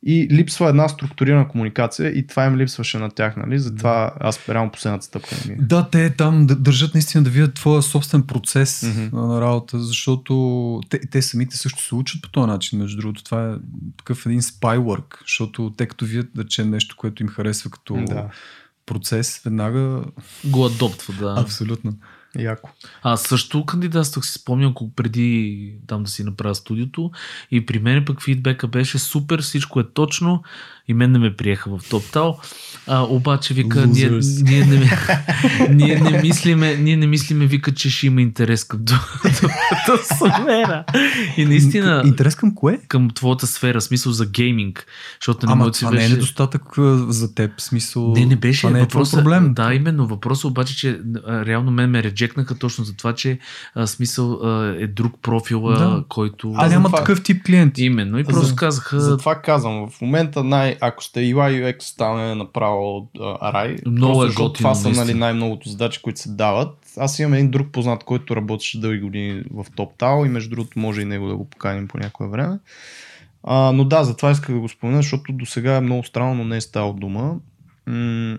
и 0.02 0.28
липсва 0.30 0.68
една 0.68 0.88
структурирана 0.88 1.48
комуникация 1.48 2.18
и 2.18 2.26
това 2.26 2.44
им 2.44 2.56
липсваше 2.56 2.98
на 2.98 3.10
тях, 3.10 3.36
нали? 3.36 3.58
Затова 3.58 4.12
аз 4.20 4.48
реално 4.48 4.70
последната 4.70 5.04
стъпка 5.04 5.36
не 5.44 5.54
ми 5.54 5.58
е. 5.62 5.64
Да, 5.66 5.88
те 5.90 6.10
там 6.10 6.46
държат 6.46 6.94
наистина 6.94 7.24
да 7.24 7.30
видят 7.30 7.54
твоя 7.54 7.82
собствен 7.82 8.22
процес 8.22 8.80
mm-hmm. 8.80 9.12
на 9.12 9.40
работа, 9.40 9.78
защото 9.82 10.80
те, 10.88 11.00
те 11.10 11.22
самите 11.22 11.56
също 11.56 11.82
се 11.82 11.94
учат 11.94 12.22
по 12.22 12.28
този 12.28 12.46
начин, 12.46 12.78
между 12.78 13.00
другото. 13.00 13.24
Това 13.24 13.50
е 13.50 13.54
такъв 13.96 14.26
един 14.26 14.40
spy 14.40 14.78
work, 14.78 15.20
защото 15.20 15.72
те 15.76 15.86
като 15.86 16.04
видят 16.04 16.28
да 16.34 16.46
че 16.46 16.64
нещо, 16.64 16.96
което 16.98 17.22
им 17.22 17.28
харесва 17.28 17.70
като 17.70 17.94
Да, 17.94 18.28
процес, 18.88 19.40
веднага 19.44 20.04
Го 20.44 20.66
адоптва, 20.66 21.14
да. 21.14 21.40
абсолютно. 21.40 21.92
яко. 22.38 22.70
Аз 23.02 23.22
също 23.22 23.66
кандидатствах, 23.66 24.26
си 24.26 24.32
спомням, 24.32 24.74
колко 24.74 24.94
преди 24.94 25.74
там 25.86 26.02
да 26.02 26.10
си 26.10 26.24
направя 26.24 26.54
студиото 26.54 27.10
и 27.50 27.66
при 27.66 27.78
мен 27.78 28.04
пък 28.04 28.22
фидбека 28.22 28.68
беше 28.68 28.98
супер, 28.98 29.42
всичко 29.42 29.80
е 29.80 29.92
точно 29.92 30.42
и 30.88 30.94
мен 30.94 31.12
не 31.12 31.18
ме 31.18 31.36
приеха 31.36 31.70
в 31.70 31.82
TopTal. 31.82 32.36
А, 32.86 33.02
обаче 33.02 33.54
вика, 33.54 33.86
ние, 33.86 34.10
ние, 34.42 34.64
не, 34.64 34.90
ние, 35.70 36.00
не 36.00 36.22
мислиме, 36.22 36.76
ние 36.76 36.96
не 36.96 37.06
мислиме, 37.06 37.46
вика, 37.46 37.74
че 37.74 37.90
ще 37.90 38.06
има 38.06 38.22
интерес 38.22 38.64
към 38.64 38.84
твоята 38.84 40.04
сфера. 40.04 40.84
И 41.36 41.44
наистина, 41.44 42.02
Интерес 42.06 42.34
към 42.34 42.54
кое? 42.54 42.78
към 42.88 43.10
твоята 43.10 43.46
сфера, 43.46 43.80
смисъл 43.80 44.12
за 44.12 44.26
гейминг. 44.26 44.86
Защото 45.20 45.46
не 45.46 45.52
Ама 45.52 45.70
това 45.70 45.90
не 45.90 45.96
е 45.96 46.00
беше... 46.00 46.12
недостатък 46.14 46.62
за 47.08 47.34
теб, 47.34 47.60
смисъл... 47.60 48.12
Не, 48.12 48.26
не 48.26 48.36
беше. 48.36 48.60
Това 48.60 48.70
не 48.70 48.80
е 48.80 48.88
твой 48.88 48.98
въпросът, 48.98 49.18
проблем. 49.20 49.54
Да, 49.54 49.74
именно. 49.74 50.06
Въпросът 50.06 50.44
обаче, 50.44 50.76
че 50.76 51.00
а, 51.26 51.46
реално 51.46 51.70
мен 51.70 51.90
ме 51.90 52.02
реджекнаха 52.02 52.58
точно 52.58 52.84
за 52.84 52.96
това, 52.96 53.12
че 53.14 53.38
а, 53.74 53.86
смисъл 53.86 54.32
а, 54.32 54.74
е 54.78 54.86
друг 54.86 55.14
профил, 55.22 55.68
а, 55.68 55.78
Да. 55.78 56.04
който... 56.08 56.52
А 56.56 56.68
няма 56.68 56.90
такъв 56.92 57.22
тип 57.22 57.42
клиенти. 57.46 57.84
Именно. 57.84 58.18
И 58.18 58.24
просто 58.24 58.46
За- 58.46 58.56
казаха... 58.56 59.00
Затова 59.00 59.34
казвам, 59.34 59.90
в 59.90 60.00
момента 60.00 60.44
най- 60.44 60.76
ако 60.80 61.04
сте 61.04 61.20
UI 61.20 61.64
UX 61.64 61.82
стане 61.82 62.34
направо 62.34 63.08
а, 63.20 63.52
рай, 63.52 63.76
Много 63.86 64.20
просто 64.20 64.42
е 64.42 64.44
готино, 64.44 64.52
това 64.54 64.74
са 64.74 64.90
нали, 64.90 65.14
най-многото 65.14 65.68
задачи, 65.68 66.02
които 66.02 66.20
се 66.20 66.28
дават. 66.30 66.76
Аз 66.96 67.18
имам 67.18 67.34
един 67.34 67.50
друг 67.50 67.68
познат, 67.72 68.04
който 68.04 68.36
работеше 68.36 68.80
дълги 68.80 69.00
години 69.00 69.42
в 69.50 69.64
TopTal 69.64 70.26
и 70.26 70.28
между 70.28 70.50
другото 70.50 70.78
може 70.78 71.00
и 71.00 71.04
него 71.04 71.28
да 71.28 71.36
го 71.36 71.44
поканим 71.44 71.88
по 71.88 71.98
някое 71.98 72.28
време. 72.28 72.58
А, 73.42 73.72
но 73.72 73.84
да, 73.84 74.04
затова 74.04 74.30
исках 74.30 74.54
да 74.54 74.60
го 74.60 74.68
спомена, 74.68 75.02
защото 75.02 75.32
до 75.32 75.46
сега 75.46 75.76
е 75.76 75.80
много 75.80 76.04
странно, 76.04 76.34
но 76.34 76.44
не 76.44 76.56
е 76.56 76.60
стало 76.60 76.92
дума. 76.92 77.34
М- 77.86 78.38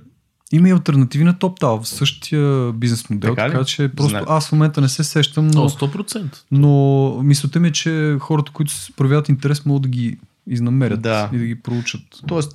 Има 0.52 0.70
и 0.70 0.72
альтернативи 0.72 1.24
на 1.24 1.34
TopTal 1.34 1.82
в 1.82 1.88
същия 1.88 2.72
бизнес 2.72 3.10
модел, 3.10 3.36
Така 3.36 3.52
така, 3.52 3.64
че 3.64 3.90
просто 3.96 4.10
Знае. 4.10 4.24
аз 4.28 4.50
в 4.50 4.52
момента 4.52 4.82
не 4.82 4.90
се 4.90 5.04
сещам, 5.04 5.48
О, 5.48 5.52
но, 5.56 5.70
100%. 5.70 6.38
но 6.52 7.24
мисълта 7.24 7.60
ми 7.60 7.68
е, 7.68 7.72
че 7.72 8.18
хората, 8.20 8.52
които 8.52 8.72
се 8.72 8.94
проявяват 8.94 9.30
интерес, 9.30 9.66
могат 9.66 9.82
да 9.82 9.90
ги 9.90 10.18
изнамерят 10.50 11.02
Да. 11.02 11.30
и 11.34 11.38
да 11.38 11.46
ги 11.46 11.62
проучат. 11.62 12.02
Тоест, 12.28 12.52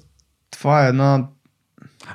това 0.50 0.86
е 0.86 0.88
една... 0.88 1.26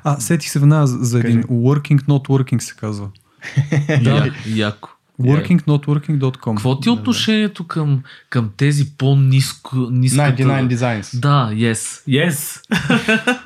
А, 0.04 0.20
сетих 0.20 0.50
се 0.50 0.58
веднага 0.58 0.86
за, 0.86 0.98
за 0.98 1.18
един 1.18 1.42
Кажи. 1.42 1.46
working 1.52 2.02
not 2.02 2.28
working 2.28 2.58
се 2.58 2.74
казва. 2.76 3.08
Да, 4.04 4.30
яко. 4.46 4.88
workingnotworking.com 5.20 6.54
Какво 6.54 6.80
ти 6.80 6.88
е 6.88 6.92
отношението 6.92 7.66
към, 7.66 8.02
към 8.30 8.50
тези 8.56 8.96
по-низко... 8.98 9.76
Ниската... 9.76 10.42
99 10.42 10.74
Designs. 10.74 11.20
Да, 11.20 11.50
yes. 11.52 12.02
Yes. 12.08 12.60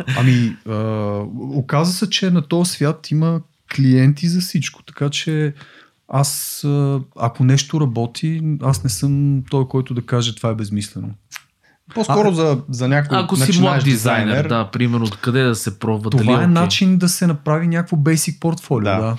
Ами, 0.19 0.57
а, 0.69 0.75
оказа 1.35 1.93
се, 1.93 2.11
че 2.11 2.31
на 2.31 2.43
този 2.43 2.71
свят 2.71 3.11
има 3.11 3.41
клиенти 3.77 4.29
за 4.29 4.41
всичко, 4.41 4.83
така 4.83 5.11
че 5.11 5.55
аз, 6.09 6.65
ако 7.17 7.45
нещо 7.45 7.81
работи, 7.81 8.57
аз 8.63 8.85
не 8.85 8.91
съм 8.91 9.43
той, 9.51 9.69
който 9.69 9.95
да 9.95 10.03
каже 10.03 10.35
това 10.35 10.49
е 10.51 10.55
безмислено. 10.55 11.11
По-скоро 11.95 12.33
за, 12.33 12.59
за 12.69 12.89
някой 12.89 13.19
Ако 13.19 13.37
си 13.37 13.61
млад 13.61 13.85
дизайнер, 13.85 14.49
да, 14.49 14.71
примерно, 14.71 15.07
къде 15.21 15.43
да 15.43 15.55
се 15.55 15.79
пробва, 15.79 16.11
Това 16.11 16.23
дали 16.23 16.33
е 16.33 16.37
окей? 16.37 16.47
начин 16.47 16.99
да 16.99 17.09
се 17.09 17.27
направи 17.27 17.67
някакво 17.67 17.97
basic 17.97 18.39
портфолио. 18.41 18.85
Да. 18.85 18.97
Да. 18.97 19.03
да. 19.03 19.17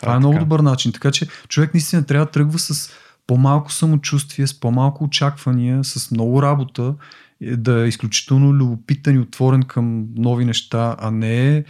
Това, 0.00 0.14
е, 0.14 0.18
много 0.18 0.32
така. 0.32 0.44
добър 0.44 0.60
начин. 0.60 0.92
Така 0.92 1.10
че 1.10 1.26
човек 1.48 1.74
наистина 1.74 2.06
трябва 2.06 2.26
да 2.26 2.32
тръгва 2.32 2.58
с 2.58 2.90
по-малко 3.26 3.72
самочувствие, 3.72 4.46
с 4.46 4.60
по-малко 4.60 5.04
очаквания, 5.04 5.84
с 5.84 6.10
много 6.10 6.42
работа, 6.42 6.94
е, 7.42 7.56
да 7.56 7.84
е 7.84 7.88
изключително 7.88 8.52
любопитен 8.54 9.14
и 9.16 9.18
отворен 9.18 9.62
към 9.62 10.04
нови 10.16 10.44
неща, 10.44 10.96
а 10.98 11.10
не 11.10 11.56
е, 11.56 11.64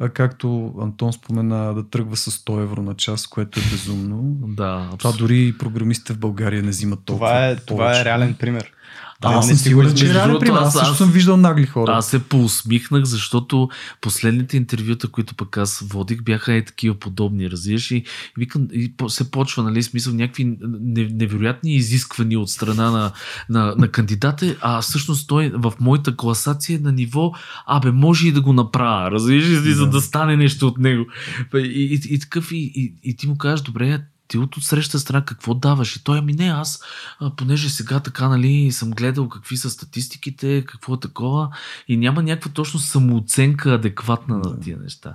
а, 0.00 0.08
както 0.08 0.74
Антон 0.80 1.12
спомена, 1.12 1.74
да 1.74 1.88
тръгва 1.88 2.16
с 2.16 2.30
100 2.30 2.62
евро 2.62 2.82
на 2.82 2.94
час, 2.94 3.26
което 3.26 3.60
е 3.60 3.62
безумно. 3.70 4.22
Да, 4.48 4.54
Това 4.54 4.88
абсолютно. 4.94 5.18
дори 5.18 5.46
и 5.46 5.58
програмистите 5.58 6.12
в 6.12 6.18
България 6.18 6.62
не 6.62 6.70
взимат 6.70 7.00
толкова 7.04 7.28
Това 7.28 7.46
е, 7.46 7.56
това 7.56 7.84
повече. 7.84 8.00
е 8.00 8.04
реален 8.04 8.34
пример. 8.34 8.72
Да, 9.22 9.28
аз 9.28 9.48
съм 9.48 9.56
сигурен, 9.56 9.94
че 9.94 10.14
реален 10.14 10.36
пример. 10.40 10.58
аз- 10.58 10.76
Аз 10.76 10.82
аз- 10.82 10.98
съм 10.98 11.10
виждал 11.10 11.36
нагли 11.36 11.66
хора. 11.66 11.92
Аз 11.92 12.06
се 12.06 12.18
поусмихнах, 12.18 13.04
защото 13.04 13.68
последните 14.00 14.56
интервюта, 14.56 15.08
които 15.08 15.34
пък 15.34 15.56
аз 15.56 15.84
водих, 15.88 16.22
бяха 16.22 16.54
е 16.54 16.64
такива 16.64 16.94
подобни, 16.94 17.50
разбираш, 17.50 17.90
и 17.90 18.04
викам, 18.38 18.68
и 18.72 18.94
се 19.08 19.30
почва, 19.30 19.62
нали, 19.62 19.82
смисъл, 19.82 20.14
някакви 20.14 20.44
не- 20.80 21.08
невероятни 21.12 21.74
изисквания 21.74 22.40
от 22.40 22.50
страна 22.50 22.90
на, 22.90 23.12
на, 23.48 23.74
на 23.78 23.88
кандидата, 23.88 24.56
а 24.60 24.80
всъщност 24.82 25.28
той 25.28 25.52
в 25.54 25.72
моята 25.80 26.16
класация 26.16 26.76
е 26.76 26.80
на 26.80 26.92
ниво, 26.92 27.32
абе, 27.66 27.90
може 27.90 28.28
и 28.28 28.32
да 28.32 28.40
го 28.40 28.52
направя, 28.52 29.10
разбираш, 29.10 29.62
да. 29.62 29.74
за 29.74 29.86
да 29.86 30.00
стане 30.00 30.36
нещо 30.36 30.66
от 30.66 30.78
него. 30.78 31.04
И, 31.54 31.58
и, 31.58 32.14
и 32.14 32.18
такъв, 32.18 32.52
и, 32.52 32.72
и, 32.74 32.94
и 33.02 33.16
ти 33.16 33.26
му 33.26 33.36
кажеш, 33.38 33.60
добре, 33.60 34.00
ти 34.32 34.38
от 34.38 34.56
отсреща 34.56 34.98
страна 34.98 35.24
какво 35.24 35.54
даваш? 35.54 35.96
И 35.96 36.04
той, 36.04 36.18
ами 36.18 36.32
не, 36.32 36.44
аз, 36.44 36.82
понеже 37.36 37.68
сега 37.68 38.00
така, 38.00 38.28
нали, 38.28 38.72
съм 38.72 38.90
гледал 38.90 39.28
какви 39.28 39.56
са 39.56 39.70
статистиките, 39.70 40.64
какво 40.66 40.94
е 40.94 41.00
такова, 41.00 41.48
и 41.88 41.96
няма 41.96 42.22
някаква 42.22 42.50
точно 42.50 42.80
самооценка 42.80 43.74
адекватна 43.74 44.38
на 44.38 44.60
тия 44.60 44.78
неща. 44.82 45.14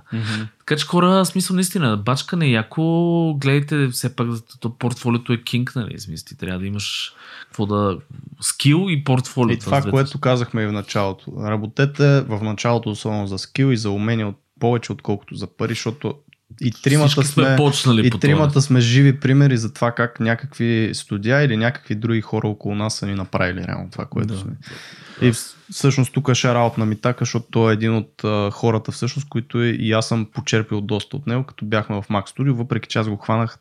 Така 0.58 0.76
че 0.76 0.86
хора, 0.86 1.24
смисъл 1.24 1.54
наистина, 1.54 1.96
бачкане 1.96 2.50
яко, 2.50 3.34
гледайте 3.34 3.88
все 3.88 4.16
пак, 4.16 4.28
то 4.60 4.74
портфолиото 4.74 5.32
е 5.32 5.42
кинг, 5.42 5.72
нали, 5.76 6.00
смисъл, 6.00 6.26
ти 6.26 6.36
трябва 6.36 6.60
да 6.60 6.66
имаш 6.66 7.14
какво 7.42 7.66
да, 7.66 7.98
скил 8.40 8.86
и 8.88 9.04
портфолио. 9.04 9.54
И 9.54 9.58
това, 9.58 9.82
което 9.82 10.20
казахме 10.20 10.62
и 10.62 10.66
в 10.66 10.72
началото. 10.72 11.32
Работете 11.38 12.20
в 12.20 12.40
началото 12.42 12.90
особено 12.90 13.26
за 13.26 13.38
скил 13.38 13.66
и 13.72 13.76
за 13.76 13.90
умения 13.90 14.28
от 14.28 14.36
повече, 14.60 14.92
отколкото 14.92 15.34
за 15.34 15.46
пари, 15.46 15.72
защото 15.72 16.14
и 16.60 16.70
тримата 16.82 17.08
Всички 17.08 17.32
сме 17.32 17.44
сме, 17.44 17.56
почнали 17.56 18.06
и 18.06 18.10
тримата 18.10 18.62
сме 18.62 18.80
живи 18.80 19.20
примери 19.20 19.56
за 19.56 19.72
това 19.72 19.92
как 19.92 20.20
някакви 20.20 20.90
студия 20.94 21.42
или 21.42 21.56
някакви 21.56 21.94
други 21.94 22.20
хора 22.20 22.48
около 22.48 22.74
нас 22.74 22.94
са 22.94 23.06
ни 23.06 23.14
направили 23.14 23.64
реално 23.68 23.90
това, 23.90 24.06
което 24.06 24.34
Да. 24.34 24.40
сме. 24.40 24.52
И 25.20 25.32
вс- 25.32 25.54
всъщност 25.72 26.12
тук 26.12 26.28
е 26.28 26.34
шараут 26.34 26.78
на 26.78 26.86
Митака, 26.86 27.24
защото 27.24 27.46
той 27.50 27.70
е 27.70 27.74
един 27.74 27.94
от 27.96 28.24
а, 28.24 28.50
хората 28.50 28.92
всъщност, 28.92 29.28
които 29.28 29.62
е, 29.62 29.66
и 29.68 29.92
аз 29.92 30.08
съм 30.08 30.26
почерпил 30.32 30.80
доста 30.80 31.16
от 31.16 31.26
него, 31.26 31.44
като 31.44 31.64
бяхме 31.64 31.96
в 32.02 32.08
Mac 32.08 32.28
Studio, 32.28 32.52
въпреки 32.52 32.88
че 32.88 32.98
аз 32.98 33.08
го 33.08 33.16
хванах 33.16 33.58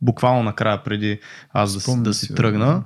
буквално 0.00 0.42
накрая 0.42 0.84
преди 0.84 1.20
аз 1.52 1.86
да, 1.86 1.96
да 2.02 2.14
си, 2.14 2.34
тръгна. 2.34 2.84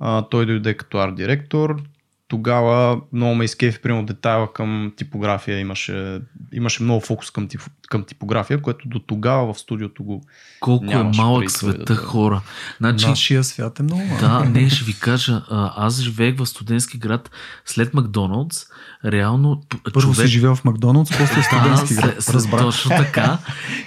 А, 0.00 0.22
той 0.22 0.46
дойде 0.46 0.74
като 0.74 0.98
арт 0.98 1.14
директор. 1.14 1.82
Тогава 2.28 3.00
много 3.12 3.34
ме 3.34 3.44
изкефи, 3.44 3.82
примерно 3.82 4.06
детайла 4.06 4.52
към 4.52 4.92
типография. 4.96 5.58
Имаше, 5.58 6.20
имаше 6.52 6.82
много 6.82 7.00
фокус 7.00 7.30
към, 7.30 7.48
към 7.90 8.04
типография, 8.04 8.62
което 8.62 8.88
до 8.88 8.98
тогава 8.98 9.54
в 9.54 9.58
студиото 9.58 10.04
го 10.04 10.22
Колко 10.60 10.92
е 10.92 11.02
малък 11.16 11.44
да 11.44 11.50
света, 11.50 11.78
бъде. 11.78 11.94
хора. 11.96 12.40
Значи, 12.78 13.06
Нашия 13.06 13.44
свят 13.44 13.80
е 13.80 13.82
много 13.82 14.02
малък. 14.04 14.20
Да, 14.20 14.44
не, 14.50 14.70
ще 14.70 14.84
ви 14.84 14.94
кажа. 14.94 15.42
а, 15.50 15.72
Аз 15.76 16.00
живеех 16.00 16.36
в 16.36 16.46
студентски 16.46 16.98
град 16.98 17.30
след 17.66 17.94
Макдоналдс. 17.94 18.66
Реално, 19.04 19.62
Първо 19.84 20.00
човек... 20.00 20.16
си 20.18 20.26
живял 20.26 20.54
в 20.54 20.64
Макдоналдс, 20.64 21.10
после 21.10 21.34
Да, 21.34 21.42
студентски 21.42 21.94
град. 21.94 22.14
след, 22.18 22.34
Разбрах. 22.34 22.60
точно 22.60 22.90
така. 22.90 23.38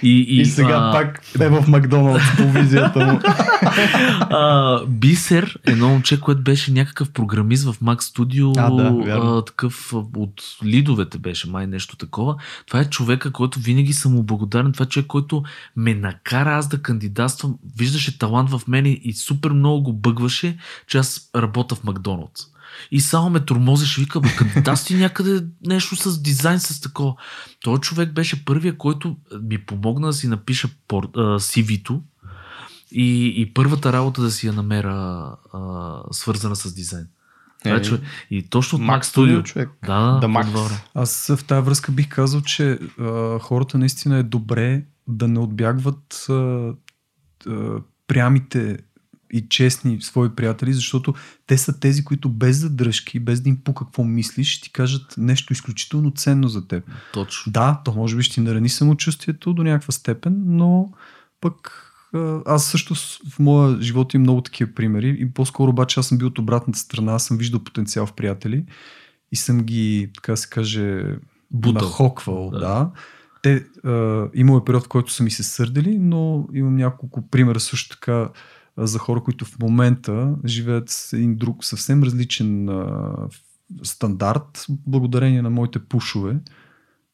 И, 0.02 0.08
и, 0.20 0.40
И, 0.40 0.46
сега 0.46 0.74
а, 0.74 0.92
пак 0.92 1.20
е 1.40 1.48
в 1.48 1.68
Макдоналдс 1.68 2.24
по 2.36 2.50
визията 2.50 3.06
му. 3.06 3.20
а, 4.20 4.80
Бисер, 4.86 5.58
едно 5.64 5.88
момче, 5.88 6.20
което 6.20 6.42
беше 6.42 6.72
някакъв 6.72 7.10
програмист 7.10 7.64
в 7.64 7.74
Mac 7.74 8.00
Studio, 8.02 8.54
А, 8.58 8.70
да, 8.72 8.90
вярно. 9.04 9.36
а, 9.36 9.44
такъв 9.44 9.92
от 9.94 10.32
лидовете 10.64 11.18
беше, 11.18 11.50
май 11.50 11.66
нещо 11.66 11.96
такова. 11.96 12.34
Това 12.66 12.80
е 12.80 12.84
човека, 12.84 13.30
който 13.30 13.58
винаги 13.58 13.92
съм 13.94 14.12
му 14.12 14.22
благодарен. 14.22 14.72
Това 14.72 14.84
е 14.84 14.88
човек, 14.88 15.06
който 15.06 15.42
ме 15.76 15.94
накара 15.94 16.56
аз 16.56 16.68
да 16.68 16.82
кандидатствам. 16.82 17.58
Виждаше 17.76 18.18
талант 18.18 18.50
в 18.50 18.62
мене 18.68 18.88
и 18.88 19.12
супер 19.12 19.50
много 19.50 19.82
го 19.82 19.92
бъгваше, 19.92 20.58
че 20.86 20.98
аз 20.98 21.30
работя 21.36 21.74
в 21.74 21.84
Макдоналдс. 21.84 22.42
И 22.90 23.00
само 23.00 23.30
ме 23.30 23.40
тормозеше, 23.40 24.00
вика, 24.00 24.20
бе, 24.20 24.36
кандидатствай 24.36 24.98
някъде 24.98 25.46
нещо 25.66 25.96
с 25.96 26.22
дизайн, 26.22 26.60
с 26.60 26.80
такова. 26.80 27.14
Той 27.62 27.78
човек 27.78 28.12
беше 28.12 28.44
първия, 28.44 28.78
който 28.78 29.16
ми 29.42 29.58
помогна 29.58 30.06
да 30.06 30.12
си 30.12 30.28
напиша 30.28 30.68
пор, 30.88 31.04
а, 31.04 31.20
CV-то 31.20 32.02
и, 32.92 33.34
и 33.36 33.54
първата 33.54 33.92
работа 33.92 34.22
да 34.22 34.30
си 34.30 34.46
я 34.46 34.52
намеря 34.52 35.30
а, 35.52 36.00
свързана 36.10 36.56
с 36.56 36.74
дизайн. 36.74 37.06
Е, 37.64 37.70
Е, 37.70 37.82
човек. 37.82 38.02
И 38.30 38.42
точно 38.42 38.78
от 38.78 38.84
Mac 38.84 39.00
Mac 39.00 39.04
Studio. 39.04 39.42
човек. 39.42 39.68
Да, 39.86 40.18
да, 40.20 40.26
Max. 40.26 40.70
Аз 40.94 41.26
в 41.38 41.44
тази 41.44 41.64
връзка 41.64 41.92
бих 41.92 42.08
казал, 42.08 42.40
че 42.40 42.78
а, 43.00 43.38
хората 43.38 43.78
наистина 43.78 44.16
е 44.16 44.22
добре 44.22 44.84
да 45.08 45.28
не 45.28 45.38
отбягват 45.38 46.26
а, 46.28 46.32
а, 47.46 47.80
прямите 48.06 48.78
и 49.32 49.48
честни 49.48 50.00
свои 50.00 50.28
приятели, 50.28 50.72
защото 50.72 51.14
те 51.46 51.58
са 51.58 51.80
тези, 51.80 52.04
които 52.04 52.28
без 52.28 52.56
задръжки, 52.56 53.20
без 53.20 53.40
да 53.40 53.48
им 53.48 53.56
по 53.64 53.74
какво 53.74 54.04
мислиш, 54.04 54.48
ще 54.52 54.62
ти 54.62 54.72
кажат 54.72 55.14
нещо 55.18 55.52
изключително 55.52 56.10
ценно 56.10 56.48
за 56.48 56.68
теб. 56.68 56.84
Точно. 57.12 57.52
Да, 57.52 57.80
то 57.84 57.92
може 57.92 58.16
би 58.16 58.22
ще 58.22 58.34
ти 58.34 58.40
нарани 58.40 58.68
самочувствието 58.68 59.52
до 59.52 59.62
някаква 59.62 59.92
степен, 59.92 60.42
но 60.46 60.90
пък 61.40 61.83
аз 62.46 62.64
също 62.64 62.94
в 63.30 63.38
моя 63.38 63.82
живот 63.82 64.14
имам 64.14 64.22
много 64.22 64.40
такива 64.40 64.70
примери 64.74 65.16
и 65.20 65.30
по-скоро 65.30 65.70
обаче 65.70 66.00
аз 66.00 66.06
съм 66.06 66.18
бил 66.18 66.26
от 66.26 66.38
обратната 66.38 66.78
страна, 66.78 67.12
аз 67.12 67.24
съм 67.24 67.36
виждал 67.36 67.60
потенциал 67.64 68.06
в 68.06 68.12
приятели 68.12 68.64
и 69.32 69.36
съм 69.36 69.60
ги, 69.60 70.10
така 70.14 70.32
да 70.32 70.36
се 70.36 70.48
каже, 70.50 71.04
Бутал. 71.50 71.82
нахоквал. 71.82 72.50
Да. 72.50 72.58
Да. 72.58 72.66
да. 72.66 72.90
Те, 73.42 73.66
а, 73.84 74.28
имало 74.34 74.58
е 74.58 74.64
период, 74.64 74.84
в 74.84 74.88
който 74.88 75.12
са 75.12 75.22
ми 75.22 75.30
се 75.30 75.42
сърдили, 75.42 75.98
но 75.98 76.48
имам 76.54 76.76
няколко 76.76 77.28
примера 77.30 77.60
също 77.60 77.96
така 77.96 78.28
а, 78.76 78.86
за 78.86 78.98
хора, 78.98 79.22
които 79.22 79.44
в 79.44 79.58
момента 79.58 80.34
живеят 80.46 80.90
с 80.90 81.12
един 81.12 81.36
друг 81.36 81.64
съвсем 81.64 82.02
различен 82.02 82.68
а, 82.68 83.12
стандарт, 83.82 84.66
благодарение 84.86 85.42
на 85.42 85.50
моите 85.50 85.78
пушове. 85.78 86.36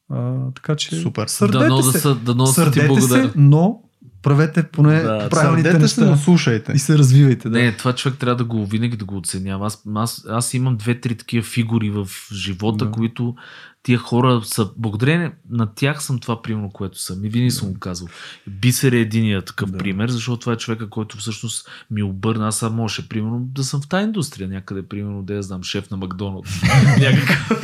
А, 0.09 0.51
така 0.55 0.75
че 0.75 0.95
Супер. 0.95 1.27
сърдете 1.27 1.63
Дано 1.63 1.81
се, 1.81 1.91
да 1.91 1.99
са, 1.99 2.15
дано 2.15 2.43
да 2.43 2.51
сърдете 2.51 2.87
благодаря. 2.87 3.29
се, 3.29 3.33
но 3.35 3.81
правете 4.21 4.63
поне 4.63 5.01
Да, 5.01 5.29
правилните 5.29 5.71
Сърдете 5.71 5.87
се, 5.87 6.01
неща 6.01 6.11
но 6.11 6.17
слушайте. 6.17 6.71
и 6.71 6.79
се 6.79 6.97
развивайте. 6.97 7.49
Да. 7.49 7.57
Не, 7.59 7.71
това 7.71 7.93
човек 7.95 8.19
трябва 8.19 8.35
да 8.35 8.43
го 8.43 8.65
винаги 8.65 8.97
да 8.97 9.05
го 9.05 9.17
оценява. 9.17 9.65
Аз, 9.65 9.83
аз, 9.95 10.25
аз 10.29 10.53
имам 10.53 10.77
две-три 10.77 11.15
такива 11.15 11.43
фигури 11.43 11.89
в 11.89 12.07
живота, 12.33 12.85
Да. 12.85 12.91
които 12.91 13.35
тия 13.83 13.97
хора 13.97 14.41
са, 14.43 14.69
благодарение 14.77 15.31
на 15.49 15.67
тях 15.75 16.03
съм 16.03 16.19
това, 16.19 16.41
примерно, 16.41 16.69
което 16.69 16.99
съм. 16.99 17.25
И 17.25 17.29
винаги 17.29 17.51
съм 17.51 17.73
го 17.73 17.79
казал. 17.79 18.07
Бисер 18.47 18.91
е 18.91 18.99
единия 18.99 19.41
такъв 19.41 19.71
Да. 19.71 19.77
пример, 19.77 20.09
защото 20.09 20.39
това 20.39 20.53
е 20.53 20.57
човека, 20.57 20.89
който 20.89 21.17
всъщност 21.17 21.69
ми 21.91 22.03
обърна. 22.03 22.47
Аз 22.47 22.57
само 22.57 22.75
можеше, 22.75 23.09
примерно, 23.09 23.39
да 23.39 23.63
съм 23.63 23.81
в 23.81 23.87
тази 23.87 24.03
индустрия 24.03 24.47
някъде, 24.47 24.83
примерно, 24.87 25.23
да 25.23 25.33
я 25.33 25.43
знам, 25.43 25.63
шеф 25.63 25.91
на 25.91 25.97
Макдоналдс. 25.97 26.49
Някакъв. 26.99 27.61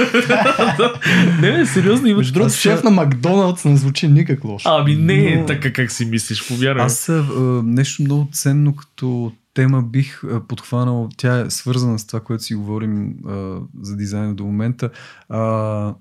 не, 1.42 1.58
не, 1.58 1.66
сериозно 1.66 2.08
има. 2.08 2.18
Между 2.18 2.34
другото, 2.34 2.54
шеф 2.56 2.84
на 2.84 2.92
Макдоналдс 2.92 3.66
не 3.66 3.78
звучи 3.78 4.08
никак 4.08 4.44
лошо. 4.44 4.70
Ами 4.70 4.96
не 4.96 5.34
е 5.34 5.46
така, 5.46 5.74
как 5.74 5.92
си 5.92 6.06
мислиш, 6.06 6.48
повярвай. 6.48 6.86
Аз 6.86 7.10
а, 7.10 7.24
нещо 7.64 8.04
много 8.04 8.30
ценно 8.32 8.76
като 8.76 9.32
тема 9.54 9.82
бих 9.82 10.22
подхванал, 10.48 11.10
тя 11.18 11.40
е 11.40 11.50
свързана 11.50 12.00
с 12.00 12.08
това, 12.08 12.20
което 12.20 12.44
си 12.44 12.56
говорим 12.56 13.14
а, 13.28 13.60
за 13.82 13.96
дизайна 13.96 14.36
до 14.36 14.44
момента. 14.44 14.90
А, 15.30 15.94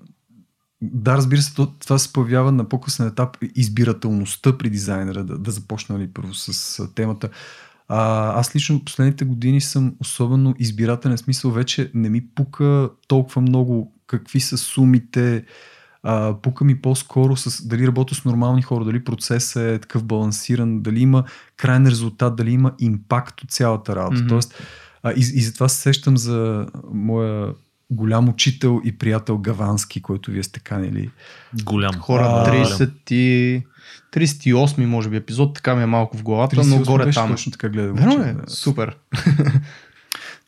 да, 0.81 1.17
разбира 1.17 1.41
се, 1.41 1.55
то- 1.55 1.73
това 1.79 1.97
се 1.97 2.13
появява 2.13 2.51
на 2.51 2.69
по-късен 2.69 3.07
етап 3.07 3.37
избирателността 3.55 4.57
при 4.57 4.69
дизайнера, 4.69 5.23
да, 5.23 5.37
да 5.37 5.51
започна 5.51 5.99
ли 5.99 6.07
първо 6.13 6.33
с 6.33 6.87
темата. 6.95 7.29
А, 7.87 8.31
аз 8.39 8.55
лично 8.55 8.85
последните 8.85 9.25
години 9.25 9.61
съм 9.61 9.95
особено 9.99 10.55
избирателен 10.59 11.17
смисъл, 11.17 11.51
вече 11.51 11.91
не 11.93 12.09
ми 12.09 12.27
пука 12.35 12.89
толкова 13.07 13.41
много 13.41 13.93
какви 14.07 14.39
са 14.39 14.57
сумите, 14.57 15.45
а, 16.03 16.35
пука 16.41 16.65
ми 16.65 16.81
по-скоро 16.81 17.35
с 17.35 17.67
дали 17.67 17.87
работя 17.87 18.15
с 18.15 18.25
нормални 18.25 18.61
хора, 18.61 18.85
дали 18.85 19.03
процесът 19.03 19.63
е 19.63 19.79
такъв 19.79 20.03
балансиран, 20.03 20.81
дали 20.81 20.99
има 20.99 21.23
крайен 21.57 21.87
резултат, 21.87 22.35
дали 22.35 22.51
има 22.51 22.71
импакт 22.79 23.41
от 23.41 23.51
цялата 23.51 23.95
работа. 23.95 24.17
Mm-hmm. 24.17 24.29
Тоест, 24.29 24.63
а, 25.03 25.11
и, 25.11 25.19
и 25.19 25.41
затова 25.41 25.69
се 25.69 25.81
сещам 25.81 26.17
за 26.17 26.67
моя 26.91 27.53
голям 27.89 28.29
учител 28.29 28.81
и 28.83 28.97
приятел 28.97 29.37
Гавански, 29.37 30.01
който 30.01 30.31
вие 30.31 30.43
сте 30.43 30.59
канили. 30.59 31.11
Голям. 31.63 31.93
Хора, 31.93 32.23
А, 32.23 32.51
30 32.51 33.11
и... 33.11 33.63
38 34.13 34.85
може 34.85 35.09
би 35.09 35.15
епизод, 35.15 35.55
така 35.55 35.75
ми 35.75 35.83
е 35.83 35.85
малко 35.85 36.17
в 36.17 36.23
главата, 36.23 36.55
но 36.55 36.63
38 36.63 36.85
горе 36.85 37.05
беше 37.05 37.19
там. 37.19 37.29
Точно 37.29 37.51
така 37.51 37.69
гледам. 37.69 37.95
Верно 37.95 38.23
е, 38.23 38.35
супер. 38.47 38.97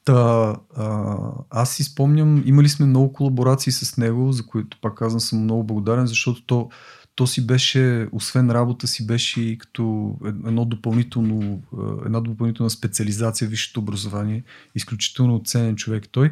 Та, 0.05 0.55
а, 0.77 1.15
аз 1.49 1.75
си 1.75 1.83
спомням, 1.83 2.43
имали 2.45 2.69
сме 2.69 2.85
много 2.85 3.13
колаборации 3.13 3.71
с 3.71 3.97
него, 3.97 4.31
за 4.31 4.45
които 4.45 4.77
пак 4.81 4.95
казвам 4.95 5.19
съм 5.19 5.43
много 5.43 5.63
благодарен, 5.63 6.07
защото 6.07 6.45
то, 6.45 6.69
то 7.15 7.27
си 7.27 7.47
беше, 7.47 8.07
освен 8.11 8.51
работа 8.51 8.87
си 8.87 9.07
беше 9.07 9.41
и 9.41 9.57
като 9.57 10.15
едно 10.23 10.65
допълнително, 10.65 11.61
а, 11.77 12.05
една 12.05 12.19
допълнителна 12.19 12.69
специализация 12.69 13.47
в 13.47 13.51
висшето 13.51 13.79
образование. 13.79 14.43
Изключително 14.75 15.41
ценен 15.45 15.75
човек 15.75 16.03
той. 16.11 16.31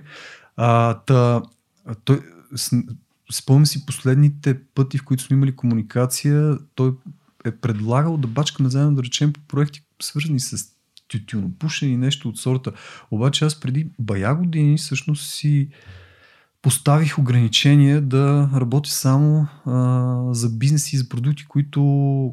А, 0.57 0.93
та, 0.93 1.41
той 2.03 2.21
спомням 3.31 3.65
си 3.65 3.85
последните 3.85 4.63
пъти, 4.63 4.97
в 4.97 5.03
които 5.03 5.23
сме 5.23 5.37
имали 5.37 5.55
комуникация, 5.55 6.57
той 6.75 6.93
е 7.45 7.51
предлагал 7.51 8.17
да 8.17 8.27
бачкаме 8.27 8.69
заедно, 8.69 8.95
да 8.95 9.03
речем, 9.03 9.33
по 9.33 9.39
проекти, 9.41 9.83
свързани 10.01 10.39
с 10.39 10.65
тютюнопушене 11.07 11.91
и 11.91 11.97
нещо 11.97 12.29
от 12.29 12.37
сорта. 12.37 12.71
Обаче 13.11 13.45
аз 13.45 13.59
преди 13.59 13.89
бая 13.99 14.35
години 14.35 14.77
всъщност 14.77 15.29
си 15.29 15.69
поставих 16.61 17.19
ограничение 17.19 18.01
да 18.01 18.49
работя 18.55 18.89
само 18.89 19.47
а, 19.65 20.33
за 20.33 20.49
бизнеси 20.49 20.95
и 20.95 20.99
за 20.99 21.09
продукти, 21.09 21.45
които, 21.47 21.81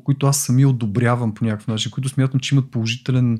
които 0.04 0.26
аз 0.26 0.38
сами 0.38 0.64
одобрявам 0.64 1.34
по 1.34 1.44
някакъв 1.44 1.68
начин, 1.68 1.90
които 1.90 2.08
смятам, 2.08 2.40
че 2.40 2.54
имат 2.54 2.70
положителен 2.70 3.38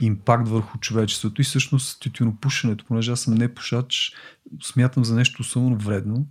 импакт 0.00 0.48
върху 0.48 0.78
човечеството. 0.78 1.40
И 1.40 1.44
всъщност 1.44 2.00
тютюнопушенето, 2.00 2.84
понеже 2.88 3.12
аз 3.12 3.20
съм 3.20 3.34
не 3.34 3.54
пушач, 3.54 4.12
смятам 4.62 5.04
за 5.04 5.14
нещо 5.14 5.42
особено 5.42 5.76
вредно 5.76 6.26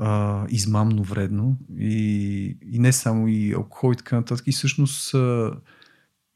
а, 0.00 0.44
измамно 0.48 1.02
вредно 1.02 1.56
и, 1.78 2.56
и 2.72 2.78
не 2.78 2.92
само 2.92 3.28
и 3.28 3.52
алкохол 3.52 3.92
и 3.92 3.96
така 3.96 4.16
нататък. 4.16 4.46
И 4.46 4.52
всъщност 4.52 5.14
а, 5.14 5.52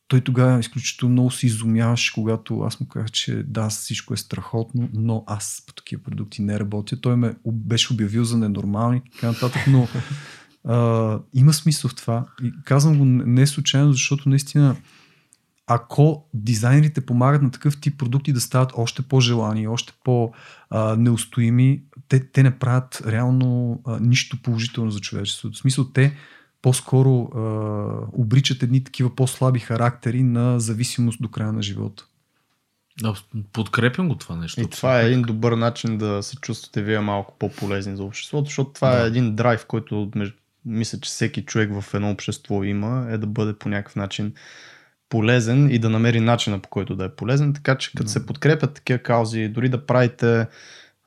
той 0.08 0.20
тогава 0.20 0.60
изключително 0.60 1.12
много 1.12 1.30
се 1.30 1.46
изумяваше, 1.46 2.12
когато 2.14 2.60
аз 2.60 2.80
му 2.80 2.88
казах, 2.88 3.10
че 3.10 3.42
да, 3.42 3.68
всичко 3.68 4.14
е 4.14 4.16
страхотно, 4.16 4.88
но 4.92 5.24
аз 5.26 5.62
по 5.66 5.72
такива 5.72 6.02
продукти 6.02 6.42
не 6.42 6.60
работя. 6.60 7.00
Той 7.00 7.16
ме 7.16 7.34
беше 7.46 7.92
обявил 7.92 8.24
за 8.24 8.38
ненормални 8.38 9.02
и 9.06 9.10
така 9.10 9.26
нататък, 9.26 9.62
но 9.68 9.88
а, 10.64 11.18
има 11.34 11.52
смисъл 11.52 11.90
в 11.90 11.94
това. 11.94 12.26
И 12.42 12.52
казвам 12.64 12.98
го 12.98 13.04
не 13.04 13.46
случайно, 13.46 13.92
защото 13.92 14.28
наистина 14.28 14.76
ако 15.66 16.28
дизайнерите 16.34 17.06
помагат 17.06 17.42
на 17.42 17.50
такъв 17.50 17.80
тип 17.80 17.98
продукти 17.98 18.32
да 18.32 18.40
стават 18.40 18.72
още 18.74 19.02
по-желани, 19.02 19.68
още 19.68 19.92
по-неустоими, 20.04 21.82
те, 22.08 22.30
те 22.32 22.42
не 22.42 22.58
правят 22.58 23.02
реално 23.06 23.80
а, 23.86 23.98
нищо 24.00 24.42
положително 24.42 24.90
за 24.90 25.00
човечеството. 25.00 25.56
В 25.56 25.60
смисъл, 25.60 25.84
те 25.84 26.16
по-скоро 26.66 27.22
а, 27.22 27.40
обричат 28.12 28.62
едни 28.62 28.84
такива 28.84 29.16
по-слаби 29.16 29.58
характери 29.58 30.22
на 30.22 30.60
зависимост 30.60 31.22
до 31.22 31.28
края 31.28 31.52
на 31.52 31.62
живота. 31.62 32.06
Да, 33.02 33.14
подкрепям 33.52 34.08
го 34.08 34.14
това 34.14 34.36
нещо. 34.36 34.60
И 34.60 34.70
това 34.70 35.00
е 35.00 35.06
един 35.06 35.22
добър 35.22 35.52
начин 35.52 35.98
да 35.98 36.22
се 36.22 36.36
чувствате 36.36 36.82
вие 36.82 37.00
малко 37.00 37.34
по-полезни 37.38 37.96
за 37.96 38.04
обществото, 38.04 38.44
защото 38.44 38.72
това 38.72 38.90
Да. 38.90 39.04
е 39.04 39.06
един 39.06 39.36
драйв, 39.36 39.66
който 39.66 40.10
мисля, 40.64 41.00
че 41.00 41.08
всеки 41.08 41.44
човек 41.44 41.80
в 41.80 41.94
едно 41.94 42.10
общество 42.10 42.64
има, 42.64 43.06
е 43.10 43.18
да 43.18 43.26
бъде 43.26 43.58
по 43.58 43.68
някакъв 43.68 43.96
начин 43.96 44.32
полезен 45.08 45.70
и 45.70 45.78
да 45.78 45.90
намери 45.90 46.20
начина 46.20 46.58
по 46.58 46.68
който 46.68 46.96
да 46.96 47.04
е 47.04 47.14
полезен, 47.16 47.54
така 47.54 47.78
че 47.78 47.90
като 47.92 48.04
Да. 48.04 48.10
се 48.10 48.26
подкрепят 48.26 48.74
такива 48.74 48.98
каузи, 48.98 49.48
дори 49.48 49.68
да 49.68 49.86
правите 49.86 50.46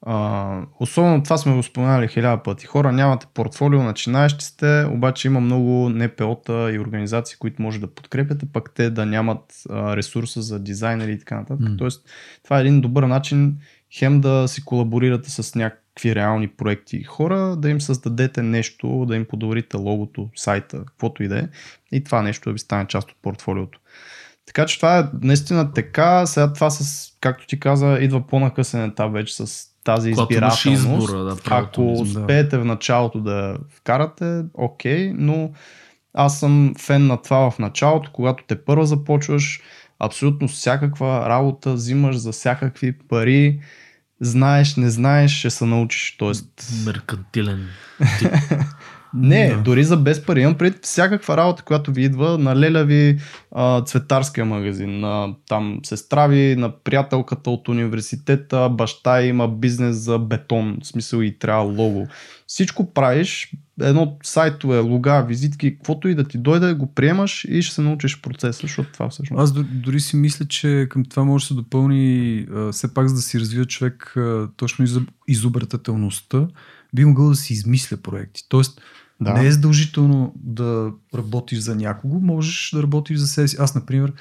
а, 0.01 0.61
особено 0.79 1.23
това 1.23 1.37
сме 1.37 1.55
го 1.55 1.63
споменали 1.63 2.07
хиляда 2.07 2.43
пъти. 2.43 2.65
Хора, 2.65 2.91
нямате 2.91 3.27
портфолио, 3.33 3.83
начинаещи 3.83 4.45
сте, 4.45 4.85
обаче 4.85 5.27
има 5.27 5.39
много 5.39 5.89
НПО-та 5.89 6.71
и 6.71 6.79
организации, 6.79 7.37
които 7.39 7.61
може 7.61 7.79
да 7.79 7.93
подкрепяте, 7.93 8.45
пък 8.53 8.71
те 8.75 8.89
да 8.89 9.05
нямат 9.05 9.63
а, 9.69 9.97
ресурса 9.97 10.41
за 10.41 10.59
дизайнери 10.59 11.11
и 11.11 11.19
така 11.19 11.35
нататък. 11.35 11.69
М. 11.69 11.77
Тоест, 11.77 12.09
това 12.43 12.57
е 12.57 12.61
един 12.61 12.81
добър 12.81 13.03
начин 13.03 13.57
хем 13.93 14.21
да 14.21 14.47
си 14.47 14.65
колаборирате 14.65 15.29
с 15.31 15.55
някакви 15.55 16.15
реални 16.15 16.47
проекти 16.47 17.03
хора, 17.03 17.55
да 17.55 17.69
им 17.69 17.81
създадете 17.81 18.41
нещо, 18.43 19.05
да 19.07 19.15
им 19.15 19.25
подобрите 19.25 19.77
логото, 19.77 20.29
сайта, 20.35 20.85
каквото 20.85 21.23
и 21.23 21.27
да 21.27 21.39
е. 21.39 21.47
И 21.91 22.03
това 22.03 22.21
нещо 22.21 22.49
да 22.49 22.53
ви 22.53 22.59
стане 22.59 22.87
част 22.87 23.11
от 23.11 23.17
портфолиото. 23.21 23.79
Така 24.45 24.65
че 24.65 24.77
това 24.77 24.99
е 24.99 25.03
наистина 25.21 25.73
така. 25.73 26.25
Сега 26.25 26.53
това 26.53 26.69
с, 26.69 27.09
както 27.21 27.47
ти 27.47 27.59
каза, 27.59 27.97
идва 28.01 28.27
по-накъсен 28.27 28.83
етап 28.83 29.13
вече 29.13 29.35
с 29.35 29.68
тази 29.83 30.11
Когато 30.11 30.33
избирателност. 30.33 31.03
избора, 31.03 31.23
да, 31.23 31.35
Ако 31.45 31.81
избор. 31.81 32.19
успеете 32.21 32.57
в 32.57 32.65
началото 32.65 33.19
да 33.19 33.57
вкарате, 33.69 34.41
окей, 34.53 35.13
но 35.15 35.51
аз 36.13 36.39
съм 36.39 36.73
фен 36.79 37.07
на 37.07 37.21
това 37.21 37.51
в 37.51 37.59
началото, 37.59 38.11
когато 38.13 38.43
те 38.47 38.65
първо 38.65 38.85
започваш, 38.85 39.61
абсолютно 39.99 40.47
всякаква 40.47 41.29
работа 41.29 41.73
взимаш 41.73 42.15
за 42.15 42.31
всякакви 42.31 42.97
пари, 42.99 43.59
знаеш, 44.21 44.75
не 44.75 44.89
знаеш, 44.89 45.31
ще 45.31 45.49
се 45.49 45.65
научиш. 45.65 46.15
Тоест, 46.17 46.71
Меркантилен. 46.85 47.67
не, 49.13 49.49
Да. 49.49 49.61
дори 49.61 49.83
за 49.83 49.97
без 49.97 50.25
пари. 50.25 50.41
Имам 50.41 50.55
пред 50.55 50.85
всякаква 50.85 51.37
работа, 51.37 51.63
която 51.63 51.91
ви 51.91 52.03
идва 52.03 52.37
на 52.37 52.55
леля 52.55 52.83
ви 52.83 53.19
а, 53.51 53.81
цветарския 53.81 54.45
магазин, 54.45 54.99
на 54.99 55.35
там 55.47 55.79
сестра 55.83 56.27
ви, 56.27 56.55
на 56.55 56.71
приятелката 56.83 57.49
от 57.49 57.67
университета, 57.67 58.69
баща 58.69 59.21
има 59.21 59.47
бизнес 59.47 59.95
за 59.95 60.19
бетон, 60.19 60.77
в 60.83 60.87
смисъл 60.87 61.21
и 61.21 61.39
трябва 61.39 61.63
лого. 61.63 62.07
Всичко 62.47 62.93
правиш, 62.93 63.51
едно 63.81 64.17
сайтове, 64.23 64.79
лога, 64.79 65.25
визитки, 65.27 65.75
каквото 65.75 66.07
и 66.07 66.15
да 66.15 66.23
ти 66.23 66.37
дойде, 66.37 66.73
го 66.73 66.93
приемаш 66.93 67.45
и 67.49 67.61
ще 67.61 67.75
се 67.75 67.81
научиш 67.81 68.21
процеса, 68.21 68.59
защото 68.61 68.91
това 68.91 69.09
всъщност. 69.09 69.41
Аз 69.41 69.53
дори, 69.53 69.99
си 69.99 70.15
мисля, 70.15 70.45
че 70.45 70.87
към 70.89 71.05
това 71.05 71.23
може 71.23 71.43
да 71.43 71.47
се 71.47 71.53
допълни 71.53 72.45
а, 72.55 72.71
все 72.71 72.93
пак 72.93 73.07
за 73.07 73.15
да 73.15 73.21
си 73.21 73.39
развива 73.39 73.65
човек 73.65 74.13
а, 74.17 74.47
точно 74.57 74.85
из, 74.85 74.97
изобретателността, 75.27 76.47
би 76.93 77.05
могъл 77.05 77.29
да 77.29 77.35
си 77.35 77.53
измисля 77.53 77.97
проекти. 77.97 78.41
Тоест, 78.49 78.81
Да. 79.21 79.33
не 79.33 79.47
е 79.47 79.51
задължително 79.51 80.33
да 80.35 80.91
работиш 81.15 81.59
за 81.59 81.75
някого, 81.75 82.19
можеш 82.19 82.71
да 82.73 82.83
работиш 82.83 83.17
за 83.17 83.27
себе 83.27 83.47
си. 83.47 83.57
Аз, 83.59 83.75
например, 83.75 84.13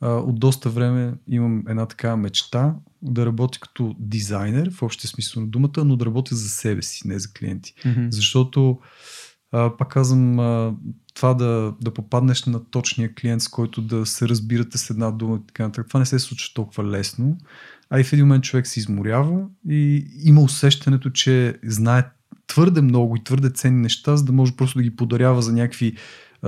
от 0.00 0.40
доста 0.40 0.70
време 0.70 1.14
имам 1.28 1.64
една 1.68 1.86
такава 1.86 2.16
мечта 2.16 2.74
да 3.02 3.26
работя 3.26 3.60
като 3.60 3.96
дизайнер, 3.98 4.70
в 4.70 4.82
общия 4.82 5.10
смисъл 5.10 5.42
на 5.42 5.48
думата, 5.48 5.84
но 5.84 5.96
да 5.96 6.06
работя 6.06 6.34
за 6.34 6.48
себе 6.48 6.82
си, 6.82 7.08
не 7.08 7.18
за 7.18 7.32
клиенти. 7.32 7.74
Мгм. 7.84 8.06
Защото 8.10 8.78
А, 9.56 9.76
пак 9.76 9.88
казвам, 9.88 10.38
а, 10.38 10.74
това 11.14 11.34
да, 11.34 11.74
да 11.80 11.94
попаднеш 11.94 12.44
на 12.44 12.64
точния 12.64 13.14
клиент, 13.14 13.42
с 13.42 13.48
който 13.48 13.82
да 13.82 14.06
се 14.06 14.28
разбирате 14.28 14.78
с 14.78 14.90
една 14.90 15.10
дума 15.10 15.36
и 15.36 15.46
така 15.46 15.62
нататък, 15.62 15.88
това 15.88 16.00
не 16.00 16.06
се 16.06 16.18
случва 16.18 16.54
толкова 16.54 16.84
лесно. 16.84 17.38
А 17.90 18.00
и 18.00 18.04
в 18.04 18.12
един 18.12 18.26
момент 18.26 18.44
човек 18.44 18.66
се 18.66 18.80
изморява 18.80 19.46
и 19.68 20.06
има 20.24 20.40
усещането, 20.40 21.10
че 21.10 21.58
знае 21.64 22.04
твърде 22.46 22.80
много 22.80 23.16
и 23.16 23.24
твърде 23.24 23.50
ценни 23.50 23.80
неща, 23.80 24.16
за 24.16 24.24
да 24.24 24.32
може 24.32 24.56
просто 24.56 24.78
да 24.78 24.82
ги 24.82 24.96
подарява 24.96 25.42
за 25.42 25.52
някакви 25.52 25.96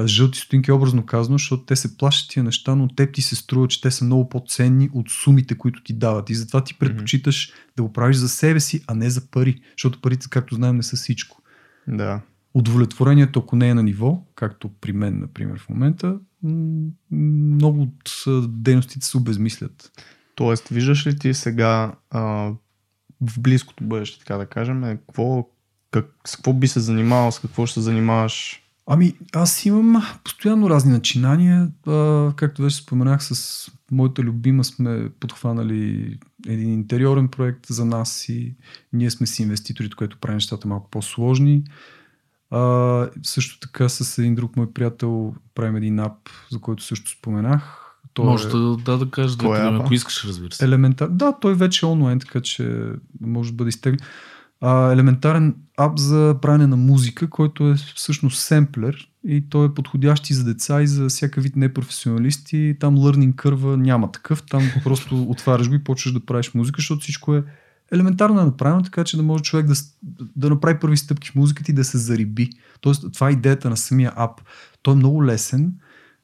жълти 0.04 0.38
стотинки, 0.38 0.72
образно 0.72 1.06
казано, 1.06 1.38
защото 1.38 1.64
те 1.64 1.76
се 1.76 1.96
плащат 1.96 2.30
тия 2.30 2.44
неща, 2.44 2.74
но 2.74 2.88
теб 2.88 3.14
ти 3.14 3.22
се 3.22 3.36
струва, 3.36 3.68
че 3.68 3.80
те 3.80 3.90
са 3.90 4.04
много 4.04 4.28
по-ценни 4.28 4.90
от 4.92 5.10
сумите, 5.10 5.58
които 5.58 5.82
ти 5.82 5.92
дават. 5.92 6.30
И 6.30 6.34
затова 6.34 6.64
ти 6.64 6.78
предпочиташ 6.78 7.48
mm-hmm. 7.48 7.76
да 7.76 7.82
го 7.82 7.92
правиш 7.92 8.16
за 8.16 8.28
себе 8.28 8.60
си, 8.60 8.84
а 8.86 8.94
не 8.94 9.10
за 9.10 9.30
пари, 9.30 9.60
защото 9.76 10.00
парите, 10.00 10.26
както 10.30 10.54
знаем, 10.54 10.76
не 10.76 10.82
са 10.82 10.96
всичко. 10.96 11.42
Да. 11.88 12.20
Удовлетворението, 12.54 13.38
ако 13.40 13.56
не 13.56 13.68
е 13.68 13.74
на 13.74 13.82
ниво, 13.82 14.22
както 14.34 14.70
при 14.80 14.92
мен, 14.92 15.20
например, 15.20 15.58
в 15.58 15.68
момента, 15.68 16.18
много 17.12 17.82
от 17.82 18.24
дейностите 18.48 19.06
се 19.06 19.16
обезмислят. 19.16 19.92
Тоест, 20.34 20.68
виждаш 20.68 21.06
ли 21.06 21.18
ти 21.18 21.34
сега 21.34 21.92
а, 22.10 22.20
в 23.20 23.40
близкото 23.40 23.84
бъдеще, 23.84 24.18
така 24.18 24.36
да 24.36 24.46
кажем, 24.46 24.82
какво, 24.82 25.48
как, 25.90 26.06
с 26.26 26.36
какво 26.36 26.52
би 26.52 26.68
се 26.68 26.80
занимавал, 26.80 27.32
с 27.32 27.38
какво 27.38 27.66
ще 27.66 27.74
се 27.74 27.80
занимаваш? 27.80 28.62
Ами, 28.86 29.14
аз 29.34 29.66
имам 29.66 30.02
постоянно 30.24 30.70
разни 30.70 30.92
начинания. 30.92 31.70
А, 31.86 32.32
както 32.36 32.62
вече 32.62 32.76
споменах, 32.76 33.24
с 33.24 33.70
моята 33.90 34.22
любима 34.22 34.64
сме 34.64 35.10
подхванали 35.20 36.18
един 36.46 36.72
интериорен 36.72 37.28
проект 37.28 37.66
за 37.66 37.84
нас 37.84 38.28
и 38.28 38.54
ние 38.92 39.10
сме 39.10 39.26
си 39.26 39.42
инвеститорите, 39.42 39.96
което 39.96 40.18
прави 40.20 40.34
нещата 40.34 40.68
малко 40.68 40.90
по-сложни. 40.90 41.64
А, 42.50 43.08
също 43.22 43.60
така 43.60 43.88
с 43.88 44.18
един 44.18 44.34
друг 44.34 44.56
мой 44.56 44.72
приятел 44.72 45.34
правим 45.54 45.76
един 45.76 45.98
ап, 45.98 46.28
за 46.52 46.58
който 46.58 46.82
също 46.82 47.10
споменах. 47.10 47.82
Той 48.14 48.24
може 48.24 48.48
е... 48.48 48.50
да, 48.50 48.76
да, 48.76 48.98
да 48.98 49.10
кажеш, 49.10 49.36
да, 49.36 49.46
е 49.46 49.80
ако 49.80 49.94
искаш, 49.94 50.24
разбира 50.24 50.52
се. 50.52 50.64
Елементар... 50.64 51.08
Да, 51.08 51.32
той 51.40 51.54
вече 51.54 51.86
е 51.86 51.88
онлайн, 51.88 52.18
така 52.18 52.40
че 52.40 52.92
може 53.20 53.50
да 53.50 53.56
бъде 53.56 53.68
изтеглен. 53.68 54.00
А, 54.60 54.92
елементарен 54.92 55.54
ап 55.76 55.98
за 55.98 56.36
правене 56.42 56.66
на 56.66 56.76
музика, 56.76 57.30
който 57.30 57.70
е 57.70 57.74
всъщност 57.94 58.38
семплер 58.38 59.08
и 59.24 59.48
той 59.50 59.66
е 59.66 59.74
подходящ 59.74 60.30
и 60.30 60.34
за 60.34 60.44
деца 60.44 60.82
и 60.82 60.86
за 60.86 61.08
всяка 61.08 61.40
вид 61.40 61.56
непрофесионалисти. 61.56 62.76
Там 62.80 62.96
learning 62.96 63.34
curve 63.34 63.76
няма 63.76 64.12
такъв, 64.12 64.42
там 64.42 64.62
просто 64.84 65.22
отваряш 65.28 65.68
го 65.68 65.74
и 65.74 65.84
почваш 65.84 66.12
да 66.12 66.26
правиш 66.26 66.54
музика, 66.54 66.76
защото 66.78 67.00
всичко 67.00 67.34
е 67.34 67.44
елементарно 67.92 68.40
е 68.40 68.44
направено, 68.44 68.82
така 68.82 69.04
че 69.04 69.16
да 69.16 69.22
може 69.22 69.42
човек 69.42 69.66
да, 69.66 69.74
да 70.36 70.50
направи 70.50 70.78
първи 70.78 70.96
стъпки 70.96 71.30
в 71.30 71.34
музиката 71.34 71.70
и 71.70 71.74
да 71.74 71.84
се 71.84 71.98
зариби. 71.98 72.50
Тоест, 72.80 73.12
това 73.12 73.28
е 73.28 73.32
идеята 73.32 73.70
на 73.70 73.76
самия 73.76 74.12
ап. 74.16 74.40
Той 74.82 74.94
е 74.94 74.96
много 74.96 75.24
лесен 75.24 75.72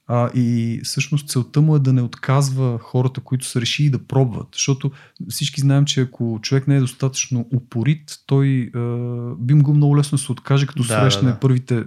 а, 0.07 0.31
и 0.35 0.81
всъщност 0.85 1.29
целта 1.29 1.61
му 1.61 1.77
е 1.77 1.79
да 1.79 1.93
не 1.93 2.03
отказва 2.03 2.79
хората, 2.79 3.21
които 3.21 3.47
са 3.47 3.61
решили 3.61 3.91
да 3.91 3.99
пробват. 3.99 4.49
Защото 4.53 4.91
всички 5.29 5.61
знаем, 5.61 5.85
че 5.85 6.01
ако 6.01 6.39
човек 6.43 6.69
не 6.69 6.77
е 6.77 6.81
достатъчно 6.81 7.47
упорит, 7.55 8.19
той 8.27 8.71
а, 8.75 8.79
би 9.39 9.55
могъл 9.55 9.75
много 9.75 9.99
лесно 9.99 10.17
да 10.17 10.23
се 10.23 10.33
откаже, 10.33 10.67
като 10.67 10.83
да, 10.83 10.89
срещне 10.89 11.29
да, 11.29 11.35
да. 11.35 11.41
първите 11.41 11.85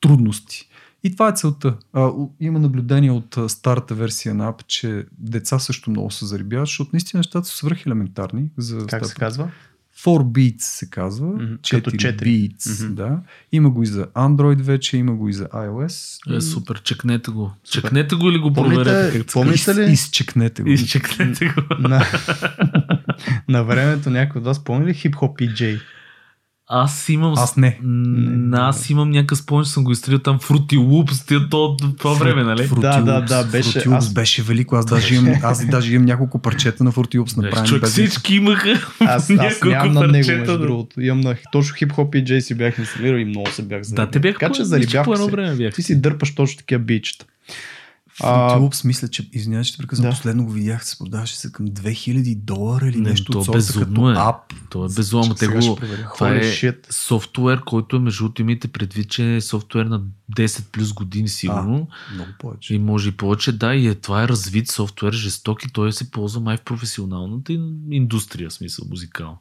трудности. 0.00 0.68
И 1.04 1.12
това 1.12 1.28
е 1.28 1.32
целта. 1.32 1.76
А, 1.92 2.10
има 2.40 2.58
наблюдение 2.58 3.10
от 3.10 3.38
старата 3.48 3.94
версия 3.94 4.34
на 4.34 4.52
App, 4.52 4.66
че 4.66 5.06
деца 5.18 5.58
също 5.58 5.90
много 5.90 6.10
се 6.10 6.26
зарибяват, 6.26 6.66
защото 6.66 6.90
наистина 6.92 7.18
нещата 7.18 7.48
са 7.48 7.56
свръхелементарни. 7.56 8.50
За 8.58 8.78
как 8.78 8.88
стата. 8.88 9.04
се 9.04 9.14
казва? 9.14 9.50
4 10.04 10.22
beats 10.22 10.62
се 10.62 10.90
казва. 10.90 11.26
Mm-hmm. 11.26 11.58
4, 11.58 11.80
4 11.80 12.22
beats, 12.22 12.56
mm-hmm. 12.58 12.88
да. 12.88 13.18
Има 13.52 13.70
го 13.70 13.82
и 13.82 13.86
за 13.86 14.06
Android 14.06 14.62
вече, 14.62 14.96
има 14.96 15.14
го 15.14 15.28
и 15.28 15.32
за 15.32 15.44
iOS. 15.44 16.36
Е, 16.36 16.40
супер, 16.40 16.82
чекнете 16.82 17.30
го. 17.30 17.52
Супер. 17.64 17.82
Чекнете 17.82 18.14
го 18.14 18.30
или 18.30 18.38
го 18.38 18.52
проверете? 18.52 19.24
Помните 19.32 19.74
ли? 19.74 19.92
Изчекнете 19.92 20.62
го. 20.62 20.68
Изчекнете 20.68 21.46
го. 21.46 21.62
на, 21.78 22.06
на 23.48 23.64
времето 23.64 24.10
някой 24.10 24.38
от 24.38 24.44
вас 24.44 24.64
помни 24.64 24.86
ли 24.86 24.94
Hip 24.94 25.14
Hop 25.14 25.38
PJ? 25.38 25.80
Аз 26.76 27.08
имам. 27.08 27.34
Аз 27.36 27.56
не. 27.56 27.78
М- 27.82 28.56
аз 28.58 28.90
имам 28.90 29.10
някакъв 29.10 29.38
спомен, 29.38 29.64
че 29.64 29.70
съм 29.70 29.84
го 29.84 29.92
изтрил 29.92 30.18
там 30.18 30.38
Fruity 30.38 30.76
Loops, 30.76 31.48
то 31.50 31.76
това 31.98 32.14
време, 32.14 32.44
нали? 32.44 32.68
Fruity 32.68 32.80
да, 32.80 33.00
да, 33.00 33.20
да, 33.20 33.44
беше. 33.44 33.78
Fruity 33.78 33.86
Loops 33.86 33.96
аз... 33.96 34.12
беше 34.12 34.42
велико. 34.42 34.76
Аз 34.76 34.86
даже 34.86 35.14
имам, 35.14 35.34
аз 35.42 35.66
даже 35.66 35.94
имам 35.94 36.06
няколко 36.06 36.38
парчета 36.38 36.84
на 36.84 36.92
Fruity 36.92 37.18
Loops 37.18 37.36
направени. 37.36 37.68
Човек, 37.68 37.86
всички 37.86 38.34
имаха. 38.34 38.80
Аз, 39.00 39.30
аз 39.30 39.62
нямам 39.62 39.92
на 39.92 40.06
него, 40.06 40.28
между 40.28 40.58
другото. 40.58 41.00
Имам 41.00 41.20
на 41.20 41.36
точно 41.52 41.76
хип-хоп 41.76 42.16
и 42.16 42.24
джей 42.24 42.40
си 42.40 42.54
бях 42.54 42.78
инсталирал 42.78 43.18
и 43.18 43.24
много 43.24 43.50
се 43.50 43.62
бях 43.62 43.82
зарибял. 43.82 44.06
Да, 44.06 44.10
те 44.10 44.18
бяха 44.18 44.38
така, 44.38 44.52
че 44.52 44.64
зарибях 44.64 45.04
по 45.04 45.14
едно 45.14 45.28
време 45.28 45.56
бях. 45.56 45.74
Ти 45.74 45.82
си 45.82 46.00
дърпаш 46.00 46.34
точно 46.34 46.58
такива 46.58 46.78
бичета. 46.78 47.26
Loops, 48.22 48.84
мисля, 48.84 49.08
че, 49.08 49.28
извинявай, 49.32 49.64
че 49.64 49.78
прекъсвам, 49.78 50.10
да. 50.10 50.16
последно 50.16 50.44
го 50.44 50.52
видях, 50.52 50.86
се 50.86 50.98
продаваше 50.98 51.36
се 51.36 51.52
към 51.52 51.68
2000 51.68 52.36
долара 52.36 52.88
или 52.88 53.00
не, 53.00 53.10
нещо 53.10 53.32
то 53.32 53.38
от 53.38 53.44
сорта 53.44 53.84
като 53.84 54.10
е. 54.10 54.14
ап. 54.16 54.52
То 54.70 54.84
е 54.84 54.88
безумно. 54.88 55.34
Те 55.34 55.46
го, 55.46 55.78
това 56.14 56.30
е 56.30 56.40
shit. 56.40 56.92
софтуер, 56.92 57.60
който 57.60 57.96
е 57.96 57.98
между 57.98 58.30
имайте 58.38 58.68
предвид, 58.68 59.10
че 59.10 59.36
е 59.36 59.40
софтуер 59.40 59.86
на 59.86 60.02
10 60.36 60.64
плюс 60.72 60.92
години 60.92 61.28
сигурно. 61.28 61.88
А, 62.10 62.14
много 62.14 62.30
повече. 62.38 62.74
И 62.74 62.78
може 62.78 63.08
и 63.08 63.12
повече, 63.12 63.52
да, 63.52 63.74
и 63.74 63.86
е, 63.86 63.94
това 63.94 64.22
е 64.22 64.28
развит 64.28 64.70
софтуер, 64.70 65.12
жесток 65.12 65.64
и 65.64 65.72
той 65.72 65.92
се 65.92 66.10
ползва 66.10 66.40
май 66.40 66.56
в 66.56 66.62
професионалната 66.62 67.52
индустрия, 67.90 68.50
смисъл 68.50 68.86
музикал. 68.90 69.38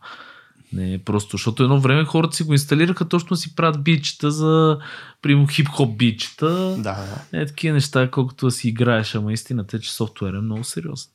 Не, 0.73 0.97
просто, 0.97 1.37
защото 1.37 1.63
едно 1.63 1.79
време 1.79 2.05
хората 2.05 2.35
си 2.35 2.43
го 2.43 2.53
инсталираха, 2.53 3.07
точно 3.07 3.35
си 3.35 3.55
правят 3.55 3.83
бичета 3.83 4.31
за, 4.31 4.77
примерно, 5.21 5.47
хип-хоп 5.47 5.97
бичета. 5.97 6.75
Да, 6.77 6.97
да. 7.31 7.39
Е, 7.41 7.45
такива 7.45 7.73
неща, 7.73 8.11
колкото 8.11 8.45
да 8.45 8.51
си 8.51 8.69
играеш, 8.69 9.15
ама 9.15 9.33
истината 9.33 9.77
е, 9.77 9.79
че 9.79 9.93
софтуер 9.93 10.33
е 10.33 10.41
много 10.41 10.63
сериозен. 10.63 11.09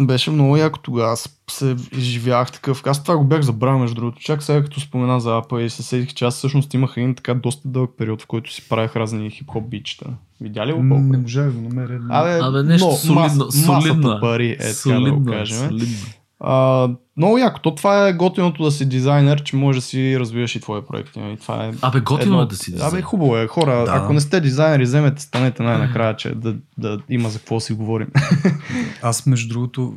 Беше 0.00 0.30
много 0.30 0.56
яко 0.56 0.78
тогава. 0.78 1.12
Аз 1.12 1.38
се 1.50 1.76
изживявах 1.92 2.52
такъв. 2.52 2.82
Аз 2.86 3.02
това 3.02 3.16
го 3.16 3.24
бях 3.24 3.42
забравил, 3.42 3.78
между 3.78 3.94
другото. 3.94 4.20
Чак 4.20 4.42
сега, 4.42 4.62
като 4.62 4.80
спомена 4.80 5.20
за 5.20 5.36
Апа 5.36 5.62
и 5.62 5.70
се 5.70 5.82
седих, 5.82 6.14
че 6.14 6.24
аз 6.24 6.36
всъщност 6.36 6.74
имах 6.74 6.92
един 6.96 7.14
така 7.14 7.34
доста 7.34 7.68
дълъг 7.68 7.90
период, 7.98 8.22
в 8.22 8.26
който 8.26 8.52
си 8.52 8.68
правих 8.68 8.96
разни 8.96 9.30
хип-хоп 9.30 9.68
бичета. 9.68 10.06
Видя 10.40 10.66
ли 10.66 10.72
го 10.72 10.78
колко? 10.78 11.02
Не 11.02 11.18
можа 11.18 11.42
да 11.42 11.50
го 11.50 11.60
намеря. 11.68 12.00
Абе, 12.08 12.38
Абе 12.42 12.62
нещо 12.62 12.86
но, 12.86 12.96
солидно, 12.96 13.44
мас, 13.44 13.64
солидно. 13.64 14.18
пари, 14.20 14.56
е, 14.60 14.72
солидно, 14.72 15.04
така 15.04 15.14
да 15.14 15.20
го 15.20 15.24
кажем. 15.24 15.68
Солидно. 15.68 15.96
А, 16.44 16.88
много 17.16 17.38
яко. 17.38 17.60
То 17.60 17.74
това 17.74 18.08
е 18.08 18.12
готиното 18.12 18.64
да 18.64 18.70
си 18.70 18.88
дизайнер, 18.88 19.42
че 19.42 19.56
може 19.56 19.78
да 19.78 19.82
си 19.82 20.16
развиваш 20.20 20.56
и 20.56 20.60
твоя 20.60 20.86
проект. 20.86 21.16
И 21.16 21.36
това 21.40 21.66
е 21.66 21.72
Абе, 21.82 22.00
готино 22.00 22.32
едно... 22.32 22.42
е 22.42 22.46
да 22.46 22.56
си 22.56 22.72
дизайнер. 22.72 22.92
Абе, 22.92 23.02
хубаво 23.02 23.36
е. 23.36 23.46
Хора, 23.46 23.84
да. 23.84 23.92
ако 23.94 24.12
не 24.12 24.20
сте 24.20 24.40
дизайнери, 24.40 24.82
вземете, 24.82 25.22
станете 25.22 25.62
най-накрая, 25.62 26.16
че 26.16 26.34
да, 26.34 26.56
да 26.78 26.98
има 27.08 27.28
за 27.28 27.38
какво 27.38 27.60
си 27.60 27.72
говорим. 27.72 28.08
Аз, 29.02 29.26
между 29.26 29.48
другото, 29.48 29.94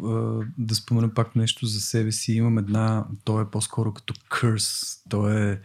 да 0.58 0.76
спомена 0.76 1.14
пак 1.14 1.36
нещо 1.36 1.66
за 1.66 1.80
себе 1.80 2.12
си. 2.12 2.34
Имам 2.34 2.58
една, 2.58 3.06
то 3.24 3.42
е 3.42 3.46
по-скоро 3.46 3.94
като 3.94 4.14
curse. 4.14 4.98
То 5.10 5.30
е 5.30 5.60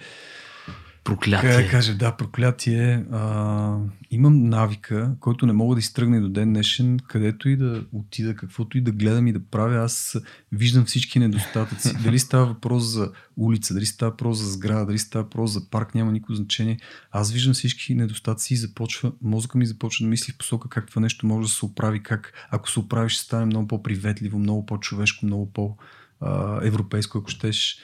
Проклятие. 1.05 1.51
Как 1.51 1.64
да 1.64 1.70
кажа, 1.70 1.94
да, 1.94 2.16
проклятие. 2.16 3.05
А, 3.12 3.77
имам 4.10 4.48
навика, 4.48 5.12
който 5.20 5.47
не 5.47 5.52
мога 5.52 5.74
да 5.74 5.78
изтръгне 5.78 6.20
до 6.20 6.28
ден 6.28 6.52
днешен, 6.52 6.98
където 7.09 7.48
и 7.48 7.56
да 7.56 7.85
отида, 7.93 8.35
каквото 8.35 8.78
и 8.78 8.81
да 8.81 8.93
гледам 8.93 9.27
и 9.27 9.32
да 9.32 9.40
правя, 9.51 9.85
аз 9.85 10.16
виждам 10.52 10.85
всички 10.85 11.18
недостатъци. 11.18 11.93
Дали 12.05 12.18
става 12.18 12.47
въпрос 12.47 12.85
за 12.85 13.12
улица, 13.36 13.74
дали 13.74 13.86
става 13.86 14.10
въпрос 14.10 14.39
за 14.39 14.51
сграда, 14.51 14.86
дали 14.86 14.98
става 14.98 15.22
въпрос 15.22 15.51
за 15.51 15.70
парк, 15.70 15.94
няма 15.94 16.12
никакво 16.12 16.35
значение. 16.35 16.78
Аз 17.10 17.32
виждам 17.32 17.55
всички 17.55 17.94
недостатъци 17.94 18.55
и 18.55 18.56
започва, 18.56 19.12
мозъка 19.22 19.59
ми 19.59 19.66
започва 19.66 20.05
да 20.05 20.09
мисли 20.10 20.32
в 20.32 20.39
посока 20.39 20.68
как 20.68 20.89
това 20.89 21.01
нещо 21.01 21.27
може 21.27 21.48
да 21.48 21.55
се 21.55 21.64
оправи, 21.64 22.02
как 22.02 22.32
ако 22.51 22.70
се 22.70 22.81
оправи 22.81 23.09
ще 23.09 23.24
стане 23.24 23.44
много 23.44 23.68
по-приветливо, 23.68 24.39
много 24.39 24.66
по-човешко, 24.66 25.27
много 25.27 25.52
по-европейско, 25.52 27.18
ако 27.18 27.31
щеш. 27.31 27.78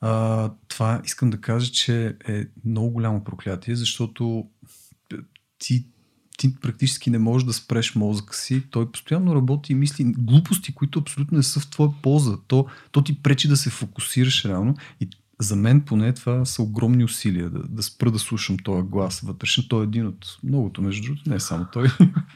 А, 0.00 0.50
това 0.68 1.02
искам 1.04 1.30
да 1.30 1.40
кажа, 1.40 1.72
че 1.72 2.16
е 2.28 2.44
много 2.64 2.90
голямо 2.90 3.24
проклятие, 3.24 3.74
защото 3.74 4.48
ти, 5.58 5.86
ти 6.38 6.54
практически 6.60 7.10
не 7.10 7.18
можеш 7.18 7.46
да 7.46 7.52
спреш 7.52 7.94
мозъка 7.94 8.34
си. 8.34 8.62
Той 8.70 8.92
постоянно 8.92 9.34
работи 9.34 9.72
и 9.72 9.76
мисли 9.76 10.04
глупости, 10.04 10.74
които 10.74 10.98
абсолютно 10.98 11.36
не 11.36 11.42
са 11.42 11.60
в 11.60 11.70
твоя 11.70 11.90
полза. 12.02 12.36
То, 12.48 12.66
то 12.92 13.02
ти 13.02 13.22
пречи 13.22 13.48
да 13.48 13.56
се 13.56 13.70
фокусираш 13.70 14.44
реално. 14.44 14.74
И 15.00 15.08
за 15.40 15.56
мен 15.56 15.80
поне 15.80 16.14
това 16.14 16.44
са 16.44 16.62
огромни 16.62 17.04
усилия 17.04 17.50
да, 17.50 17.58
да 17.58 17.82
спра 17.82 18.10
да 18.10 18.18
слушам 18.18 18.56
този 18.58 18.82
глас 18.82 19.20
вътрешен. 19.20 19.64
Той 19.68 19.80
е 19.80 19.84
един 19.84 20.06
от 20.06 20.38
многото, 20.44 20.82
между 20.82 21.02
другото, 21.02 21.30
не 21.30 21.36
е 21.36 21.40
само 21.40 21.66
той. 21.72 21.88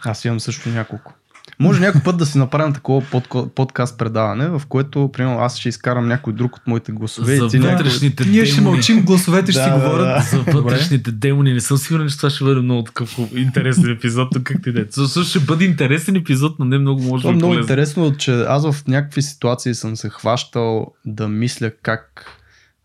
Аз 0.05 0.25
имам 0.25 0.41
също 0.41 0.69
няколко. 0.69 1.15
Може 1.59 1.81
някой 1.81 2.01
път 2.01 2.17
да 2.17 2.27
си 2.27 2.39
направим 2.39 2.73
такова 2.73 3.07
под, 3.11 3.55
подкаст 3.55 3.99
предаване, 3.99 4.49
в 4.49 4.63
което, 4.69 5.11
примерно, 5.13 5.39
аз 5.39 5.59
ще 5.59 5.69
изкарам 5.69 6.09
някой 6.09 6.33
друг 6.33 6.57
от 6.57 6.67
моите 6.67 6.93
гласове. 6.93 7.37
За 7.37 7.47
и 7.47 7.49
ти 7.49 7.59
вътрешните 7.59 8.23
някой... 8.23 8.33
Ние 8.33 8.47
ще 8.47 8.61
мълчим, 8.61 9.05
гласовете 9.05 9.53
ще 9.53 9.61
да, 9.61 9.65
си 9.65 9.71
говорят. 9.71 10.07
Да, 10.07 10.21
За 10.21 10.39
вътрешните 10.39 11.13
демони 11.13 11.53
не 11.53 11.61
съм 11.61 11.77
сигурен, 11.77 12.09
че 12.09 12.17
това 12.17 12.31
ще 12.31 12.45
бъде 12.45 12.61
много 12.61 12.83
такъв 12.83 13.19
интересен 13.37 13.91
епизод, 13.91 14.29
как 14.45 14.63
ти 14.63 14.73
да 14.73 14.87
Също 14.91 15.25
ще 15.25 15.41
бъде 15.41 15.65
интересен 15.65 16.17
епизод, 16.17 16.59
но 16.59 16.65
не 16.65 16.79
много 16.79 17.03
може 17.03 17.23
да 17.23 17.31
е 17.31 17.33
много 17.33 17.55
интересно, 17.55 18.17
че 18.17 18.33
аз 18.33 18.71
в 18.71 18.87
някакви 18.89 19.23
ситуации 19.23 19.75
съм 19.75 19.97
се 19.97 20.09
хващал 20.09 20.87
да 21.05 21.29
мисля 21.29 21.71
как 21.83 22.27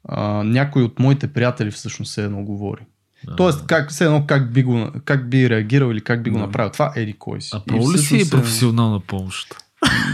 а, 0.10 0.44
някой 0.44 0.84
от 0.84 1.00
моите 1.00 1.28
приятели 1.28 1.72
всъщност 1.72 2.14
се 2.14 2.24
едно 2.24 2.44
говори. 2.44 2.82
Да. 3.24 3.36
Тоест, 3.36 3.66
как, 3.66 3.90
все 3.90 4.04
едно 4.06 4.28
как 4.28 4.52
би, 4.54 4.64
го, 4.64 4.92
как 5.06 5.30
би 5.30 5.50
реагирал 5.50 5.92
или 5.92 6.02
как 6.02 6.24
би 6.24 6.30
го 6.30 6.40
направил. 6.40 6.72
Това 6.72 6.94
еди 6.96 7.14
кой 7.14 7.42
си. 7.42 7.50
А 7.54 7.60
пробва 7.60 7.94
ли 7.94 7.98
си 7.98 8.22
е 8.22 8.30
професионална 8.30 9.00
помощ? 9.00 9.56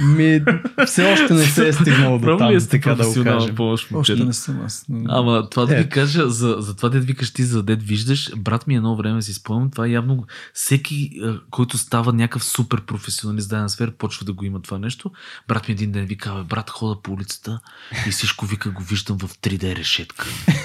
Ми, 0.06 0.42
все 0.86 1.14
още 1.14 1.34
не 1.34 1.46
се 1.46 1.68
е 1.68 1.74
стигнал 1.74 2.20
до 2.20 2.38
там, 2.38 2.58
е 2.58 2.60
така 2.60 2.96
да 2.96 3.08
го 3.08 3.24
кажем. 3.24 3.56
Помощ, 3.56 3.88
още 3.94 4.16
не 4.16 4.34
съм 4.34 4.62
аз. 4.66 4.86
Ама 5.08 5.50
това 5.50 5.66
да 5.66 5.76
ви 5.76 5.90
кажа, 5.90 6.30
за, 6.30 6.56
за 6.60 6.76
това 6.76 6.90
дед 6.90 7.06
викаш 7.06 7.34
ти, 7.34 7.44
за 7.44 7.64
дед 7.64 7.84
виждаш, 7.84 8.32
брат 8.38 8.68
ми 8.68 8.76
едно 8.76 8.96
време 8.96 9.22
си 9.22 9.34
спомням, 9.34 9.72
това 9.72 9.88
явно 9.88 10.26
всеки, 10.54 11.12
който 11.52 11.78
става 11.78 12.14
някакъв 12.14 12.44
супер 12.44 12.82
професионалист 12.82 13.50
дадена 13.50 13.70
сфера, 13.70 13.92
почва 13.92 14.26
да 14.26 14.34
го 14.34 14.46
има 14.46 14.62
това 14.62 14.78
нещо. 14.78 15.12
Брат 15.48 15.68
ми 15.68 15.72
един 15.72 15.92
ден 15.92 16.06
вика, 16.06 16.46
брат, 16.50 16.70
хода 16.70 17.02
по 17.02 17.14
улицата 17.14 17.60
и 18.08 18.12
всичко 18.12 18.46
вика 18.46 18.70
го 18.70 18.84
виждам 18.84 19.18
в 19.18 19.30
3D 19.30 19.76
решетка. 19.76 20.28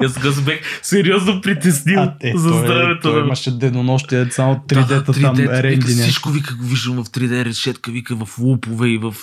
Аз 0.00 0.20
го 0.38 0.42
бех 0.42 0.60
сериозно 0.82 1.40
притеснил 1.40 2.00
а, 2.00 2.14
е, 2.20 2.32
за 2.36 2.48
здравето. 2.48 3.00
Той, 3.02 3.12
той 3.12 3.20
имаше 3.20 3.58
денонощие 3.58 4.30
само 4.30 4.54
3D-та 4.54 4.84
да, 4.84 5.04
3D, 5.04 5.20
там 5.20 5.36
ренди. 5.38 5.92
Всичко 5.92 6.28
вика 6.28 6.54
го 6.54 6.64
виждам 6.64 7.04
в 7.04 7.08
3D 7.08 7.44
решетка, 7.44 7.73
вика 7.88 8.16
в 8.16 8.38
лупове 8.38 8.88
и 8.88 8.98
в 8.98 9.14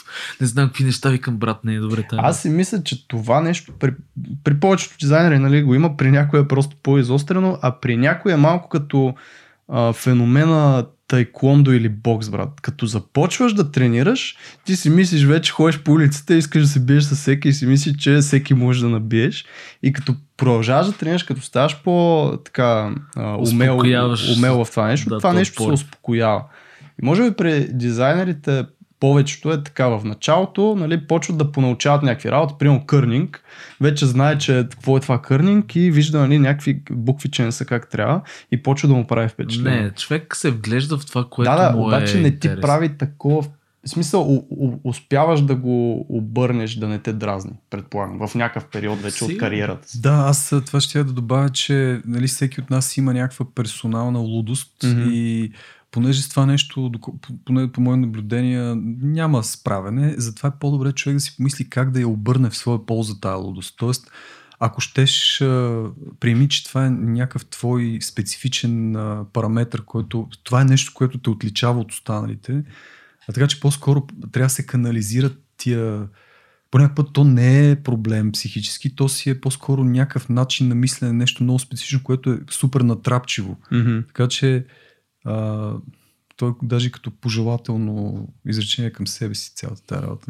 не 0.42 0.48
знам 0.48 0.68
какви 0.68 0.84
неща, 0.84 1.10
викам 1.10 1.38
брат, 1.38 1.64
не 1.64 1.74
е 1.74 1.80
добре. 1.80 2.04
Тая. 2.10 2.22
Аз 2.26 2.42
си 2.42 2.50
мисля, 2.50 2.84
че 2.84 3.08
това 3.08 3.42
нещо 3.42 3.74
при, 3.80 3.94
при 4.44 4.60
повечето 4.60 4.96
дизайнери 5.00 5.40
нали, 5.40 5.64
го 5.64 5.76
има, 5.76 5.98
при 5.98 6.12
някой 6.12 6.40
е 6.40 6.48
просто 6.48 6.76
по-изострено, 6.84 7.60
а 7.62 7.80
при 7.80 7.98
някой 7.98 8.32
е 8.32 8.38
малко 8.38 8.70
като 8.70 9.14
а, 9.68 9.94
феномена 9.94 10.86
тайкондо 11.12 11.72
или 11.72 11.90
бокс, 11.90 12.30
брат. 12.30 12.62
Като 12.62 12.86
започваш 12.86 13.54
да 13.54 13.72
тренираш, 13.72 14.36
ти 14.66 14.76
си 14.76 14.90
мислиш 14.90 15.26
вече 15.26 15.52
ходиш 15.52 15.80
по 15.80 15.92
улицата 15.92 16.36
и 16.36 16.38
искаш 16.38 16.62
да 16.62 16.68
се 16.68 16.80
биеш 16.80 17.04
с 17.04 17.16
всеки 17.16 17.50
и 17.50 17.54
си 17.54 17.66
мислиш, 17.66 17.96
че 17.98 18.18
всеки 18.18 18.54
може 18.54 18.82
да 18.82 18.90
набиеш. 18.90 19.46
И 19.84 19.94
като 19.94 20.16
продължаваш 20.38 20.88
да 20.88 20.94
тренираш, 20.94 21.24
като 21.24 21.42
ставаш 21.42 21.82
по 21.84 22.28
така 22.46 22.96
умел, 23.52 23.80
умел 24.38 24.66
в 24.66 24.72
това 24.72 24.88
нещо, 24.88 25.10
да, 25.10 25.18
това 25.18 25.34
нещо 25.34 25.64
се 25.64 25.70
успокоява. 25.70 26.44
И 27.02 27.06
може 27.06 27.30
би 27.30 27.36
при 27.36 27.68
дизайнерите 27.74 28.66
повечето 29.00 29.52
е 29.52 29.64
така 29.64 29.88
в 29.88 30.04
началото, 30.04 30.76
нали, 30.76 31.08
почват 31.08 31.38
да 31.38 31.52
понаучават 31.52 32.04
някакви 32.04 32.32
работи, 32.32 32.54
примерно 32.60 32.86
кърнинг, 32.86 33.44
вече 33.82 34.06
знае, 34.06 34.38
че 34.38 34.68
какво 34.72 34.98
е 34.98 35.00
това 35.00 35.22
кърнинг 35.22 35.76
и 35.76 35.92
вижда 35.92 36.20
нали, 36.20 36.40
някакви 36.40 36.82
букви, 36.92 37.32
че 37.32 37.44
не 37.44 37.52
са 37.52 37.66
как 37.66 37.90
трябва 37.90 38.22
и 38.52 38.64
почва 38.64 38.88
да 38.88 38.94
му 38.96 39.08
прави 39.08 39.30
впечатление. 39.30 39.82
Не, 39.82 39.92
човек 39.92 40.36
се 40.36 40.52
вглежда 40.52 40.98
в 40.98 41.06
това, 41.06 41.26
което 41.30 41.52
да, 41.52 41.70
да, 41.72 41.78
му 41.78 41.88
обаче 41.88 42.18
е 42.18 42.22
не 42.22 42.30
ти 42.30 42.48
интерес. 42.48 42.62
прави 42.62 42.98
такова 42.98 43.42
в 43.42 43.90
смисъл, 43.90 44.22
у, 44.22 44.46
у, 44.50 44.80
успяваш 44.84 45.42
да 45.42 45.56
го 45.56 46.06
обърнеш 46.10 46.76
да 46.76 46.88
не 46.88 47.00
те 47.00 47.14
дразни, 47.14 47.52
предполагам, 47.70 48.28
в 48.28 48.36
някакъв 48.36 48.66
период 48.66 49.02
вече 49.02 49.18
си? 49.18 49.24
от 49.24 49.38
кариерата 49.38 49.90
си. 49.90 50.02
Да, 50.02 50.24
аз 50.28 50.54
това 50.66 50.82
ще 50.82 50.98
я 50.98 51.04
да 51.04 51.14
добавя, 51.14 51.50
че 51.50 52.02
нали, 52.06 52.28
всеки 52.28 52.62
от 52.62 52.70
нас 52.70 52.98
има 52.98 53.14
някаква 53.14 53.46
персонална 53.56 54.20
лудост 54.20 54.82
mm-hmm. 54.82 55.12
и 55.12 55.52
понеже 55.92 56.22
с 56.22 56.30
това 56.30 56.46
нещо, 56.46 56.92
поне 57.46 57.72
по 57.72 57.82
мое 57.82 57.98
наблюдение, 57.98 58.76
няма 59.02 59.44
справене, 59.44 60.16
затова 60.18 60.50
е 60.50 60.60
по-добре 60.60 60.92
човек 60.92 61.16
да 61.16 61.20
си 61.20 61.38
помисли 61.38 61.70
как 61.70 61.92
да 61.92 62.00
я 62.00 62.08
обърне 62.08 62.50
в 62.50 62.58
своя 62.58 62.86
полза 62.86 63.20
тази 63.20 63.44
лудост. 63.44 63.76
Тоест, 63.78 64.12
ако 64.60 64.82
щеш, 64.82 65.38
приеми, 66.20 66.50
че 66.50 66.66
това 66.66 66.86
е 66.86 66.90
някакъв 66.90 67.46
твой 67.46 68.00
специфичен 68.02 68.96
параметр, 69.34 69.82
който, 69.86 70.28
това 70.44 70.62
е 70.62 70.66
нещо, 70.66 70.92
което 70.96 71.18
те 71.18 71.30
отличава 71.30 71.80
от 71.80 71.92
останалите, 71.92 72.64
а 73.30 73.34
така 73.34 73.48
че 73.48 73.60
по-скоро 73.60 74.08
трябва 74.32 74.46
да 74.46 74.50
се 74.50 74.66
канализират 74.66 75.44
тия 75.58 76.08
по 76.72 76.78
някакъв 76.78 76.96
път 76.96 77.14
то 77.14 77.24
не 77.24 77.72
е 77.72 77.76
проблем 77.76 78.32
психически, 78.32 78.96
то 78.96 79.10
си 79.10 79.30
е 79.30 79.42
по-скоро 79.42 79.84
някакъв 79.84 80.30
начин 80.30 80.68
на 80.68 80.76
мислене, 80.76 81.14
нещо 81.14 81.44
много 81.44 81.60
специфично, 81.60 82.04
което 82.04 82.32
е 82.32 82.40
супер 82.50 82.82
натрапчиво. 82.82 83.58
Mm-hmm. 83.72 84.08
Така 84.08 84.28
че 84.28 84.66
а, 85.26 85.74
той 86.42 86.54
даже 86.64 86.92
като 86.92 87.12
пожелателно 87.12 88.28
изречение 88.48 88.92
към 88.92 89.08
себе 89.08 89.36
си 89.36 89.56
цялата 89.56 89.82
тази 89.86 90.04
работа. 90.04 90.26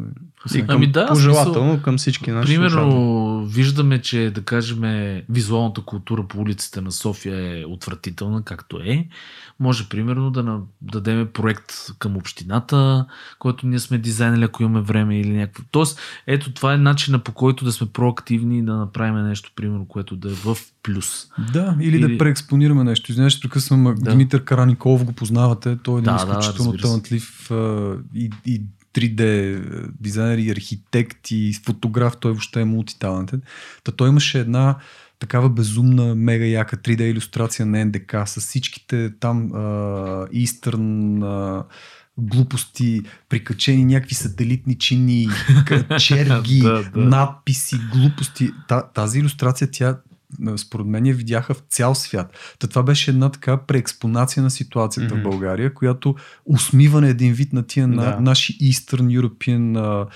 Към, 0.52 0.66
ами 0.68 0.88
да, 0.88 1.08
пожелателно 1.08 1.70
смисъл, 1.70 1.84
към 1.84 1.98
всички 1.98 2.32
наши 2.32 2.48
Примерно 2.48 2.92
слушатели. 2.92 3.56
виждаме, 3.56 4.02
че 4.02 4.32
да 4.36 4.44
кажем 4.44 4.82
визуалната 5.30 5.82
култура 5.82 6.28
по 6.28 6.40
улиците 6.40 6.82
на 6.82 6.92
София 6.92 7.62
е 7.62 7.66
отвратителна, 7.66 8.44
както 8.44 8.80
е. 8.80 9.08
Може 9.60 9.90
примерно 9.90 10.32
да 10.32 10.62
дадем 10.82 11.30
проект 11.34 11.74
към 12.00 12.18
общината, 12.18 13.06
който 13.40 13.68
ние 13.68 13.80
сме 13.80 13.98
дизайнери, 13.98 14.44
ако 14.44 14.64
имаме 14.64 14.82
време 14.82 15.20
или 15.20 15.32
някакво. 15.32 15.64
Тоест, 15.72 16.00
ето 16.28 16.54
това 16.54 16.74
е 16.74 16.78
начина 16.78 17.20
по 17.20 17.32
който 17.32 17.66
да 17.66 17.72
сме 17.72 17.88
проактивни 17.88 18.58
и 18.58 18.64
да 18.64 18.76
направим 18.76 19.28
нещо, 19.28 19.52
примерно, 19.56 19.86
което 19.88 20.16
да 20.16 20.30
е 20.30 20.34
в 20.34 20.58
плюс. 20.84 21.28
Да, 21.54 21.78
или, 21.82 21.98
или... 21.98 22.12
да 22.12 22.18
преекспонираме 22.18 22.84
нещо. 22.84 23.12
Извинявай, 23.12 23.38
прекъсвам, 23.42 23.96
да. 24.00 24.12
Димитър 24.12 24.44
Караников 24.44 25.06
го 25.06 25.14
познавате, 25.14 25.78
той 25.84 25.96
е 25.96 26.02
един 26.02 26.16
да, 26.16 26.16
изключително 26.16 26.72
да, 26.72 26.78
талантлив 26.78 27.52
и, 28.16 28.30
и 28.46 28.62
3D 28.94 29.62
дизайнер 30.00 30.38
и 30.38 30.52
архитект 30.52 31.32
и 31.32 31.54
фотограф, 31.66 32.18
той 32.18 32.32
въобще 32.32 32.62
е 32.62 32.66
мултиталентен. 32.66 33.42
Та 33.84 33.92
той 33.92 34.10
имаше 34.10 34.40
една 34.40 34.76
такава 35.20 35.50
безумна, 35.50 36.16
мега 36.16 36.46
яка 36.46 36.78
3D 36.78 37.02
иллюстрация 37.02 37.66
на 37.66 37.86
НДК 37.86 38.16
с 38.26 38.40
всичките 38.40 39.12
там 39.20 39.50
Eastern 40.34 41.64
глупости, 42.18 43.02
прикачени 43.30 43.86
някакви 43.86 44.16
сателитни 44.16 44.78
чини, 44.78 45.28
черги, 46.00 46.62
да, 46.62 46.84
да. 46.84 47.00
надписи, 47.00 47.76
глупости. 47.94 48.52
Тази 48.94 49.20
иллюстрация, 49.20 49.70
тя 49.72 49.98
според 50.58 50.88
мен 50.88 51.06
я 51.06 51.14
видяха 51.14 51.54
в 51.54 51.64
цял 51.70 51.96
свят. 51.96 52.38
Та 52.60 52.68
това 52.68 52.84
беше 52.84 53.12
една 53.12 53.30
така 53.30 53.58
преекспонация 53.58 54.44
на 54.44 54.50
ситуацията 54.50 55.16
mm-hmm. 55.16 55.20
в 55.20 55.24
България, 55.24 55.74
която 55.74 56.16
усмиване 56.46 57.10
един 57.10 57.34
вид 57.34 57.54
на 57.54 57.64
тия 57.64 57.88
да. 57.88 57.96
на, 57.96 58.20
наши 58.20 58.58
Eastern 58.60 59.22
European 59.22 59.78
а, 59.78 60.08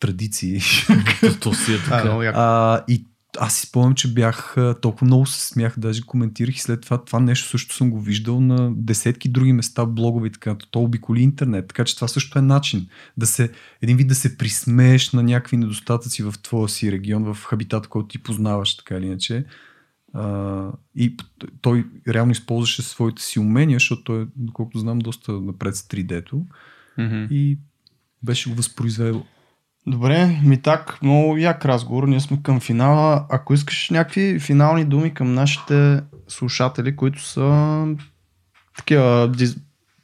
традиции. 0.00 0.60
То 1.40 1.54
си 1.54 1.74
е 1.74 1.78
така. 1.78 2.32
А, 2.34 2.80
и 2.88 3.04
аз 3.38 3.54
си 3.54 3.66
спомням, 3.66 3.94
че 3.94 4.14
бях 4.14 4.56
толкова 4.82 5.06
много 5.06 5.26
се 5.26 5.46
смях, 5.46 5.74
даже 5.78 6.02
коментирах 6.02 6.56
и 6.56 6.60
след 6.60 6.80
това 6.80 7.04
това 7.04 7.20
нещо 7.20 7.48
също 7.48 7.74
съм 7.74 7.90
го 7.90 8.00
виждал 8.00 8.40
на 8.40 8.72
десетки 8.76 9.28
други 9.28 9.52
места, 9.52 9.86
блогове 9.86 10.28
и 10.28 10.30
така. 10.30 10.56
То 10.70 10.80
обиколи 10.80 11.20
интернет, 11.20 11.68
така 11.68 11.84
че 11.84 11.94
това 11.94 12.08
също 12.08 12.38
е 12.38 12.42
начин 12.42 12.88
да 13.16 13.26
се, 13.26 13.52
един 13.82 13.96
вид 13.96 14.08
да 14.08 14.14
се 14.14 14.38
присмееш 14.38 15.12
на 15.12 15.22
някакви 15.22 15.56
недостатъци 15.56 16.22
в 16.22 16.34
твоя 16.42 16.68
си 16.68 16.92
регион, 16.92 17.34
в 17.34 17.44
хабитата, 17.44 17.88
който 17.88 18.08
ти 18.08 18.22
познаваш, 18.22 18.76
така 18.76 18.96
или 18.96 19.06
иначе. 19.06 19.44
А, 20.14 20.68
и 20.96 21.16
той 21.60 21.86
реално 22.08 22.32
използваше 22.32 22.82
своите 22.82 23.22
си 23.22 23.38
умения, 23.38 23.76
защото 23.76 24.04
той, 24.04 24.26
доколкото 24.36 24.78
знам, 24.78 24.98
доста 24.98 25.32
напред 25.32 25.76
с 25.76 25.82
3D-то 25.82 26.46
mm-hmm. 26.98 27.28
и 27.30 27.58
беше 28.22 28.50
го 28.50 28.56
възпроизвел 28.56 29.24
Добре, 29.86 30.40
ми 30.44 30.62
так, 30.62 30.98
много 31.02 31.36
як 31.36 31.64
разговор. 31.64 32.08
Ние 32.08 32.20
сме 32.20 32.42
към 32.42 32.60
финала. 32.60 33.26
Ако 33.30 33.54
искаш 33.54 33.90
някакви 33.90 34.40
финални 34.40 34.84
думи 34.84 35.14
към 35.14 35.34
нашите 35.34 36.00
слушатели, 36.28 36.96
които 36.96 37.22
са 37.22 37.86
такива, 38.76 39.32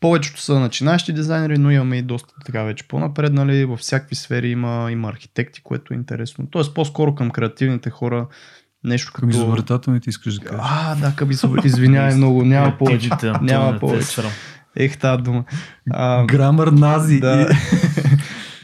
повечето 0.01 0.41
са 0.41 0.61
начинащи 0.61 1.13
дизайнери, 1.13 1.59
но 1.59 1.71
имаме 1.71 1.97
и 1.97 2.03
доста 2.03 2.35
така 2.47 2.63
вече 2.63 2.89
по-напреднали. 2.89 3.65
Във 3.65 3.81
всякакви 3.81 4.17
сфери 4.17 4.51
има, 4.51 4.89
има 4.93 5.09
архитекти, 5.09 5.63
което 5.63 5.95
е 5.95 5.97
интересно. 5.97 6.47
Тоест 6.51 6.75
по-скоро 6.75 7.15
към 7.15 7.31
креативните 7.31 7.91
хора 7.91 8.27
нещо 8.85 9.13
като... 9.13 9.21
Към 9.21 9.31
изобретателните 9.31 10.11
искаш 10.11 10.35
да 10.35 10.45
кажеш. 10.45 10.61
А, 10.65 10.95
да, 10.95 11.15
към 11.17 11.31
Извинявай 11.65 12.15
много, 12.15 12.45
няма 12.45 12.79
повече. 12.79 13.11
няма 13.43 13.79
повече. 13.79 14.23
Ех, 14.77 14.99
тази 14.99 15.23
дума. 15.23 15.45
А, 15.91 16.25
Грамър 16.27 16.69
нази. 16.69 17.21
Да. 17.21 17.49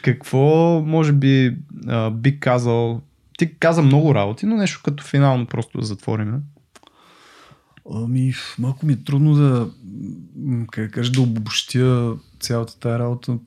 Какво 0.05 0.81
може 0.86 1.12
би 1.12 1.56
а, 1.86 2.10
би 2.10 2.40
казал? 2.40 3.02
Ти 3.39 3.59
каза 3.59 3.82
много 3.82 4.14
работи, 4.14 4.47
но 4.47 4.56
нещо 4.56 4.81
като 4.85 5.05
финално 5.05 5.47
просто 5.47 5.78
да 5.78 5.86
затворим. 5.86 6.43
Ами, 7.94 8.32
малко 8.59 8.86
ми 8.86 8.93
е 8.93 9.05
трудно 9.05 9.35
да, 9.35 9.70
как 10.70 10.90
кажа, 10.90 11.12
да 11.12 11.20
обобщя 11.20 12.16
цялата 12.40 12.78
тази 12.78 12.98
работа. 12.98 13.39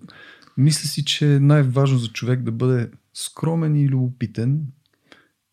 Мисля 0.58 0.88
си, 0.88 1.06
че 1.06 1.36
е 1.36 1.40
най-важно 1.40 1.98
за 1.98 2.08
човек 2.08 2.42
да 2.42 2.52
бъде 2.52 2.92
скромен 3.14 3.76
и 3.76 3.90
любопитен 3.90 4.62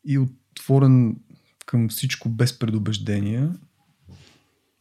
и 0.06 0.18
отворен 0.18 1.16
към 1.66 1.88
всичко 1.88 2.28
без 2.28 2.58
предубеждения 2.58 3.52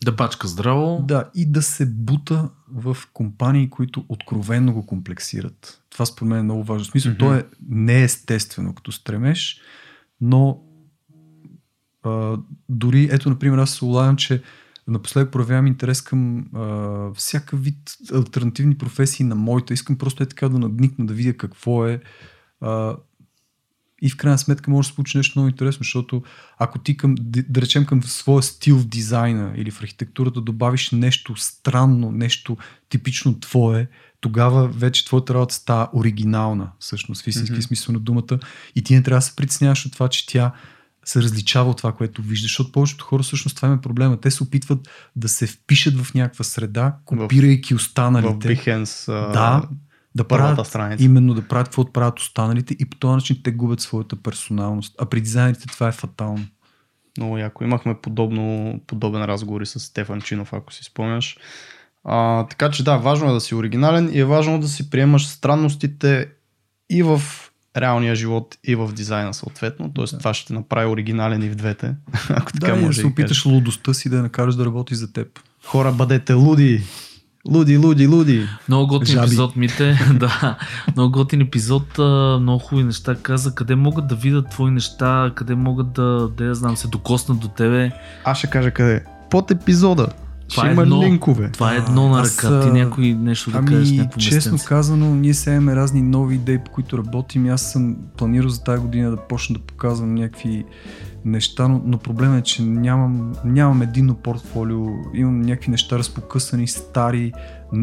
да 0.03 0.11
бачка 0.11 0.47
здраво. 0.47 1.05
Да, 1.07 1.29
и 1.35 1.51
да 1.51 1.61
се 1.61 1.85
бута 1.85 2.49
в 2.73 2.97
компании, 3.13 3.69
които 3.69 4.05
откровенно 4.09 4.73
го 4.73 4.85
комплексират. 4.85 5.81
Това 5.89 6.05
според 6.05 6.29
мен 6.29 6.39
е 6.39 6.43
много 6.43 6.63
важно. 6.63 6.83
В 6.85 6.87
смисъл, 6.87 7.11
mm-hmm. 7.11 7.19
то 7.19 7.33
е 7.33 7.45
неестествено 7.69 8.75
като 8.75 8.91
стремеш, 8.91 9.61
но 10.21 10.61
а, 12.03 12.37
дори, 12.69 13.09
ето, 13.11 13.29
например, 13.29 13.57
аз 13.57 13.71
се 13.71 13.85
улавям, 13.85 14.15
че 14.15 14.41
напоследък 14.87 15.31
проявявам 15.31 15.67
интерес 15.67 16.01
към 16.01 16.45
а, 16.53 17.13
всякакъв 17.13 17.63
вид 17.63 17.91
альтернативни 18.13 18.77
професии 18.77 19.25
на 19.25 19.35
моята. 19.35 19.73
Искам 19.73 19.97
просто 19.97 20.23
е 20.23 20.25
така 20.25 20.49
да 20.49 20.59
надникна, 20.59 21.05
да 21.05 21.13
видя 21.13 21.37
какво 21.37 21.87
е. 21.87 22.01
А, 22.61 22.95
и 24.03 24.09
в 24.09 24.17
крайна 24.17 24.37
сметка 24.37 24.71
може 24.71 24.87
да 24.87 24.89
се 24.89 24.95
получи 24.95 25.17
нещо 25.17 25.39
много 25.39 25.49
интересно, 25.49 25.83
защото 25.83 26.23
ако 26.57 26.79
ти 26.79 26.97
към, 26.97 27.15
да 27.49 27.61
речем 27.61 27.85
към 27.85 28.03
своя 28.03 28.43
стил 28.43 28.77
в 28.77 28.85
дизайна 28.85 29.53
или 29.55 29.71
в 29.71 29.81
архитектурата 29.81 30.41
добавиш 30.41 30.91
нещо 30.91 31.35
странно, 31.35 32.11
нещо 32.11 32.57
типично 32.89 33.39
твое, 33.39 33.87
тогава 34.21 34.67
вече 34.67 35.05
твоята 35.05 35.33
работа 35.33 35.55
става 35.55 35.89
оригинална, 35.93 36.71
всъщност, 36.79 37.23
в 37.23 37.27
истински 37.27 37.55
mm-hmm. 37.55 37.67
смисъл 37.67 37.93
на 37.93 37.99
думата. 37.99 38.39
И 38.75 38.83
ти 38.83 38.95
не 38.95 39.03
трябва 39.03 39.17
да 39.17 39.21
се 39.21 39.35
притесняваш 39.35 39.85
от 39.85 39.93
това, 39.93 40.07
че 40.07 40.27
тя 40.27 40.51
се 41.05 41.21
различава 41.21 41.69
от 41.69 41.77
това, 41.77 41.91
което 41.91 42.21
виждаш, 42.21 42.49
защото 42.49 42.71
повечето 42.71 43.05
хора 43.05 43.23
всъщност 43.23 43.55
това 43.55 43.73
е 43.73 43.81
проблема. 43.81 44.21
Те 44.21 44.31
се 44.31 44.43
опитват 44.43 44.89
да 45.15 45.29
се 45.29 45.47
впишат 45.47 45.97
в 45.97 46.13
някаква 46.13 46.43
среда, 46.43 46.95
копирайки 47.05 47.75
останалите. 47.75 48.55
В 48.55 48.59
Behance, 48.59 49.33
да, 49.33 49.63
да 50.15 50.23
правят, 50.23 50.67
страница. 50.67 51.03
именно 51.03 51.33
да 51.33 51.47
правят 51.47 51.67
какво 51.67 51.91
правят 51.91 52.19
останалите 52.19 52.75
и 52.79 52.89
по 52.89 52.97
този 52.97 53.13
начин 53.13 53.37
те 53.43 53.51
губят 53.51 53.79
своята 53.79 54.15
персоналност. 54.15 54.95
А 54.99 55.05
при 55.05 55.21
дизайнерите 55.21 55.67
това 55.67 55.87
е 55.87 55.91
фатално. 55.91 56.45
Много 57.17 57.37
яко. 57.37 57.63
Имахме 57.63 57.95
подобно, 58.01 58.79
подобен 58.87 59.25
разговор 59.25 59.65
с 59.65 59.79
Стефан 59.79 60.21
Чинов, 60.21 60.53
ако 60.53 60.73
си 60.73 60.83
спомняш. 60.83 61.37
А, 62.03 62.47
така 62.47 62.71
че 62.71 62.83
да, 62.83 62.97
важно 62.97 63.29
е 63.29 63.33
да 63.33 63.41
си 63.41 63.55
оригинален 63.55 64.09
и 64.13 64.19
е 64.19 64.25
важно 64.25 64.59
да 64.59 64.67
си 64.67 64.89
приемаш 64.89 65.27
странностите 65.27 66.29
и 66.89 67.03
в 67.03 67.21
реалния 67.77 68.15
живот 68.15 68.57
и 68.63 68.75
в 68.75 68.93
дизайна 68.93 69.33
съответно. 69.33 69.93
Тоест 69.93 70.13
да. 70.13 70.17
това 70.17 70.33
ще 70.33 70.53
направи 70.53 70.87
оригинален 70.87 71.43
и 71.43 71.49
в 71.49 71.55
двете. 71.55 71.95
Ако 72.29 72.51
да, 72.51 72.59
така 72.59 72.75
може 72.75 72.87
да 72.87 72.93
се 72.93 73.07
опиташ 73.07 73.45
лудостта 73.45 73.93
си 73.93 74.09
да 74.09 74.15
я 74.15 74.21
накараш 74.21 74.55
да 74.55 74.65
работи 74.65 74.95
за 74.95 75.13
теб. 75.13 75.39
Хора, 75.65 75.91
бъдете 75.91 76.33
луди! 76.33 76.83
Луди, 77.51 77.77
луди, 77.77 78.07
луди. 78.07 78.47
Много 78.67 78.87
готин 78.87 79.15
Жаби. 79.15 79.25
епизод, 79.25 79.55
Мите. 79.55 79.99
да, 80.13 80.57
много 80.95 81.11
готин 81.11 81.41
епизод, 81.41 81.97
много 82.41 82.59
хубави 82.59 82.85
неща 82.85 83.15
каза. 83.15 83.55
Къде 83.55 83.75
могат 83.75 84.07
да 84.07 84.15
видят 84.15 84.49
твои 84.49 84.71
неща, 84.71 85.31
къде 85.35 85.55
могат 85.55 85.91
да, 85.91 86.29
да 86.37 86.45
я 86.45 86.55
знам, 86.55 86.77
се 86.77 86.87
докоснат 86.87 87.39
до 87.39 87.47
тебе. 87.47 87.91
Аз 88.25 88.37
ще 88.37 88.47
кажа 88.47 88.71
къде. 88.71 89.03
Под 89.29 89.51
епизода. 89.51 90.07
Това 90.49 90.63
ще 90.63 90.69
е 90.69 90.73
има 90.73 90.81
едно, 90.81 91.01
линкове. 91.01 91.49
Това 91.51 91.73
е 91.73 91.77
едно 91.77 92.09
на 92.09 92.23
ръка. 92.23 92.61
Ти 92.61 92.71
някой 92.71 93.13
нещо 93.13 93.51
да 93.51 93.57
ами, 93.57 93.67
кажеш, 93.67 93.91
някакво 93.91 94.19
Честно 94.19 94.51
местенце. 94.51 94.65
казано, 94.65 95.15
ние 95.15 95.33
сега 95.33 95.55
имаме 95.55 95.75
разни 95.75 96.01
нови 96.01 96.35
идеи, 96.35 96.57
по 96.57 96.71
които 96.71 96.97
работим. 96.97 97.49
Аз 97.49 97.71
съм 97.71 97.95
планирал 98.17 98.49
за 98.49 98.63
тази 98.63 98.81
година 98.81 99.11
да 99.11 99.17
почна 99.17 99.53
да 99.53 99.59
показвам 99.59 100.15
някакви 100.15 100.65
неща, 101.25 101.67
но, 101.67 101.81
но 101.85 101.97
проблемът 101.97 102.39
е, 102.39 102.43
че 102.43 102.61
нямам, 102.61 103.33
нямам 103.45 103.81
единно 103.81 104.15
портфолио, 104.15 104.85
имам 105.13 105.41
някакви 105.41 105.71
неща 105.71 105.97
разпокъсани, 105.97 106.67
стари, 106.67 107.33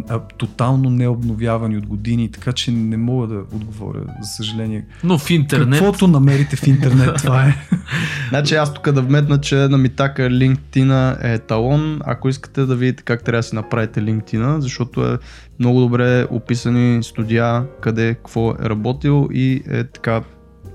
а, 0.08 0.20
тотално 0.20 0.90
необновявани 0.90 1.76
от 1.76 1.86
години, 1.86 2.30
така 2.30 2.52
че 2.52 2.70
не 2.70 2.96
мога 2.96 3.26
да 3.26 3.34
отговоря, 3.34 4.04
за 4.22 4.28
съжаление. 4.28 4.84
Но 5.04 5.18
в 5.18 5.30
интернет... 5.30 5.78
Каквото 5.78 6.06
намерите 6.06 6.56
в 6.56 6.66
интернет, 6.66 7.16
това 7.16 7.44
е. 7.44 7.54
значи 8.28 8.54
аз 8.54 8.74
тук 8.74 8.92
да 8.92 9.02
вметна, 9.02 9.40
че 9.40 9.56
на 9.56 9.78
Митака 9.78 10.22
LinkedIn 10.22 11.24
е 11.34 11.38
талон, 11.38 12.00
ако 12.04 12.28
искате 12.28 12.66
да 12.66 12.76
видите 12.76 13.02
как 13.02 13.24
трябва 13.24 13.38
да 13.38 13.42
си 13.42 13.54
направите 13.54 14.00
LinkedIn, 14.00 14.58
защото 14.58 15.06
е 15.06 15.18
много 15.58 15.80
добре 15.80 16.26
описани 16.30 17.02
студия, 17.02 17.64
къде, 17.80 18.14
какво 18.14 18.50
е 18.50 18.68
работил 18.68 19.28
и 19.32 19.62
е 19.70 19.84
така 19.84 20.22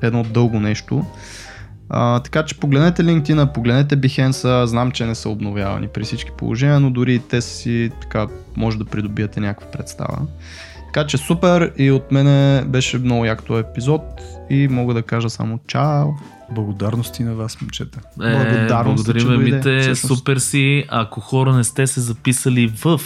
едно 0.02 0.24
дълго 0.24 0.60
нещо. 0.60 1.06
А, 1.90 2.20
така 2.20 2.46
че 2.46 2.60
погледнете 2.60 3.04
LinkedIn, 3.04 3.54
погледнете 3.54 3.98
Behance, 3.98 4.64
знам, 4.64 4.92
че 4.92 5.06
не 5.06 5.16
са 5.16 5.30
обновявани 5.30 5.88
при 5.88 6.04
всички 6.04 6.32
положения, 6.38 6.80
но 6.80 6.90
дори 6.90 7.20
те 7.20 7.42
си 7.42 7.92
така 8.02 8.28
може 8.56 8.78
да 8.78 8.86
придобиете 8.86 9.40
някаква 9.40 9.72
представа. 9.72 10.18
Така 10.86 11.08
че 11.08 11.18
супер 11.18 11.74
и 11.78 11.92
от 11.92 12.12
мене 12.12 12.64
беше 12.68 12.98
много 12.98 13.26
як 13.26 13.44
този 13.44 13.62
епизод 13.62 14.02
и 14.50 14.68
мога 14.68 14.94
да 14.94 15.02
кажа 15.02 15.30
само 15.30 15.60
чао. 15.68 16.08
Благодарности 16.52 17.24
на 17.24 17.36
вас, 17.36 17.62
момчета. 17.62 18.00
Е, 18.24 18.32
Благодарност, 18.32 19.06
благодарим, 19.06 19.44
Мите, 19.44 19.96
супер 19.96 20.38
си. 20.38 20.86
Ако 20.90 21.20
хора 21.22 21.54
не 21.54 21.64
сте 21.64 21.88
се 21.88 22.02
записали 22.02 22.68
в 22.68 23.02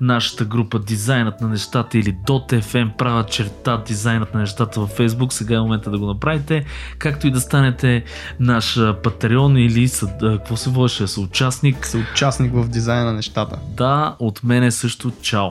нашата 0.00 0.44
група 0.44 0.78
Дизайнът 0.78 1.40
на 1.40 1.48
нещата 1.48 1.98
или 1.98 2.16
.fm 2.26 2.96
права 2.96 3.24
черта 3.24 3.82
Дизайнът 3.86 4.34
на 4.34 4.40
нещата 4.40 4.80
във 4.80 4.98
Facebook, 4.98 5.32
сега 5.32 5.56
е 5.56 5.60
момента 5.60 5.90
да 5.90 5.98
го 5.98 6.06
направите. 6.06 6.64
Както 6.98 7.26
и 7.26 7.30
да 7.30 7.40
станете 7.40 8.04
наш 8.40 8.80
патреон 9.02 9.56
или 9.56 9.88
съ... 9.88 10.06
какво 10.20 10.56
се 10.56 10.70
водеше? 10.70 11.06
Съучастник. 11.06 11.86
Съучастник 11.86 12.52
в 12.54 12.68
дизайна 12.68 13.04
на 13.04 13.12
нещата. 13.12 13.58
Да, 13.76 14.16
от 14.18 14.44
мене 14.44 14.70
също 14.70 15.12
чао. 15.22 15.48